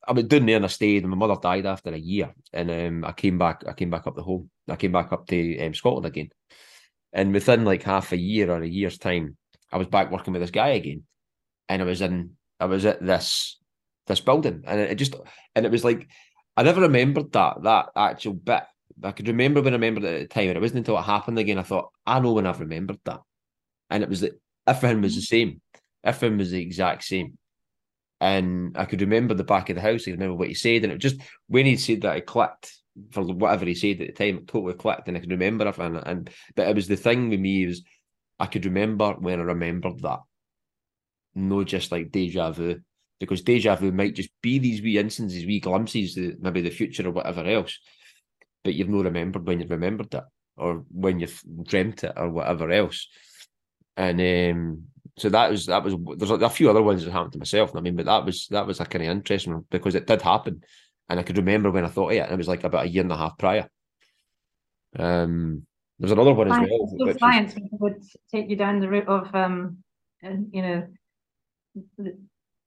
I 0.07 0.11
went 0.13 0.29
down 0.29 0.45
there 0.45 0.57
and 0.57 0.65
I 0.65 0.69
stayed. 0.69 1.03
And 1.03 1.09
my 1.09 1.17
mother 1.17 1.39
died 1.41 1.65
after 1.65 1.91
a 1.91 1.97
year, 1.97 2.33
and 2.53 2.71
um, 2.71 3.05
I 3.05 3.11
came 3.11 3.37
back. 3.37 3.63
I 3.67 3.73
came 3.73 3.89
back 3.89 4.07
up 4.07 4.15
the 4.15 4.23
home. 4.23 4.49
I 4.67 4.75
came 4.75 4.91
back 4.91 5.11
up 5.11 5.27
to 5.27 5.59
um, 5.59 5.73
Scotland 5.73 6.05
again, 6.05 6.29
and 7.11 7.33
within 7.33 7.65
like 7.65 7.83
half 7.83 8.11
a 8.13 8.17
year 8.17 8.51
or 8.51 8.61
a 8.61 8.67
year's 8.67 8.97
time, 8.97 9.37
I 9.71 9.77
was 9.77 9.87
back 9.87 10.11
working 10.11 10.33
with 10.33 10.41
this 10.41 10.51
guy 10.51 10.69
again, 10.69 11.03
and 11.67 11.81
I 11.81 11.85
was 11.85 12.01
in. 12.01 12.31
I 12.59 12.65
was 12.65 12.85
at 12.85 13.05
this 13.05 13.59
this 14.07 14.21
building, 14.21 14.63
and 14.65 14.79
it 14.79 14.95
just 14.95 15.15
and 15.55 15.65
it 15.65 15.71
was 15.71 15.83
like 15.83 16.07
I 16.55 16.63
never 16.63 16.81
remembered 16.81 17.31
that 17.33 17.63
that 17.63 17.89
actual 17.95 18.33
bit 18.33 18.63
I 19.03 19.11
could 19.11 19.27
remember 19.27 19.61
when 19.61 19.73
I 19.73 19.75
remembered 19.75 20.03
it 20.03 20.13
at 20.13 20.29
the 20.29 20.33
time, 20.33 20.49
and 20.49 20.57
it 20.57 20.61
wasn't 20.61 20.79
until 20.79 20.97
it 20.97 21.03
happened 21.03 21.37
again 21.39 21.57
I 21.57 21.63
thought, 21.63 21.91
I 22.05 22.19
know 22.19 22.33
when 22.33 22.47
I've 22.47 22.59
remembered 22.59 22.99
that. 23.05 23.21
And 23.89 24.03
it 24.03 24.09
was 24.09 24.21
that 24.21 24.39
everything 24.65 25.01
was 25.01 25.15
the 25.15 25.21
mm. 25.21 25.25
same. 25.25 25.61
Everything 26.03 26.37
was 26.37 26.51
the 26.51 26.61
exact 26.61 27.03
same. 27.03 27.37
And 28.19 28.77
I 28.77 28.85
could 28.85 29.01
remember 29.01 29.33
the 29.33 29.43
back 29.43 29.69
of 29.69 29.75
the 29.75 29.81
house, 29.81 30.01
I 30.01 30.11
could 30.11 30.19
remember 30.19 30.35
what 30.35 30.47
he 30.47 30.53
said, 30.53 30.83
and 30.83 30.93
it 30.93 30.99
just 30.99 31.17
when 31.47 31.65
he 31.65 31.75
said 31.75 32.01
that 32.01 32.17
it 32.17 32.25
clicked 32.25 32.73
for 33.11 33.23
whatever 33.23 33.65
he 33.65 33.75
said 33.75 33.99
at 34.01 34.07
the 34.07 34.13
time, 34.13 34.37
it 34.37 34.47
totally 34.47 34.73
clicked, 34.73 35.07
and 35.07 35.17
I 35.17 35.19
could 35.19 35.31
remember 35.31 35.67
everything. 35.67 35.97
And 35.97 36.29
but 36.55 36.67
it 36.67 36.75
was 36.75 36.87
the 36.87 36.95
thing 36.95 37.29
with 37.29 37.39
me 37.39 37.67
was 37.67 37.83
I 38.39 38.45
could 38.45 38.65
remember 38.65 39.13
when 39.13 39.39
I 39.39 39.43
remembered 39.43 39.99
that. 40.01 40.19
No 41.35 41.63
just 41.63 41.91
like 41.91 42.11
deja 42.11 42.51
vu. 42.51 42.79
Because 43.19 43.41
deja 43.41 43.75
vu 43.75 43.91
might 43.91 44.15
just 44.15 44.29
be 44.41 44.59
these 44.59 44.81
wee 44.81 44.97
instances, 44.97 45.45
wee 45.45 45.59
glimpses, 45.59 46.17
maybe 46.39 46.61
the 46.61 46.69
future 46.69 47.07
or 47.07 47.11
whatever 47.11 47.43
else 47.45 47.79
but 48.63 48.73
you've 48.73 48.89
not 48.89 49.05
remembered 49.05 49.45
when 49.45 49.59
you 49.59 49.67
remembered 49.67 50.13
it 50.13 50.23
or 50.57 50.85
when 50.91 51.19
you've 51.19 51.41
dreamt 51.63 52.03
it 52.03 52.13
or 52.15 52.29
whatever 52.29 52.69
else. 52.71 53.07
And 53.97 54.19
um, 54.21 54.83
so 55.17 55.29
that 55.29 55.51
was 55.51 55.67
that 55.67 55.83
was 55.83 55.95
there's 56.17 56.31
a, 56.31 56.35
a, 56.35 56.49
few 56.49 56.69
other 56.69 56.81
ones 56.81 57.03
that 57.03 57.11
happened 57.11 57.33
to 57.33 57.39
myself. 57.39 57.75
I 57.75 57.81
mean, 57.81 57.95
but 57.95 58.05
that 58.05 58.25
was 58.25 58.47
that 58.49 58.65
was 58.65 58.79
a 58.79 58.85
kind 58.85 59.03
of 59.03 59.11
interesting 59.11 59.53
one 59.53 59.65
because 59.69 59.95
it 59.95 60.07
did 60.07 60.21
happen, 60.21 60.63
and 61.09 61.19
I 61.19 61.23
could 61.23 61.37
remember 61.37 61.69
when 61.69 61.85
I 61.85 61.89
thought 61.89 62.11
of 62.11 62.17
it. 62.17 62.19
And 62.19 62.31
it 62.31 62.37
was 62.37 62.47
like 62.47 62.63
about 62.63 62.85
a 62.85 62.89
year 62.89 63.03
and 63.03 63.11
a 63.11 63.17
half 63.17 63.37
prior. 63.37 63.67
Um, 64.97 65.65
there's 65.99 66.11
another 66.11 66.33
one 66.33 66.51
as 66.51 66.59
well. 66.59 67.13
Science 67.19 67.53
was, 67.55 67.69
would 67.79 68.03
take 68.31 68.49
you 68.49 68.55
down 68.55 68.79
the 68.79 68.89
route 68.89 69.07
of 69.07 69.33
um, 69.35 69.77
you 70.51 70.61
know, 70.61 70.87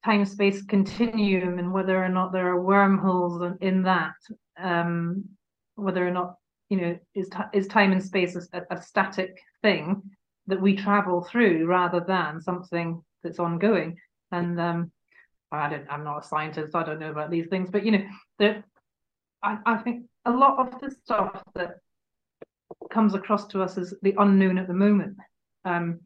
time 0.04 0.24
space 0.24 0.62
continuum 0.62 1.58
and 1.58 1.72
whether 1.72 2.02
or 2.02 2.08
not 2.08 2.32
there 2.32 2.48
are 2.48 2.60
wormholes 2.60 3.56
in 3.60 3.82
that. 3.82 4.14
Um, 4.56 5.24
whether 5.76 6.06
or 6.06 6.10
not 6.10 6.34
you 6.68 6.80
know 6.80 6.98
is 7.14 7.30
is 7.52 7.68
time 7.68 7.92
and 7.92 8.02
space 8.02 8.36
a, 8.52 8.62
a 8.70 8.82
static 8.82 9.38
thing 9.62 10.02
that 10.48 10.60
we 10.60 10.76
travel 10.76 11.22
through 11.24 11.66
rather 11.66 12.00
than 12.00 12.40
something 12.40 13.02
that's 13.22 13.38
ongoing. 13.38 13.96
And 14.32 14.60
um 14.60 14.92
I 15.52 15.68
don't 15.68 15.86
I'm 15.90 16.04
not 16.04 16.24
a 16.24 16.28
scientist 16.28 16.74
I 16.74 16.82
don't 16.82 16.98
know 16.98 17.10
about 17.10 17.30
these 17.30 17.46
things 17.48 17.70
but 17.70 17.84
you 17.84 17.92
know 17.92 18.04
that 18.38 18.64
I, 19.42 19.58
I 19.64 19.76
think 19.78 20.06
a 20.24 20.30
lot 20.30 20.58
of 20.58 20.80
the 20.80 20.90
stuff 20.90 21.42
that 21.54 21.76
comes 22.90 23.14
across 23.14 23.46
to 23.48 23.62
us 23.62 23.78
as 23.78 23.94
the 24.02 24.14
unknown 24.18 24.58
at 24.58 24.66
the 24.66 24.74
moment. 24.74 25.16
Um 25.64 26.00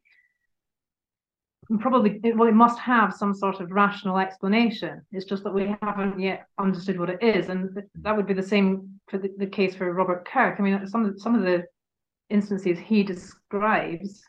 probably 1.79 2.21
well 2.35 2.49
it 2.49 2.55
must 2.55 2.79
have 2.79 3.15
some 3.15 3.35
sort 3.35 3.61
of 3.61 3.71
rational 3.71 4.19
explanation. 4.19 5.03
It's 5.13 5.25
just 5.25 5.45
that 5.45 5.55
we 5.55 5.77
haven't 5.83 6.19
yet 6.19 6.47
understood 6.59 6.99
what 6.99 7.11
it 7.11 7.23
is 7.23 7.49
and 7.49 7.71
that 8.03 8.17
would 8.17 8.27
be 8.27 8.35
the 8.35 8.43
same 8.43 9.01
for 9.09 9.19
the, 9.19 9.31
the 9.39 9.47
case 9.47 9.75
for 9.75 9.93
robert 9.93 10.27
kirk. 10.27 10.57
I 10.59 10.63
mean 10.63 10.87
some 10.87 11.05
of 11.05 11.21
some 11.21 11.35
of 11.35 11.43
the 11.43 11.65
instances 12.29 12.79
he 12.79 13.03
describes 13.03 14.23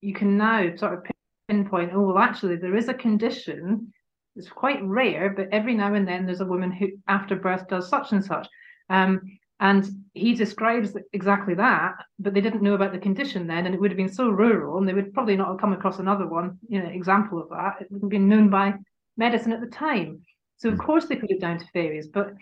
you 0.00 0.14
can 0.14 0.36
now 0.36 0.74
sort 0.76 0.94
of 0.94 1.04
pinpoint 1.48 1.92
oh 1.94 2.02
well 2.02 2.18
actually 2.18 2.56
there 2.56 2.76
is 2.76 2.88
a 2.88 2.94
condition. 2.94 3.92
It's 4.36 4.48
quite 4.48 4.82
rare 4.82 5.30
but 5.30 5.48
every 5.52 5.74
now 5.74 5.94
and 5.94 6.06
then 6.06 6.26
there's 6.26 6.40
a 6.40 6.46
woman 6.46 6.70
who 6.70 6.88
after 7.08 7.36
birth 7.36 7.68
does 7.68 7.88
such 7.88 8.12
and 8.12 8.24
such. 8.24 8.46
Um, 8.90 9.22
and 9.62 9.88
he 10.12 10.34
describes 10.34 10.96
exactly 11.12 11.54
that, 11.54 11.94
but 12.18 12.34
they 12.34 12.40
didn't 12.40 12.62
know 12.62 12.74
about 12.74 12.92
the 12.92 12.98
condition 12.98 13.46
then, 13.46 13.64
and 13.64 13.74
it 13.74 13.80
would 13.80 13.92
have 13.92 13.96
been 13.96 14.12
so 14.12 14.28
rural, 14.28 14.76
and 14.76 14.88
they 14.88 14.92
would 14.92 15.14
probably 15.14 15.36
not 15.36 15.46
have 15.46 15.60
come 15.60 15.72
across 15.72 16.00
another 16.00 16.26
one, 16.26 16.58
you 16.68 16.82
know, 16.82 16.88
example 16.88 17.40
of 17.40 17.48
that. 17.50 17.76
It 17.80 17.86
wouldn't 17.88 18.02
have 18.02 18.10
been 18.10 18.28
known 18.28 18.50
by 18.50 18.74
medicine 19.16 19.52
at 19.52 19.60
the 19.60 19.68
time. 19.68 20.20
So 20.56 20.68
of 20.68 20.74
hmm. 20.74 20.80
course 20.80 21.06
they 21.06 21.14
put 21.14 21.30
it 21.30 21.40
down 21.40 21.58
to 21.58 21.66
fairies, 21.72 22.08
but 22.08 22.32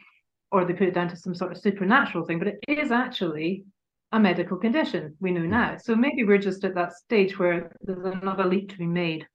or 0.51 0.64
they 0.64 0.73
put 0.73 0.89
it 0.89 0.95
down 0.95 1.09
to 1.09 1.16
some 1.16 1.35
sort 1.35 1.53
of 1.53 1.59
supernatural 1.59 2.25
thing, 2.25 2.39
but 2.39 2.49
it 2.49 2.59
is 2.66 2.91
actually 2.91 3.64
a 4.12 4.18
medical 4.18 4.57
condition 4.57 5.14
we 5.21 5.31
know 5.31 5.43
now. 5.43 5.77
So 5.77 5.95
maybe 5.95 6.25
we're 6.25 6.39
just 6.39 6.64
at 6.64 6.75
that 6.75 6.95
stage 6.95 7.39
where 7.39 7.71
there's 7.83 8.14
another 8.14 8.47
leap 8.47 8.71
to 8.71 8.79
be 8.79 8.87
made, 8.87 9.27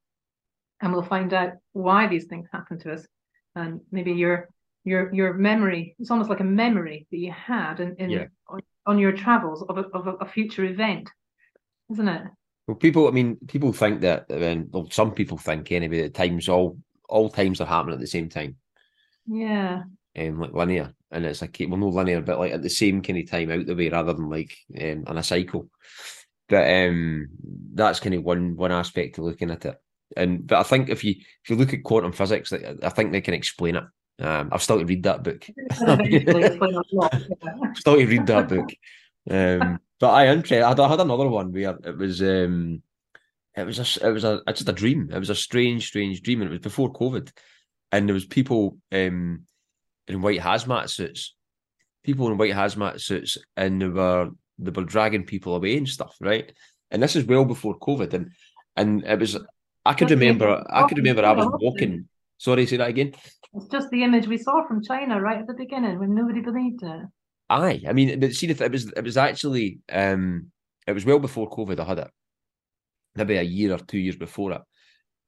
and 0.82 0.92
we'll 0.92 1.04
find 1.04 1.32
out 1.36 1.52
why 1.74 2.08
these 2.08 2.26
things 2.26 2.48
happen 2.52 2.80
to 2.80 2.94
us. 2.94 3.06
And 3.54 3.82
maybe 3.92 4.12
you're 4.12 4.50
your 4.86 5.14
your 5.14 5.34
memory 5.34 5.96
it's 6.00 6.12
almost 6.12 6.30
like 6.30 6.40
a 6.40 6.46
memory 6.46 7.08
that 7.12 7.18
you 7.18 7.32
had 7.32 7.80
in, 7.80 7.96
in 7.96 8.10
yeah. 8.10 8.26
on, 8.48 8.62
on, 8.86 9.00
your 9.00 9.12
travels 9.12 9.64
of 9.64 9.78
a, 9.78 9.82
of 9.94 10.08
a, 10.08 10.14
a, 10.14 10.26
future 10.26 10.64
event 10.64 11.10
isn't 11.92 12.08
it? 12.08 12.24
Well 12.68 12.78
people 12.78 13.08
i 13.08 13.12
mean 13.12 13.38
people 13.48 13.74
think 13.74 14.02
that 14.02 14.28
I 14.30 14.36
mean, 14.36 14.70
well, 14.72 14.88
some 14.90 15.12
people 15.12 15.38
think 15.38 15.72
anyway 15.72 16.04
that 16.04 16.14
times 16.14 16.48
all 16.48 16.78
all 17.10 17.30
times 17.30 17.60
are 17.60 17.68
happening 17.68 17.96
at 17.96 18.00
the 18.00 18.08
same 18.08 18.30
time. 18.30 18.56
Yeah. 19.28 19.84
Um, 20.18 20.40
like 20.40 20.54
linear 20.54 20.94
and 21.12 21.26
it's 21.26 21.42
like 21.42 21.58
well 21.68 21.78
no 21.78 21.90
linear 21.90 22.22
but 22.22 22.40
like 22.40 22.54
at 22.54 22.62
the 22.62 22.70
same 22.70 23.02
kind 23.02 23.20
of 23.20 23.30
time 23.30 23.52
out 23.52 23.66
the 23.66 23.76
way 23.76 23.90
rather 23.90 24.14
than 24.14 24.30
like 24.30 24.56
um, 24.80 25.04
on 25.08 25.18
a 25.18 25.24
cycle. 25.24 25.70
But 26.48 26.70
um 26.70 27.28
that's 27.74 28.00
kind 28.00 28.16
of 28.16 28.24
one 28.24 28.56
one 28.56 28.72
aspect 28.72 29.18
of 29.18 29.26
looking 29.26 29.50
at 29.50 29.66
it. 29.66 29.76
And 30.16 30.46
but 30.46 30.60
I 30.60 30.64
think 30.64 30.90
if 30.90 31.04
you 31.04 31.16
if 31.18 31.50
you 31.50 31.56
look 31.56 31.74
at 31.74 31.84
quantum 31.84 32.12
physics, 32.12 32.54
I 32.54 32.90
think 32.90 33.12
they 33.12 33.22
can 33.22 33.34
explain 33.34 33.76
it. 33.76 33.84
Um, 34.20 34.50
I've 34.52 34.64
still 34.64 34.80
to 34.80 34.86
read 34.86 35.04
that 35.04 35.24
book. 35.24 35.46
still 37.76 37.98
to 37.98 38.06
read 38.06 38.28
that 38.28 38.48
book. 38.48 38.70
Um, 39.30 39.80
but 40.00 40.10
I 40.12 40.28
interested. 40.28 40.62
I 40.62 40.70
had 40.88 41.00
another 41.00 41.28
one 41.28 41.52
where 41.52 41.78
it 41.84 41.98
was 41.98 42.22
um, 42.22 42.82
it 43.56 43.66
was 43.66 43.80
a 43.80 44.08
it 44.08 44.12
was 44.12 44.24
a 44.24 44.42
just 44.48 44.70
a 44.70 44.74
dream. 44.74 45.10
It 45.12 45.20
was 45.20 45.30
a 45.30 45.36
strange, 45.36 45.88
strange 45.88 46.22
dream, 46.22 46.42
and 46.42 46.50
it 46.50 46.54
was 46.54 46.60
before 46.60 46.92
COVID, 46.92 47.32
and 47.92 48.08
there 48.08 48.14
was 48.14 48.26
people 48.26 48.78
um, 48.92 49.44
in 50.08 50.22
white 50.22 50.42
hazmat 50.42 50.90
suits, 50.90 51.36
people 52.04 52.28
in 52.28 52.38
white 52.38 52.54
hazmat 52.54 53.00
suits, 53.00 53.38
and 53.56 53.82
they 53.82 53.88
were 53.88 54.32
they 54.60 54.72
were 54.72 54.84
dragging 54.84 55.26
people 55.26 55.56
away 55.56 55.78
and 55.78 55.88
stuff, 55.88 56.16
right? 56.20 56.52
And 56.92 57.02
this 57.02 57.16
is 57.16 57.26
well 57.26 57.46
before 57.46 57.80
COVID, 57.80 58.14
and 58.14 58.32
and 58.76 59.04
it 59.06 59.20
was 59.20 59.38
I 59.86 59.94
could 59.94 60.12
remember 60.12 60.64
I 60.70 60.88
could 60.88 60.98
remember 60.98 61.26
I 61.26 61.32
was 61.32 61.48
walking. 61.62 62.10
Sorry, 62.38 62.66
say 62.66 62.78
that 62.78 62.90
again. 62.90 63.14
It's 63.54 63.68
just 63.68 63.90
the 63.90 64.04
image 64.04 64.28
we 64.28 64.38
saw 64.38 64.68
from 64.68 64.84
China 64.84 65.22
right 65.22 65.40
at 65.40 65.48
the 65.48 65.54
beginning 65.54 66.00
when 66.00 66.14
nobody 66.14 66.42
believed 66.42 66.84
it. 66.84 67.02
Aye, 67.50 67.84
I 67.88 67.94
mean, 67.94 68.20
but 68.20 68.34
see, 68.34 68.50
it 68.50 68.72
was 68.72 68.92
it 68.92 69.04
was 69.04 69.18
actually 69.18 69.80
um, 69.92 70.52
it 70.88 70.94
was 70.94 71.06
well 71.06 71.20
before 71.20 71.50
COVID. 71.50 71.80
I 71.80 71.86
had 71.86 72.00
it, 72.00 72.12
maybe 73.16 73.38
a 73.38 73.44
year 73.44 73.74
or 73.74 73.78
two 73.78 74.00
years 74.00 74.16
before 74.16 74.54
it, 74.54 74.62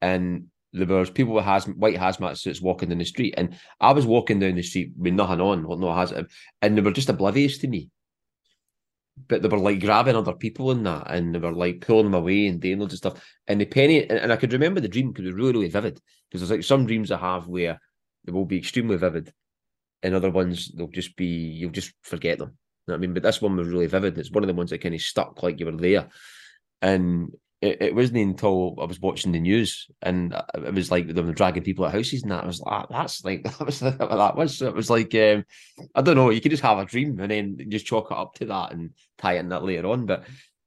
and 0.02 0.48
there 0.72 0.86
was 0.86 1.10
people 1.10 1.34
with 1.34 1.44
has, 1.44 1.66
white 1.66 1.96
hazmat 1.96 2.36
suits 2.36 2.60
walking 2.60 2.90
in 2.90 2.98
the 2.98 3.04
street, 3.04 3.34
and 3.36 3.56
I 3.80 3.92
was 3.92 4.04
walking 4.04 4.40
down 4.40 4.56
the 4.56 4.62
street 4.62 4.92
with 4.96 5.14
nothing 5.14 5.40
on, 5.40 5.66
well, 5.66 5.78
no 5.78 5.86
hazmat, 5.86 6.28
and 6.60 6.76
they 6.76 6.82
were 6.82 6.90
just 6.90 7.08
oblivious 7.08 7.58
to 7.58 7.68
me. 7.68 7.88
But 9.26 9.42
they 9.42 9.48
were 9.48 9.58
like 9.58 9.80
grabbing 9.80 10.16
other 10.16 10.34
people 10.34 10.70
in 10.70 10.82
that, 10.84 11.10
and 11.10 11.34
they 11.34 11.38
were 11.38 11.52
like 11.52 11.80
pulling 11.80 12.04
them 12.04 12.14
away 12.14 12.46
and 12.46 12.60
doing 12.60 12.78
loads 12.78 12.94
of 12.94 12.98
stuff. 12.98 13.24
And 13.46 13.60
the 13.60 13.66
penny, 13.66 14.08
and, 14.08 14.32
I 14.32 14.36
could 14.36 14.52
remember 14.52 14.80
the 14.80 14.88
dream 14.88 15.08
because 15.08 15.24
it 15.24 15.28
was 15.28 15.34
really, 15.34 15.52
really 15.52 15.68
vivid. 15.68 16.00
Because 16.30 16.40
there's 16.40 16.58
like 16.58 16.64
some 16.64 16.86
dreams 16.86 17.10
I 17.10 17.18
have 17.18 17.48
where 17.48 17.80
they 18.24 18.32
will 18.32 18.44
be 18.44 18.58
extremely 18.58 18.96
vivid. 18.96 19.32
And 20.02 20.14
other 20.14 20.30
ones, 20.30 20.70
they'll 20.70 20.88
just 20.88 21.16
be, 21.16 21.26
you'll 21.26 21.70
just 21.70 21.92
forget 22.02 22.38
them. 22.38 22.50
You 22.86 22.92
know 22.92 22.94
I 22.94 22.98
mean? 22.98 23.14
But 23.14 23.22
this 23.22 23.42
one 23.42 23.56
was 23.56 23.68
really 23.68 23.86
vivid. 23.86 24.16
It's 24.16 24.30
one 24.30 24.44
of 24.44 24.48
the 24.48 24.54
ones 24.54 24.70
that 24.70 24.80
kind 24.80 24.94
of 24.94 25.00
stuck 25.00 25.42
like 25.42 25.58
you 25.58 25.66
were 25.66 25.72
there. 25.72 26.08
And 26.80 27.32
it, 27.60 27.82
it 27.82 27.94
wasn't 27.94 28.18
until 28.18 28.76
I 28.80 28.84
was 28.84 29.00
watching 29.00 29.32
the 29.32 29.40
news 29.40 29.88
and 30.02 30.32
it 30.54 30.72
was 30.72 30.90
like 30.90 31.08
they 31.08 31.20
were 31.20 31.32
dragging 31.32 31.64
people 31.64 31.86
at 31.86 31.92
houses 31.92 32.22
and 32.22 32.30
that. 32.30 32.44
I 32.44 32.46
was 32.46 32.60
like, 32.60 32.72
ah, 32.72 32.86
that's 32.88 33.24
like, 33.24 33.42
that 33.58 33.66
was 33.66 33.82
what 33.82 33.98
that 33.98 34.36
was. 34.36 34.58
So 34.58 34.68
it 34.68 34.74
was 34.74 34.90
like, 34.90 35.14
um, 35.14 35.44
I 35.94 36.02
don't 36.02 36.16
know, 36.16 36.30
you 36.30 36.40
could 36.40 36.52
just 36.52 36.62
have 36.62 36.78
a 36.78 36.84
dream 36.84 37.18
and 37.18 37.30
then 37.30 37.58
just 37.68 37.86
chalk 37.86 38.10
it 38.10 38.16
up 38.16 38.34
to 38.34 38.46
that 38.46 38.72
and 38.72 38.90
tie 39.18 39.34
it 39.34 39.40
in 39.40 39.48
that 39.48 39.64
later 39.64 39.88
on. 39.88 40.06
But 40.06 40.24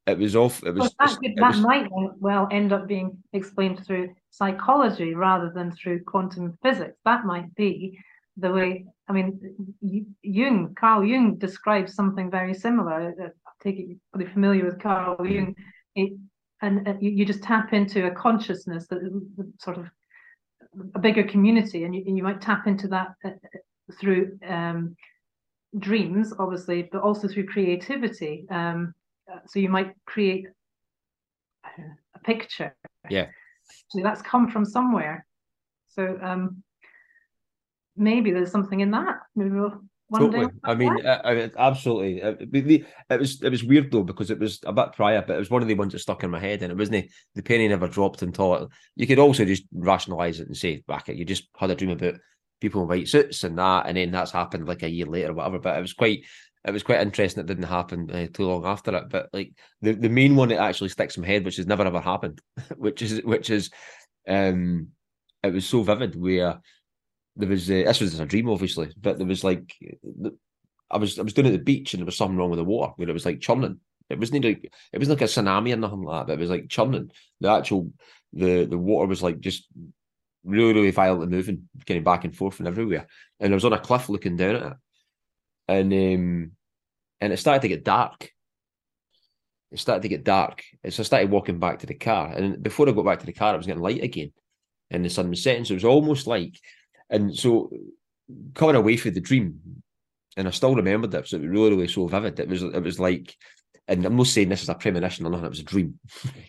it 0.07 0.17
was 0.17 0.35
off. 0.35 0.63
It 0.63 0.71
was 0.71 0.93
well, 0.99 1.07
that, 1.07 1.17
it 1.21 1.35
that 1.37 1.55
was, 1.55 1.61
might 1.61 1.87
well 2.19 2.47
end 2.51 2.73
up 2.73 2.87
being 2.87 3.17
explained 3.33 3.85
through 3.85 4.13
psychology 4.31 5.13
rather 5.13 5.51
than 5.53 5.71
through 5.71 6.03
quantum 6.03 6.57
physics. 6.61 6.97
That 7.05 7.25
might 7.25 7.53
be 7.55 7.99
the 8.37 8.51
way. 8.51 8.85
I 9.07 9.13
mean, 9.13 9.39
Jung, 10.21 10.75
Carl 10.75 11.05
Jung 11.05 11.37
describes 11.37 11.93
something 11.93 12.31
very 12.31 12.53
similar. 12.53 13.13
I 13.19 13.27
take 13.63 13.77
it 13.77 13.87
you're 13.87 13.97
probably 14.11 14.33
familiar 14.33 14.65
with 14.65 14.79
Carl 14.79 15.25
Jung. 15.25 15.55
It, 15.95 16.13
and 16.61 16.87
uh, 16.87 16.93
you, 16.99 17.09
you, 17.11 17.25
just 17.25 17.43
tap 17.43 17.73
into 17.73 18.07
a 18.07 18.11
consciousness 18.11 18.87
that 18.87 18.99
sort 19.59 19.77
of 19.77 19.89
a 20.95 20.99
bigger 20.99 21.23
community, 21.23 21.83
and 21.83 21.95
you, 21.95 22.03
and 22.05 22.17
you 22.17 22.23
might 22.23 22.41
tap 22.41 22.67
into 22.67 22.87
that 22.89 23.09
uh, 23.25 23.29
through 23.99 24.37
um, 24.47 24.95
dreams, 25.79 26.33
obviously, 26.37 26.89
but 26.91 27.01
also 27.01 27.27
through 27.27 27.47
creativity. 27.47 28.45
Um, 28.49 28.93
so 29.47 29.59
you 29.59 29.69
might 29.69 29.93
create 30.05 30.47
a 31.65 32.19
picture. 32.19 32.75
Yeah. 33.09 33.27
So 33.89 34.01
that's 34.03 34.21
come 34.21 34.49
from 34.49 34.65
somewhere. 34.65 35.25
So 35.87 36.17
um, 36.21 36.63
maybe 37.95 38.31
there's 38.31 38.51
something 38.51 38.81
in 38.81 38.91
that. 38.91 39.19
Maybe 39.35 39.51
we'll 39.51 39.81
totally. 40.19 40.47
I 40.63 40.75
mean, 40.75 41.05
uh, 41.05 41.21
I 41.23 41.51
absolutely. 41.57 42.21
Uh, 42.21 42.35
it, 42.39 42.85
it, 43.09 43.19
was 43.19 43.41
it 43.41 43.49
was 43.49 43.63
weird 43.63 43.91
though 43.91 44.03
because 44.03 44.31
it 44.31 44.39
was 44.39 44.59
a 44.65 44.73
bit 44.73 44.93
prior, 44.93 45.23
but 45.25 45.35
it 45.35 45.39
was 45.39 45.49
one 45.49 45.61
of 45.61 45.67
the 45.67 45.75
ones 45.75 45.93
that 45.93 45.99
stuck 45.99 46.23
in 46.23 46.31
my 46.31 46.39
head, 46.39 46.61
and 46.61 46.71
it 46.71 46.77
wasn't 46.77 47.09
the 47.35 47.43
penny 47.43 47.67
never 47.67 47.87
dropped 47.87 48.21
until 48.21 48.55
it, 48.55 48.69
you 48.95 49.07
could 49.07 49.19
also 49.19 49.45
just 49.45 49.63
rationalize 49.73 50.39
it 50.39 50.47
and 50.47 50.57
say, 50.57 50.83
"Back 50.87 51.09
it, 51.09 51.15
you 51.15 51.25
just 51.25 51.47
had 51.57 51.71
a 51.71 51.75
dream 51.75 51.91
about 51.91 52.15
people 52.59 52.81
in 52.81 52.87
white 52.87 53.07
suits 53.07 53.43
and 53.43 53.57
that," 53.57 53.87
and 53.87 53.97
then 53.97 54.11
that's 54.11 54.31
happened 54.31 54.67
like 54.67 54.83
a 54.83 54.89
year 54.89 55.05
later, 55.05 55.31
or 55.31 55.33
whatever. 55.33 55.59
But 55.59 55.77
it 55.77 55.81
was 55.81 55.93
quite 55.93 56.23
it 56.65 56.71
was 56.71 56.83
quite 56.83 57.01
interesting. 57.01 57.41
It 57.41 57.47
didn't 57.47 57.63
happen 57.63 58.09
uh, 58.11 58.27
too 58.31 58.47
long 58.47 58.65
after 58.65 58.95
it, 58.95 59.09
but 59.09 59.29
like 59.33 59.53
the, 59.81 59.93
the 59.93 60.09
main 60.09 60.35
one 60.35 60.49
that 60.49 60.59
actually 60.59 60.89
sticks 60.89 61.17
in 61.17 61.21
my 61.21 61.27
head, 61.27 61.43
which 61.45 61.57
has 61.57 61.67
never 61.67 61.83
ever 61.83 61.99
happened, 61.99 62.39
which 62.77 63.01
is 63.01 63.23
which 63.23 63.49
is, 63.49 63.71
um, 64.27 64.89
it 65.43 65.53
was 65.53 65.67
so 65.67 65.83
vivid 65.83 66.15
where 66.15 66.59
there 67.35 67.49
was 67.49 67.69
uh, 67.69 67.83
this 67.85 68.01
was 68.01 68.19
a 68.19 68.25
dream 68.25 68.49
obviously, 68.49 68.91
but 68.99 69.17
there 69.17 69.27
was 69.27 69.43
like 69.43 69.75
I 70.89 70.97
was 70.97 71.19
I 71.19 71.23
was 71.23 71.33
doing 71.33 71.47
at 71.47 71.53
the 71.53 71.59
beach 71.59 71.93
and 71.93 72.01
there 72.01 72.05
was 72.05 72.17
something 72.17 72.37
wrong 72.37 72.49
with 72.49 72.59
the 72.59 72.65
water 72.65 72.93
where 72.95 73.09
it 73.09 73.13
was 73.13 73.25
like 73.25 73.39
churning. 73.39 73.79
It 74.09 74.19
wasn't 74.19 74.43
like 74.43 74.71
it 74.91 74.97
wasn't 74.97 75.19
like 75.19 75.29
a 75.29 75.31
tsunami 75.31 75.73
or 75.73 75.77
nothing 75.77 76.03
like 76.03 76.27
that, 76.27 76.33
but 76.33 76.39
it 76.39 76.41
was 76.41 76.49
like 76.49 76.69
churning. 76.69 77.11
The 77.39 77.49
actual 77.49 77.91
the 78.33 78.65
the 78.65 78.77
water 78.77 79.07
was 79.07 79.23
like 79.23 79.39
just 79.39 79.67
really 80.43 80.73
really 80.73 80.91
violently 80.91 81.27
moving, 81.27 81.69
getting 81.85 82.03
back 82.03 82.25
and 82.25 82.35
forth 82.35 82.59
and 82.59 82.67
everywhere. 82.67 83.07
And 83.39 83.53
I 83.53 83.55
was 83.55 83.65
on 83.65 83.73
a 83.73 83.79
cliff 83.79 84.09
looking 84.09 84.35
down 84.35 84.55
at 84.55 84.71
it 84.71 84.77
and 85.71 85.93
um, 85.93 86.51
and 87.21 87.33
it 87.33 87.37
started 87.37 87.61
to 87.61 87.67
get 87.67 87.83
dark. 87.83 88.31
It 89.71 89.79
started 89.79 90.01
to 90.01 90.09
get 90.09 90.25
dark, 90.25 90.63
so 90.89 91.01
I 91.01 91.05
started 91.05 91.31
walking 91.31 91.59
back 91.59 91.79
to 91.79 91.87
the 91.87 91.93
car. 91.93 92.33
And 92.33 92.61
before 92.61 92.89
I 92.89 92.91
got 92.91 93.05
back 93.05 93.19
to 93.19 93.25
the 93.25 93.31
car, 93.31 93.53
it 93.53 93.57
was 93.57 93.67
getting 93.67 93.81
light 93.81 94.03
again, 94.03 94.33
and 94.89 95.05
the 95.05 95.09
sun 95.09 95.29
was 95.29 95.41
setting. 95.41 95.63
So 95.63 95.73
it 95.73 95.75
was 95.75 95.85
almost 95.85 96.27
like, 96.27 96.59
and 97.11 97.35
so 97.35 97.69
coming 98.55 98.75
away 98.75 98.97
from 98.97 99.13
the 99.13 99.21
dream, 99.21 99.59
and 100.37 100.47
I 100.47 100.51
still 100.51 100.75
remembered 100.75 101.13
it. 101.13 101.27
So 101.27 101.37
it 101.37 101.41
was 101.41 101.49
really, 101.49 101.71
really 101.71 101.87
so 101.87 102.07
vivid. 102.07 102.39
It 102.39 102.47
was, 102.47 102.63
it 102.63 102.81
was 102.81 102.99
like, 102.99 103.35
and 103.87 104.05
I'm 104.05 104.15
not 104.15 104.27
saying 104.27 104.47
this 104.49 104.63
is 104.63 104.69
a 104.69 104.75
premonition 104.75 105.25
or 105.25 105.29
nothing. 105.29 105.45
It 105.45 105.49
was 105.49 105.59
a 105.59 105.63
dream. 105.63 105.99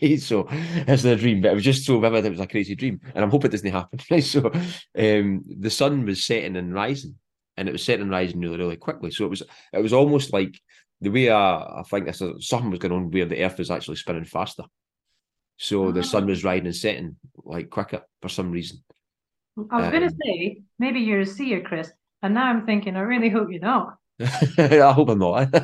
so 0.20 0.46
it's 0.50 1.04
a 1.04 1.16
dream, 1.16 1.42
but 1.42 1.50
it 1.50 1.54
was 1.54 1.64
just 1.64 1.84
so 1.84 1.98
vivid. 1.98 2.24
It 2.24 2.30
was 2.30 2.40
a 2.40 2.46
crazy 2.46 2.76
dream, 2.76 3.00
and 3.14 3.24
I'm 3.24 3.30
hoping 3.30 3.48
it 3.48 3.52
doesn't 3.52 3.72
happen. 3.72 3.98
so 4.22 4.50
um, 4.96 5.42
the 5.46 5.70
sun 5.70 6.06
was 6.06 6.24
setting 6.24 6.56
and 6.56 6.72
rising, 6.72 7.16
and 7.56 7.68
it 7.68 7.72
was 7.72 7.84
setting 7.84 8.02
and 8.02 8.10
rising 8.10 8.40
really, 8.40 8.58
really 8.58 8.76
quickly. 8.76 9.10
So 9.10 9.24
it 9.24 9.30
was 9.30 9.42
it 9.72 9.82
was 9.82 9.92
almost 9.92 10.32
like 10.32 10.58
the 11.00 11.10
way 11.10 11.30
I, 11.30 11.80
I 11.80 11.82
think 11.90 12.06
this 12.06 12.22
something 12.40 12.70
was 12.70 12.78
going 12.78 12.92
on 12.92 13.10
where 13.10 13.26
the 13.26 13.42
Earth 13.44 13.58
was 13.58 13.70
actually 13.72 13.96
spinning 13.96 14.24
faster. 14.24 14.64
So 15.58 15.92
the 15.92 16.02
sun 16.02 16.26
was 16.26 16.44
rising 16.44 16.66
and 16.66 16.74
setting 16.76 17.16
like 17.36 17.70
quicker 17.70 18.02
for 18.20 18.28
some 18.28 18.50
reason. 18.50 18.82
I 19.56 19.76
was 19.76 19.86
um, 19.86 19.92
going 19.92 20.08
to 20.08 20.16
say 20.24 20.62
maybe 20.78 21.00
you're 21.00 21.20
a 21.20 21.26
seer, 21.26 21.60
Chris, 21.60 21.90
and 22.22 22.34
now 22.34 22.46
I'm 22.46 22.64
thinking 22.64 22.96
I 22.96 23.00
really 23.00 23.28
hope 23.28 23.48
you're 23.50 23.60
not. 23.60 23.96
I 24.20 24.92
hope 24.92 25.08
I'm 25.08 25.18
not. 25.18 25.52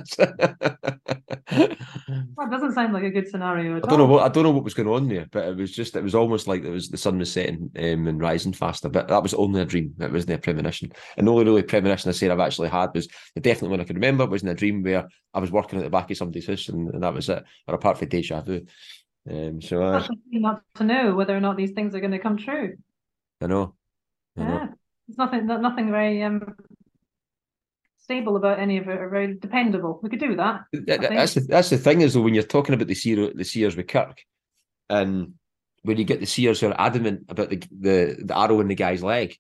That 1.49 2.51
doesn't 2.51 2.72
sound 2.72 2.93
like 2.93 3.03
a 3.03 3.11
good 3.11 3.28
scenario 3.28 3.76
at 3.76 3.84
I 3.84 3.89
don't 3.89 3.99
know 3.99 4.07
what 4.07 4.22
I 4.22 4.28
don't 4.28 4.45
know 4.45 4.51
what 4.51 4.64
was 4.64 4.74
going 4.74 4.89
on 4.89 5.09
there, 5.09 5.26
but 5.30 5.49
it 5.49 5.57
was 5.57 5.72
just 5.72 5.97
it 5.97 6.03
was 6.03 6.14
almost 6.14 6.47
like 6.47 6.62
it 6.62 6.70
was 6.70 6.89
the 6.89 6.97
sun 6.97 7.18
was 7.18 7.32
setting 7.32 7.70
um, 7.76 8.07
and 8.07 8.20
rising 8.20 8.53
faster. 8.53 8.89
But 8.89 9.09
that 9.09 9.22
was 9.22 9.34
only 9.34 9.61
a 9.61 9.64
dream. 9.64 9.95
It 9.99 10.12
wasn't 10.12 10.34
a 10.34 10.39
premonition. 10.39 10.93
And 11.16 11.26
the 11.26 11.32
only 11.32 11.45
really 11.45 11.62
premonition 11.62 12.09
I 12.09 12.12
say 12.12 12.28
I've 12.28 12.39
actually 12.41 12.68
had 12.68 12.95
was 12.95 13.09
the 13.34 13.41
definitely 13.41 13.70
one 13.70 13.80
I 13.80 13.84
can 13.84 13.97
remember 13.97 14.26
was 14.26 14.43
in 14.43 14.49
a 14.49 14.55
dream 14.55 14.82
where 14.82 15.09
I 15.34 15.41
was 15.41 15.51
working 15.51 15.78
at 15.78 15.84
the 15.84 15.91
back 15.91 16.11
of 16.11 16.16
somebody's 16.16 16.47
house 16.47 16.68
and, 16.68 16.89
and 16.91 17.03
that 17.03 17.14
was 17.14 17.28
it. 17.28 17.45
Or 17.66 17.74
apart 17.74 17.99
from 17.99 18.09
deja 18.09 18.41
vu. 18.43 18.64
Um, 19.28 19.61
so 19.61 19.82
uh, 19.82 20.07
not 20.30 20.62
to 20.76 20.84
know 20.84 21.14
whether 21.14 21.36
or 21.36 21.41
not 21.41 21.57
these 21.57 21.72
things 21.72 21.95
are 21.95 22.01
going 22.01 22.12
to 22.12 22.18
come 22.18 22.36
true. 22.36 22.76
I 23.41 23.47
know. 23.47 23.74
Yeah, 24.39 24.68
it's 25.09 25.18
nothing, 25.18 25.47
no- 25.47 25.61
nothing 25.61 25.91
very 25.91 26.22
um 26.22 26.55
stable 27.99 28.36
about 28.36 28.59
any 28.59 28.78
of 28.78 28.89
it, 28.89 28.99
or 28.99 29.09
very 29.11 29.34
dependable. 29.34 30.01
We 30.03 30.09
could 30.09 30.20
do 30.20 30.36
that. 30.36 30.62
That- 30.72 31.01
that's 31.03 31.34
the 31.34 31.41
that's 31.41 31.70
the 31.70 31.78
thing 31.78 32.01
is 32.01 32.14
though 32.14 32.22
when 32.22 32.34
you're 32.34 32.43
talking 32.43 32.74
about 32.74 32.89
the 32.89 32.95
seer 32.95 33.32
the 33.34 33.45
seers 33.45 33.76
with 33.76 33.89
Kirk, 33.89 34.22
and 34.89 35.34
when 35.82 35.97
you 35.99 36.05
get 36.05 36.20
the 36.20 36.26
seers 36.26 36.61
who 36.61 36.68
are 36.68 36.80
adamant 36.80 37.26
about 37.28 37.51
the 37.51 37.62
the, 37.70 38.16
the 38.24 38.39
arrow 38.39 38.61
in 38.61 38.68
the 38.68 38.74
guy's 38.74 39.03
leg, 39.03 39.36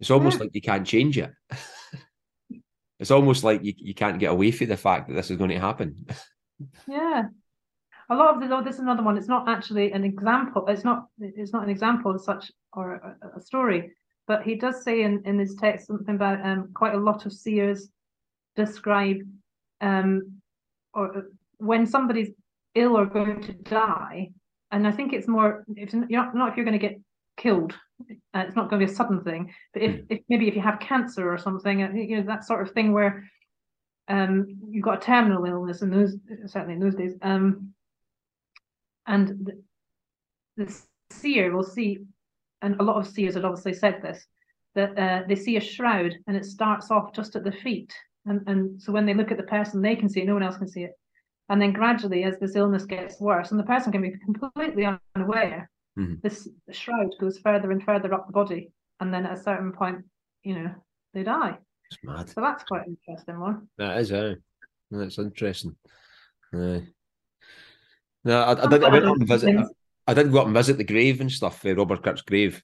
it's 0.00 0.10
almost 0.10 0.36
Yeah. 0.38 0.44
like 0.44 0.54
you 0.54 0.60
can't 0.62 0.86
change 0.86 1.18
it. 1.18 1.32
it's 2.98 3.10
almost 3.10 3.44
like 3.44 3.64
you, 3.64 3.74
you 3.76 3.94
can't 3.94 4.18
get 4.18 4.30
away 4.30 4.50
from 4.52 4.68
the 4.68 4.76
fact 4.76 5.08
that 5.08 5.14
this 5.14 5.30
is 5.30 5.36
going 5.36 5.50
to 5.50 5.58
happen. 5.58 6.06
Yeah. 6.86 7.24
A 8.08 8.14
lot 8.14 8.34
of 8.34 8.40
the, 8.40 8.54
oh, 8.54 8.62
this 8.62 8.74
is 8.74 8.80
another 8.82 9.02
one. 9.02 9.16
It's 9.18 9.26
not 9.26 9.48
actually 9.48 9.90
an 9.90 10.04
example. 10.04 10.64
It's 10.68 10.84
not. 10.84 11.06
It's 11.18 11.52
not 11.52 11.64
an 11.64 11.70
example 11.70 12.14
as 12.14 12.24
such 12.24 12.52
or 12.72 12.94
a, 12.94 13.38
a 13.38 13.40
story. 13.40 13.92
But 14.26 14.42
he 14.42 14.54
does 14.54 14.82
say 14.84 15.02
in 15.02 15.22
in 15.24 15.38
his 15.38 15.54
text 15.56 15.86
something 15.86 16.14
about 16.14 16.44
um 16.44 16.70
quite 16.74 16.94
a 16.94 16.98
lot 17.00 17.26
of 17.26 17.32
seers 17.32 17.88
describe 18.56 19.18
um 19.80 20.40
or 20.94 21.18
uh, 21.18 21.20
when 21.58 21.86
somebody's 21.86 22.30
ill 22.74 22.96
or 22.96 23.06
going 23.06 23.40
to 23.42 23.52
die, 23.52 24.30
and 24.70 24.86
I 24.86 24.92
think 24.92 25.12
it's 25.12 25.28
more 25.28 25.64
if 25.76 25.92
you're 25.92 26.06
not, 26.08 26.34
not 26.34 26.50
if 26.50 26.56
you're 26.56 26.64
going 26.64 26.78
to 26.78 26.88
get 26.88 27.00
killed. 27.36 27.74
Uh, 28.34 28.44
it's 28.46 28.56
not 28.56 28.68
going 28.68 28.80
to 28.80 28.86
be 28.86 28.92
a 28.92 28.94
sudden 28.94 29.22
thing, 29.22 29.54
but 29.72 29.82
if, 29.82 30.00
if 30.08 30.20
maybe 30.28 30.48
if 30.48 30.56
you 30.56 30.60
have 30.60 30.80
cancer 30.80 31.32
or 31.32 31.38
something, 31.38 31.82
uh, 31.82 31.92
you 31.92 32.16
know 32.16 32.26
that 32.26 32.44
sort 32.44 32.66
of 32.66 32.74
thing 32.74 32.92
where 32.92 33.24
um 34.08 34.46
you've 34.68 34.84
got 34.84 34.98
a 34.98 35.06
terminal 35.06 35.44
illness 35.44 35.82
in 35.82 35.90
those 35.90 36.16
certainly 36.46 36.74
in 36.74 36.80
those 36.80 36.94
days 36.94 37.14
um 37.22 37.72
and 39.06 39.28
the, 39.46 39.62
the 40.56 40.82
seer 41.10 41.54
will 41.54 41.62
see 41.62 41.98
and 42.62 42.78
a 42.80 42.82
lot 42.82 42.96
of 42.96 43.06
seers 43.06 43.34
had 43.34 43.44
obviously 43.44 43.74
said 43.74 44.00
this 44.02 44.26
that 44.74 44.96
uh, 44.98 45.22
they 45.28 45.34
see 45.34 45.56
a 45.56 45.60
shroud 45.60 46.14
and 46.26 46.36
it 46.36 46.44
starts 46.44 46.90
off 46.90 47.12
just 47.12 47.36
at 47.36 47.44
the 47.44 47.52
feet 47.52 47.92
and 48.26 48.40
and 48.46 48.80
so 48.80 48.92
when 48.92 49.04
they 49.06 49.14
look 49.14 49.30
at 49.30 49.36
the 49.36 49.42
person 49.42 49.82
they 49.82 49.96
can 49.96 50.08
see 50.08 50.20
it 50.20 50.26
no 50.26 50.34
one 50.34 50.42
else 50.42 50.56
can 50.56 50.68
see 50.68 50.84
it 50.84 50.92
and 51.48 51.60
then 51.60 51.72
gradually 51.72 52.24
as 52.24 52.38
this 52.38 52.56
illness 52.56 52.84
gets 52.84 53.20
worse 53.20 53.50
and 53.50 53.60
the 53.60 53.64
person 53.64 53.92
can 53.92 54.02
be 54.02 54.12
completely 54.24 54.86
unaware 55.16 55.68
Mhm. 55.98 56.22
this 56.22 56.48
shroud 56.70 57.10
goes 57.20 57.38
further 57.38 57.70
and 57.70 57.82
further 57.84 58.14
up 58.14 58.26
the 58.26 58.32
body 58.32 58.70
and 59.00 59.12
then 59.12 59.26
at 59.26 59.36
a 59.38 59.42
certain 59.42 59.72
point 59.72 59.98
you 60.42 60.54
know 60.54 60.70
they 61.12 61.22
die 61.22 61.58
It's 61.90 62.02
mad. 62.02 62.30
so 62.30 62.40
that's 62.40 62.64
quite 62.64 62.86
an 62.86 62.96
interesting 63.06 63.38
one 63.38 63.68
That 63.76 63.98
is, 63.98 64.10
uh, 64.10 64.36
that's 64.90 65.18
interesting. 65.18 65.76
Uh, 66.54 66.80
no, 68.24 68.40
I, 68.40 68.52
I 68.64 68.66
did. 68.68 68.84
I 68.84 68.88
went 68.88 69.04
up 69.04 69.16
and 69.16 69.28
visit. 69.28 69.66
I, 70.06 70.10
I 70.12 70.14
did 70.14 70.32
go 70.32 70.40
up 70.40 70.46
and 70.46 70.54
visit 70.54 70.78
the 70.78 70.84
grave 70.84 71.20
and 71.20 71.30
stuff, 71.30 71.64
uh, 71.66 71.74
Robert 71.74 72.02
Kirk's 72.02 72.22
grave, 72.22 72.62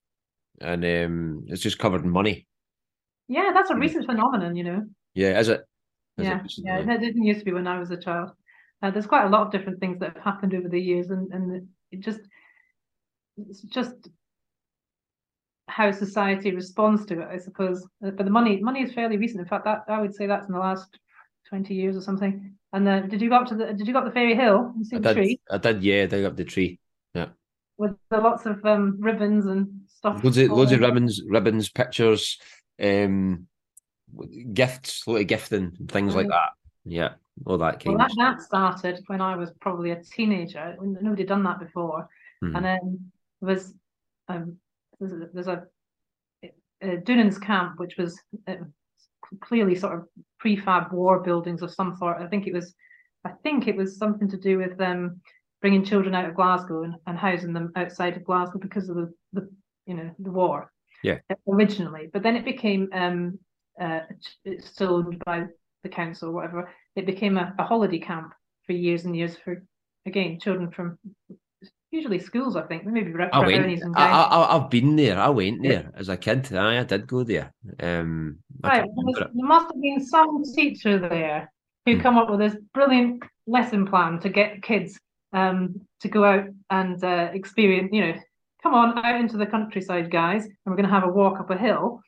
and 0.61 0.85
um, 0.85 1.45
it's 1.49 1.63
just 1.63 1.79
covered 1.79 2.05
in 2.05 2.11
money. 2.11 2.47
Yeah, 3.29 3.51
that's 3.53 3.71
a 3.71 3.75
Mm. 3.75 3.81
recent 3.81 4.07
phenomenon, 4.07 4.57
you 4.57 4.65
know. 4.65 4.87
Yeah, 5.15 5.39
is 5.39 5.49
it? 5.49 5.61
Is 6.19 6.29
yeah, 6.29 6.43
it 6.43 6.53
yeah, 6.59 6.83
that 6.83 7.01
didn't 7.01 7.25
used 7.25 7.41
to 7.41 7.45
be 7.45 7.53
when 7.53 7.67
I 7.67 7.79
was 7.79 7.91
a 7.91 7.97
child. 7.97 8.31
Uh, 8.83 8.91
there's 8.91 9.07
quite 9.07 9.25
a 9.27 9.29
lot 9.29 9.43
of 9.47 9.53
different 9.53 9.81
things 9.81 9.99
that 10.01 10.15
have 10.15 10.23
happened 10.25 10.55
over 10.55 10.69
the 10.69 10.81
years, 10.81 11.11
and 11.11 11.33
and 11.33 11.69
it 11.91 12.01
just 12.01 12.21
it's 13.37 13.63
just 13.63 14.09
how 15.69 15.91
society 15.93 16.55
responds 16.55 17.05
to 17.07 17.21
it, 17.21 17.29
I 17.31 17.39
suppose. 17.39 17.85
Uh, 18.05 18.11
But 18.11 18.25
the 18.25 18.31
money 18.31 18.61
money 18.61 18.83
is 18.83 18.93
fairly 18.95 19.17
recent. 19.19 19.41
In 19.41 19.47
fact, 19.47 19.65
that 19.65 19.85
I 19.89 20.01
would 20.01 20.15
say 20.15 20.27
that's 20.27 20.47
in 20.47 20.53
the 20.55 20.59
last 20.61 20.99
twenty 21.49 21.75
years 21.75 21.97
or 21.97 22.01
something. 22.01 22.55
And 22.73 22.89
uh, 22.89 23.01
did 23.03 23.21
you 23.21 23.29
go 23.29 23.37
up 23.37 23.49
to 23.49 23.55
the 23.57 23.73
did 23.73 23.87
you 23.87 23.93
go 23.93 24.01
up 24.01 24.05
the 24.07 24.11
fairy 24.13 24.35
hill 24.35 24.73
and 24.75 24.87
see 24.87 24.97
I 24.97 24.99
the 24.99 25.07
did. 25.15 25.15
tree 25.15 25.41
I 25.51 25.59
did. 25.59 25.83
Yeah, 25.83 26.07
dig 26.07 26.25
up 26.25 26.37
the 26.37 26.45
tree. 26.45 26.79
With 27.79 27.95
the 28.11 28.19
lots 28.19 28.45
of 28.45 28.65
um, 28.67 28.97
ribbons 28.99 29.47
and 29.47 29.69
stuff? 29.87 30.23
Loads 30.25 30.37
of 30.37 30.51
loads 30.51 30.73
of 30.73 30.81
ribbons, 30.81 31.23
ribbons, 31.25 31.69
pictures, 31.69 32.39
um, 32.83 33.47
gifts, 34.53 35.07
lot 35.07 35.21
of 35.21 35.27
gifting, 35.29 35.77
things 35.89 36.15
like 36.15 36.27
Mm. 36.27 36.31
that. 36.31 36.51
Yeah, 36.85 37.15
all 37.47 37.59
that 37.59 37.79
kind 37.79 37.97
Well, 37.97 38.09
that, 38.09 38.17
that 38.17 38.43
started 38.43 39.05
when 39.07 39.21
I 39.21 39.37
was 39.37 39.53
probably 39.61 39.93
a 39.93 40.03
teenager. 40.03 40.77
Nobody 40.81 41.23
had 41.23 41.29
done 41.29 41.45
that 41.45 41.61
before. 41.61 42.09
Mhm. 42.43 42.57
And 42.57 42.65
then 42.65 43.13
there 43.41 43.55
was 43.55 43.75
um, 44.27 44.59
there's 44.99 45.13
a, 45.13 45.29
there's 45.33 45.47
a, 45.47 45.65
a 46.83 46.97
Dounans 46.97 47.39
camp, 47.41 47.79
which 47.79 47.97
was 47.97 48.21
uh, 48.49 48.57
clearly 49.41 49.77
sort 49.77 49.95
of 49.99 50.09
prefab 50.43 50.93
war 50.93 51.21
buildings 51.21 51.63
of 51.63 51.73
some 51.73 51.95
sort. 51.97 52.21
I 52.21 52.27
think 52.27 52.47
it 52.49 52.53
was, 52.53 52.75
I 53.25 53.31
think 53.45 53.69
it 53.69 53.77
was 53.77 53.99
something 53.99 54.29
to 54.31 54.37
do 54.37 54.59
with 54.59 54.81
um, 54.81 55.21
bringing 55.61 55.85
children 55.85 56.15
out 56.15 56.29
of 56.29 56.35
Glasgow 56.37 56.85
and, 56.85 56.95
and 57.07 57.19
housing 57.19 57.53
them 57.53 57.73
outside 57.77 58.17
of 58.17 58.25
Glasgow 58.25 58.59
because 58.59 58.89
of 58.89 58.97
the, 58.97 59.13
the 59.33 59.49
you 59.87 59.95
know 59.95 60.11
the 60.19 60.31
war. 60.31 60.71
Yeah. 61.03 61.19
Originally, 61.47 62.09
but 62.13 62.23
then 62.23 62.37
it 62.37 62.45
became 62.45 62.89
um, 62.93 63.39
uh, 63.81 64.01
it's 64.45 64.69
still 64.71 64.97
owned 64.97 65.23
by 65.25 65.45
the 65.85 65.89
council 65.89 66.31
or 66.31 66.33
whatever. 66.33 66.71
It 66.97 67.07
became 67.07 67.37
a, 67.39 67.55
a 67.59 67.65
holiday 67.65 68.01
camp 68.01 68.33
for 68.67 68.73
years 68.73 69.05
and 69.05 69.17
years 69.17 69.37
for 69.37 69.63
again 70.07 70.41
children 70.41 70.71
from 70.71 70.99
usually 71.91 72.19
schools. 72.19 72.57
I 72.57 72.63
think 72.63 72.85
maybe 72.85 73.13
I 73.33 73.39
went. 73.47 73.83
And 73.83 73.95
I, 73.97 74.09
I 74.23 74.57
I've 74.57 74.71
been 74.71 74.97
there. 74.97 75.19
I 75.19 75.29
went 75.29 75.63
there 75.63 75.91
as 75.95 76.09
a 76.09 76.17
kid. 76.17 76.53
Aye, 76.53 76.81
I 76.81 76.85
did 76.85 77.07
go 77.07 77.23
there. 77.25 77.53
Um, 77.81 78.39
Right, 78.63 78.79
there, 78.79 78.87
was- 78.87 79.17
remember 79.17 79.21
it. 79.23 79.31
there 79.35 79.47
must 79.47 79.67
have 79.73 79.81
been 79.81 80.05
some 80.05 80.43
teacher 80.55 80.99
there 80.99 81.51
who 81.87 81.95
Hmm. 81.95 82.01
come 82.03 82.19
up 82.19 82.29
with 82.29 82.41
this 82.41 82.57
brilliant 82.75 83.23
lesson 83.47 83.87
plan 83.87 84.19
to 84.21 84.29
get 84.29 84.63
kids 84.63 84.99
um, 85.33 85.81
to 86.01 86.09
go 86.09 86.25
out 86.25 86.45
and 86.71 87.03
uh, 87.05 87.31
experience. 87.33 87.91
You 87.93 88.01
know, 88.07 88.15
come 88.63 88.75
on 88.75 88.99
out 89.05 89.21
into 89.21 89.37
the 89.37 89.47
countryside, 89.47 90.11
guys, 90.11 90.45
and 90.45 90.55
we're 90.67 90.77
going 90.77 90.89
to 90.89 90.95
have 90.95 91.05
a 91.05 91.13
walk 91.13 91.41
up 91.41 91.51
a 91.51 91.57
hill. 91.57 92.01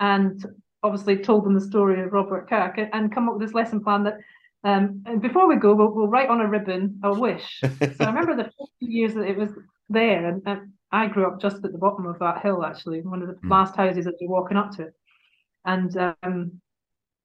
And 0.00 0.44
obviously 0.82 1.16
told 1.16 1.44
them 1.44 1.54
the 1.54 1.60
story 1.60 2.00
of 2.02 2.12
Robert 2.12 2.48
Kirk 2.48 2.78
and- 2.92 3.12
come 3.12 3.28
up 3.28 3.34
with 3.36 3.42
this 3.46 3.54
lesson 3.54 3.82
plan 3.82 4.04
that. 4.04 4.18
Um, 4.64 5.02
and 5.06 5.22
before 5.22 5.46
we 5.48 5.56
go, 5.56 5.74
we'll, 5.74 5.92
we'll 5.92 6.08
write 6.08 6.28
on 6.28 6.40
a 6.40 6.46
ribbon 6.48 6.98
a 7.04 7.12
wish. 7.14 7.60
So 7.60 7.94
I 8.00 8.06
remember 8.06 8.34
the 8.36 8.50
years 8.80 9.14
that 9.14 9.28
it 9.28 9.36
was 9.36 9.50
there, 9.88 10.26
and, 10.26 10.42
and 10.44 10.72
I 10.90 11.06
grew 11.06 11.26
up 11.26 11.40
just 11.40 11.64
at 11.64 11.70
the 11.72 11.78
bottom 11.78 12.04
of 12.06 12.18
that 12.18 12.42
hill, 12.42 12.64
actually, 12.64 13.00
one 13.02 13.22
of 13.22 13.28
the 13.28 13.34
Hmm. 13.34 13.52
last 13.52 13.76
houses 13.76 14.06
as 14.08 14.14
you're 14.20 14.28
walking 14.30 14.56
up 14.56 14.72
to 14.76 14.82
it. 14.82 14.94
And 15.64 15.96
um, 15.96 16.60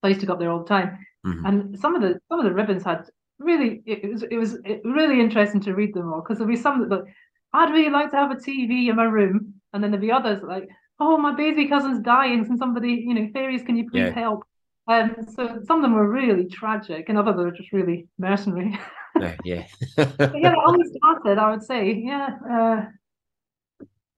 I 0.04 0.10
used 0.10 0.20
to 0.22 0.28
go 0.28 0.34
up 0.34 0.40
there 0.40 0.52
all 0.52 0.60
the 0.60 0.66
time. 0.70 1.00
Mhm. 1.26 1.48
And 1.48 1.80
some 1.80 1.96
of 1.96 2.02
the 2.02 2.20
some 2.30 2.40
of 2.40 2.46
the 2.46 2.54
ribbons 2.54 2.84
had 2.84 3.06
really 3.42 3.82
it 3.86 4.10
was 4.12 4.24
it 4.24 4.38
was 4.38 4.58
really 4.84 5.20
interesting 5.20 5.62
to 5.62 5.74
read 5.74 5.94
them 5.94 6.12
all 6.14 6.22
because 6.22 6.38
there'll 6.38 6.54
be 6.54 6.60
some 6.60 6.80
that 6.80 6.90
look, 6.90 7.06
I'd 7.54 7.72
really 7.72 7.90
like 7.90 8.12
to 8.12 8.18
have 8.18 8.32
a 8.32 8.36
TV 8.36 8.90
in 8.90 8.96
my 8.96 9.04
room, 9.04 9.56
and 9.74 9.84
then 9.84 9.92
there'll 9.92 10.02
be 10.06 10.12
others 10.12 10.42
like, 10.44 10.70
oh, 11.00 11.18
my 11.18 11.34
baby 11.36 11.68
cousin's 11.68 12.00
dying, 12.04 12.46
and 12.46 12.58
somebody, 12.58 13.04
you 13.08 13.14
know, 13.14 13.28
fairies, 13.34 13.64
can 13.64 13.76
you 13.78 13.90
please 13.90 14.08
Yeah. 14.08 14.14
help? 14.14 14.44
Um, 14.88 15.16
so 15.36 15.60
some 15.66 15.78
of 15.78 15.82
them 15.84 15.94
were 15.94 16.10
really 16.10 16.46
tragic, 16.46 17.10
and 17.10 17.18
others 17.18 17.36
were 17.36 17.52
just 17.52 17.72
really 17.74 18.08
mercenary. 18.18 18.80
Uh, 19.22 19.34
yeah. 19.44 19.68
But 19.98 20.34
yeah, 20.42 20.54
it 20.54 20.58
only 20.66 20.88
started, 20.98 21.38
I 21.38 21.52
would 21.52 21.62
say, 21.62 21.94
yeah, 21.94 22.30
uh, 22.50 22.86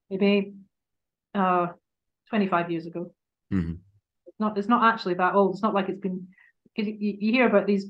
maybe 0.09 0.53
uh, 1.33 1.67
25 2.29 2.71
years 2.71 2.85
ago. 2.85 3.11
Mhm. 3.51 3.79
It's 4.27 4.39
not, 4.39 4.57
it's 4.57 4.69
not 4.69 4.93
actually 4.93 5.15
that 5.15 5.33
old. 5.35 5.55
It's 5.55 5.63
not 5.63 5.73
like 5.73 5.89
it's 5.89 5.99
been, 5.99 6.27
because 6.75 6.87
you, 6.87 7.17
you 7.19 7.31
hear 7.33 7.47
about 7.47 7.65
these 7.65 7.87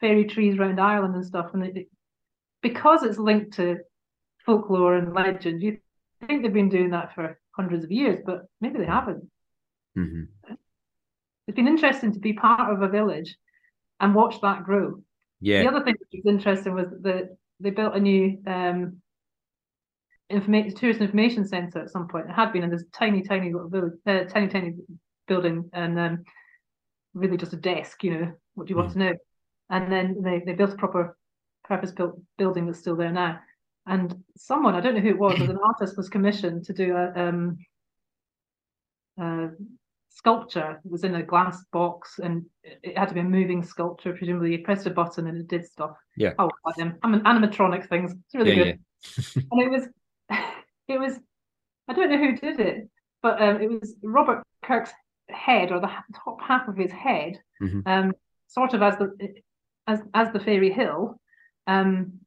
fairy 0.00 0.24
trees 0.24 0.58
around 0.58 0.80
Ireland 0.80 1.14
and 1.14 1.24
stuff, 1.24 1.50
and 1.54 1.64
it, 1.64 1.88
because 2.62 3.02
it's 3.02 3.18
linked 3.18 3.54
to 3.54 3.78
folklore 4.44 4.96
and 4.96 5.14
legend, 5.14 5.62
you 5.62 5.78
think 6.26 6.42
they've 6.42 6.52
been 6.52 6.68
doing 6.68 6.90
that 6.90 7.14
for 7.14 7.38
hundreds 7.52 7.84
of 7.84 7.90
years, 7.90 8.20
but 8.24 8.46
maybe 8.60 8.78
they 8.78 8.86
haven't. 8.86 9.30
Mhm. 9.96 10.28
It's 11.46 11.56
been 11.56 11.68
interesting 11.68 12.12
to 12.12 12.18
be 12.20 12.32
part 12.32 12.72
of 12.72 12.82
a 12.82 12.88
village 12.88 13.36
and 13.98 14.14
watch 14.14 14.40
that 14.40 14.64
grow. 14.64 15.02
Yeah. 15.40 15.62
The 15.62 15.68
other 15.68 15.84
thing 15.84 15.96
that 15.98 16.24
was 16.24 16.32
interesting 16.32 16.74
was 16.74 16.86
that 17.02 17.36
they 17.58 17.70
built 17.70 17.96
a 17.96 18.00
new 18.00 18.40
um, 18.46 19.02
information 20.28 20.74
tourist 20.74 21.00
information 21.00 21.46
center 21.46 21.80
at 21.80 21.90
some 21.90 22.08
point. 22.08 22.26
It 22.28 22.32
had 22.32 22.52
been 22.52 22.62
in 22.62 22.70
this 22.70 22.84
tiny, 22.92 23.22
tiny 23.22 23.52
little 23.52 23.68
village, 23.68 23.94
uh, 24.06 24.24
tiny, 24.24 24.48
tiny 24.48 24.74
building, 25.26 25.68
and 25.72 25.98
um, 25.98 26.24
really 27.14 27.36
just 27.36 27.52
a 27.52 27.56
desk. 27.56 28.04
You 28.04 28.12
know, 28.12 28.32
what 28.54 28.66
do 28.66 28.72
you 28.72 28.76
want 28.76 28.92
to 28.92 28.98
know? 28.98 29.12
And 29.70 29.90
then 29.90 30.22
they 30.22 30.42
they 30.44 30.52
built 30.54 30.74
a 30.74 30.76
proper 30.76 31.16
purpose-built 31.64 32.20
building 32.36 32.66
that's 32.66 32.80
still 32.80 32.96
there 32.96 33.12
now. 33.12 33.40
And 33.86 34.22
someone 34.36 34.74
I 34.74 34.80
don't 34.80 34.94
know 34.94 35.00
who 35.00 35.08
it 35.10 35.18
was, 35.18 35.40
as 35.40 35.48
an 35.48 35.58
artist 35.64 35.96
was 35.96 36.08
commissioned 36.08 36.64
to 36.66 36.72
do 36.72 36.96
a 36.96 37.12
um, 37.16 37.58
uh, 39.20 39.48
sculpture. 40.10 40.80
It 40.84 40.90
was 40.90 41.04
in 41.04 41.14
a 41.14 41.22
glass 41.22 41.64
box, 41.72 42.18
and 42.22 42.44
it 42.62 42.98
had 42.98 43.08
to 43.08 43.14
be 43.14 43.20
a 43.20 43.24
moving 43.24 43.62
sculpture. 43.62 44.12
Presumably, 44.14 44.52
you 44.52 44.64
pressed 44.64 44.86
a 44.86 44.90
button 44.90 45.26
and 45.26 45.38
it 45.40 45.48
did 45.48 45.64
stuff. 45.66 45.96
Yeah. 46.16 46.32
Oh, 46.38 46.50
them 46.76 46.98
animatronic 47.02 47.88
things. 47.88 48.12
It's 48.12 48.34
really 48.34 48.56
Yeah, 48.56 48.64
good. 48.64 48.80
and 49.52 49.62
it 49.62 49.70
was, 49.70 49.88
it 50.88 51.00
was. 51.00 51.18
I 51.88 51.92
don't 51.92 52.10
know 52.10 52.18
who 52.18 52.36
did 52.36 52.60
it, 52.60 52.88
but 53.22 53.40
um, 53.42 53.60
it 53.60 53.68
was 53.68 53.94
Robert 54.02 54.44
Kirk's 54.62 54.92
head 55.28 55.72
or 55.72 55.80
the 55.80 55.90
top 56.24 56.40
half 56.40 56.68
of 56.68 56.76
his 56.76 56.92
head, 56.92 57.40
Mhm. 57.60 57.82
um, 57.86 58.12
sort 58.46 58.74
of 58.74 58.82
as 58.82 58.96
the 58.98 59.12
as 59.90 60.00
as 60.14 60.32
the 60.32 60.40
fairy 60.40 60.70
hill, 60.70 61.20
um, 61.66 62.20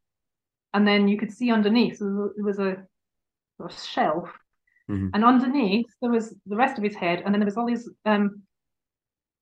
and 0.73 0.87
then 0.87 1.07
you 1.07 1.17
could 1.17 1.31
see 1.31 1.51
underneath. 1.51 1.97
So 1.97 2.31
there 2.35 2.45
was 2.45 2.59
a, 2.59 2.71
sort 3.57 3.71
of 3.71 3.79
shelf, 3.79 4.29
Mhm. 4.89 5.11
and 5.13 5.23
underneath 5.23 5.89
there 6.01 6.11
was 6.11 6.35
the 6.45 6.55
rest 6.63 6.77
of 6.77 6.83
his 6.83 6.95
head, 6.95 7.21
and 7.23 7.33
then 7.33 7.39
there 7.39 7.51
was 7.51 7.57
all 7.57 7.67
these 7.67 7.89
um, 8.05 8.43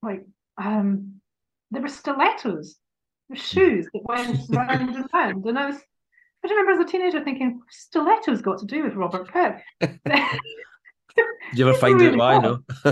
like 0.04 0.24
um, 0.58 1.22
there 1.72 1.82
were 1.82 1.88
stilettos, 2.02 2.78
there 3.28 3.36
were 3.36 3.48
shoes 3.54 3.88
that 3.94 4.04
went 4.04 4.40
round 4.50 4.96
and 4.96 5.08
round, 5.14 5.46
and 5.46 5.58
I 5.60 5.66
was. 5.68 5.78
I 6.44 6.48
remember 6.50 6.72
as 6.72 6.80
a 6.80 6.92
teenager 6.92 7.24
thinking, 7.24 7.62
stilettos 7.70 8.42
got 8.42 8.58
to 8.60 8.66
do 8.66 8.84
with 8.84 8.96
Robert 8.96 9.28
Kirk. 9.32 9.62
Did 11.16 11.60
you 11.60 11.68
ever 11.68 11.78
find 11.78 12.00
really 12.00 12.14
out 12.14 12.18
why? 12.20 12.38
No. 12.38 12.60
No, 12.86 12.92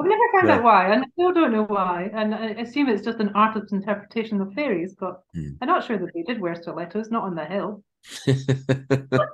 I've 0.00 0.06
never 0.06 0.28
found 0.32 0.48
Yeah. 0.48 0.54
out 0.56 0.62
why, 0.62 0.92
and 0.92 1.04
I 1.04 1.06
still 1.12 1.32
don't 1.32 1.52
know 1.52 1.64
why. 1.64 2.10
And 2.12 2.34
I 2.34 2.46
assume 2.62 2.88
it's 2.88 3.04
just 3.04 3.18
an 3.18 3.30
artist's 3.34 3.72
interpretation 3.72 4.40
of 4.40 4.52
fairies, 4.54 4.94
but 4.94 5.22
Hmm. 5.34 5.50
I'm 5.60 5.68
not 5.68 5.84
sure 5.84 5.98
that 5.98 6.12
they 6.14 6.22
did 6.22 6.40
wear 6.40 6.54
stilettos, 6.54 7.10
not 7.10 7.24
on 7.24 7.34
the 7.34 7.44
hill. 7.44 7.82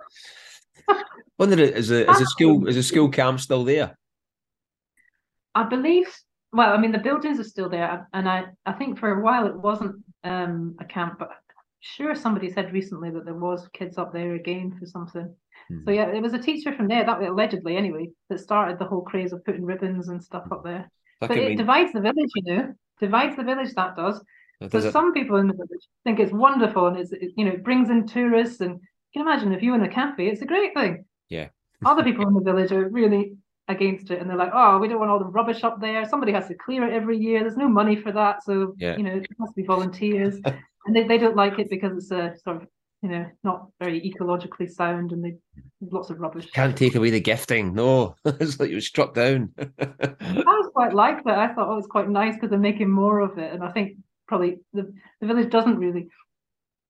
Wonder 1.38 1.62
is 1.62 1.90
a 1.90 2.08
is 2.10 2.20
a 2.20 2.26
school 2.26 2.68
is 2.68 2.76
a 2.76 2.82
school 2.82 3.08
camp 3.08 3.40
still 3.40 3.64
there? 3.64 3.96
I 5.54 5.64
believe, 5.64 6.06
well, 6.52 6.72
I 6.72 6.76
mean, 6.80 6.92
the 6.92 6.98
buildings 6.98 7.40
are 7.40 7.44
still 7.44 7.68
there, 7.68 8.06
and 8.12 8.28
I, 8.28 8.46
I 8.66 8.72
think 8.72 8.98
for 8.98 9.10
a 9.10 9.22
while 9.22 9.46
it 9.46 9.56
wasn't 9.56 9.96
um, 10.22 10.76
a 10.80 10.84
camp, 10.84 11.18
but 11.18 11.28
I'm 11.30 11.36
sure 11.80 12.14
somebody 12.14 12.50
said 12.50 12.72
recently 12.72 13.10
that 13.10 13.24
there 13.24 13.34
was 13.34 13.68
kids 13.72 13.98
up 13.98 14.12
there 14.12 14.34
again 14.34 14.76
for 14.78 14.86
something. 14.86 15.34
Hmm. 15.70 15.84
So 15.84 15.90
yeah, 15.92 16.08
it 16.08 16.20
was 16.20 16.34
a 16.34 16.38
teacher 16.38 16.72
from 16.74 16.88
there, 16.88 17.04
that 17.04 17.22
allegedly 17.22 17.76
anyway, 17.76 18.10
that 18.28 18.40
started 18.40 18.78
the 18.78 18.84
whole 18.86 19.02
craze 19.02 19.32
of 19.32 19.44
putting 19.44 19.64
ribbons 19.64 20.08
and 20.08 20.22
stuff 20.22 20.44
up 20.50 20.64
there. 20.64 20.90
I 21.22 21.26
But 21.28 21.38
it 21.38 21.48
mean, 21.48 21.58
divides 21.58 21.92
the 21.92 22.00
village, 22.00 22.30
you 22.34 22.54
know, 22.54 22.74
divides 22.98 23.36
the 23.36 23.44
village. 23.44 23.72
That 23.74 23.96
does. 23.96 24.22
does 24.60 24.84
So 24.84 24.90
some 24.90 25.12
people 25.12 25.36
in 25.36 25.46
the 25.46 25.54
village 25.54 25.86
think 26.04 26.18
it's 26.18 26.32
wonderful 26.32 26.86
and 26.88 26.96
it's 26.98 27.12
it, 27.12 27.32
you 27.36 27.44
know 27.44 27.52
it 27.52 27.64
brings 27.64 27.88
in 27.90 28.06
tourists 28.06 28.60
and 28.60 28.72
you 28.72 29.12
can 29.14 29.22
imagine 29.22 29.52
if 29.52 29.62
you 29.62 29.74
in 29.74 29.82
a 29.82 29.88
cafe, 29.88 30.28
it's 30.28 30.42
a 30.42 30.46
great 30.46 30.74
thing. 30.74 31.04
Yeah. 31.28 31.48
Other 31.84 32.02
people 32.02 32.26
in 32.28 32.34
the 32.34 32.40
village 32.42 32.72
are 32.72 32.88
really 32.88 33.36
against 33.68 34.10
it 34.10 34.20
and 34.20 34.28
they're 34.28 34.36
like, 34.36 34.50
oh, 34.52 34.78
we 34.78 34.88
don't 34.88 34.98
want 34.98 35.10
all 35.10 35.18
the 35.18 35.24
rubbish 35.24 35.62
up 35.64 35.80
there. 35.80 36.04
Somebody 36.04 36.32
has 36.32 36.48
to 36.48 36.54
clear 36.54 36.84
it 36.86 36.92
every 36.92 37.16
year. 37.16 37.40
There's 37.40 37.56
no 37.56 37.68
money 37.68 37.96
for 37.96 38.12
that, 38.12 38.42
so 38.42 38.74
Yeah. 38.78 38.96
you 38.96 39.04
know 39.04 39.12
it 39.16 39.26
must 39.38 39.54
be 39.54 39.62
volunteers. 39.62 40.40
and 40.86 40.96
they, 40.96 41.04
they 41.04 41.18
don't 41.18 41.36
like 41.36 41.58
it 41.58 41.68
because 41.70 41.96
it's 41.96 42.10
a 42.10 42.34
sort 42.42 42.56
of 42.62 42.68
you 43.02 43.08
know 43.08 43.26
not 43.44 43.68
very 43.80 44.00
ecologically 44.00 44.70
sound 44.70 45.12
and 45.12 45.24
they 45.24 45.34
there's 45.80 45.92
lots 45.92 46.10
of 46.10 46.20
rubbish. 46.20 46.50
Can't 46.50 46.76
take 46.76 46.94
away 46.94 47.10
the 47.10 47.20
gifting. 47.20 47.72
No, 47.72 48.14
it's 48.24 48.60
like 48.60 48.68
you 48.70 48.76
were 48.76 48.82
struck 48.82 49.14
down. 49.14 49.52
I 49.58 49.64
was 50.20 50.70
quite 50.74 50.92
like 50.92 51.24
that. 51.24 51.38
I 51.38 51.54
thought 51.54 51.68
oh, 51.68 51.72
it 51.72 51.76
was 51.76 51.86
quite 51.86 52.08
nice 52.08 52.34
because 52.34 52.50
they're 52.50 52.58
making 52.58 52.90
more 52.90 53.20
of 53.20 53.38
it, 53.38 53.52
and 53.52 53.64
I 53.64 53.72
think 53.72 53.96
probably 54.28 54.58
the, 54.72 54.92
the 55.20 55.26
village 55.26 55.50
doesn't 55.50 55.78
really 55.78 56.08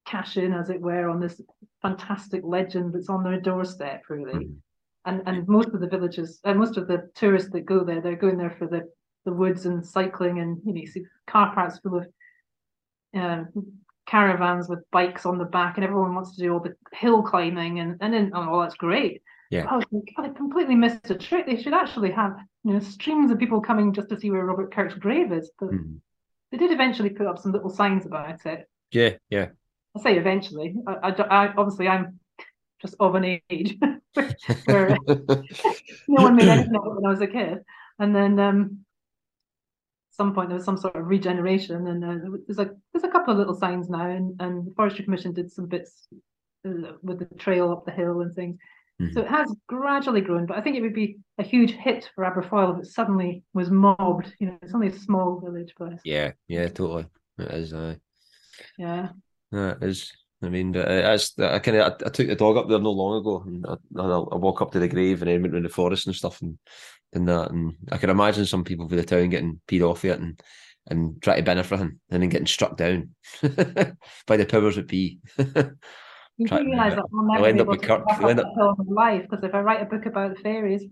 cash 0.07 0.37
in, 0.37 0.53
as 0.53 0.70
it 0.70 0.81
were, 0.81 1.09
on 1.09 1.20
this 1.20 1.41
fantastic 1.82 2.43
legend 2.45 2.93
that's 2.93 3.09
on 3.09 3.23
their 3.23 3.41
doorstep, 3.41 4.03
really. 4.09 4.47
Mhm. 4.47 4.57
And 5.05 5.23
and 5.27 5.49
most 5.49 5.69
of 5.69 5.81
the 5.81 5.89
villages, 5.89 6.41
and 6.45 6.59
most 6.59 6.77
of 6.77 6.89
the 6.89 7.11
tourists 7.15 7.51
that 7.53 7.65
go 7.65 7.85
there, 7.85 8.01
they're 8.01 8.16
going 8.16 8.37
there 8.37 8.57
for 8.59 8.66
the 8.66 8.82
the 9.24 9.32
woods 9.32 9.66
and 9.66 9.87
cycling, 9.87 10.41
and 10.41 10.61
you 10.65 10.74
know, 10.74 10.81
you 10.81 10.87
see 10.87 11.05
car 11.27 11.55
parks 11.55 11.78
full 11.78 11.99
of 11.99 12.07
um, 13.15 13.49
caravans 14.11 14.69
with 14.69 14.81
bikes 14.91 15.24
on 15.24 15.39
the 15.39 15.45
back, 15.45 15.77
and 15.77 15.85
everyone 15.85 16.15
wants 16.15 16.35
to 16.37 16.43
do 16.43 16.53
all 16.53 16.61
the 16.61 16.74
hill 16.93 17.23
climbing, 17.23 17.81
and 17.81 17.97
and 18.01 18.12
then 18.12 18.32
oh, 18.35 18.61
that's 18.61 18.74
great. 18.74 19.23
Yeah. 19.51 19.66
I 19.69 19.77
was 19.77 19.85
like, 19.91 20.12
I 20.16 20.28
completely 20.28 20.74
missed 20.77 21.11
a 21.11 21.15
trick. 21.16 21.47
They 21.47 21.61
should 21.61 21.74
actually 21.74 22.11
have 22.12 22.37
you 22.65 22.73
know 22.73 22.81
streams 22.81 23.31
of 23.31 23.39
people 23.39 23.61
coming 23.61 23.93
just 23.93 24.09
to 24.11 24.19
see 24.19 24.31
where 24.31 24.45
Robert 24.45 24.73
Kirk's 24.74 24.95
grave 24.95 25.32
is. 25.32 25.51
But 25.59 25.70
Mhm. 25.70 26.01
they 26.51 26.59
did 26.59 26.73
eventually 26.73 27.11
put 27.11 27.27
up 27.27 27.39
some 27.39 27.53
little 27.53 27.70
signs 27.70 28.07
about 28.07 28.45
it. 28.47 28.69
Yeah, 28.93 29.12
yeah. 29.28 29.49
I 29.97 30.01
say 30.03 30.19
eventually. 30.19 30.74
I, 30.87 30.93
I, 31.09 31.11
I- 31.47 31.55
obviously 31.57 31.89
I'm 31.89 32.19
just 32.82 32.95
of 33.01 33.15
an 33.15 33.41
age 33.51 33.77
where 34.65 34.97
no 36.09 36.23
one 36.27 36.37
made 36.37 36.49
anything 36.49 36.77
of 36.77 36.87
it 36.87 36.95
when 36.95 37.07
I 37.07 37.11
was 37.11 37.20
a 37.20 37.27
kid, 37.27 37.59
and 37.99 38.15
then 38.15 38.39
um, 38.39 38.85
some 40.21 40.35
point 40.35 40.49
there 40.51 40.61
was 40.61 40.69
some 40.71 40.77
sort 40.85 40.97
of 40.97 41.07
regeneration, 41.17 41.81
and 41.91 42.01
uh, 42.11 42.17
there's 42.47 42.59
a 42.67 42.69
there's 42.93 43.09
a 43.11 43.15
couple 43.15 43.33
of 43.33 43.39
little 43.39 43.59
signs 43.65 43.89
now, 43.89 44.07
and 44.19 44.27
and 44.45 44.53
the 44.67 44.75
Forestry 44.77 45.05
Commission 45.07 45.33
did 45.33 45.51
some 45.57 45.67
bits 45.75 45.93
uh, 46.67 46.93
with 47.07 47.19
the 47.21 47.29
trail 47.45 47.67
up 47.73 47.83
the 47.85 47.99
hill 48.01 48.21
and 48.25 48.35
things. 48.35 48.57
So 49.15 49.21
Mhm. 49.21 49.25
it 49.25 49.31
has 49.39 49.49
gradually 49.67 50.21
grown, 50.29 50.45
but 50.45 50.59
I 50.59 50.61
think 50.63 50.77
it 50.77 50.83
would 50.83 51.01
be 51.05 51.11
a 51.39 51.43
huge 51.53 51.73
hit 51.87 52.11
for 52.15 52.23
Aberfoyle 52.25 52.75
if 52.75 52.81
it 52.83 52.91
suddenly 52.99 53.33
was 53.59 53.71
mobbed. 53.71 54.29
You 54.41 54.47
know, 54.49 54.59
it's 54.61 54.75
only 54.75 54.89
a 54.89 55.05
small 55.09 55.41
village, 55.45 55.73
but 55.79 55.95
yeah, 56.05 56.33
yeah, 56.49 56.67
totally. 56.69 57.07
It 57.39 57.51
is. 57.63 57.73
Uh, 57.73 57.95
yeah. 58.77 59.09
yeah, 59.53 59.71
it 59.81 59.83
is. 59.93 60.13
I 60.43 60.49
mean, 60.55 60.73
but 60.73 60.87
uh, 60.91 61.19
I 61.57 61.59
kind 61.65 61.77
of 61.79 61.83
I, 61.87 62.07
I 62.09 62.11
took 62.11 62.29
the 62.29 62.37
dog 62.45 62.59
up 62.59 62.69
there 62.69 62.79
not 62.79 63.01
long 63.03 63.15
ago, 63.21 63.35
and 63.47 63.67
I, 63.67 63.77
I, 64.03 64.05
I 64.35 64.37
walk 64.47 64.61
up 64.61 64.73
to 64.73 64.81
the 64.81 64.89
grave 64.95 65.23
and 65.23 65.31
then 65.31 65.41
went 65.43 65.55
around 65.55 65.65
the 65.69 65.79
forest 65.81 66.07
and 66.07 66.17
stuff, 66.17 66.43
and 66.43 66.59
and 67.12 67.28
that, 67.28 67.51
and 67.51 67.74
I 67.93 67.99
can 67.99 68.11
imagine 68.11 68.47
some 68.47 68.65
people 68.65 68.89
for 68.89 68.97
the 68.97 69.05
town 69.05 69.28
getting 69.31 69.61
peed 69.69 69.82
off 69.89 70.05
it 70.05 70.19
and 70.20 70.41
and 70.89 71.20
try 71.23 71.37
to 71.37 71.43
benefit 71.43 71.78
him, 71.78 72.01
and 72.11 72.23
then 72.23 72.31
getting 72.31 72.47
struck 72.47 72.77
down 72.77 73.11
by 73.43 74.37
the 74.37 74.47
powers 74.49 74.77
that 74.77 74.89
be. 74.89 75.19
You 75.37 76.47
Try 76.49 76.59
do 76.59 76.65
to 76.65 76.70
realise 76.70 76.95
that 76.95 77.05
I'll 77.15 77.27
never 77.27 77.47
end 77.47 77.61
up 77.61 77.65
able 77.66 77.73
with 77.73 77.82
Kirk- 77.82 78.07
get 78.07 78.07
back 78.07 78.16
you'll 78.20 78.24
up 78.27 78.31
end 78.31 78.41
up- 78.41 78.47
hill 78.57 78.74
in 78.78 78.95
my 78.95 79.05
life 79.11 79.23
because 79.28 79.45
if 79.45 79.55
I 79.55 79.61
write 79.61 79.82
a 79.82 79.85
book 79.87 80.07
about 80.07 80.35
the 80.35 80.41
fairies, 80.43 80.85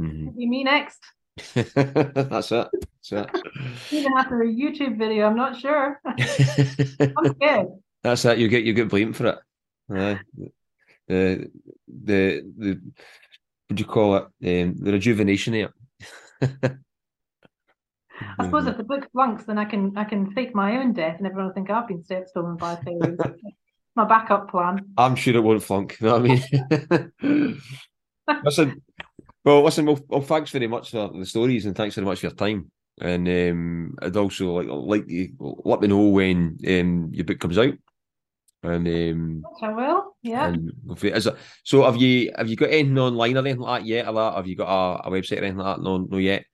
Mhm. 0.00 0.32
you 0.36 0.48
mean 0.48 0.64
next? 0.64 0.98
That's 1.54 2.52
it. 2.52 2.68
That's 2.70 3.12
it. 3.12 3.30
Even 3.90 4.12
after 4.16 4.42
a 4.42 4.46
YouTube 4.46 4.96
video, 4.98 5.26
I'm 5.26 5.36
not 5.36 5.56
sure. 5.56 6.00
I'm 6.06 6.16
scared. 7.36 7.66
That's 8.02 8.24
it. 8.24 8.38
You 8.38 8.48
get 8.48 8.64
you 8.64 8.72
get 8.72 8.88
blamed 8.88 9.16
for 9.16 9.26
it. 9.26 9.38
Aye. 9.90 10.20
The 11.08 11.50
the 11.88 12.42
the 12.56 12.80
what 13.68 13.76
do 13.76 13.80
you 13.80 13.86
call 13.86 14.16
it? 14.16 14.24
Um, 14.24 14.76
the 14.76 14.92
rejuvenation 14.92 15.54
it. 15.54 15.70
I 18.38 18.44
suppose 18.44 18.66
if 18.66 18.76
the 18.76 18.84
book 18.84 19.08
flunks, 19.12 19.44
then 19.44 19.58
I 19.58 19.64
can 19.64 19.96
I 19.96 20.04
can 20.04 20.30
fake 20.32 20.54
my 20.54 20.78
own 20.78 20.92
death, 20.92 21.16
and 21.18 21.26
everyone 21.26 21.46
will 21.46 21.54
think 21.54 21.70
I've 21.70 21.88
been 21.88 22.04
step 22.04 22.28
stolen 22.28 22.56
by 22.56 22.76
fairies. 22.76 23.18
my 23.96 24.04
backup 24.04 24.50
plan. 24.50 24.92
I'm 24.96 25.16
sure 25.16 25.34
it 25.34 25.40
won't 25.40 25.62
flunk. 25.62 25.96
You 26.00 26.06
know 26.06 26.18
what 26.18 26.30
I 26.30 27.02
mean? 27.20 27.60
listen, 28.44 28.82
well, 29.44 29.62
listen. 29.64 29.86
Well, 29.86 29.98
well, 30.08 30.20
thanks 30.22 30.50
very 30.50 30.66
much 30.66 30.90
for 30.90 31.10
the 31.12 31.26
stories, 31.26 31.66
and 31.66 31.76
thanks 31.76 31.94
very 31.94 32.04
much 32.04 32.20
for 32.20 32.26
your 32.26 32.34
time. 32.34 32.70
And 33.00 33.28
um, 33.28 33.96
I'd 34.00 34.16
also 34.16 34.52
like 34.52 34.68
like 34.68 35.08
you 35.08 35.34
let 35.38 35.80
me 35.80 35.88
know 35.88 36.08
when 36.08 36.58
um, 36.68 37.10
your 37.12 37.24
book 37.24 37.40
comes 37.40 37.58
out. 37.58 37.74
And 38.64 38.88
um, 38.88 39.44
I 39.62 39.72
will. 39.72 40.16
Yeah. 40.22 40.48
and 40.48 40.72
is 41.02 41.26
it, 41.26 41.36
so 41.64 41.82
have 41.82 41.96
you 41.96 42.32
have 42.36 42.48
you 42.48 42.56
got 42.56 42.70
anything 42.70 42.98
online 42.98 43.36
or 43.36 43.40
anything 43.40 43.60
like 43.60 43.82
that 43.82 43.86
yet? 43.86 44.08
Or? 44.08 44.32
Have 44.32 44.46
you 44.46 44.56
got 44.56 44.68
a, 44.68 45.08
a 45.08 45.10
website 45.10 45.40
or 45.40 45.44
anything 45.44 45.58
like 45.58 45.76
that? 45.76 45.82
No, 45.82 45.98
no 45.98 46.16
yet. 46.16 46.44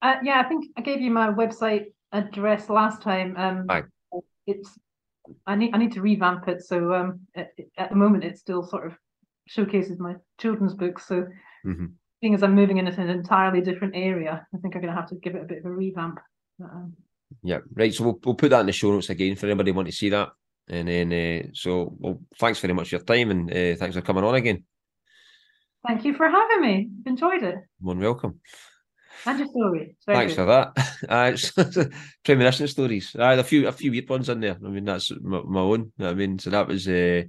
Uh, 0.00 0.14
yeah, 0.22 0.40
I 0.40 0.48
think 0.48 0.66
I 0.76 0.82
gave 0.82 1.00
you 1.00 1.10
my 1.10 1.28
website 1.28 1.86
address 2.12 2.70
last 2.70 3.02
time. 3.02 3.36
Um, 3.36 3.66
Aye. 3.68 3.82
it's 4.46 4.78
I 5.46 5.56
need 5.56 5.74
I 5.74 5.78
need 5.78 5.92
to 5.92 6.00
revamp 6.00 6.46
it. 6.46 6.62
So 6.62 6.94
um, 6.94 7.20
at, 7.34 7.50
at 7.76 7.90
the 7.90 7.96
moment, 7.96 8.22
it 8.24 8.38
still 8.38 8.62
sort 8.62 8.86
of 8.86 8.96
showcases 9.46 9.98
my 9.98 10.14
children's 10.40 10.74
books. 10.74 11.06
So 11.08 11.26
Mhm. 11.66 11.92
seeing 12.20 12.34
as 12.34 12.44
I'm 12.44 12.54
moving 12.54 12.78
into 12.78 13.00
an 13.00 13.08
entirely 13.10 13.60
different 13.60 13.96
area, 13.96 14.46
I 14.54 14.58
think 14.58 14.76
I'm 14.76 14.80
going 14.80 14.94
to 14.94 15.00
have 15.00 15.08
to 15.10 15.16
give 15.16 15.34
it 15.34 15.42
a 15.42 15.46
bit 15.46 15.58
of 15.58 15.64
a 15.64 15.70
revamp. 15.70 16.20
Um, 16.62 16.94
Yeah, 17.42 17.58
right. 17.74 17.92
So 17.92 18.04
we'll 18.04 18.20
we'll 18.24 18.34
put 18.36 18.50
that 18.50 18.60
in 18.60 18.66
the 18.66 18.72
show 18.72 18.92
notes 18.92 19.10
again 19.10 19.34
for 19.34 19.46
anybody 19.46 19.72
who 19.72 19.76
want 19.76 19.88
to 19.88 19.92
see 19.92 20.10
that. 20.10 20.28
And 20.70 20.88
then 20.88 21.12
uh, 21.12 21.48
so 21.54 21.94
well, 21.98 22.20
thanks 22.38 22.60
very 22.60 22.74
much 22.74 22.90
for 22.90 22.96
your 22.96 23.04
time 23.04 23.30
and 23.30 23.50
uh, 23.50 23.76
thanks 23.76 23.96
for 23.96 24.02
coming 24.02 24.24
on 24.24 24.34
again. 24.34 24.64
thank 25.86 26.04
you 26.04 26.14
for 26.14 26.28
having 26.28 26.60
me. 26.60 26.88
Enjoyed 27.06 27.42
it. 27.42 27.56
More 27.80 27.94
than 27.94 28.02
welcome. 28.02 28.40
And 29.26 29.38
your 29.38 29.48
story. 29.48 29.96
Very 30.06 30.18
Thanks 30.18 30.34
good. 30.34 30.42
for 30.42 30.46
that. 30.46 30.72
Uh, 31.08 31.84
premonition 32.24 32.66
stories. 32.66 33.14
I 33.18 33.30
had 33.30 33.38
a 33.38 33.44
few 33.44 33.68
a 33.68 33.72
few 33.72 33.90
weird 33.90 34.08
ones 34.08 34.28
in 34.28 34.40
there. 34.40 34.56
I 34.64 34.68
mean, 34.68 34.84
that's 34.84 35.12
my, 35.20 35.40
my 35.42 35.60
own. 35.60 35.92
I 36.00 36.12
mean, 36.14 36.38
so 36.38 36.50
that 36.50 36.66
was. 36.66 36.88
Uh, 36.88 37.22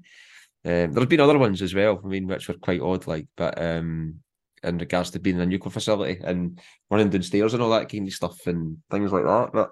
um, 0.65 0.91
there's 0.91 1.05
been 1.05 1.19
other 1.21 1.37
ones 1.37 1.61
as 1.61 1.73
well. 1.73 2.01
I 2.03 2.07
mean, 2.07 2.27
which 2.27 2.47
were 2.47 2.55
quite 2.55 2.81
odd, 2.81 3.07
like, 3.07 3.27
but 3.37 3.61
um, 3.61 4.15
in 4.63 4.77
regards 4.77 5.11
to 5.11 5.19
being 5.19 5.37
in 5.37 5.43
a 5.43 5.45
nuclear 5.45 5.71
facility 5.71 6.19
and 6.23 6.59
running 6.89 7.09
downstairs 7.09 7.53
and 7.53 7.63
all 7.63 7.69
that 7.69 7.89
kind 7.89 8.07
of 8.07 8.13
stuff 8.13 8.45
and 8.47 8.77
things 8.91 9.11
like 9.11 9.23
that. 9.23 9.51
But 9.53 9.69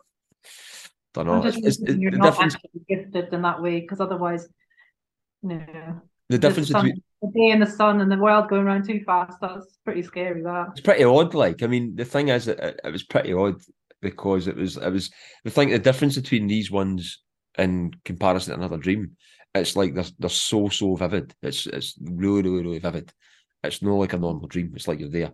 don't 1.23 1.44
know. 1.44 1.48
It's, 1.48 1.57
it's, 1.57 1.80
you're 1.80 2.11
the 2.11 2.18
not 2.18 2.39
actually 2.39 2.81
gifted 2.88 3.34
in 3.34 3.41
that 3.41 3.61
way, 3.61 3.81
because 3.81 3.99
otherwise, 3.99 4.48
no. 5.44 6.02
The 6.30 6.38
difference 6.38 6.69
some- 6.69 6.85
between 6.85 7.03
a 7.23 7.27
day 7.31 7.49
in 7.49 7.60
the 7.60 7.65
sun 7.65 8.02
and 8.02 8.11
the 8.11 8.18
world 8.18 8.49
going 8.49 8.65
around 8.65 8.85
too 8.85 9.02
fast. 9.06 9.38
That's 9.41 9.80
pretty 9.84 10.03
scary. 10.03 10.44
That 10.44 10.68
it's 10.72 10.81
pretty 10.81 11.03
odd. 11.03 11.34
Like, 11.34 11.64
I 11.64 11.68
mean, 11.68 11.95
the 11.95 12.06
thing 12.06 12.27
is, 12.27 12.48
it, 12.48 12.60
it 12.84 12.91
was 12.91 13.03
pretty 13.03 13.34
odd 13.34 13.60
because 14.02 14.48
it 14.48 14.56
was 14.56 14.77
it 14.77 14.91
was 14.91 15.10
the 15.44 15.49
thing. 15.49 15.69
The 15.69 15.80
difference 15.80 16.15
between 16.15 16.48
these 16.48 16.69
ones 16.69 17.23
in 17.57 17.91
comparison 18.06 18.53
to 18.53 18.60
another 18.60 18.77
dream, 18.77 19.18
it's 19.56 19.76
like 19.76 19.95
they're 19.95 20.06
they're 20.19 20.30
so 20.30 20.69
so 20.69 20.95
vivid. 20.95 21.34
It's 21.41 21.65
it's 21.65 21.98
really 21.99 22.49
really 22.49 22.64
really 22.64 22.80
vivid. 22.80 23.11
It's 23.64 23.81
not 23.81 23.94
like 23.94 24.14
a 24.14 24.18
normal 24.18 24.48
dream. 24.48 24.73
It's 24.76 24.88
like 24.88 24.99
you're 24.99 25.10
there, 25.10 25.31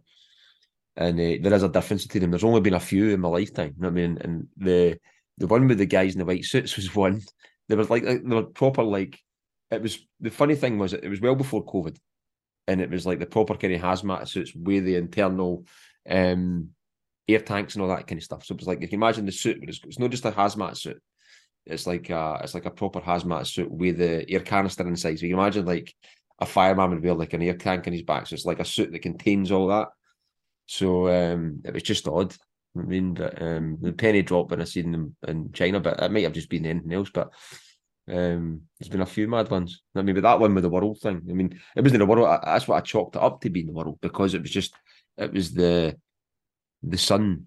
and 0.95 1.19
uh, 1.19 1.37
there 1.41 1.53
is 1.53 1.63
a 1.63 1.69
difference 1.69 2.05
between 2.05 2.21
them. 2.21 2.31
There's 2.31 2.45
only 2.45 2.61
been 2.61 2.75
a 2.75 2.79
few 2.79 3.09
in 3.09 3.19
my 3.19 3.27
lifetime. 3.27 3.73
You 3.75 3.81
know 3.81 3.89
what 3.89 3.99
I 3.99 4.01
mean? 4.01 4.17
And 4.21 4.47
the 4.55 4.99
the 5.37 5.47
one 5.47 5.67
with 5.67 5.77
the 5.77 5.85
guys 5.85 6.13
in 6.13 6.19
the 6.19 6.25
white 6.25 6.45
suits 6.45 6.75
was 6.75 6.95
one. 6.95 7.21
There 7.69 7.77
was 7.77 7.89
like 7.89 8.03
they 8.03 8.17
were 8.17 8.43
proper 8.43 8.83
like 8.83 9.19
it 9.71 9.81
was 9.81 9.99
the 10.19 10.29
funny 10.29 10.55
thing 10.55 10.77
was 10.77 10.93
it 10.93 11.07
was 11.07 11.21
well 11.21 11.35
before 11.35 11.65
COVID, 11.65 11.97
and 12.67 12.81
it 12.81 12.89
was 12.89 13.05
like 13.05 13.19
the 13.19 13.25
proper 13.25 13.55
kind 13.55 13.73
of 13.73 13.81
hazmat 13.81 14.27
suits 14.27 14.53
with 14.55 14.85
the 14.85 14.95
internal 14.95 15.65
um, 16.09 16.69
air 17.27 17.39
tanks 17.39 17.75
and 17.75 17.81
all 17.81 17.89
that 17.89 18.07
kind 18.07 18.19
of 18.19 18.23
stuff. 18.23 18.45
So 18.45 18.53
it 18.53 18.59
was 18.59 18.67
like 18.67 18.81
you 18.81 18.87
can 18.87 18.99
imagine 18.99 19.25
the 19.25 19.31
suit, 19.31 19.59
but 19.59 19.69
it's, 19.69 19.79
it's 19.85 19.99
not 19.99 20.11
just 20.11 20.25
a 20.25 20.31
hazmat 20.31 20.77
suit. 20.77 21.01
It's 21.65 21.87
like 21.87 22.09
a, 22.09 22.39
it's 22.43 22.53
like 22.53 22.65
a 22.65 22.71
proper 22.71 22.99
hazmat 22.99 23.47
suit 23.47 23.71
with 23.71 23.97
the 23.97 24.29
air 24.29 24.41
canister 24.41 24.85
inside. 24.87 25.19
So 25.19 25.25
you 25.25 25.33
can 25.33 25.39
imagine 25.39 25.65
like 25.65 25.93
a 26.39 26.45
fireman 26.45 26.89
would 26.89 27.03
wear 27.03 27.13
like 27.13 27.33
an 27.33 27.41
air 27.41 27.55
tank 27.55 27.87
in 27.87 27.93
his 27.93 28.03
back. 28.03 28.27
So 28.27 28.33
it's 28.33 28.45
like 28.45 28.59
a 28.59 28.65
suit 28.65 28.91
that 28.91 29.01
contains 29.01 29.51
all 29.51 29.67
that. 29.67 29.87
So 30.65 31.07
um, 31.07 31.61
it 31.63 31.73
was 31.73 31.83
just 31.83 32.07
odd. 32.07 32.35
I 32.77 32.81
mean, 32.81 33.17
um, 33.39 33.77
the 33.81 33.93
penny 33.93 34.23
dropped 34.23 34.51
when 34.51 34.61
I 34.61 34.65
seen 34.65 34.91
them 34.91 35.15
in 35.27 35.51
China, 35.51 35.79
but 35.79 36.01
it 36.01 36.11
might 36.11 36.23
have 36.23 36.33
just 36.33 36.49
been 36.49 36.65
anything 36.65 36.93
else. 36.93 37.11
But 37.13 37.31
um, 38.11 38.61
there's 38.79 38.89
been 38.89 39.01
a 39.01 39.05
few 39.05 39.27
mad 39.27 39.49
ones. 39.49 39.81
I 39.95 40.01
mean, 40.01 40.15
but 40.15 40.23
that 40.23 40.39
one 40.39 40.55
with 40.55 40.63
the 40.63 40.69
world 40.69 40.99
thing. 40.99 41.21
I 41.29 41.33
mean, 41.33 41.59
it 41.75 41.81
wasn't 41.81 41.99
the 41.99 42.05
world. 42.05 42.39
That's 42.43 42.67
what 42.67 42.77
I 42.77 42.81
chalked 42.81 43.15
it 43.15 43.21
up 43.21 43.41
to 43.41 43.49
being 43.49 43.67
the 43.67 43.73
world 43.73 43.99
because 44.01 44.33
it 44.33 44.41
was 44.41 44.51
just 44.51 44.73
it 45.17 45.31
was 45.31 45.53
the 45.53 45.97
the 46.81 46.97
sun 46.97 47.45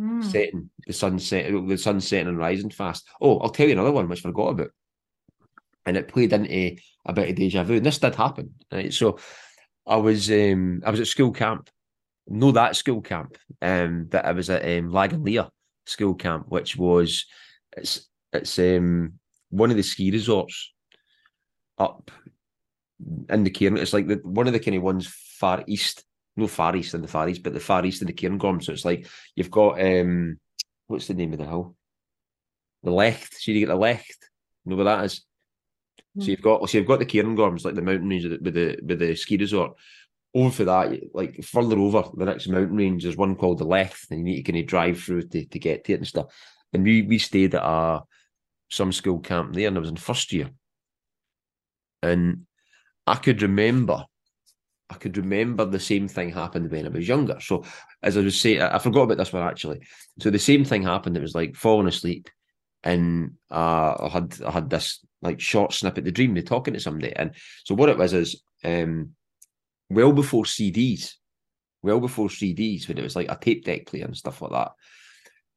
mm. 0.00 0.22
setting, 0.24 0.70
the 0.86 0.92
sun 0.92 1.18
set, 1.18 1.50
the 1.50 1.78
sun 1.78 2.00
setting 2.00 2.28
and 2.28 2.38
rising 2.38 2.70
fast. 2.70 3.08
Oh, 3.20 3.38
I'll 3.38 3.50
tell 3.50 3.66
you 3.66 3.72
another 3.72 3.92
one 3.92 4.08
which 4.08 4.20
I 4.20 4.28
forgot 4.28 4.50
about, 4.50 4.70
and 5.86 5.96
it 5.96 6.08
played 6.08 6.32
into 6.32 6.76
a 7.06 7.12
bit 7.12 7.30
of 7.30 7.36
deja 7.36 7.64
vu. 7.64 7.76
And 7.76 7.86
this 7.86 7.98
did 7.98 8.14
happen, 8.14 8.54
right? 8.70 8.92
So 8.92 9.18
I 9.86 9.96
was 9.96 10.30
um 10.30 10.82
I 10.84 10.90
was 10.90 11.00
at 11.00 11.06
school 11.06 11.32
camp, 11.32 11.70
no 12.28 12.52
that 12.52 12.76
school 12.76 13.00
camp, 13.00 13.36
um, 13.60 14.06
but 14.10 14.24
I 14.24 14.32
was 14.32 14.50
at 14.50 14.62
um 14.62 14.90
Lagganlia 14.90 15.48
school 15.86 16.14
camp, 16.14 16.46
which 16.48 16.76
was 16.76 17.26
it's 17.76 18.08
it's 18.32 18.58
um 18.58 19.14
one 19.50 19.70
of 19.70 19.76
the 19.76 19.82
ski 19.82 20.10
resorts 20.10 20.72
up 21.78 22.10
in 23.28 23.44
the 23.44 23.50
Cairn. 23.50 23.76
It's 23.76 23.92
like 23.92 24.06
the 24.06 24.20
one 24.22 24.46
of 24.46 24.52
the 24.52 24.60
kind 24.60 24.76
of 24.76 24.82
ones 24.82 25.06
far 25.06 25.64
east, 25.66 26.04
no 26.36 26.46
far 26.46 26.74
east 26.76 26.94
in 26.94 27.02
the 27.02 27.08
far 27.08 27.28
east, 27.28 27.42
but 27.42 27.52
the 27.52 27.60
far 27.60 27.84
east 27.84 28.02
in 28.02 28.06
the 28.06 28.12
Cairngorm. 28.12 28.62
So 28.62 28.72
it's 28.72 28.84
like 28.84 29.06
you've 29.34 29.50
got 29.50 29.80
um 29.80 30.38
what's 30.86 31.06
the 31.06 31.14
name 31.14 31.32
of 31.32 31.38
the 31.38 31.46
hill? 31.46 31.74
The 32.82 32.90
Lecht. 32.90 33.34
So 33.34 33.52
you 33.52 33.60
get 33.60 33.68
the 33.68 33.78
Lecht. 33.78 34.16
You 34.64 34.70
know 34.70 34.76
where 34.76 34.84
that 34.84 35.04
is? 35.04 35.22
Mm. 36.16 36.22
So 36.24 36.30
you've 36.30 36.42
got 36.42 36.68
so 36.68 36.78
you've 36.78 36.86
got 36.86 36.98
the 36.98 37.06
Cairngorms, 37.06 37.64
like 37.64 37.74
the 37.74 37.82
mountain 37.82 38.08
range 38.08 38.24
with 38.24 38.54
the 38.54 38.78
with 38.86 38.98
the 38.98 39.14
ski 39.16 39.36
resort. 39.36 39.76
Over 40.34 40.50
for 40.50 40.64
that, 40.64 41.14
like 41.14 41.44
further 41.44 41.78
over 41.78 42.04
the 42.14 42.24
next 42.24 42.48
mountain 42.48 42.76
range, 42.76 43.02
there's 43.02 43.16
one 43.16 43.36
called 43.36 43.58
the 43.58 43.66
Lecht, 43.66 44.10
and 44.10 44.20
you 44.20 44.24
need 44.24 44.36
to 44.42 44.50
kind 44.50 44.62
of 44.62 44.66
drive 44.66 44.98
through 44.98 45.28
to, 45.28 45.44
to 45.44 45.58
get 45.58 45.84
to 45.84 45.92
it 45.92 45.96
and 45.96 46.06
stuff. 46.06 46.34
And 46.72 46.84
we 46.84 47.02
we 47.02 47.18
stayed 47.18 47.54
at 47.54 47.62
a 47.62 48.00
some 48.70 48.92
school 48.92 49.18
camp 49.18 49.54
there, 49.54 49.68
and 49.68 49.76
I 49.76 49.80
was 49.80 49.90
in 49.90 49.96
first 49.96 50.32
year. 50.32 50.50
And 52.02 52.46
I 53.06 53.16
could 53.16 53.42
remember, 53.42 54.04
I 54.88 54.94
could 54.94 55.18
remember 55.18 55.66
the 55.66 55.78
same 55.78 56.08
thing 56.08 56.30
happened 56.30 56.70
when 56.70 56.86
I 56.86 56.88
was 56.88 57.06
younger. 57.06 57.38
So, 57.40 57.64
as 58.02 58.16
I 58.16 58.20
was 58.20 58.40
saying, 58.40 58.62
I 58.62 58.78
forgot 58.78 59.02
about 59.02 59.18
this 59.18 59.32
one 59.32 59.42
actually. 59.42 59.80
So 60.20 60.30
the 60.30 60.38
same 60.38 60.64
thing 60.64 60.82
happened. 60.82 61.16
It 61.16 61.22
was 61.22 61.34
like 61.34 61.56
falling 61.56 61.88
asleep, 61.88 62.30
and 62.82 63.32
uh, 63.50 63.94
I 64.00 64.08
had 64.10 64.36
I 64.46 64.50
had 64.50 64.70
this 64.70 65.04
like 65.20 65.40
short 65.40 65.72
snippet, 65.72 65.98
of 65.98 66.04
the 66.06 66.12
dream, 66.12 66.32
me 66.32 66.42
talking 66.42 66.74
to 66.74 66.80
somebody, 66.80 67.14
and 67.14 67.32
so 67.64 67.74
what 67.74 67.88
it 67.88 67.98
was 67.98 68.12
is, 68.12 68.42
um, 68.64 69.10
well 69.92 70.12
before 70.12 70.44
CDs, 70.44 71.14
well 71.82 72.00
before 72.00 72.28
CDs, 72.28 72.88
when 72.88 72.98
it 72.98 73.02
was 73.02 73.16
like 73.16 73.30
a 73.30 73.38
tape 73.40 73.64
deck 73.64 73.86
player 73.86 74.04
and 74.04 74.16
stuff 74.16 74.42
like 74.42 74.52
that. 74.52 74.72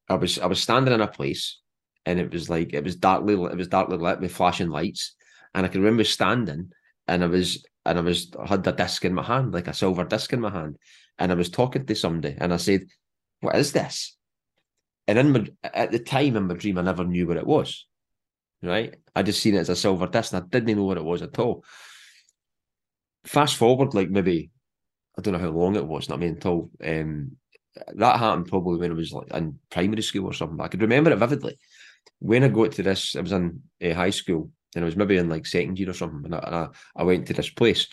I 0.09 0.15
was 0.15 0.39
I 0.39 0.45
was 0.45 0.61
standing 0.61 0.93
in 0.93 1.01
a 1.01 1.07
place 1.07 1.59
and 2.05 2.19
it 2.19 2.31
was 2.31 2.49
like 2.49 2.73
it 2.73 2.83
was 2.83 2.95
darkly 2.95 3.33
it 3.33 3.57
was 3.57 3.67
darkly 3.67 3.97
lit 3.97 4.19
with 4.19 4.31
flashing 4.31 4.69
lights, 4.69 5.15
and 5.53 5.65
I 5.65 5.69
can 5.69 5.81
remember 5.81 6.03
standing 6.03 6.71
and 7.07 7.23
I 7.23 7.27
was 7.27 7.65
and 7.85 7.97
I 7.97 8.01
was 8.01 8.31
I 8.39 8.47
had 8.47 8.67
a 8.67 8.71
disc 8.71 9.05
in 9.05 9.13
my 9.13 9.23
hand, 9.23 9.53
like 9.53 9.67
a 9.67 9.73
silver 9.73 10.03
disc 10.03 10.31
in 10.33 10.41
my 10.41 10.49
hand, 10.49 10.77
and 11.17 11.31
I 11.31 11.35
was 11.35 11.49
talking 11.49 11.85
to 11.85 11.95
somebody, 11.95 12.35
and 12.37 12.53
I 12.53 12.57
said, 12.57 12.81
"What 13.41 13.55
is 13.55 13.71
this?" 13.71 14.15
And 15.07 15.19
in 15.19 15.31
my, 15.31 15.47
at 15.63 15.91
the 15.91 15.99
time 15.99 16.35
in 16.35 16.47
my 16.47 16.55
dream, 16.55 16.77
I 16.77 16.81
never 16.81 17.05
knew 17.05 17.27
what 17.27 17.37
it 17.37 17.45
was. 17.45 17.85
Right, 18.63 18.95
I 19.15 19.21
just 19.21 19.41
seen 19.41 19.55
it 19.55 19.59
as 19.59 19.69
a 19.69 19.75
silver 19.75 20.07
disc, 20.07 20.33
and 20.33 20.43
I 20.43 20.47
didn't 20.47 20.75
know 20.77 20.83
what 20.83 20.97
it 20.97 21.03
was 21.03 21.21
at 21.21 21.37
all. 21.37 21.63
Fast 23.35 23.57
forward, 23.57 23.93
like 23.93 24.09
maybe 24.09 24.49
I 25.17 25.21
don't 25.21 25.33
know 25.33 25.39
how 25.39 25.49
long 25.49 25.75
it 25.75 25.85
was. 25.85 26.09
Not 26.09 26.15
I 26.15 26.21
mean 26.21 26.29
until 26.35 26.71
um, 26.83 27.37
that 27.95 28.19
happened 28.19 28.47
probably 28.47 28.79
when 28.79 28.91
I 28.91 28.95
was 28.95 29.11
like 29.11 29.31
in 29.33 29.59
primary 29.69 30.01
school 30.01 30.25
or 30.25 30.33
something. 30.33 30.59
I 30.61 30.69
could 30.69 30.81
remember 30.81 31.11
it 31.11 31.17
vividly 31.17 31.57
when 32.19 32.43
I 32.43 32.47
got 32.47 32.71
to 32.73 32.83
this, 32.83 33.15
I 33.15 33.21
was 33.21 33.31
in 33.31 33.61
uh, 33.83 33.93
high 33.93 34.09
school 34.09 34.51
and 34.75 34.83
I 34.83 34.85
was 34.85 34.95
maybe 34.95 35.17
in 35.17 35.29
like 35.29 35.45
second 35.45 35.79
year 35.79 35.89
or 35.89 35.93
something, 35.93 36.25
and 36.25 36.35
I, 36.35 36.39
and 36.39 36.55
I, 36.55 36.67
I 36.95 37.03
went 37.03 37.27
to 37.27 37.33
this 37.33 37.49
place, 37.49 37.87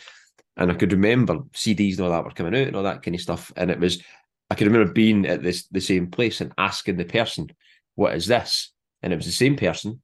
and 0.57 0.71
I 0.71 0.75
could 0.75 0.93
remember 0.93 1.39
CDs 1.55 1.93
and 1.93 2.01
all 2.01 2.11
that 2.11 2.25
were 2.25 2.31
coming 2.31 2.55
out 2.61 2.67
and 2.67 2.77
all 2.77 2.83
that 2.83 3.03
kind 3.03 3.15
of 3.15 3.21
stuff, 3.21 3.53
and 3.57 3.71
it 3.71 3.79
was 3.79 4.03
I 4.51 4.55
could 4.55 4.67
remember 4.67 4.93
being 4.93 5.27
at 5.27 5.43
this 5.43 5.67
the 5.69 5.81
same 5.81 6.11
place 6.11 6.41
and 6.41 6.53
asking 6.59 6.97
the 6.97 7.05
person, 7.05 7.49
"What 7.95 8.15
is 8.15 8.27
this?" 8.27 8.73
and 9.03 9.13
it 9.13 9.17
was 9.17 9.27
the 9.27 9.33
same 9.33 9.57
person, 9.57 10.01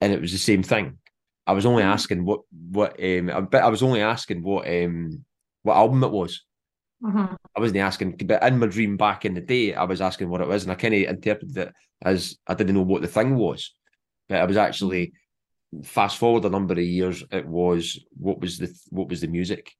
and 0.00 0.12
it 0.12 0.20
was 0.20 0.32
the 0.32 0.38
same 0.38 0.62
thing. 0.62 0.98
I 1.48 1.52
was 1.52 1.64
only 1.64 1.82
asking 1.82 2.26
what 2.26 2.40
what 2.50 3.02
um, 3.02 3.30
I, 3.30 3.56
I 3.56 3.68
was 3.68 3.82
only 3.82 4.02
asking 4.02 4.42
what 4.42 4.68
um 4.68 5.24
what 5.62 5.78
album 5.78 6.04
it 6.04 6.10
was. 6.10 6.44
Mm-hmm. 7.02 7.34
I 7.56 7.60
wasn't 7.60 7.78
asking, 7.78 8.16
but 8.26 8.42
in 8.42 8.58
my 8.58 8.66
dream 8.66 8.98
back 8.98 9.24
in 9.24 9.32
the 9.32 9.40
day, 9.40 9.74
I 9.74 9.84
was 9.84 10.02
asking 10.02 10.28
what 10.28 10.42
it 10.42 10.48
was, 10.48 10.64
and 10.64 10.72
I 10.72 10.74
kind 10.74 10.94
of 10.94 11.00
interpreted 11.02 11.56
it 11.56 11.72
as 12.02 12.36
I 12.46 12.52
didn't 12.52 12.74
know 12.74 12.82
what 12.82 13.00
the 13.00 13.08
thing 13.08 13.36
was. 13.36 13.74
But 14.28 14.40
I 14.40 14.44
was 14.44 14.58
actually 14.58 15.14
fast 15.84 16.18
forward 16.18 16.44
a 16.44 16.50
number 16.50 16.74
of 16.74 16.80
years. 16.80 17.24
It 17.30 17.46
was 17.46 17.98
what 18.18 18.40
was 18.40 18.58
the 18.58 18.68
what 18.90 19.08
was 19.08 19.22
the 19.22 19.28
music, 19.28 19.72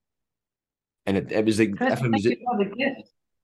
and 1.04 1.18
it, 1.18 1.30
it 1.32 1.44
was 1.44 1.58
like 1.58 1.74
everything 1.82 2.12
was. 2.12 2.26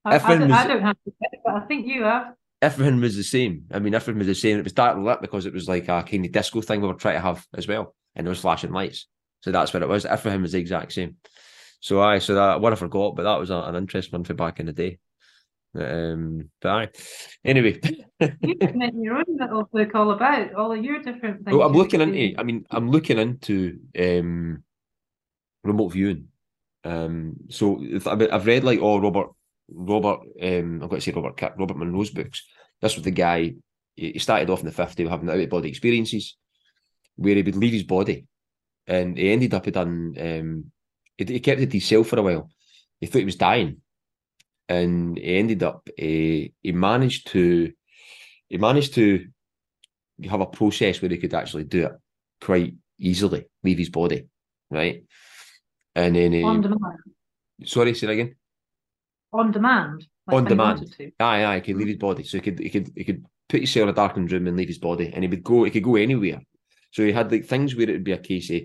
I, 0.07 0.17
I, 0.17 0.37
was, 0.37 0.51
I 0.51 0.67
don't 0.67 0.83
have 0.83 0.97
the 1.05 1.13
gift, 1.13 1.43
but 1.45 1.55
I 1.57 1.61
think 1.61 1.87
you 1.87 2.05
have. 2.05 2.35
Everything 2.63 3.01
was 3.01 3.17
the 3.17 3.23
same. 3.23 3.65
I 3.71 3.81
mean, 3.81 3.95
everything 3.95 4.19
was 4.19 4.29
the 4.29 4.35
same. 4.35 4.59
It 4.59 4.65
was 4.65 4.73
dark 4.73 4.97
lit 4.97 5.21
because 5.21 5.45
it 5.45 5.53
was 5.53 5.69
like 5.69 5.89
a 5.89 6.03
kind 6.03 6.25
of 6.25 6.33
disco 6.33 6.63
thing 6.63 6.81
we 6.81 6.89
were 6.89 6.95
trying 6.95 7.17
to 7.17 7.21
have 7.21 7.45
as 7.55 7.69
well, 7.69 7.95
and 8.16 8.27
was 8.27 8.41
flashing 8.41 8.73
lights. 8.73 9.07
So 9.43 9.53
that's 9.53 9.74
what 9.74 9.82
it 9.82 9.89
was. 9.89 10.07
Everything 10.07 10.43
was 10.43 10.53
the 10.53 10.59
exact 10.59 10.93
same. 10.93 11.16
So 11.81 12.01
I 12.01 12.19
so 12.19 12.35
that 12.35 12.61
what 12.61 12.73
I 12.73 12.77
forgot, 12.77 13.15
but 13.15 13.24
that 13.24 13.39
was 13.39 13.51
a, 13.51 13.57
an 13.57 13.77
interesting 13.77 14.12
one 14.12 14.24
for 14.24 14.35
back 14.35 14.59
in 14.59 14.66
the 14.66 14.73
day. 14.73 14.99
Um, 15.78 16.51
but 16.61 16.69
I, 16.70 16.89
anyway, 17.45 17.81
you 18.20 18.57
make 18.74 18.95
your 18.95 19.16
own 19.16 19.24
little 19.28 19.69
book 19.73 19.95
all 19.95 20.12
about 20.12 20.55
all 20.55 20.73
of 20.73 20.82
your 20.82 21.03
different 21.03 21.45
things. 21.45 21.57
Well, 21.57 21.66
I'm 21.66 21.74
looking 21.74 22.01
into. 22.01 22.35
I 22.39 22.43
mean, 22.43 22.65
I'm 22.70 22.91
looking 22.91 23.19
into 23.19 23.81
um, 23.99 24.62
remote 25.62 25.89
viewing. 25.89 26.28
Um, 26.85 27.36
so 27.49 27.82
I've 28.07 28.47
read 28.47 28.65
like 28.65 28.81
all 28.81 29.01
Robert, 29.01 29.31
Robert. 29.69 30.20
Um, 30.41 30.82
I've 30.82 30.91
got 30.91 30.97
to 30.97 31.03
say 31.03 31.12
Robert 31.12 31.41
Robert 31.59 31.77
Monroe's 31.77 32.11
books. 32.11 32.47
That's 32.81 32.95
was 32.95 33.05
the 33.05 33.11
guy. 33.11 33.55
He 33.97 34.19
started 34.19 34.51
off 34.51 34.61
in 34.61 34.66
the 34.66 34.73
50s 34.73 35.09
having 35.09 35.31
out 35.31 35.39
of 35.39 35.51
body 35.51 35.69
experiences, 35.69 36.36
where 37.16 37.35
he 37.35 37.43
would 37.43 37.57
leave 37.57 37.73
his 37.73 37.85
body, 37.85 38.27
and 38.86 39.16
he 39.16 39.31
ended 39.31 39.55
up 39.55 39.65
he 39.65 39.70
done 39.70 40.15
um, 40.20 40.65
he, 41.16 41.24
he 41.24 41.41
kept 41.41 41.61
it 41.61 41.66
to 41.66 41.73
himself 41.73 42.09
for 42.09 42.19
a 42.19 42.23
while. 42.23 42.51
He 43.01 43.07
thought 43.07 43.19
he 43.19 43.24
was 43.24 43.36
dying, 43.36 43.81
and 44.69 45.19
he 45.19 45.36
ended 45.36 45.62
up 45.62 45.89
uh, 45.89 45.95
he 46.03 46.73
managed 46.73 47.28
to 47.28 47.73
he 48.49 48.59
managed 48.59 48.95
to 48.95 49.27
have 50.28 50.41
a 50.41 50.47
process 50.47 51.01
where 51.01 51.11
he 51.11 51.19
could 51.19 51.35
actually 51.35 51.65
do 51.65 51.86
it 51.86 51.93
quite 52.41 52.74
easily, 52.99 53.47
leave 53.62 53.78
his 53.78 53.91
body, 53.91 54.27
right? 54.70 55.05
And 55.95 56.16
then 56.16 56.45
uh, 56.45 56.49
on 56.49 56.61
demand. 56.61 56.99
Sorry, 57.65 57.95
say 57.95 58.07
that 58.07 58.12
again. 58.12 58.35
On 59.32 59.51
demand. 59.51 60.07
Like 60.27 60.36
on 60.36 60.45
demand. 60.45 60.95
Aye, 61.20 61.45
aye. 61.45 61.55
He 61.57 61.61
could 61.61 61.77
leave 61.77 61.89
his 61.89 61.97
body, 61.97 62.24
so 62.24 62.39
he 62.39 62.43
could 62.43 62.59
he 62.59 62.70
could 62.70 62.91
he 62.97 63.05
could 63.05 63.24
put 63.49 63.61
himself 63.61 63.85
in 63.85 63.89
a 63.91 63.93
darkened 63.93 64.32
room 64.32 64.47
and 64.47 64.57
leave 64.57 64.69
his 64.69 64.78
body, 64.78 65.11
and 65.12 65.23
he 65.23 65.28
would 65.28 65.45
go. 65.45 65.65
He 65.65 65.70
could 65.70 65.82
go 65.82 65.97
anywhere. 65.97 66.41
So 66.95 67.05
he 67.05 67.11
had 67.11 67.33
like 67.33 67.45
things 67.45 67.75
where 67.75 67.91
it 67.91 67.93
would 67.93 68.05
be 68.05 68.12
a 68.12 68.19
case 68.19 68.51
of 68.51 68.62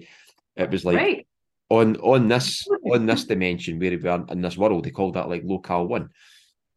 it 0.56 0.72
was 0.72 0.86
like 0.86 0.98
right 0.98 1.28
on 1.70 1.96
on 1.98 2.28
this 2.28 2.68
on 2.92 3.08
this 3.08 3.26
dimension 3.26 3.80
where 3.80 3.98
we 3.98 4.08
are 4.08 4.26
in 4.30 4.42
this 4.42 4.58
world, 4.58 4.84
they 4.84 4.92
called 4.92 5.16
that 5.16 5.30
like 5.30 5.42
locale 5.44 5.88
one, 5.88 6.10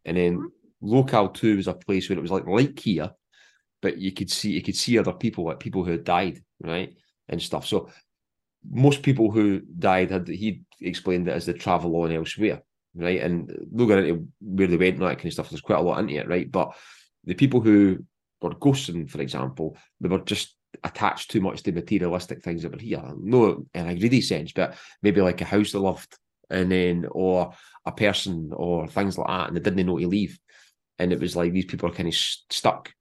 and 0.05 0.17
then 0.17 0.37
mm-hmm. 0.37 0.47
locale 0.81 1.29
two 1.29 1.57
was 1.57 1.67
a 1.67 1.73
place 1.73 2.09
where 2.09 2.17
it 2.17 2.21
was 2.21 2.31
like 2.31 2.47
like 2.47 2.79
here, 2.79 3.11
but 3.83 3.99
you 3.99 4.11
could 4.11 4.31
see 4.31 4.51
you 4.51 4.63
could 4.63 4.75
see 4.75 4.97
other 4.97 5.13
people 5.13 5.45
like 5.45 5.59
people 5.59 5.83
who 5.83 5.91
had 5.91 6.03
died, 6.03 6.41
right, 6.59 6.95
and 7.29 7.41
stuff. 7.41 7.67
So 7.67 7.89
most 8.67 9.03
people 9.03 9.29
who 9.29 9.59
died 9.59 10.09
had 10.09 10.27
he 10.27 10.63
explained 10.81 11.27
it 11.27 11.33
as 11.33 11.45
the 11.45 11.53
travel 11.53 11.95
on 12.01 12.11
elsewhere, 12.11 12.63
right? 12.95 13.21
And 13.21 13.51
looking 13.71 13.97
into 13.99 14.27
where 14.39 14.67
they 14.67 14.77
went 14.77 14.95
and 14.95 15.03
that 15.03 15.17
kind 15.17 15.27
of 15.27 15.33
stuff, 15.33 15.49
there's 15.51 15.61
quite 15.61 15.79
a 15.79 15.81
lot 15.83 15.99
into 15.99 16.15
it, 16.15 16.27
right? 16.27 16.51
But 16.51 16.73
the 17.25 17.35
people 17.35 17.61
who 17.61 17.99
were 18.41 18.55
ghosting, 18.55 19.07
for 19.07 19.21
example, 19.21 19.77
they 19.99 20.09
were 20.09 20.19
just 20.19 20.55
attached 20.83 21.31
too 21.31 21.41
much 21.41 21.63
to 21.63 21.71
materialistic 21.71 22.41
things 22.41 22.65
over 22.65 22.77
here. 22.77 23.03
No 23.17 23.65
in 23.73 23.87
a 23.87 23.95
greedy 23.95 24.21
sense, 24.21 24.51
but 24.51 24.75
maybe 25.01 25.21
like 25.21 25.41
a 25.41 25.45
house 25.45 25.71
they 25.71 25.79
loved, 25.79 26.17
and 26.49 26.71
then 26.71 27.07
or 27.11 27.53
a 27.85 27.91
person 27.91 28.51
or 28.53 28.87
things 28.87 29.17
like 29.17 29.27
that, 29.27 29.47
and 29.47 29.57
they 29.57 29.61
didn't 29.61 29.85
know 29.85 29.97
to 29.97 30.07
leave. 30.07 30.39
And 30.99 31.11
it 31.11 31.19
was 31.19 31.35
like 31.35 31.51
these 31.51 31.65
people 31.65 31.89
are 31.89 31.93
kind 31.93 32.09
of 32.09 32.15
stuck. 32.15 32.93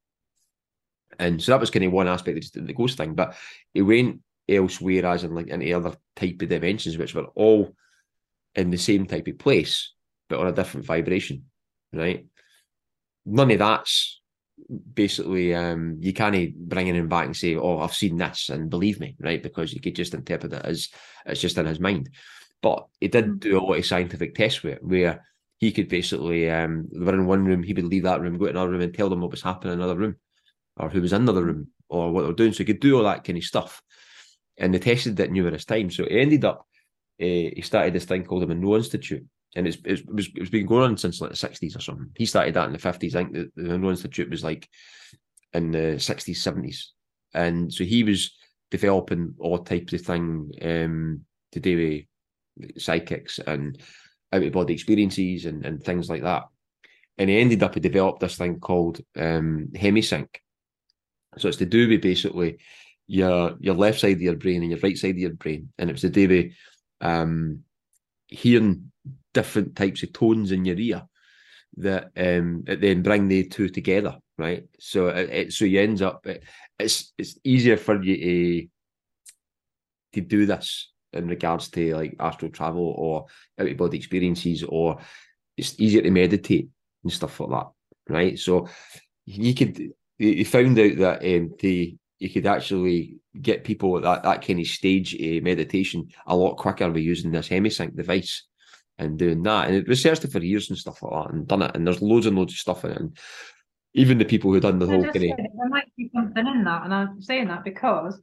And 1.19 1.43
so 1.43 1.53
that 1.53 1.61
was 1.61 1.71
kind 1.71 1.85
of 1.85 1.93
one 1.93 2.09
aspect 2.09 2.57
of 2.57 2.67
the 2.67 2.73
ghost 2.73 2.97
thing. 2.97 3.15
But 3.15 3.37
it 3.75 3.83
went 3.83 4.21
elsewhere, 4.49 5.07
as 5.07 5.25
in 5.25 5.35
like 5.35 5.51
any 5.51 5.73
other 5.73 5.95
type 6.17 6.41
of 6.41 6.49
dimensions, 6.49 6.97
which 6.97 7.15
were 7.15 7.27
all 7.35 7.75
in 8.55 8.71
the 8.71 8.79
same 8.79 9.07
type 9.07 9.29
of 9.29 9.39
place, 9.39 9.93
but 10.29 10.39
on 10.39 10.47
a 10.47 10.53
different 10.53 10.87
vibration, 10.87 11.45
right? 11.93 12.27
None 13.27 13.51
of 13.51 13.59
that's 13.59 14.22
basically 14.95 15.55
um, 15.55 15.97
you 16.01 16.13
can't 16.13 16.55
bring 16.69 16.87
him 16.87 17.09
back 17.09 17.27
and 17.27 17.37
say, 17.37 17.57
"Oh, 17.57 17.79
I've 17.79 17.95
seen 17.95 18.17
this," 18.17 18.49
and 18.49 18.71
believe 18.71 19.01
me, 19.01 19.17
right? 19.21 19.43
Because 19.43 19.73
you 19.73 19.81
could 19.81 19.97
just 19.97 20.15
interpret 20.15 20.53
it 20.53 20.65
as 20.65 20.89
it's 21.27 21.41
just 21.41 21.59
in 21.59 21.67
his 21.67 21.81
mind. 21.81 22.11
But 22.61 22.87
he 23.01 23.09
did 23.09 23.27
mm. 23.27 23.41
do 23.41 23.59
a 23.59 23.61
lot 23.61 23.79
of 23.79 23.87
scientific 23.87 24.35
tests 24.35 24.63
where 24.63 24.79
where 24.83 25.27
he 25.59 25.73
could 25.73 25.89
basically 25.89 26.51
um, 26.51 26.89
they 26.93 27.05
were 27.05 27.15
in 27.15 27.27
one 27.27 27.45
room, 27.45 27.63
he 27.63 27.73
would 27.73 27.85
leave 27.85 28.05
that 28.05 28.21
room, 28.21 28.39
go 28.39 28.47
to 28.47 28.51
another 28.51 28.71
room, 28.71 28.83
and 28.83 28.95
tell 28.95 29.09
them 29.09 29.21
what 29.21 29.31
was 29.31 29.43
happening 29.43 29.75
in 29.75 29.79
another 29.81 29.99
room, 29.99 30.17
or 30.77 30.89
who 30.89 31.01
was 31.01 31.13
in 31.13 31.23
another 31.23 31.45
room, 31.45 31.69
or 31.89 32.11
what 32.11 32.23
they 32.23 32.29
were 32.29 32.35
doing. 32.35 32.53
So 32.53 32.59
he 32.59 32.65
could 32.65 32.81
do 32.81 32.97
all 32.97 33.05
that 33.05 33.25
kind 33.25 33.39
of 33.39 33.45
stuff. 33.45 33.83
And 34.59 34.75
they 34.75 34.79
tested 34.79 35.19
it 35.19 35.33
numerous 35.33 35.65
times. 35.65 35.97
So 35.97 36.05
it 36.05 36.17
ended 36.17 36.45
up 36.45 36.67
uh, 37.21 37.55
he 37.55 37.63
started 37.63 37.95
this 37.95 38.05
thing 38.05 38.25
called 38.25 38.43
the 38.43 38.47
Monroe 38.47 38.77
Institute, 38.77 39.25
and 39.55 39.67
it's, 39.67 39.79
it's, 39.85 40.03
it 40.03 40.15
was, 40.15 40.29
it's 40.35 40.51
been 40.51 40.67
going 40.67 40.85
on 40.85 40.97
since 40.97 41.21
like 41.21 41.31
the 41.31 41.37
60s 41.37 41.77
or 41.77 41.81
something. 41.81 42.11
He 42.17 42.27
started 42.27 42.55
that 42.55 42.67
in 42.67 42.73
the 42.73 42.79
50s. 42.79 43.15
I 43.15 43.25
think 43.25 43.33
the, 43.33 43.51
the 43.57 43.75
Institute 43.75 44.31
was 44.31 44.45
like 44.45 44.69
in 45.53 45.71
the 45.71 45.97
60s, 45.97 46.37
70s. 46.37 46.85
And 47.35 47.73
so 47.73 47.85
he 47.85 48.03
was 48.03 48.35
developing 48.71 49.35
all 49.39 49.59
types 49.59 49.93
of 49.93 50.01
thing 50.01 50.51
um, 50.63 51.21
to 51.53 51.61
do 51.61 52.07
with 52.57 52.83
psychics 52.83 53.39
and 53.39 53.81
out 54.33 54.43
of 54.43 54.53
body 54.53 54.75
experiences 54.75 55.45
and, 55.45 55.65
and 55.67 55.83
things 55.83 56.09
like 56.09 56.23
that. 56.23 56.45
And 57.19 57.29
he 57.29 57.39
ended 57.39 57.63
up, 57.63 57.75
he 57.75 57.81
developed 57.81 58.21
this 58.21 58.37
thing 58.37 58.59
called 58.59 59.01
um, 59.17 59.69
hemisync. 59.75 60.29
So 61.39 61.49
it's 61.49 61.59
to 61.59 61.67
do 61.67 61.89
with 61.89 62.03
basically 62.03 62.59
your 63.07 63.57
your 63.61 63.75
left 63.75 64.01
side 64.01 64.17
of 64.17 64.23
your 64.23 64.37
brain 64.37 64.63
and 64.63 64.71
your 64.71 64.81
right 64.81 64.97
side 64.97 65.11
of 65.11 65.19
your 65.19 65.35
brain. 65.35 65.73
And 65.79 65.91
it 65.91 65.93
was 65.93 66.03
to 66.03 66.11
do 66.11 66.29
with 66.29 66.53
um, 67.01 67.61
hearing 68.29 68.92
different 69.33 69.77
types 69.77 70.03
of 70.03 70.13
tones 70.13 70.53
in 70.53 70.65
your 70.65 70.79
ear 70.79 71.03
that 71.79 72.11
um, 72.17 72.65
then 72.67 73.03
bring 73.03 73.29
the 73.29 73.45
two 73.45 73.69
together, 73.69 74.17
right? 74.39 74.65
So 74.79 75.09
it, 75.09 75.31
it 75.31 75.53
so 75.53 75.65
you 75.65 75.81
ends 75.81 76.03
up 76.03 76.27
it, 76.27 76.45
it's 76.79 77.13
it's 77.17 77.39
easier 77.45 77.77
for 77.77 78.03
you 78.03 78.17
to 78.17 78.69
to 80.15 80.21
do 80.21 80.47
this 80.47 80.91
in 81.13 81.29
regards 81.29 81.69
to 81.71 81.95
like 81.95 82.17
astral 82.21 82.51
travel 82.51 82.95
or 82.97 83.27
out 83.59 83.69
of 83.69 83.77
body 83.77 83.97
experiences, 83.97 84.63
or 84.63 84.99
it's 85.57 85.79
easier 85.81 86.03
to 86.03 86.11
meditate 86.11 86.69
and 87.03 87.13
stuff 87.13 87.41
like 87.41 87.51
that, 87.51 88.13
right? 88.13 88.39
So 88.39 88.69
you 89.25 89.55
could 89.55 89.93
you 90.19 90.45
found 90.45 90.79
out 90.79 90.97
that 90.99 91.25
um, 91.25 91.55
the 91.61 91.97
you 92.19 92.31
could 92.31 92.47
actually 92.47 93.17
get 93.41 93.65
people 93.65 93.97
at 93.97 94.03
that, 94.05 94.23
that 94.23 94.47
kind 94.47 94.61
of 94.61 94.67
stage 94.67 95.15
of 95.15 95.43
meditation 95.43 96.07
a 96.27 96.37
lot 96.37 96.57
quicker 96.57 96.89
by 96.89 96.99
using 96.99 97.33
this 97.33 97.49
hemisync 97.49 97.97
device 97.97 98.45
and 98.99 99.19
doing 99.19 99.43
that. 99.43 99.69
And 99.69 99.77
it 99.77 99.89
researched 99.89 100.25
it 100.25 100.33
for 100.33 100.39
years 100.39 100.71
and 100.71 100.79
stuff 100.79 101.03
like 101.03 101.13
that 101.13 101.35
and 101.35 101.47
done 101.47 101.63
it. 101.63 101.75
And 101.75 101.87
there's 101.87 102.03
loads 102.03 102.27
and 102.27 102.37
loads 102.37 102.53
of 102.53 102.59
stuff 102.59 102.85
in 102.85 102.93
it. 102.93 103.01
And 103.01 103.19
even 103.95 104.19
the 104.19 104.25
people 104.25 104.53
who 104.53 104.61
done 104.61 104.79
the 104.79 104.87
whole 104.87 105.11
thing. 105.13 105.35
there 105.37 105.69
might 105.69 105.95
be 105.97 106.11
something 106.15 106.47
in 106.47 106.65
that, 106.65 106.85
and 106.85 106.95
I'm 106.95 107.21
saying 107.21 107.49
that 107.49 107.65
because 107.65 108.21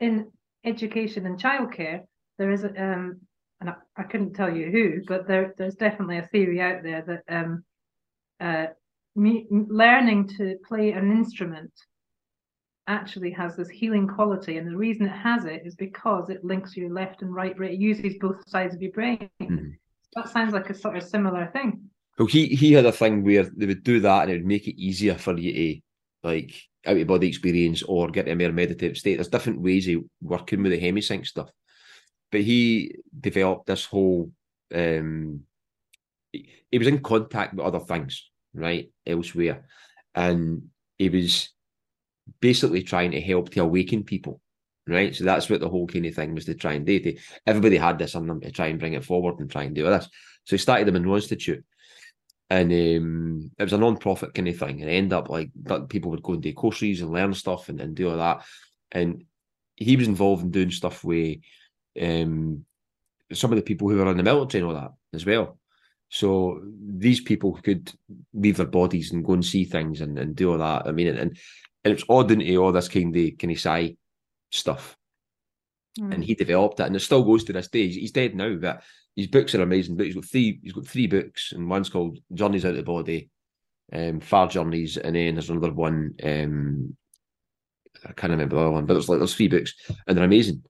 in 0.00 0.30
education 0.64 1.26
and 1.26 1.40
childcare 1.40 2.02
there 2.38 2.50
is 2.50 2.64
a, 2.64 2.68
um 2.68 3.20
and 3.60 3.70
I, 3.70 3.74
I, 3.96 4.04
couldn't 4.04 4.34
tell 4.34 4.54
you 4.54 4.70
who, 4.70 5.02
but 5.08 5.26
there 5.26 5.54
there's 5.58 5.74
definitely 5.74 6.18
a 6.18 6.28
theory 6.28 6.60
out 6.60 6.82
there 6.82 7.02
that 7.02 7.34
um 7.34 7.64
uh 8.40 8.66
me, 9.16 9.46
learning 9.50 10.28
to 10.38 10.56
play 10.66 10.92
an 10.92 11.10
instrument 11.10 11.72
actually 12.86 13.32
has 13.32 13.56
this 13.56 13.68
healing 13.68 14.06
quality. 14.06 14.56
And 14.56 14.66
the 14.66 14.76
reason 14.76 15.06
it 15.06 15.10
has 15.10 15.44
it 15.44 15.62
is 15.64 15.74
because 15.74 16.30
it 16.30 16.44
links 16.44 16.76
your 16.76 16.90
left 16.90 17.22
and 17.22 17.34
right 17.34 17.56
brain. 17.56 17.72
It 17.72 17.80
uses 17.80 18.14
both 18.20 18.48
sides 18.48 18.74
of 18.74 18.80
your 18.80 18.92
brain. 18.92 19.28
Mm. 19.42 19.74
That 20.14 20.28
sounds 20.28 20.52
like 20.52 20.70
a 20.70 20.74
sort 20.74 20.96
of 20.96 21.02
similar 21.02 21.50
thing. 21.52 21.90
Well, 22.18 22.26
he 22.26 22.46
he 22.46 22.72
had 22.72 22.86
a 22.86 22.92
thing 22.92 23.22
where 23.24 23.44
they 23.44 23.66
would 23.66 23.84
do 23.84 24.00
that 24.00 24.22
and 24.22 24.30
it 24.30 24.34
would 24.38 24.46
make 24.46 24.66
it 24.66 24.80
easier 24.80 25.14
for 25.14 25.36
you 25.36 25.52
to 25.52 25.80
like 26.24 26.54
out 26.86 26.96
of 26.96 27.06
body 27.06 27.28
experience 27.28 27.82
or 27.82 28.08
get 28.08 28.28
a 28.28 28.34
more 28.34 28.52
meditative 28.52 28.96
state. 28.96 29.16
There's 29.16 29.28
different 29.28 29.60
ways 29.60 29.86
of 29.88 30.04
working 30.20 30.62
with 30.62 30.72
the 30.72 30.80
hemisync 30.80 31.26
stuff. 31.26 31.50
But 32.32 32.40
he 32.40 32.96
developed 33.20 33.66
this 33.66 33.84
whole 33.84 34.32
um 34.74 35.42
he 36.32 36.78
was 36.78 36.88
in 36.88 37.00
contact 37.00 37.54
with 37.54 37.64
other 37.64 37.80
things, 37.80 38.30
right, 38.52 38.90
elsewhere. 39.06 39.66
And 40.14 40.68
he 40.98 41.08
was 41.08 41.50
basically 42.40 42.82
trying 42.82 43.12
to 43.12 43.20
help 43.20 43.50
to 43.50 43.60
awaken 43.60 44.04
people, 44.04 44.40
right? 44.88 45.14
So 45.14 45.24
that's 45.24 45.48
what 45.48 45.60
the 45.60 45.68
whole 45.68 45.86
kind 45.86 46.06
of 46.06 46.14
thing 46.14 46.34
was 46.34 46.46
to 46.46 46.54
try 46.54 46.72
and 46.74 46.86
do. 46.86 47.14
Everybody 47.46 47.76
had 47.76 47.98
this 47.98 48.14
on 48.14 48.26
them 48.26 48.40
to 48.40 48.50
try 48.50 48.66
and 48.66 48.78
bring 48.78 48.94
it 48.94 49.04
forward 49.04 49.38
and 49.40 49.50
try 49.50 49.64
and 49.64 49.74
do 49.74 49.84
this. 49.84 50.08
So 50.44 50.56
he 50.56 50.58
started 50.58 50.86
the 50.86 50.92
Monroe 50.92 51.16
Institute. 51.16 51.64
And 52.50 52.72
um, 52.72 53.50
it 53.58 53.64
was 53.64 53.74
a 53.74 53.78
non-profit 53.78 54.32
kind 54.32 54.48
of 54.48 54.56
thing. 54.56 54.80
And 54.80 54.90
ended 54.90 55.12
up 55.12 55.28
like 55.28 55.50
people 55.88 56.10
would 56.10 56.22
go 56.22 56.32
and 56.32 56.42
do 56.42 56.52
courses 56.54 57.02
and 57.02 57.10
learn 57.10 57.34
stuff 57.34 57.68
and, 57.68 57.80
and 57.80 57.94
do 57.94 58.10
all 58.10 58.16
that. 58.16 58.44
And 58.90 59.24
he 59.76 59.96
was 59.96 60.08
involved 60.08 60.42
in 60.42 60.50
doing 60.50 60.70
stuff 60.70 61.04
with 61.04 61.38
um, 62.00 62.64
some 63.32 63.52
of 63.52 63.56
the 63.56 63.62
people 63.62 63.88
who 63.88 63.98
were 63.98 64.10
in 64.10 64.16
the 64.16 64.22
military 64.22 64.62
and 64.62 64.70
all 64.70 64.80
that 64.80 64.92
as 65.12 65.26
well. 65.26 65.58
So 66.08 66.62
these 66.82 67.20
people 67.20 67.52
could 67.52 67.92
leave 68.32 68.56
their 68.56 68.66
bodies 68.66 69.12
and 69.12 69.24
go 69.24 69.34
and 69.34 69.44
see 69.44 69.64
things 69.64 70.00
and, 70.00 70.18
and 70.18 70.34
do 70.34 70.52
all 70.52 70.58
that. 70.58 70.86
I 70.86 70.92
mean, 70.92 71.08
and 71.08 71.36
and 71.84 71.94
it's 71.94 72.04
odd 72.08 72.30
into 72.30 72.56
all 72.56 72.72
this 72.72 72.88
kind 72.88 73.14
of 73.14 73.38
kind 73.38 73.50
of 73.52 73.58
sci 73.58 73.96
stuff. 74.50 74.96
Mm. 75.98 76.14
And 76.14 76.24
he 76.24 76.34
developed 76.34 76.80
it, 76.80 76.86
and 76.86 76.96
it 76.96 77.00
still 77.00 77.24
goes 77.24 77.44
to 77.44 77.52
this 77.52 77.68
day. 77.68 77.86
He's, 77.86 77.96
he's, 77.96 78.12
dead 78.12 78.34
now, 78.34 78.54
but 78.54 78.82
his 79.16 79.26
books 79.26 79.54
are 79.54 79.62
amazing. 79.62 79.96
But 79.96 80.06
he's 80.06 80.14
got 80.14 80.24
three. 80.24 80.60
He's 80.62 80.72
got 80.72 80.86
three 80.86 81.06
books, 81.06 81.52
and 81.52 81.68
one's 81.68 81.88
called 81.88 82.18
Journeys 82.32 82.64
Out 82.64 82.70
of 82.72 82.76
the 82.76 82.82
Body, 82.82 83.30
um, 83.92 84.20
Far 84.20 84.48
Journeys, 84.48 84.96
and 84.96 85.16
then 85.16 85.34
there's 85.34 85.50
another 85.50 85.72
one. 85.72 86.14
Um, 86.22 86.96
I 88.04 88.12
can't 88.12 88.30
remember 88.30 88.56
the 88.56 88.62
other 88.62 88.70
one, 88.70 88.86
but 88.86 88.94
there's 88.94 89.08
like 89.08 89.18
there's 89.18 89.34
three 89.34 89.48
books, 89.48 89.74
and 90.06 90.16
they're 90.16 90.24
amazing. 90.24 90.62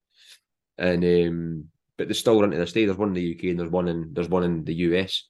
And 0.78 1.05
um, 1.05 1.64
but 1.96 2.09
they're 2.09 2.14
still 2.14 2.40
running 2.40 2.52
to 2.52 2.59
this 2.59 2.72
day. 2.72 2.86
There's 2.86 2.96
one 2.96 3.09
in 3.09 3.14
the 3.14 3.34
UK, 3.34 3.44
and 3.50 3.59
there's 3.59 3.70
one 3.70 3.88
in 3.88 4.10
there's 4.12 4.28
one 4.28 4.44
in 4.44 4.64
the 4.64 4.74
US. 4.74 5.28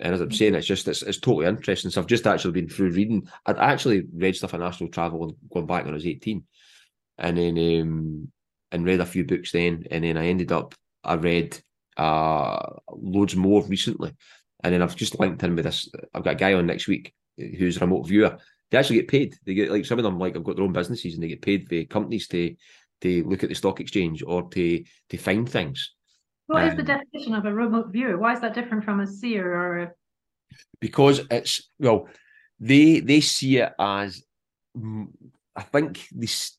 And 0.00 0.12
as 0.12 0.20
I'm 0.20 0.32
saying, 0.32 0.54
it's 0.54 0.66
just 0.66 0.88
it's, 0.88 1.02
it's 1.02 1.20
totally 1.20 1.46
interesting. 1.46 1.90
So 1.90 2.00
I've 2.00 2.06
just 2.08 2.26
actually 2.26 2.52
been 2.52 2.68
through 2.68 2.90
reading. 2.90 3.28
I'd 3.46 3.58
actually 3.58 4.04
read 4.12 4.34
stuff 4.34 4.54
on 4.54 4.62
astral 4.62 4.90
travel 4.90 5.22
and 5.24 5.34
going 5.52 5.66
back 5.66 5.84
when 5.84 5.94
I 5.94 5.96
was 5.96 6.06
18, 6.06 6.42
and 7.18 7.38
then 7.38 7.58
um, 7.58 8.32
and 8.72 8.84
read 8.84 9.00
a 9.00 9.06
few 9.06 9.24
books 9.24 9.52
then, 9.52 9.84
and 9.90 10.04
then 10.04 10.16
I 10.16 10.26
ended 10.26 10.52
up 10.52 10.74
I 11.02 11.14
read 11.14 11.58
uh 11.96 12.58
loads 12.90 13.36
more 13.36 13.62
recently, 13.64 14.12
and 14.62 14.74
then 14.74 14.82
I've 14.82 14.96
just 14.96 15.18
linked 15.20 15.42
in 15.42 15.54
with 15.54 15.64
this. 15.64 15.88
I've 16.12 16.24
got 16.24 16.34
a 16.34 16.36
guy 16.36 16.54
on 16.54 16.66
next 16.66 16.88
week 16.88 17.12
who's 17.36 17.76
a 17.76 17.80
remote 17.80 18.06
viewer. 18.08 18.38
They 18.70 18.78
actually 18.78 18.96
get 18.96 19.08
paid. 19.08 19.34
They 19.44 19.54
get 19.54 19.70
like 19.70 19.84
some 19.84 19.98
of 19.98 20.04
them 20.04 20.18
like 20.18 20.36
I've 20.36 20.44
got 20.44 20.56
their 20.56 20.64
own 20.64 20.72
businesses 20.72 21.14
and 21.14 21.22
they 21.22 21.28
get 21.28 21.42
paid 21.42 21.68
by 21.68 21.86
companies 21.88 22.28
to 22.28 22.54
to 23.02 23.24
look 23.24 23.42
at 23.42 23.48
the 23.48 23.54
stock 23.54 23.80
exchange 23.80 24.22
or 24.26 24.48
to 24.50 24.84
to 25.10 25.16
find 25.16 25.48
things. 25.48 25.94
What 26.46 26.62
um, 26.62 26.68
is 26.70 26.76
the 26.76 26.82
definition 26.82 27.34
of 27.34 27.44
a 27.44 27.52
remote 27.52 27.88
viewer? 27.92 28.18
Why 28.18 28.32
is 28.32 28.40
that 28.40 28.54
different 28.54 28.84
from 28.84 29.00
a 29.00 29.06
seer 29.06 29.54
or 29.54 29.78
a... 29.78 29.92
Because 30.80 31.20
it's 31.30 31.70
well, 31.78 32.08
they 32.60 33.00
they 33.00 33.20
see 33.20 33.58
it 33.58 33.72
as 33.78 34.22
I 35.56 35.62
think 35.62 36.06
this 36.10 36.56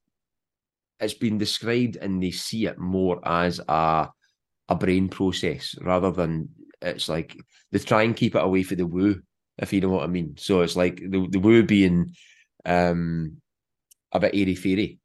it's 1.00 1.14
been 1.14 1.38
described 1.38 1.98
and 1.98 2.22
they 2.22 2.32
see 2.32 2.66
it 2.68 2.78
more 2.78 3.20
as 3.28 3.60
a 3.68 4.10
a 4.68 4.76
brain 4.76 5.10
process 5.10 5.76
rather 5.82 6.12
than 6.12 6.50
it's 6.82 7.08
like 7.08 7.38
they 7.72 7.80
try 7.80 8.04
and 8.04 8.16
keep 8.16 8.36
it 8.36 8.44
away 8.44 8.64
from 8.64 8.78
the 8.78 8.88
woo, 8.88 9.22
if 9.58 9.74
you 9.74 9.82
know 9.82 9.90
what 9.90 10.04
I 10.04 10.08
mean. 10.08 10.36
So 10.38 10.62
it's 10.62 10.76
like 10.76 10.98
the 10.98 11.28
the 11.30 11.40
woo 11.40 11.64
being 11.64 12.16
um 12.66 13.38
a 14.12 14.20
bit 14.20 14.36
airy 14.36 14.56
fairy, 14.56 15.00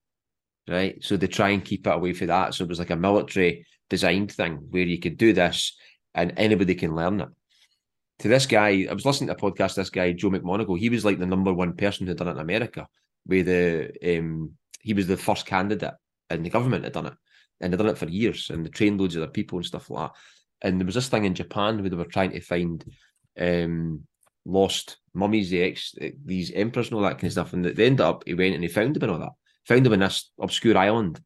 right? 0.68 1.02
So 1.02 1.16
they 1.16 1.26
try 1.26 1.50
and 1.50 1.64
keep 1.64 1.86
it 1.86 1.94
away 1.94 2.12
from 2.12 2.28
that. 2.28 2.54
So 2.54 2.64
it 2.64 2.68
was 2.68 2.78
like 2.78 2.90
a 2.90 2.96
military 2.96 3.66
designed 3.88 4.32
thing 4.32 4.58
where 4.70 4.84
you 4.84 4.98
could 4.98 5.16
do 5.16 5.32
this 5.32 5.76
and 6.14 6.32
anybody 6.36 6.74
can 6.74 6.94
learn 6.94 7.20
it. 7.20 7.28
To 8.20 8.28
this 8.28 8.46
guy, 8.46 8.86
I 8.88 8.92
was 8.92 9.06
listening 9.06 9.28
to 9.28 9.34
a 9.34 9.36
podcast. 9.36 9.76
This 9.76 9.90
guy, 9.90 10.12
Joe 10.12 10.30
McMoneagle, 10.30 10.78
he 10.78 10.90
was 10.90 11.04
like 11.04 11.18
the 11.18 11.26
number 11.26 11.52
one 11.52 11.74
person 11.74 12.06
who 12.06 12.14
done 12.14 12.28
it 12.28 12.32
in 12.32 12.38
America. 12.38 12.86
Where 13.24 13.42
the 13.42 14.18
um, 14.18 14.52
he 14.80 14.94
was 14.94 15.06
the 15.06 15.16
first 15.16 15.46
candidate, 15.46 15.94
and 16.28 16.44
the 16.44 16.50
government 16.50 16.84
had 16.84 16.92
done 16.92 17.06
it. 17.06 17.14
and 17.60 17.72
they'd 17.72 17.76
done 17.76 17.88
it 17.88 17.98
for 17.98 18.08
years, 18.08 18.50
and 18.50 18.64
they 18.64 18.70
trained 18.70 19.00
loads 19.00 19.16
of 19.16 19.22
other 19.22 19.32
people 19.32 19.58
and 19.58 19.66
stuff 19.66 19.90
like 19.90 20.10
that. 20.10 20.18
And 20.62 20.80
there 20.80 20.86
was 20.86 20.94
this 20.94 21.08
thing 21.08 21.24
in 21.24 21.34
Japan 21.34 21.80
where 21.80 21.90
they 21.90 21.96
were 21.96 22.04
trying 22.04 22.32
to 22.32 22.40
find 22.40 22.84
um, 23.38 24.02
lost 24.44 24.98
mummies, 25.14 25.50
the 25.50 25.62
ex, 25.62 25.94
these 26.24 26.50
emperors 26.52 26.88
and 26.88 26.96
all 26.96 27.02
that 27.02 27.14
kind 27.14 27.24
of 27.24 27.32
stuff. 27.32 27.52
And 27.52 27.64
they 27.64 27.86
ended 27.86 28.00
up, 28.00 28.24
he 28.26 28.34
went 28.34 28.54
and 28.54 28.62
he 28.62 28.68
found 28.68 28.94
them 28.94 29.02
and 29.04 29.12
all 29.12 29.18
that. 29.18 29.32
Found 29.66 29.86
them 29.86 29.94
in 29.94 30.00
this 30.00 30.30
obscure 30.40 30.76
island. 30.76 31.20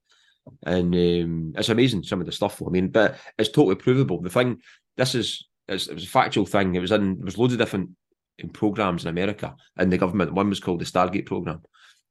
And 0.65 0.95
um, 0.95 1.53
it's 1.57 1.69
amazing 1.69 2.03
some 2.03 2.21
of 2.21 2.27
the 2.27 2.33
stuff. 2.33 2.63
I 2.65 2.71
mean, 2.71 2.89
but 2.89 3.17
it's 3.39 3.51
totally 3.51 3.77
provable. 3.77 4.21
The 4.21 4.31
thing, 4.31 4.61
this 4.97 5.15
is, 5.15 5.47
it 5.67 5.73
was 5.73 5.89
a 5.89 6.07
factual 6.07 6.47
thing. 6.47 6.75
It 6.75 6.81
was 6.81 6.93
in, 6.93 7.17
there 7.17 7.25
was 7.25 7.39
loads 7.39 7.55
of 7.55 7.59
different 7.59 7.91
in 8.39 8.51
programs 8.51 9.05
in 9.05 9.09
America 9.09 9.55
and 9.77 9.93
the 9.93 9.99
government. 9.99 10.35
One 10.35 10.49
was 10.49 10.61
called 10.61 10.81
the 10.81 10.85
Stargate 10.85 11.27
program. 11.27 11.63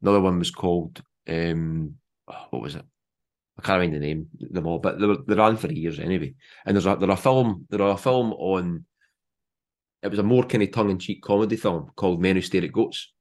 Another 0.02 0.22
one 0.22 0.40
was 0.40 0.52
called 0.52 1.02
um, 1.28 1.96
oh, 2.28 2.48
what 2.50 2.62
was 2.62 2.76
it? 2.76 2.86
I 3.58 3.62
can't 3.62 3.80
remember 3.80 4.00
the 4.00 4.06
name 4.06 4.28
them 4.40 4.66
all, 4.66 4.80
but 4.80 5.00
they, 5.00 5.06
were, 5.06 5.18
they 5.28 5.36
ran 5.36 5.58
for 5.58 5.72
years 5.72 6.00
anyway. 6.00 6.34
And 6.66 6.76
there's 6.76 6.88
a 6.88 6.96
there 6.96 7.10
a 7.10 7.16
film 7.16 7.68
there 7.70 7.82
a 7.82 7.98
film 7.98 8.34
on. 8.34 8.86
It 10.02 10.10
was 10.10 10.20
a 10.20 10.24
more 10.24 10.44
kind 10.44 10.64
of 10.64 10.72
tongue 10.72 10.90
in 10.90 11.00
cheek 11.00 11.22
comedy 11.22 11.56
film 11.56 11.92
called 11.96 12.20
Men 12.22 12.36
Who 12.36 12.42
Stare 12.42 12.64
at 12.66 12.74
Goats, 12.74 13.14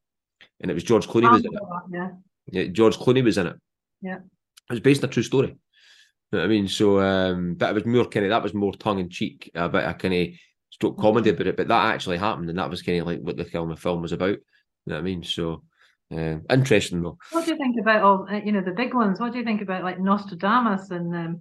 and 0.61 0.71
it 0.71 0.75
was 0.75 0.83
George 0.83 1.07
Clooney 1.07 1.31
was 1.31 1.45
in 1.45 1.55
it. 1.55 1.61
Yeah. 1.91 2.09
yeah, 2.47 2.65
George 2.73 2.97
Clooney 2.97 3.23
was 3.23 3.39
in 3.39 3.47
it. 3.49 3.57
Yeah, 4.01 4.17
it 4.17 4.71
was 4.71 4.81
based 4.81 5.05
on 5.05 5.11
a 5.11 5.13
true 5.13 5.23
story. 5.23 5.49
You 5.49 6.39
know 6.39 6.39
what 6.39 6.45
I 6.47 6.49
mean? 6.49 6.67
So, 6.67 7.01
um, 7.01 7.55
but 7.55 7.71
it 7.71 7.75
was 7.75 7.85
more 7.85 8.07
kind 8.07 8.27
of 8.27 8.31
that 8.31 8.43
was 8.43 8.55
more 8.55 8.73
tongue 8.73 8.99
in 8.99 9.11
cheek, 9.11 9.51
a 9.55 9.69
bit 9.69 9.85
of 9.85 9.99
kind 9.99 10.15
of 10.15 10.29
stroke 10.71 10.99
comedy 10.99 11.31
about 11.31 11.47
it. 11.47 11.57
But 11.57 11.69
that 11.69 11.95
actually 11.95 12.17
happened, 12.17 12.49
and 12.49 12.59
that 12.59 12.71
was 12.71 12.83
kind 12.83 13.01
of 13.01 13.07
like 13.07 13.21
what 13.21 13.37
the 13.37 13.45
film 13.45 13.69
the 13.69 13.77
film 13.77 14.01
was 14.01 14.13
about. 14.13 14.31
You 14.31 14.39
know 14.87 14.95
what 14.95 15.01
I 15.01 15.03
mean? 15.03 15.23
So, 15.23 15.63
uh, 16.13 16.39
interesting 16.51 17.03
though. 17.03 17.19
What 17.31 17.45
do 17.45 17.53
you 17.53 17.57
think 17.57 17.77
about 17.81 18.03
all 18.03 18.27
uh, 18.31 18.41
you 18.45 18.53
know 18.53 18.61
the 18.61 18.73
big 18.73 18.95
ones? 18.95 19.19
What 19.19 19.33
do 19.33 19.39
you 19.39 19.45
think 19.45 19.63
about 19.63 19.83
like 19.83 19.99
Nostradamus 19.99 20.91
and 20.91 21.15
um, 21.15 21.41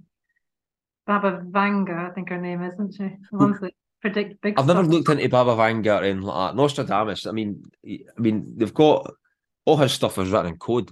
Baba 1.05 1.43
Vanga? 1.45 2.09
I 2.09 2.13
think 2.13 2.29
her 2.29 2.39
name 2.39 2.63
is, 2.63 2.73
isn't 2.73 2.95
she? 2.95 3.17
The 3.31 3.37
ones 3.37 3.59
that 3.59 3.73
predict 4.01 4.41
big. 4.41 4.57
I've 4.57 4.65
stuff. 4.65 4.75
never 4.75 4.87
looked 4.87 5.09
into 5.09 5.29
Baba 5.29 5.55
Vanga 5.55 6.09
and 6.09 6.23
like 6.23 6.51
that. 6.51 6.55
Nostradamus. 6.55 7.27
I 7.27 7.31
mean, 7.31 7.63
I 7.85 8.19
mean 8.19 8.53
they've 8.55 8.73
got 8.73 9.11
all 9.65 9.77
his 9.77 9.91
stuff 9.91 10.17
is 10.17 10.29
written 10.29 10.53
in 10.53 10.57
code, 10.57 10.91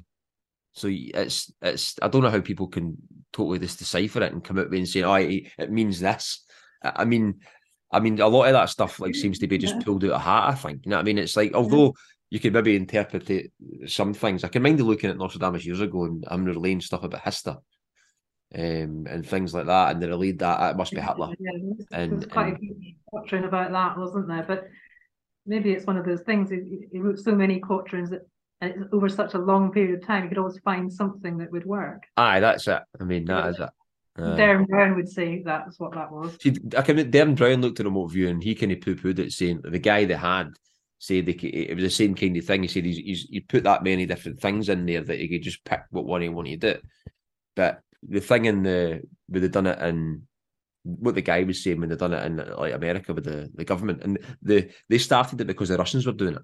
so 0.74 0.88
it's 0.92 1.52
it's. 1.62 1.96
I 2.02 2.08
don't 2.08 2.24
know 2.24 2.30
how 2.30 2.42
people 2.42 2.68
can 2.68 2.98
totally 3.32 3.60
just 3.60 3.80
decipher 3.80 4.22
it 4.24 4.34
and 4.34 4.44
come 4.44 4.60
out 4.60 4.70
with 4.70 4.78
and 4.78 4.88
say, 4.88 5.04
"Oh, 5.04 5.14
it, 5.14 5.48
it 5.58 5.72
means 5.72 6.00
this." 6.00 6.44
I 6.84 7.06
mean, 7.06 7.40
I 7.92 8.00
mean, 8.00 8.20
a 8.20 8.28
lot 8.28 8.46
of 8.46 8.54
that 8.54 8.70
stuff 8.70 9.00
like 9.00 9.16
seems 9.16 9.40
to 9.40 9.48
be 9.48 9.58
just 9.58 9.80
pulled 9.82 10.04
out 10.06 10.12
of 10.12 10.22
hat. 10.22 10.50
I 10.50 10.56
think. 10.56 10.86
You 10.86 10.92
know 10.92 10.98
what 10.98 11.02
I 11.02 11.06
mean? 11.06 11.18
It's 11.18 11.36
like 11.36 11.54
although 11.54 11.96
you 12.30 12.40
could 12.40 12.54
maybe 12.54 12.76
interpret 12.76 13.30
it, 13.30 13.52
some 13.88 14.14
things. 14.14 14.44
I 14.44 14.48
can 14.50 14.62
mind 14.62 14.80
of 14.80 14.88
looking 14.88 15.10
at 15.10 15.18
Nostradamus 15.18 15.66
years 15.66 15.82
ago 15.82 16.06
and 16.06 16.24
I'm 16.28 16.46
relaying 16.46 16.82
stuff 16.82 17.04
about 17.04 17.22
Hister. 17.22 17.58
Um, 18.56 19.06
and 19.08 19.24
things 19.24 19.54
like 19.54 19.68
that, 19.68 19.92
and 19.92 20.02
they 20.02 20.08
relayed 20.08 20.40
that 20.40 20.72
it 20.72 20.76
must 20.76 20.92
be 20.92 21.00
Hitler. 21.00 21.36
Yeah, 21.40 21.52
there 21.54 21.62
was- 21.62 21.86
there 21.92 22.00
And- 22.02 22.14
was 22.16 22.26
quite 22.26 22.48
and- 22.48 22.58
a 22.58 22.60
good 22.60 22.96
quatrain 23.06 23.44
about 23.44 23.72
that, 23.72 23.96
wasn't 23.96 24.28
there? 24.28 24.44
But 24.48 24.68
maybe 25.46 25.72
it's 25.72 25.86
one 25.86 25.98
of 25.98 26.06
those 26.06 26.22
things. 26.22 26.50
He, 26.50 26.88
he 26.92 27.00
wrote 27.00 27.20
so 27.20 27.36
many 27.36 27.60
quatrains 27.60 28.10
that 28.10 28.28
and 28.62 28.72
it's 28.72 28.92
over 28.92 29.08
such 29.08 29.36
a 29.36 29.38
long 29.38 29.72
period 29.72 29.94
of 30.00 30.06
time, 30.06 30.24
you 30.24 30.30
could 30.30 30.38
always 30.40 30.60
find 30.60 30.92
something 30.92 31.38
that 31.38 31.50
would 31.52 31.66
work. 31.66 32.04
Aye, 32.18 32.40
that's 32.42 32.68
it. 32.68 32.82
I 33.00 33.04
mean, 33.06 33.24
that 33.26 33.50
is 33.52 33.60
it. 33.60 33.70
Uh, 34.18 34.36
Derren 34.36 34.68
Brown 34.68 34.96
would 34.96 35.08
say 35.08 35.42
that's 35.44 35.80
what 35.80 35.94
that 35.94 36.12
was. 36.12 36.36
See, 36.42 36.56
I 36.76 36.82
can 36.82 36.98
Derren 37.10 37.38
Brown 37.38 37.62
looked 37.62 37.80
at 37.80 37.86
a 37.86 37.90
remote 37.90 38.08
view 38.08 38.28
and 38.28 38.44
he 38.44 38.56
kind 38.56 38.72
of 38.74 38.82
poo 38.82 38.96
pooed 38.96 39.20
it, 39.20 39.32
saying 39.32 39.62
the 39.64 39.80
guy 39.80 40.04
that 40.06 40.18
had 40.18 40.50
said 41.00 41.26
they, 41.26 41.32
it 41.32 41.76
was 41.76 41.84
the 41.84 41.90
same 41.90 42.14
kind 42.14 42.38
of 42.38 42.46
thing. 42.46 42.62
He 42.62 42.68
said 42.68 42.86
he's, 42.86 42.98
he's 42.98 43.28
you 43.30 43.42
put 43.42 43.64
that 43.64 43.84
many 43.84 44.06
different 44.06 44.40
things 44.40 44.70
in 44.70 44.86
there 44.86 45.02
that 45.02 45.20
he 45.20 45.28
could 45.28 45.42
just 45.42 45.64
pick 45.64 45.82
what 45.90 46.06
one 46.06 46.22
he 46.22 46.30
wanted 46.30 46.62
to 46.62 46.74
do. 46.74 46.80
But 47.56 47.82
the 48.08 48.20
thing 48.20 48.46
in 48.46 48.64
the 48.64 49.02
where 49.28 49.42
they 49.42 49.48
done 49.48 49.68
it 49.68 49.80
in 49.80 50.24
what 50.84 51.16
the 51.16 51.22
guy 51.22 51.44
was 51.44 51.64
saying 51.64 51.80
when 51.80 51.90
they 51.90 51.96
done 51.96 52.14
it 52.14 52.26
in 52.26 52.38
like 52.58 52.74
America 52.74 53.14
with 53.14 53.26
the, 53.26 53.50
the 53.56 53.66
government 53.66 54.02
and 54.04 54.20
the 54.42 54.70
they 54.90 54.98
started 54.98 55.40
it 55.42 55.48
because 55.48 55.70
the 55.70 55.78
Russians 55.78 56.06
were 56.06 56.12
doing 56.12 56.36
it. 56.36 56.42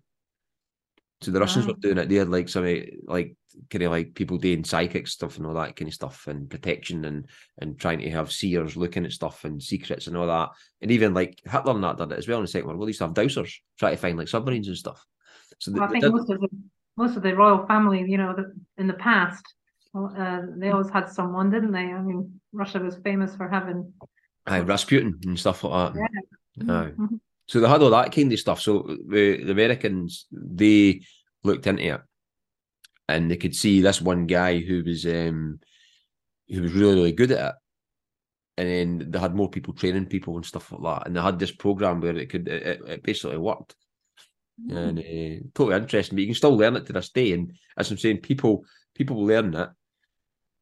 So 1.21 1.31
the 1.31 1.39
Russians 1.39 1.65
Ah. 1.65 1.69
were 1.69 1.79
doing 1.79 1.97
it. 1.97 2.09
They 2.09 2.15
had 2.15 2.29
like 2.29 2.49
some 2.49 2.65
like 3.05 3.35
kind 3.69 3.83
of 3.83 3.91
like 3.91 4.13
people 4.15 4.37
doing 4.37 4.63
psychic 4.65 5.07
stuff 5.07 5.37
and 5.37 5.45
all 5.45 5.53
that 5.53 5.75
kind 5.75 5.87
of 5.87 5.93
stuff 5.93 6.27
and 6.27 6.49
protection 6.49 7.05
and 7.05 7.25
and 7.59 7.79
trying 7.79 7.99
to 7.99 8.09
have 8.11 8.31
seers 8.31 8.75
looking 8.75 9.05
at 9.05 9.11
stuff 9.13 9.45
and 9.45 9.61
secrets 9.63 10.07
and 10.07 10.17
all 10.17 10.27
that. 10.27 10.49
And 10.81 10.91
even 10.91 11.13
like 11.13 11.39
Hitler 11.49 11.73
and 11.73 11.83
that 11.83 11.97
did 11.97 12.11
it 12.11 12.17
as 12.17 12.27
well 12.27 12.39
in 12.39 12.43
the 12.43 12.47
Second 12.49 12.67
World 12.67 12.79
War. 12.79 12.85
They 12.87 12.89
used 12.89 12.99
to 12.99 13.05
have 13.05 13.13
dowsers 13.13 13.53
try 13.79 13.91
to 13.91 13.97
find 13.97 14.17
like 14.17 14.27
submarines 14.27 14.67
and 14.67 14.77
stuff. 14.77 15.03
So 15.59 15.71
Well, 15.71 15.83
I 15.83 15.87
think 15.87 16.03
did- 16.03 16.11
most 16.13 16.29
of 16.29 16.39
the 16.41 16.49
most 16.97 17.17
of 17.17 17.23
the 17.23 17.35
royal 17.35 17.65
family, 17.65 18.05
you 18.09 18.17
know, 18.17 18.33
the, 18.33 18.53
in 18.77 18.87
the 18.87 18.93
past, 18.93 19.43
uh, 19.93 20.41
they 20.55 20.71
always 20.71 20.89
had 20.89 21.09
someone, 21.09 21.49
didn't 21.49 21.73
they? 21.73 21.91
I 21.91 22.01
mean, 22.01 22.39
Russia 22.53 22.79
was 22.79 22.95
famous 22.97 23.35
for 23.35 23.49
having. 23.49 23.91
aye, 24.47 24.59
Rasputin 24.61 25.19
and 25.25 25.37
stuff 25.39 25.63
like 25.65 25.93
that. 25.93 26.01
Aye. 26.69 26.91
Mhm. 26.97 27.19
So 27.47 27.59
they 27.59 27.67
had 27.67 27.81
all 27.81 27.91
that 27.91 28.11
kind 28.11 28.31
of 28.33 28.39
stuff. 28.39 28.61
So 28.61 28.83
the, 29.07 29.43
the 29.43 29.51
Americans 29.51 30.25
they 30.31 31.01
looked 31.43 31.67
into 31.67 31.83
it, 31.95 32.01
and 33.07 33.29
they 33.29 33.37
could 33.37 33.55
see 33.55 33.81
this 33.81 34.01
one 34.01 34.25
guy 34.25 34.59
who 34.59 34.83
was 34.83 35.05
um 35.05 35.59
who 36.49 36.61
was 36.61 36.73
really 36.73 36.95
really 36.95 37.11
good 37.11 37.31
at 37.31 37.49
it, 37.49 37.55
and 38.57 38.67
then 39.01 39.11
they 39.11 39.19
had 39.19 39.35
more 39.35 39.49
people 39.49 39.73
training 39.73 40.07
people 40.07 40.35
and 40.37 40.45
stuff 40.45 40.71
like 40.71 40.81
that. 40.81 41.07
And 41.07 41.15
they 41.15 41.21
had 41.21 41.37
this 41.39 41.51
program 41.51 42.01
where 42.01 42.17
it 42.17 42.29
could 42.29 42.47
it, 42.47 42.81
it- 42.87 43.03
basically 43.03 43.37
worked, 43.37 43.75
and 44.69 44.99
uh, 44.99 45.43
totally 45.53 45.75
interesting. 45.75 46.15
But 46.15 46.21
you 46.21 46.27
can 46.27 46.35
still 46.35 46.57
learn 46.57 46.75
it 46.75 46.85
to 46.87 46.93
this 46.93 47.09
day. 47.09 47.33
And 47.33 47.53
as 47.77 47.91
I'm 47.91 47.97
saying, 47.97 48.21
people 48.21 48.65
people 48.95 49.23
learn 49.23 49.53
it, 49.53 49.69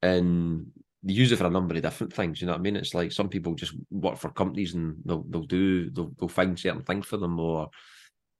and 0.02 0.66
they 1.04 1.14
use 1.14 1.32
it 1.32 1.38
for 1.38 1.46
a 1.46 1.50
number 1.50 1.76
of 1.76 1.82
different 1.82 2.14
things. 2.14 2.42
You 2.42 2.48
know 2.48 2.54
what 2.54 2.60
I 2.60 2.64
mean? 2.64 2.76
It's 2.76 2.94
like 2.94 3.12
some 3.12 3.30
people 3.30 3.56
just 3.56 3.76
work 3.92 4.18
for 4.18 4.32
companies 4.32 4.74
and 4.74 5.02
they'll 5.06 5.24
they'll 5.24 5.44
do 5.44 5.90
they'll 5.92 6.12
they'll 6.20 6.30
find 6.30 6.60
certain 6.60 6.84
things 6.84 7.06
for 7.08 7.18
them 7.18 7.40
or 7.40 7.70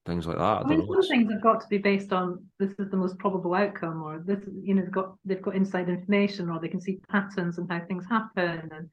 things 0.06 0.28
like 0.28 0.38
that. 0.38 0.44
I 0.62 0.64
I 0.64 0.68
mean, 0.68 0.88
know. 0.88 0.94
some 0.94 1.08
things 1.08 1.32
have 1.32 1.42
got 1.42 1.62
to 1.62 1.68
be 1.68 1.78
based 1.78 2.14
on 2.14 2.50
this 2.58 2.72
is 2.80 2.90
the 2.90 2.98
most 2.98 3.18
probable 3.20 3.54
outcome, 3.54 4.02
or 4.02 4.20
this, 4.26 4.48
you 4.64 4.74
know, 4.74 4.82
they've 4.82 4.92
got 4.92 5.18
they've 5.26 5.42
got 5.42 5.56
inside 5.56 5.90
information, 5.90 6.50
or 6.50 6.60
they 6.60 6.70
can 6.70 6.80
see 6.80 7.00
patterns 7.10 7.58
and 7.58 7.70
how 7.70 7.86
things 7.86 8.06
happen, 8.10 8.70
and 8.72 8.90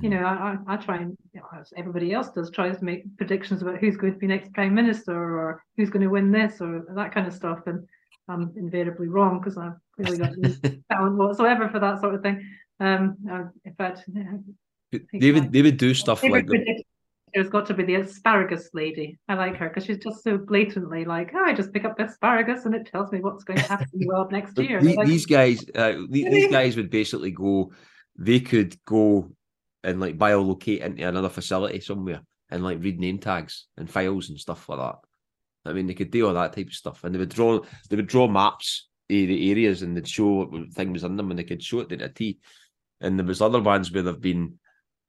you 0.00 0.10
Mhm. 0.10 0.10
know, 0.10 0.22
I, 0.24 0.56
I 0.68 0.74
I 0.74 0.76
try 0.76 0.98
and 0.98 1.16
you 1.32 1.40
know, 1.40 1.48
as 1.58 1.72
everybody 1.76 2.12
else 2.12 2.30
does, 2.30 2.50
tries 2.52 2.78
to 2.78 2.84
make 2.84 3.16
predictions 3.16 3.62
about 3.62 3.78
who's 3.78 3.96
going 3.96 4.12
to 4.12 4.18
be 4.18 4.28
next 4.28 4.52
prime 4.52 4.74
minister, 4.74 5.14
or 5.16 5.64
who's 5.76 5.90
going 5.90 6.02
to 6.02 6.08
win 6.08 6.30
this, 6.30 6.60
or 6.60 6.84
that 6.94 7.12
kind 7.12 7.26
of 7.26 7.34
stuff, 7.34 7.60
and 7.66 7.88
I'm 8.28 8.52
invariably 8.56 9.08
wrong 9.08 9.40
because 9.40 9.58
I've 9.58 9.78
clearly 9.96 10.18
got 10.18 10.36
no 10.36 10.54
talent 10.92 11.16
whatsoever 11.16 11.68
for 11.68 11.80
that 11.80 12.00
sort 12.00 12.14
of 12.14 12.22
thing. 12.22 12.48
Um, 12.80 13.16
uh, 13.30 13.44
in 13.64 13.74
fact, 13.74 14.04
they 15.12 15.32
would 15.32 15.52
they 15.52 15.62
would 15.62 15.76
do 15.76 15.94
stuff 15.94 16.22
like 16.22 16.46
that. 16.46 16.82
has 17.34 17.48
got 17.50 17.66
to 17.66 17.74
be 17.74 17.84
the 17.84 17.96
asparagus 17.96 18.70
lady. 18.72 19.18
I 19.28 19.34
like 19.34 19.56
her 19.56 19.68
because 19.68 19.84
she's 19.84 19.98
just 19.98 20.22
so 20.24 20.38
blatantly 20.38 21.04
like, 21.04 21.32
oh, 21.34 21.44
I 21.44 21.52
just 21.52 21.72
pick 21.72 21.84
up 21.84 21.96
the 21.96 22.04
asparagus 22.06 22.64
and 22.64 22.74
it 22.74 22.86
tells 22.86 23.12
me 23.12 23.20
what's 23.20 23.44
going 23.44 23.58
to 23.58 23.68
happen 23.68 23.86
in 23.92 24.00
the 24.00 24.06
world 24.08 24.32
next 24.32 24.58
year. 24.58 24.80
the- 24.80 24.94
Like, 24.96 25.06
these 25.06 25.26
guys, 25.26 25.62
uh, 25.74 25.92
the- 26.08 26.28
these 26.30 26.50
guys 26.58 26.76
would 26.76 26.90
basically 26.90 27.30
go. 27.32 27.72
They 28.16 28.40
could 28.40 28.76
go 28.84 29.30
and 29.84 30.00
like 30.00 30.18
biolocate 30.18 30.80
into 30.80 31.06
another 31.06 31.28
facility 31.28 31.80
somewhere 31.80 32.20
and 32.50 32.64
like 32.64 32.82
read 32.82 32.98
name 32.98 33.18
tags 33.18 33.66
and 33.76 33.88
files 33.90 34.28
and 34.30 34.38
stuff 34.40 34.68
like 34.68 34.78
that. 34.78 34.96
I 35.70 35.72
mean, 35.74 35.86
they 35.86 35.94
could 35.94 36.10
do 36.10 36.26
all 36.26 36.34
that 36.34 36.54
type 36.54 36.68
of 36.68 36.72
stuff, 36.72 37.04
and 37.04 37.14
they 37.14 37.18
would 37.18 37.28
draw. 37.28 37.60
They 37.90 37.96
would 37.96 38.06
draw 38.06 38.26
maps 38.26 38.88
of 39.10 39.14
the 39.14 39.50
areas, 39.50 39.82
and 39.82 39.94
they'd 39.96 40.08
show 40.08 40.44
what 40.46 40.72
thing 40.72 40.92
was 40.94 41.04
in 41.04 41.16
them, 41.16 41.30
and 41.30 41.38
they 41.38 41.44
could 41.44 41.62
show 41.62 41.80
it 41.80 41.90
to 41.90 42.02
a 42.02 42.08
T. 42.08 42.38
And 43.00 43.18
there 43.18 43.26
was 43.26 43.40
other 43.40 43.60
ones 43.60 43.90
where 43.92 44.02
they've 44.02 44.20
been. 44.20 44.58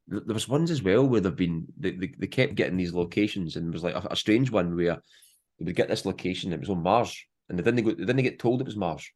There 0.07 0.33
was 0.33 0.47
ones 0.47 0.71
as 0.71 0.81
well 0.81 1.05
where 1.05 1.21
they've 1.21 1.35
been. 1.35 1.67
They, 1.77 1.91
they, 1.91 2.13
they 2.17 2.27
kept 2.27 2.55
getting 2.55 2.77
these 2.77 2.93
locations, 2.93 3.55
and 3.55 3.65
there 3.65 3.73
was 3.73 3.83
like 3.83 3.95
a, 3.95 4.07
a 4.11 4.15
strange 4.15 4.51
one 4.51 4.75
where 4.75 5.01
they 5.57 5.65
would 5.65 5.75
get 5.75 5.87
this 5.87 6.05
location. 6.05 6.53
It 6.53 6.59
was 6.59 6.69
on 6.69 6.83
Mars, 6.83 7.23
and 7.47 7.57
they 7.57 7.63
didn't 7.63 7.83
go. 7.83 7.91
They 7.91 8.05
didn't 8.05 8.23
get 8.23 8.39
told 8.39 8.61
it 8.61 8.65
was 8.65 8.75
Mars, 8.75 9.09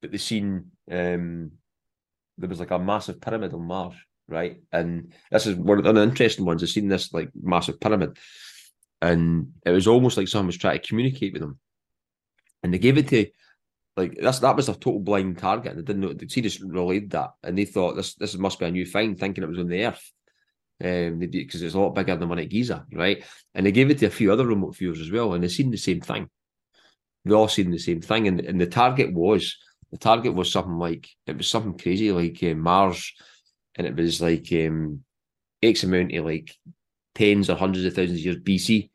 but 0.00 0.10
they 0.10 0.18
seen. 0.18 0.72
um 0.90 1.52
There 2.38 2.48
was 2.48 2.60
like 2.60 2.70
a 2.70 2.78
massive 2.78 3.20
pyramid 3.20 3.52
on 3.52 3.62
Mars, 3.66 3.94
right? 4.28 4.60
And 4.72 5.12
this 5.30 5.46
is 5.46 5.56
one 5.56 5.84
of 5.84 5.94
the 5.94 6.02
interesting 6.02 6.46
ones. 6.46 6.62
I've 6.62 6.70
seen 6.70 6.88
this 6.88 7.12
like 7.12 7.30
massive 7.34 7.78
pyramid, 7.78 8.16
and 9.02 9.52
it 9.66 9.70
was 9.70 9.86
almost 9.86 10.16
like 10.16 10.28
someone 10.28 10.46
was 10.46 10.58
trying 10.58 10.80
to 10.80 10.88
communicate 10.88 11.32
with 11.32 11.42
them, 11.42 11.58
and 12.62 12.72
they 12.72 12.78
gave 12.78 12.98
it 12.98 13.08
to 13.08 13.26
like 13.96 14.16
that's 14.20 14.38
that 14.40 14.56
was 14.56 14.68
a 14.68 14.74
total 14.74 15.00
blind 15.00 15.38
target, 15.38 15.76
they 15.76 15.82
didn't 15.82 16.00
know. 16.00 16.12
They 16.12 16.26
just 16.26 16.60
relayed 16.60 17.10
that, 17.10 17.30
and 17.42 17.56
they 17.56 17.64
thought 17.64 17.96
this 17.96 18.14
this 18.14 18.36
must 18.36 18.58
be 18.58 18.66
a 18.66 18.70
new 18.70 18.86
find, 18.86 19.18
thinking 19.18 19.44
it 19.44 19.48
was 19.48 19.58
on 19.58 19.68
the 19.68 19.84
Earth, 19.84 20.12
um, 20.82 21.18
because 21.18 21.62
it's 21.62 21.74
a 21.74 21.80
lot 21.80 21.94
bigger 21.94 22.16
than 22.16 22.28
one 22.28 22.38
at 22.38 22.48
Giza, 22.48 22.86
right? 22.92 23.24
And 23.54 23.66
they 23.66 23.72
gave 23.72 23.90
it 23.90 23.98
to 23.98 24.06
a 24.06 24.10
few 24.10 24.32
other 24.32 24.46
remote 24.46 24.76
viewers 24.76 25.00
as 25.00 25.10
well, 25.10 25.34
and 25.34 25.42
they 25.42 25.48
seen 25.48 25.70
the 25.70 25.76
same 25.76 26.00
thing. 26.00 26.28
They 27.24 27.34
all 27.34 27.48
seen 27.48 27.70
the 27.70 27.78
same 27.78 28.00
thing, 28.00 28.28
and 28.28 28.40
and 28.40 28.60
the 28.60 28.66
target 28.66 29.12
was 29.12 29.56
the 29.90 29.98
target 29.98 30.34
was 30.34 30.52
something 30.52 30.78
like 30.78 31.08
it 31.26 31.36
was 31.36 31.48
something 31.48 31.76
crazy 31.76 32.12
like 32.12 32.42
uh, 32.42 32.54
Mars, 32.54 33.12
and 33.76 33.86
it 33.86 33.96
was 33.96 34.20
like 34.20 34.46
um, 34.52 35.04
X 35.62 35.82
amount 35.82 36.14
of 36.14 36.24
like 36.24 36.50
tens 37.14 37.50
or 37.50 37.56
hundreds 37.56 37.84
of 37.84 37.94
thousands 37.94 38.20
of 38.20 38.24
years 38.24 38.36
BC 38.36 38.90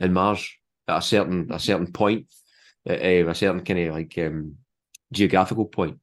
in 0.00 0.12
Mars 0.12 0.48
at 0.86 0.98
a 0.98 1.02
certain 1.02 1.48
a 1.50 1.58
certain 1.58 1.90
point, 1.90 2.26
uh, 2.88 2.94
a 2.94 3.34
certain 3.34 3.64
kind 3.64 3.80
of 3.80 3.94
like 3.94 4.16
um, 4.18 4.56
geographical 5.12 5.66
point. 5.66 5.98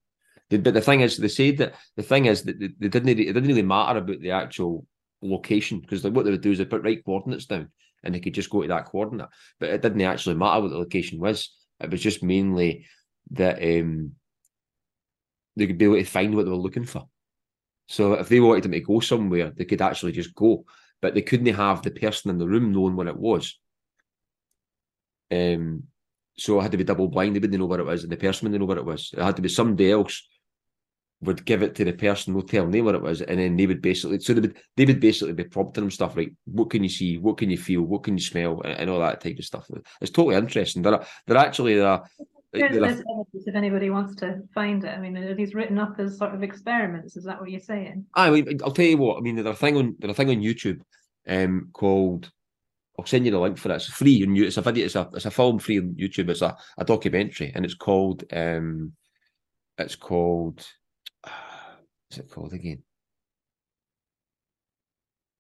but 0.49 0.63
the 0.63 0.81
thing 0.81 1.01
is, 1.01 1.17
they 1.17 1.27
said 1.27 1.57
that 1.57 1.75
the 1.95 2.03
thing 2.03 2.25
is 2.25 2.43
that 2.43 2.59
they 2.59 2.87
didn't. 2.87 3.09
It 3.09 3.33
didn't 3.33 3.47
really 3.47 3.61
matter 3.61 3.99
about 3.99 4.19
the 4.19 4.31
actual 4.31 4.85
location 5.21 5.79
because 5.79 6.03
like 6.03 6.13
what 6.13 6.25
they 6.25 6.31
would 6.31 6.41
do 6.41 6.51
is 6.51 6.57
they 6.57 6.65
put 6.65 6.83
right 6.83 7.03
coordinates 7.05 7.45
down 7.45 7.69
and 8.03 8.13
they 8.13 8.19
could 8.19 8.33
just 8.33 8.49
go 8.49 8.61
to 8.61 8.67
that 8.67 8.85
coordinate. 8.85 9.29
But 9.59 9.69
it 9.69 9.81
didn't 9.81 10.01
actually 10.01 10.35
matter 10.35 10.61
what 10.61 10.71
the 10.71 10.77
location 10.77 11.19
was. 11.19 11.55
It 11.79 11.91
was 11.91 12.01
just 12.01 12.23
mainly 12.23 12.85
that 13.31 13.61
um, 13.61 14.13
they 15.55 15.67
could 15.67 15.77
be 15.77 15.85
able 15.85 15.95
to 15.95 16.03
find 16.03 16.35
what 16.35 16.45
they 16.45 16.51
were 16.51 16.57
looking 16.57 16.85
for. 16.85 17.07
So 17.87 18.13
if 18.13 18.29
they 18.29 18.39
wanted 18.39 18.63
them 18.63 18.71
to 18.71 18.79
go 18.79 18.99
somewhere, 18.99 19.51
they 19.51 19.65
could 19.65 19.81
actually 19.81 20.13
just 20.13 20.33
go, 20.33 20.65
but 21.01 21.13
they 21.13 21.21
couldn't 21.21 21.53
have 21.53 21.81
the 21.81 21.91
person 21.91 22.31
in 22.31 22.37
the 22.37 22.47
room 22.47 22.71
knowing 22.71 22.95
what 22.95 23.07
it 23.07 23.17
was. 23.17 23.59
Um, 25.29 25.83
so 26.37 26.59
I 26.59 26.63
had 26.63 26.71
to 26.71 26.77
be 26.77 26.83
double 26.83 27.07
blind. 27.07 27.35
They 27.35 27.39
wouldn't 27.39 27.59
know 27.59 27.65
what 27.65 27.79
it 27.79 27.85
was, 27.85 28.03
and 28.03 28.11
the 28.11 28.17
person 28.17 28.45
wouldn't 28.45 28.61
know 28.61 28.65
what 28.65 28.77
it 28.77 28.85
was. 28.85 29.11
It 29.15 29.21
had 29.21 29.35
to 29.35 29.41
be 29.41 29.49
somebody 29.49 29.91
else 29.91 30.27
would 31.21 31.45
give 31.45 31.61
it 31.61 31.75
to 31.75 31.85
the 31.85 31.93
person, 31.93 32.33
no 32.33 32.41
tell 32.41 32.67
them 32.67 32.85
what 32.85 32.95
it 32.95 33.01
was, 33.01 33.21
and 33.21 33.39
then 33.39 33.55
they 33.55 33.67
would 33.67 33.81
basically 33.81 34.19
so 34.19 34.33
they 34.33 34.41
would 34.41 34.57
they 34.75 34.85
would 34.85 34.99
basically 34.99 35.33
be 35.33 35.43
prompting 35.43 35.83
them 35.83 35.91
stuff 35.91 36.17
like 36.17 36.33
what 36.45 36.69
can 36.69 36.83
you 36.83 36.89
see, 36.89 37.17
what 37.17 37.37
can 37.37 37.49
you 37.49 37.57
feel, 37.57 37.83
what 37.83 38.03
can 38.03 38.17
you 38.17 38.23
smell, 38.23 38.61
and, 38.61 38.73
and 38.73 38.89
all 38.89 38.99
that 38.99 39.21
type 39.21 39.37
of 39.37 39.45
stuff. 39.45 39.67
It's 40.01 40.11
totally 40.11 40.35
interesting. 40.35 40.81
They're 40.81 41.05
they're 41.27 41.37
actually 41.37 41.75
they're, 41.75 42.01
they're, 42.51 43.03
if 43.33 43.55
anybody 43.55 43.89
wants 43.89 44.15
to 44.15 44.41
find 44.53 44.83
it. 44.83 44.89
I 44.89 44.99
mean, 44.99 45.15
are 45.15 45.35
these 45.35 45.53
written 45.53 45.77
up 45.77 45.99
as 45.99 46.17
sort 46.17 46.33
of 46.33 46.43
experiments? 46.43 47.15
Is 47.15 47.23
that 47.23 47.39
what 47.39 47.49
you're 47.49 47.61
saying? 47.61 48.05
I 48.15 48.29
mean, 48.29 48.59
I'll 48.63 48.71
tell 48.71 48.85
you 48.85 48.97
what. 48.97 49.17
I 49.17 49.21
mean, 49.21 49.35
there's 49.35 49.47
a 49.47 49.53
thing 49.53 49.77
on 49.77 49.95
there's 49.99 50.11
a 50.11 50.15
thing 50.15 50.29
on 50.29 50.37
YouTube, 50.37 50.81
um, 51.27 51.69
called 51.71 52.31
I'll 53.01 53.07
send 53.07 53.25
you 53.25 53.31
the 53.31 53.39
link 53.39 53.57
for 53.57 53.71
it. 53.71 53.75
It's 53.75 53.87
free 53.87 54.21
and 54.21 54.37
it's 54.37 54.57
a 54.57 54.61
video. 54.61 54.85
It's 54.85 54.95
a 54.95 55.09
it's 55.15 55.25
a 55.25 55.31
film 55.31 55.57
free 55.57 55.79
on 55.79 55.95
YouTube. 55.99 56.29
It's 56.29 56.43
a, 56.43 56.55
a 56.77 56.85
documentary 56.85 57.51
and 57.55 57.65
it's 57.65 57.73
called 57.73 58.23
um, 58.31 58.93
it's 59.79 59.95
called 59.95 60.63
what's 61.23 62.19
it 62.19 62.29
called 62.29 62.53
again? 62.53 62.83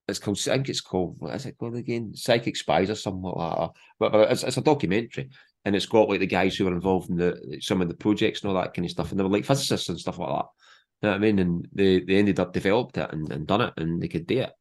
It's 0.07 0.17
called 0.17 0.39
I 0.39 0.53
think 0.53 0.69
it's 0.69 0.81
called 0.81 1.17
what 1.19 1.35
is 1.35 1.45
it 1.45 1.55
called 1.59 1.75
again? 1.75 2.15
Psychic 2.15 2.57
Spies 2.57 2.89
or 2.89 2.95
something 2.95 3.21
like 3.21 3.57
that. 3.57 3.69
But, 3.99 4.11
but 4.11 4.31
it's, 4.31 4.41
it's 4.41 4.57
a 4.57 4.61
documentary 4.61 5.29
and 5.63 5.75
it's 5.75 5.85
got 5.85 6.09
like 6.09 6.19
the 6.19 6.25
guys 6.25 6.55
who 6.55 6.65
were 6.65 6.73
involved 6.73 7.11
in 7.11 7.15
the 7.15 7.59
some 7.61 7.83
of 7.83 7.89
the 7.89 7.93
projects 7.93 8.41
and 8.41 8.49
all 8.49 8.59
that 8.59 8.73
kind 8.73 8.85
of 8.85 8.91
stuff 8.91 9.11
and 9.11 9.19
they 9.19 9.23
were 9.23 9.29
like 9.29 9.45
physicists 9.45 9.87
and 9.87 9.99
stuff 9.99 10.17
like 10.17 10.29
that. 10.29 10.45
You 11.03 11.09
know 11.09 11.09
what 11.09 11.15
I 11.15 11.19
mean? 11.19 11.37
And 11.37 11.67
they, 11.73 11.99
they 11.99 12.15
ended 12.15 12.39
up 12.39 12.53
developed 12.53 12.97
it 12.97 13.13
and, 13.13 13.31
and 13.31 13.45
done 13.45 13.61
it 13.61 13.73
and 13.77 14.01
they 14.01 14.07
could 14.07 14.25
do 14.25 14.39
it. 14.39 14.51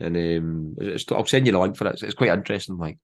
And 0.00 0.16
um, 0.16 0.76
I'll 1.10 1.26
send 1.26 1.46
you 1.46 1.52
the 1.52 1.58
link 1.58 1.76
for 1.76 1.86
it. 1.86 1.94
It's, 1.94 2.02
it's 2.02 2.14
quite 2.14 2.30
interesting, 2.30 2.78
like. 2.78 2.98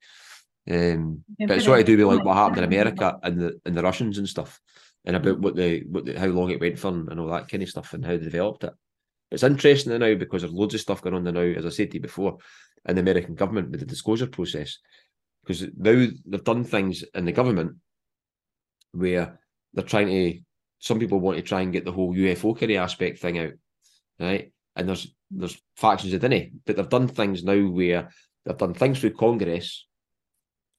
Um, 0.70 1.24
but 1.39 1.56
it's 1.56 1.66
what 1.66 1.78
to 1.78 1.85
do 1.85 1.97
with 1.97 2.16
like 2.16 2.24
what 2.27 2.36
happened 2.36 2.59
in 2.59 2.65
America 2.65 3.19
and 3.23 3.40
the 3.40 3.60
and 3.65 3.74
the 3.74 3.82
Russians 3.82 4.19
and 4.19 4.28
stuff, 4.28 4.60
and 5.06 5.16
about 5.16 5.40
what 5.40 5.56
the 5.56 5.82
what 5.89 6.05
the, 6.05 6.19
how 6.19 6.27
long 6.27 6.51
it 6.51 6.60
went 6.60 6.78
for 6.78 6.89
and 6.89 7.19
all 7.19 7.28
that 7.28 7.48
kind 7.48 7.62
of 7.62 7.70
stuff 7.70 7.94
and 7.94 8.05
how 8.05 8.12
they 8.12 8.24
developed 8.24 8.65
it. 8.65 8.74
It's 9.31 9.43
interesting 9.43 9.98
now 9.98 10.15
because 10.15 10.43
there's 10.43 10.52
loads 10.52 10.74
of 10.74 10.81
stuff 10.81 11.01
going 11.01 11.15
on 11.15 11.24
now, 11.24 11.40
as 11.40 11.65
I 11.65 11.70
said 11.70 11.90
to 11.90 11.97
you 11.97 12.02
before, 12.02 12.39
in 12.86 12.97
the 12.97 13.01
American 13.01 13.35
government 13.35 13.70
with 13.70 13.81
the 13.81 13.86
disclosure 13.86 14.27
process. 14.27 14.78
Because 15.43 15.62
now 15.77 16.06
they've 16.27 16.44
done 16.44 16.65
things 16.65 17.05
in 17.15 17.24
the 17.24 17.32
government 17.32 17.77
where 18.93 19.39
they're 19.73 19.85
trying 19.85 20.09
to 20.09 20.40
some 20.78 20.98
people 20.98 21.20
want 21.20 21.36
to 21.36 21.43
try 21.43 21.60
and 21.60 21.73
get 21.73 21.85
the 21.85 21.93
whole 21.93 22.15
UFO 22.15 22.56
carry 22.56 22.78
aspect 22.78 23.19
thing 23.19 23.39
out, 23.39 23.52
right? 24.20 24.52
And 24.79 24.89
there's 24.89 25.13
there's 25.31 25.61
factions 25.77 26.13
within 26.13 26.33
it, 26.33 26.53
but 26.65 26.77
they've 26.77 26.89
done 26.89 27.09
things 27.09 27.45
now 27.45 27.61
where 27.67 28.09
they've 28.47 28.57
done 28.57 28.75
things 28.75 29.01
through 29.01 29.13
Congress. 29.15 29.87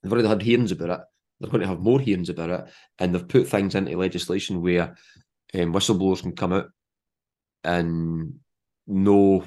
They've 0.01 0.11
already 0.11 0.27
had 0.27 0.41
hearings 0.41 0.71
about 0.71 0.89
it. 0.89 1.05
They're 1.39 1.51
going 1.51 1.61
to 1.61 1.67
have 1.67 1.81
more 1.81 1.99
hearings 1.99 2.29
about 2.29 2.49
it, 2.49 2.65
and 2.97 3.13
they've 3.13 3.27
put 3.27 3.47
things 3.47 3.75
into 3.75 3.97
legislation 3.97 4.61
where 4.61 4.95
um, 5.53 5.73
whistleblowers 5.73 6.21
can 6.21 6.35
come 6.35 6.53
out 6.53 6.69
and 7.63 8.39
no 8.87 9.45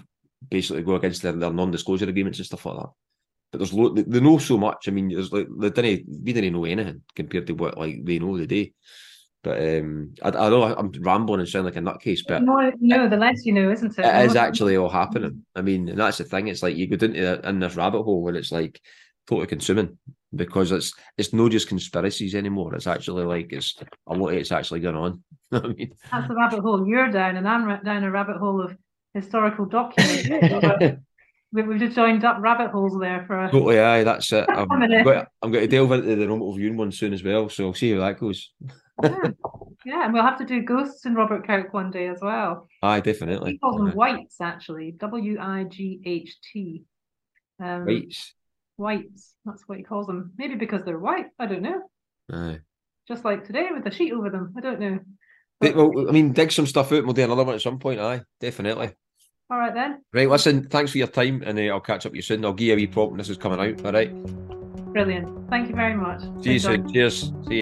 basically 0.50 0.82
go 0.82 0.96
against 0.96 1.22
their, 1.22 1.32
their 1.32 1.52
non-disclosure 1.52 2.08
agreements 2.08 2.38
and 2.38 2.46
stuff 2.46 2.66
like 2.66 2.76
that. 2.76 2.90
But 3.50 3.58
there's 3.58 3.72
lo- 3.72 3.94
they, 3.94 4.02
they 4.02 4.20
know 4.20 4.38
so 4.38 4.58
much. 4.58 4.88
I 4.88 4.90
mean, 4.90 5.08
there's 5.08 5.32
like 5.32 5.48
they 5.58 5.70
didn't 5.70 6.22
we 6.22 6.32
didn't 6.32 6.52
know 6.52 6.64
anything 6.64 7.02
compared 7.14 7.46
to 7.46 7.54
what 7.54 7.78
like 7.78 8.04
they 8.04 8.18
know 8.18 8.36
today. 8.36 8.72
But 9.42 9.58
um, 9.58 10.14
I, 10.22 10.28
I 10.28 10.50
know 10.50 10.62
I'm 10.62 10.92
rambling 11.00 11.40
and 11.40 11.48
sound 11.48 11.64
like 11.64 11.76
a 11.76 11.80
nutcase, 11.80 12.20
but 12.26 12.42
no, 12.42 12.72
no, 12.78 13.08
the 13.08 13.16
less 13.16 13.44
you 13.44 13.52
know, 13.52 13.70
isn't 13.70 13.98
it? 13.98 14.04
It 14.04 14.26
is 14.26 14.36
actually 14.36 14.76
all 14.76 14.88
happening. 14.88 15.44
I 15.56 15.62
mean, 15.62 15.88
and 15.88 15.98
that's 15.98 16.18
the 16.18 16.24
thing. 16.24 16.46
It's 16.46 16.62
like 16.62 16.76
you 16.76 16.86
go 16.86 17.04
into 17.04 17.48
in 17.48 17.58
this 17.58 17.74
rabbit 17.74 18.04
hole 18.04 18.22
where 18.22 18.36
it's 18.36 18.52
like 18.52 18.80
totally 19.26 19.48
consuming 19.48 19.98
because 20.34 20.70
it's 20.70 20.94
it's 21.18 21.32
not 21.32 21.50
just 21.50 21.68
conspiracies 21.68 22.36
anymore. 22.36 22.74
It's 22.74 22.86
actually 22.86 23.24
like 23.24 23.52
it's 23.52 23.76
a 24.06 24.14
lot. 24.14 24.34
It's 24.34 24.52
actually 24.52 24.80
going 24.80 24.96
on. 24.96 25.22
I 25.52 25.60
mean, 25.60 25.92
that's 26.10 26.28
the 26.28 26.36
rabbit 26.36 26.60
hole 26.60 26.86
you're 26.86 27.10
down, 27.10 27.36
and 27.36 27.48
I'm 27.48 27.82
down 27.82 28.04
a 28.04 28.10
rabbit 28.12 28.36
hole 28.36 28.62
of 28.62 28.76
historical 29.12 29.66
documents. 29.66 30.28
We've 31.54 31.78
just 31.78 31.94
joined 31.94 32.24
up 32.24 32.38
rabbit 32.40 32.70
holes 32.70 32.98
there 32.98 33.24
for 33.26 33.44
a 33.44 33.50
totally. 33.50 33.78
Aye, 33.78 34.04
that's 34.04 34.32
it. 34.32 34.46
I'm, 34.48 34.68
going, 34.68 35.26
I'm 35.42 35.52
going 35.52 35.68
to 35.68 35.68
delve 35.68 35.92
into 35.92 36.16
the 36.16 36.26
remote 36.26 36.56
viewing 36.56 36.78
one 36.78 36.92
soon 36.92 37.12
as 37.12 37.22
well. 37.22 37.50
So 37.50 37.66
I'll 37.66 37.74
see 37.74 37.92
how 37.92 38.00
that 38.00 38.18
goes 38.18 38.52
yeah. 39.02 39.30
yeah, 39.84 40.04
and 40.04 40.12
we'll 40.12 40.22
have 40.22 40.38
to 40.38 40.44
do 40.44 40.62
ghosts 40.62 41.04
in 41.06 41.14
Robert 41.14 41.46
Kirk 41.46 41.72
one 41.74 41.90
day 41.90 42.08
as 42.08 42.20
well. 42.20 42.68
Aye, 42.82 43.00
definitely. 43.00 43.52
He 43.52 43.58
calls 43.58 43.76
them 43.76 43.94
wights, 43.94 44.40
actually. 44.40 44.92
W 44.92 45.38
I 45.40 45.64
G 45.64 46.00
H 46.04 46.36
T. 46.52 46.84
Um, 47.60 47.86
wights. 47.86 48.34
Wights. 48.78 49.34
That's 49.44 49.62
what 49.66 49.78
he 49.78 49.84
calls 49.84 50.06
them. 50.06 50.32
Maybe 50.38 50.54
because 50.54 50.84
they're 50.84 50.98
white. 50.98 51.26
I 51.38 51.46
don't 51.46 51.62
know. 51.62 51.82
Aye. 52.32 52.60
Just 53.08 53.24
like 53.24 53.44
today 53.44 53.68
with 53.72 53.84
the 53.84 53.90
sheet 53.90 54.12
over 54.12 54.30
them. 54.30 54.54
I 54.56 54.60
don't 54.60 54.80
know. 54.80 55.00
But, 55.60 55.76
well, 55.76 56.08
I 56.08 56.12
mean, 56.12 56.32
dig 56.32 56.50
some 56.50 56.66
stuff 56.66 56.92
out. 56.92 57.04
We'll 57.04 57.12
do 57.12 57.22
another 57.22 57.44
one 57.44 57.54
at 57.54 57.62
some 57.62 57.78
point. 57.78 58.00
Aye, 58.00 58.22
definitely. 58.40 58.90
All 59.50 59.58
right 59.58 59.74
then. 59.74 60.02
Right, 60.12 60.28
listen. 60.28 60.68
Thanks 60.68 60.92
for 60.92 60.98
your 60.98 61.08
time, 61.08 61.42
and 61.44 61.58
uh, 61.58 61.62
I'll 61.62 61.80
catch 61.80 62.06
up 62.06 62.12
with 62.12 62.16
you 62.16 62.22
soon. 62.22 62.44
I'll 62.44 62.52
give 62.52 62.68
you 62.68 62.72
a 62.72 62.76
wee 62.76 62.86
prompt 62.86 63.12
when 63.12 63.18
this 63.18 63.28
is 63.28 63.36
coming 63.36 63.60
out. 63.60 63.84
All 63.84 63.92
right. 63.92 64.12
Brilliant. 64.92 65.50
Thank 65.50 65.68
you 65.68 65.74
very 65.74 65.94
much. 65.94 66.22
See 66.42 66.54
you 66.54 66.58
soon. 66.58 66.92
Cheers. 66.92 67.32
See 67.48 67.56
you. 67.56 67.61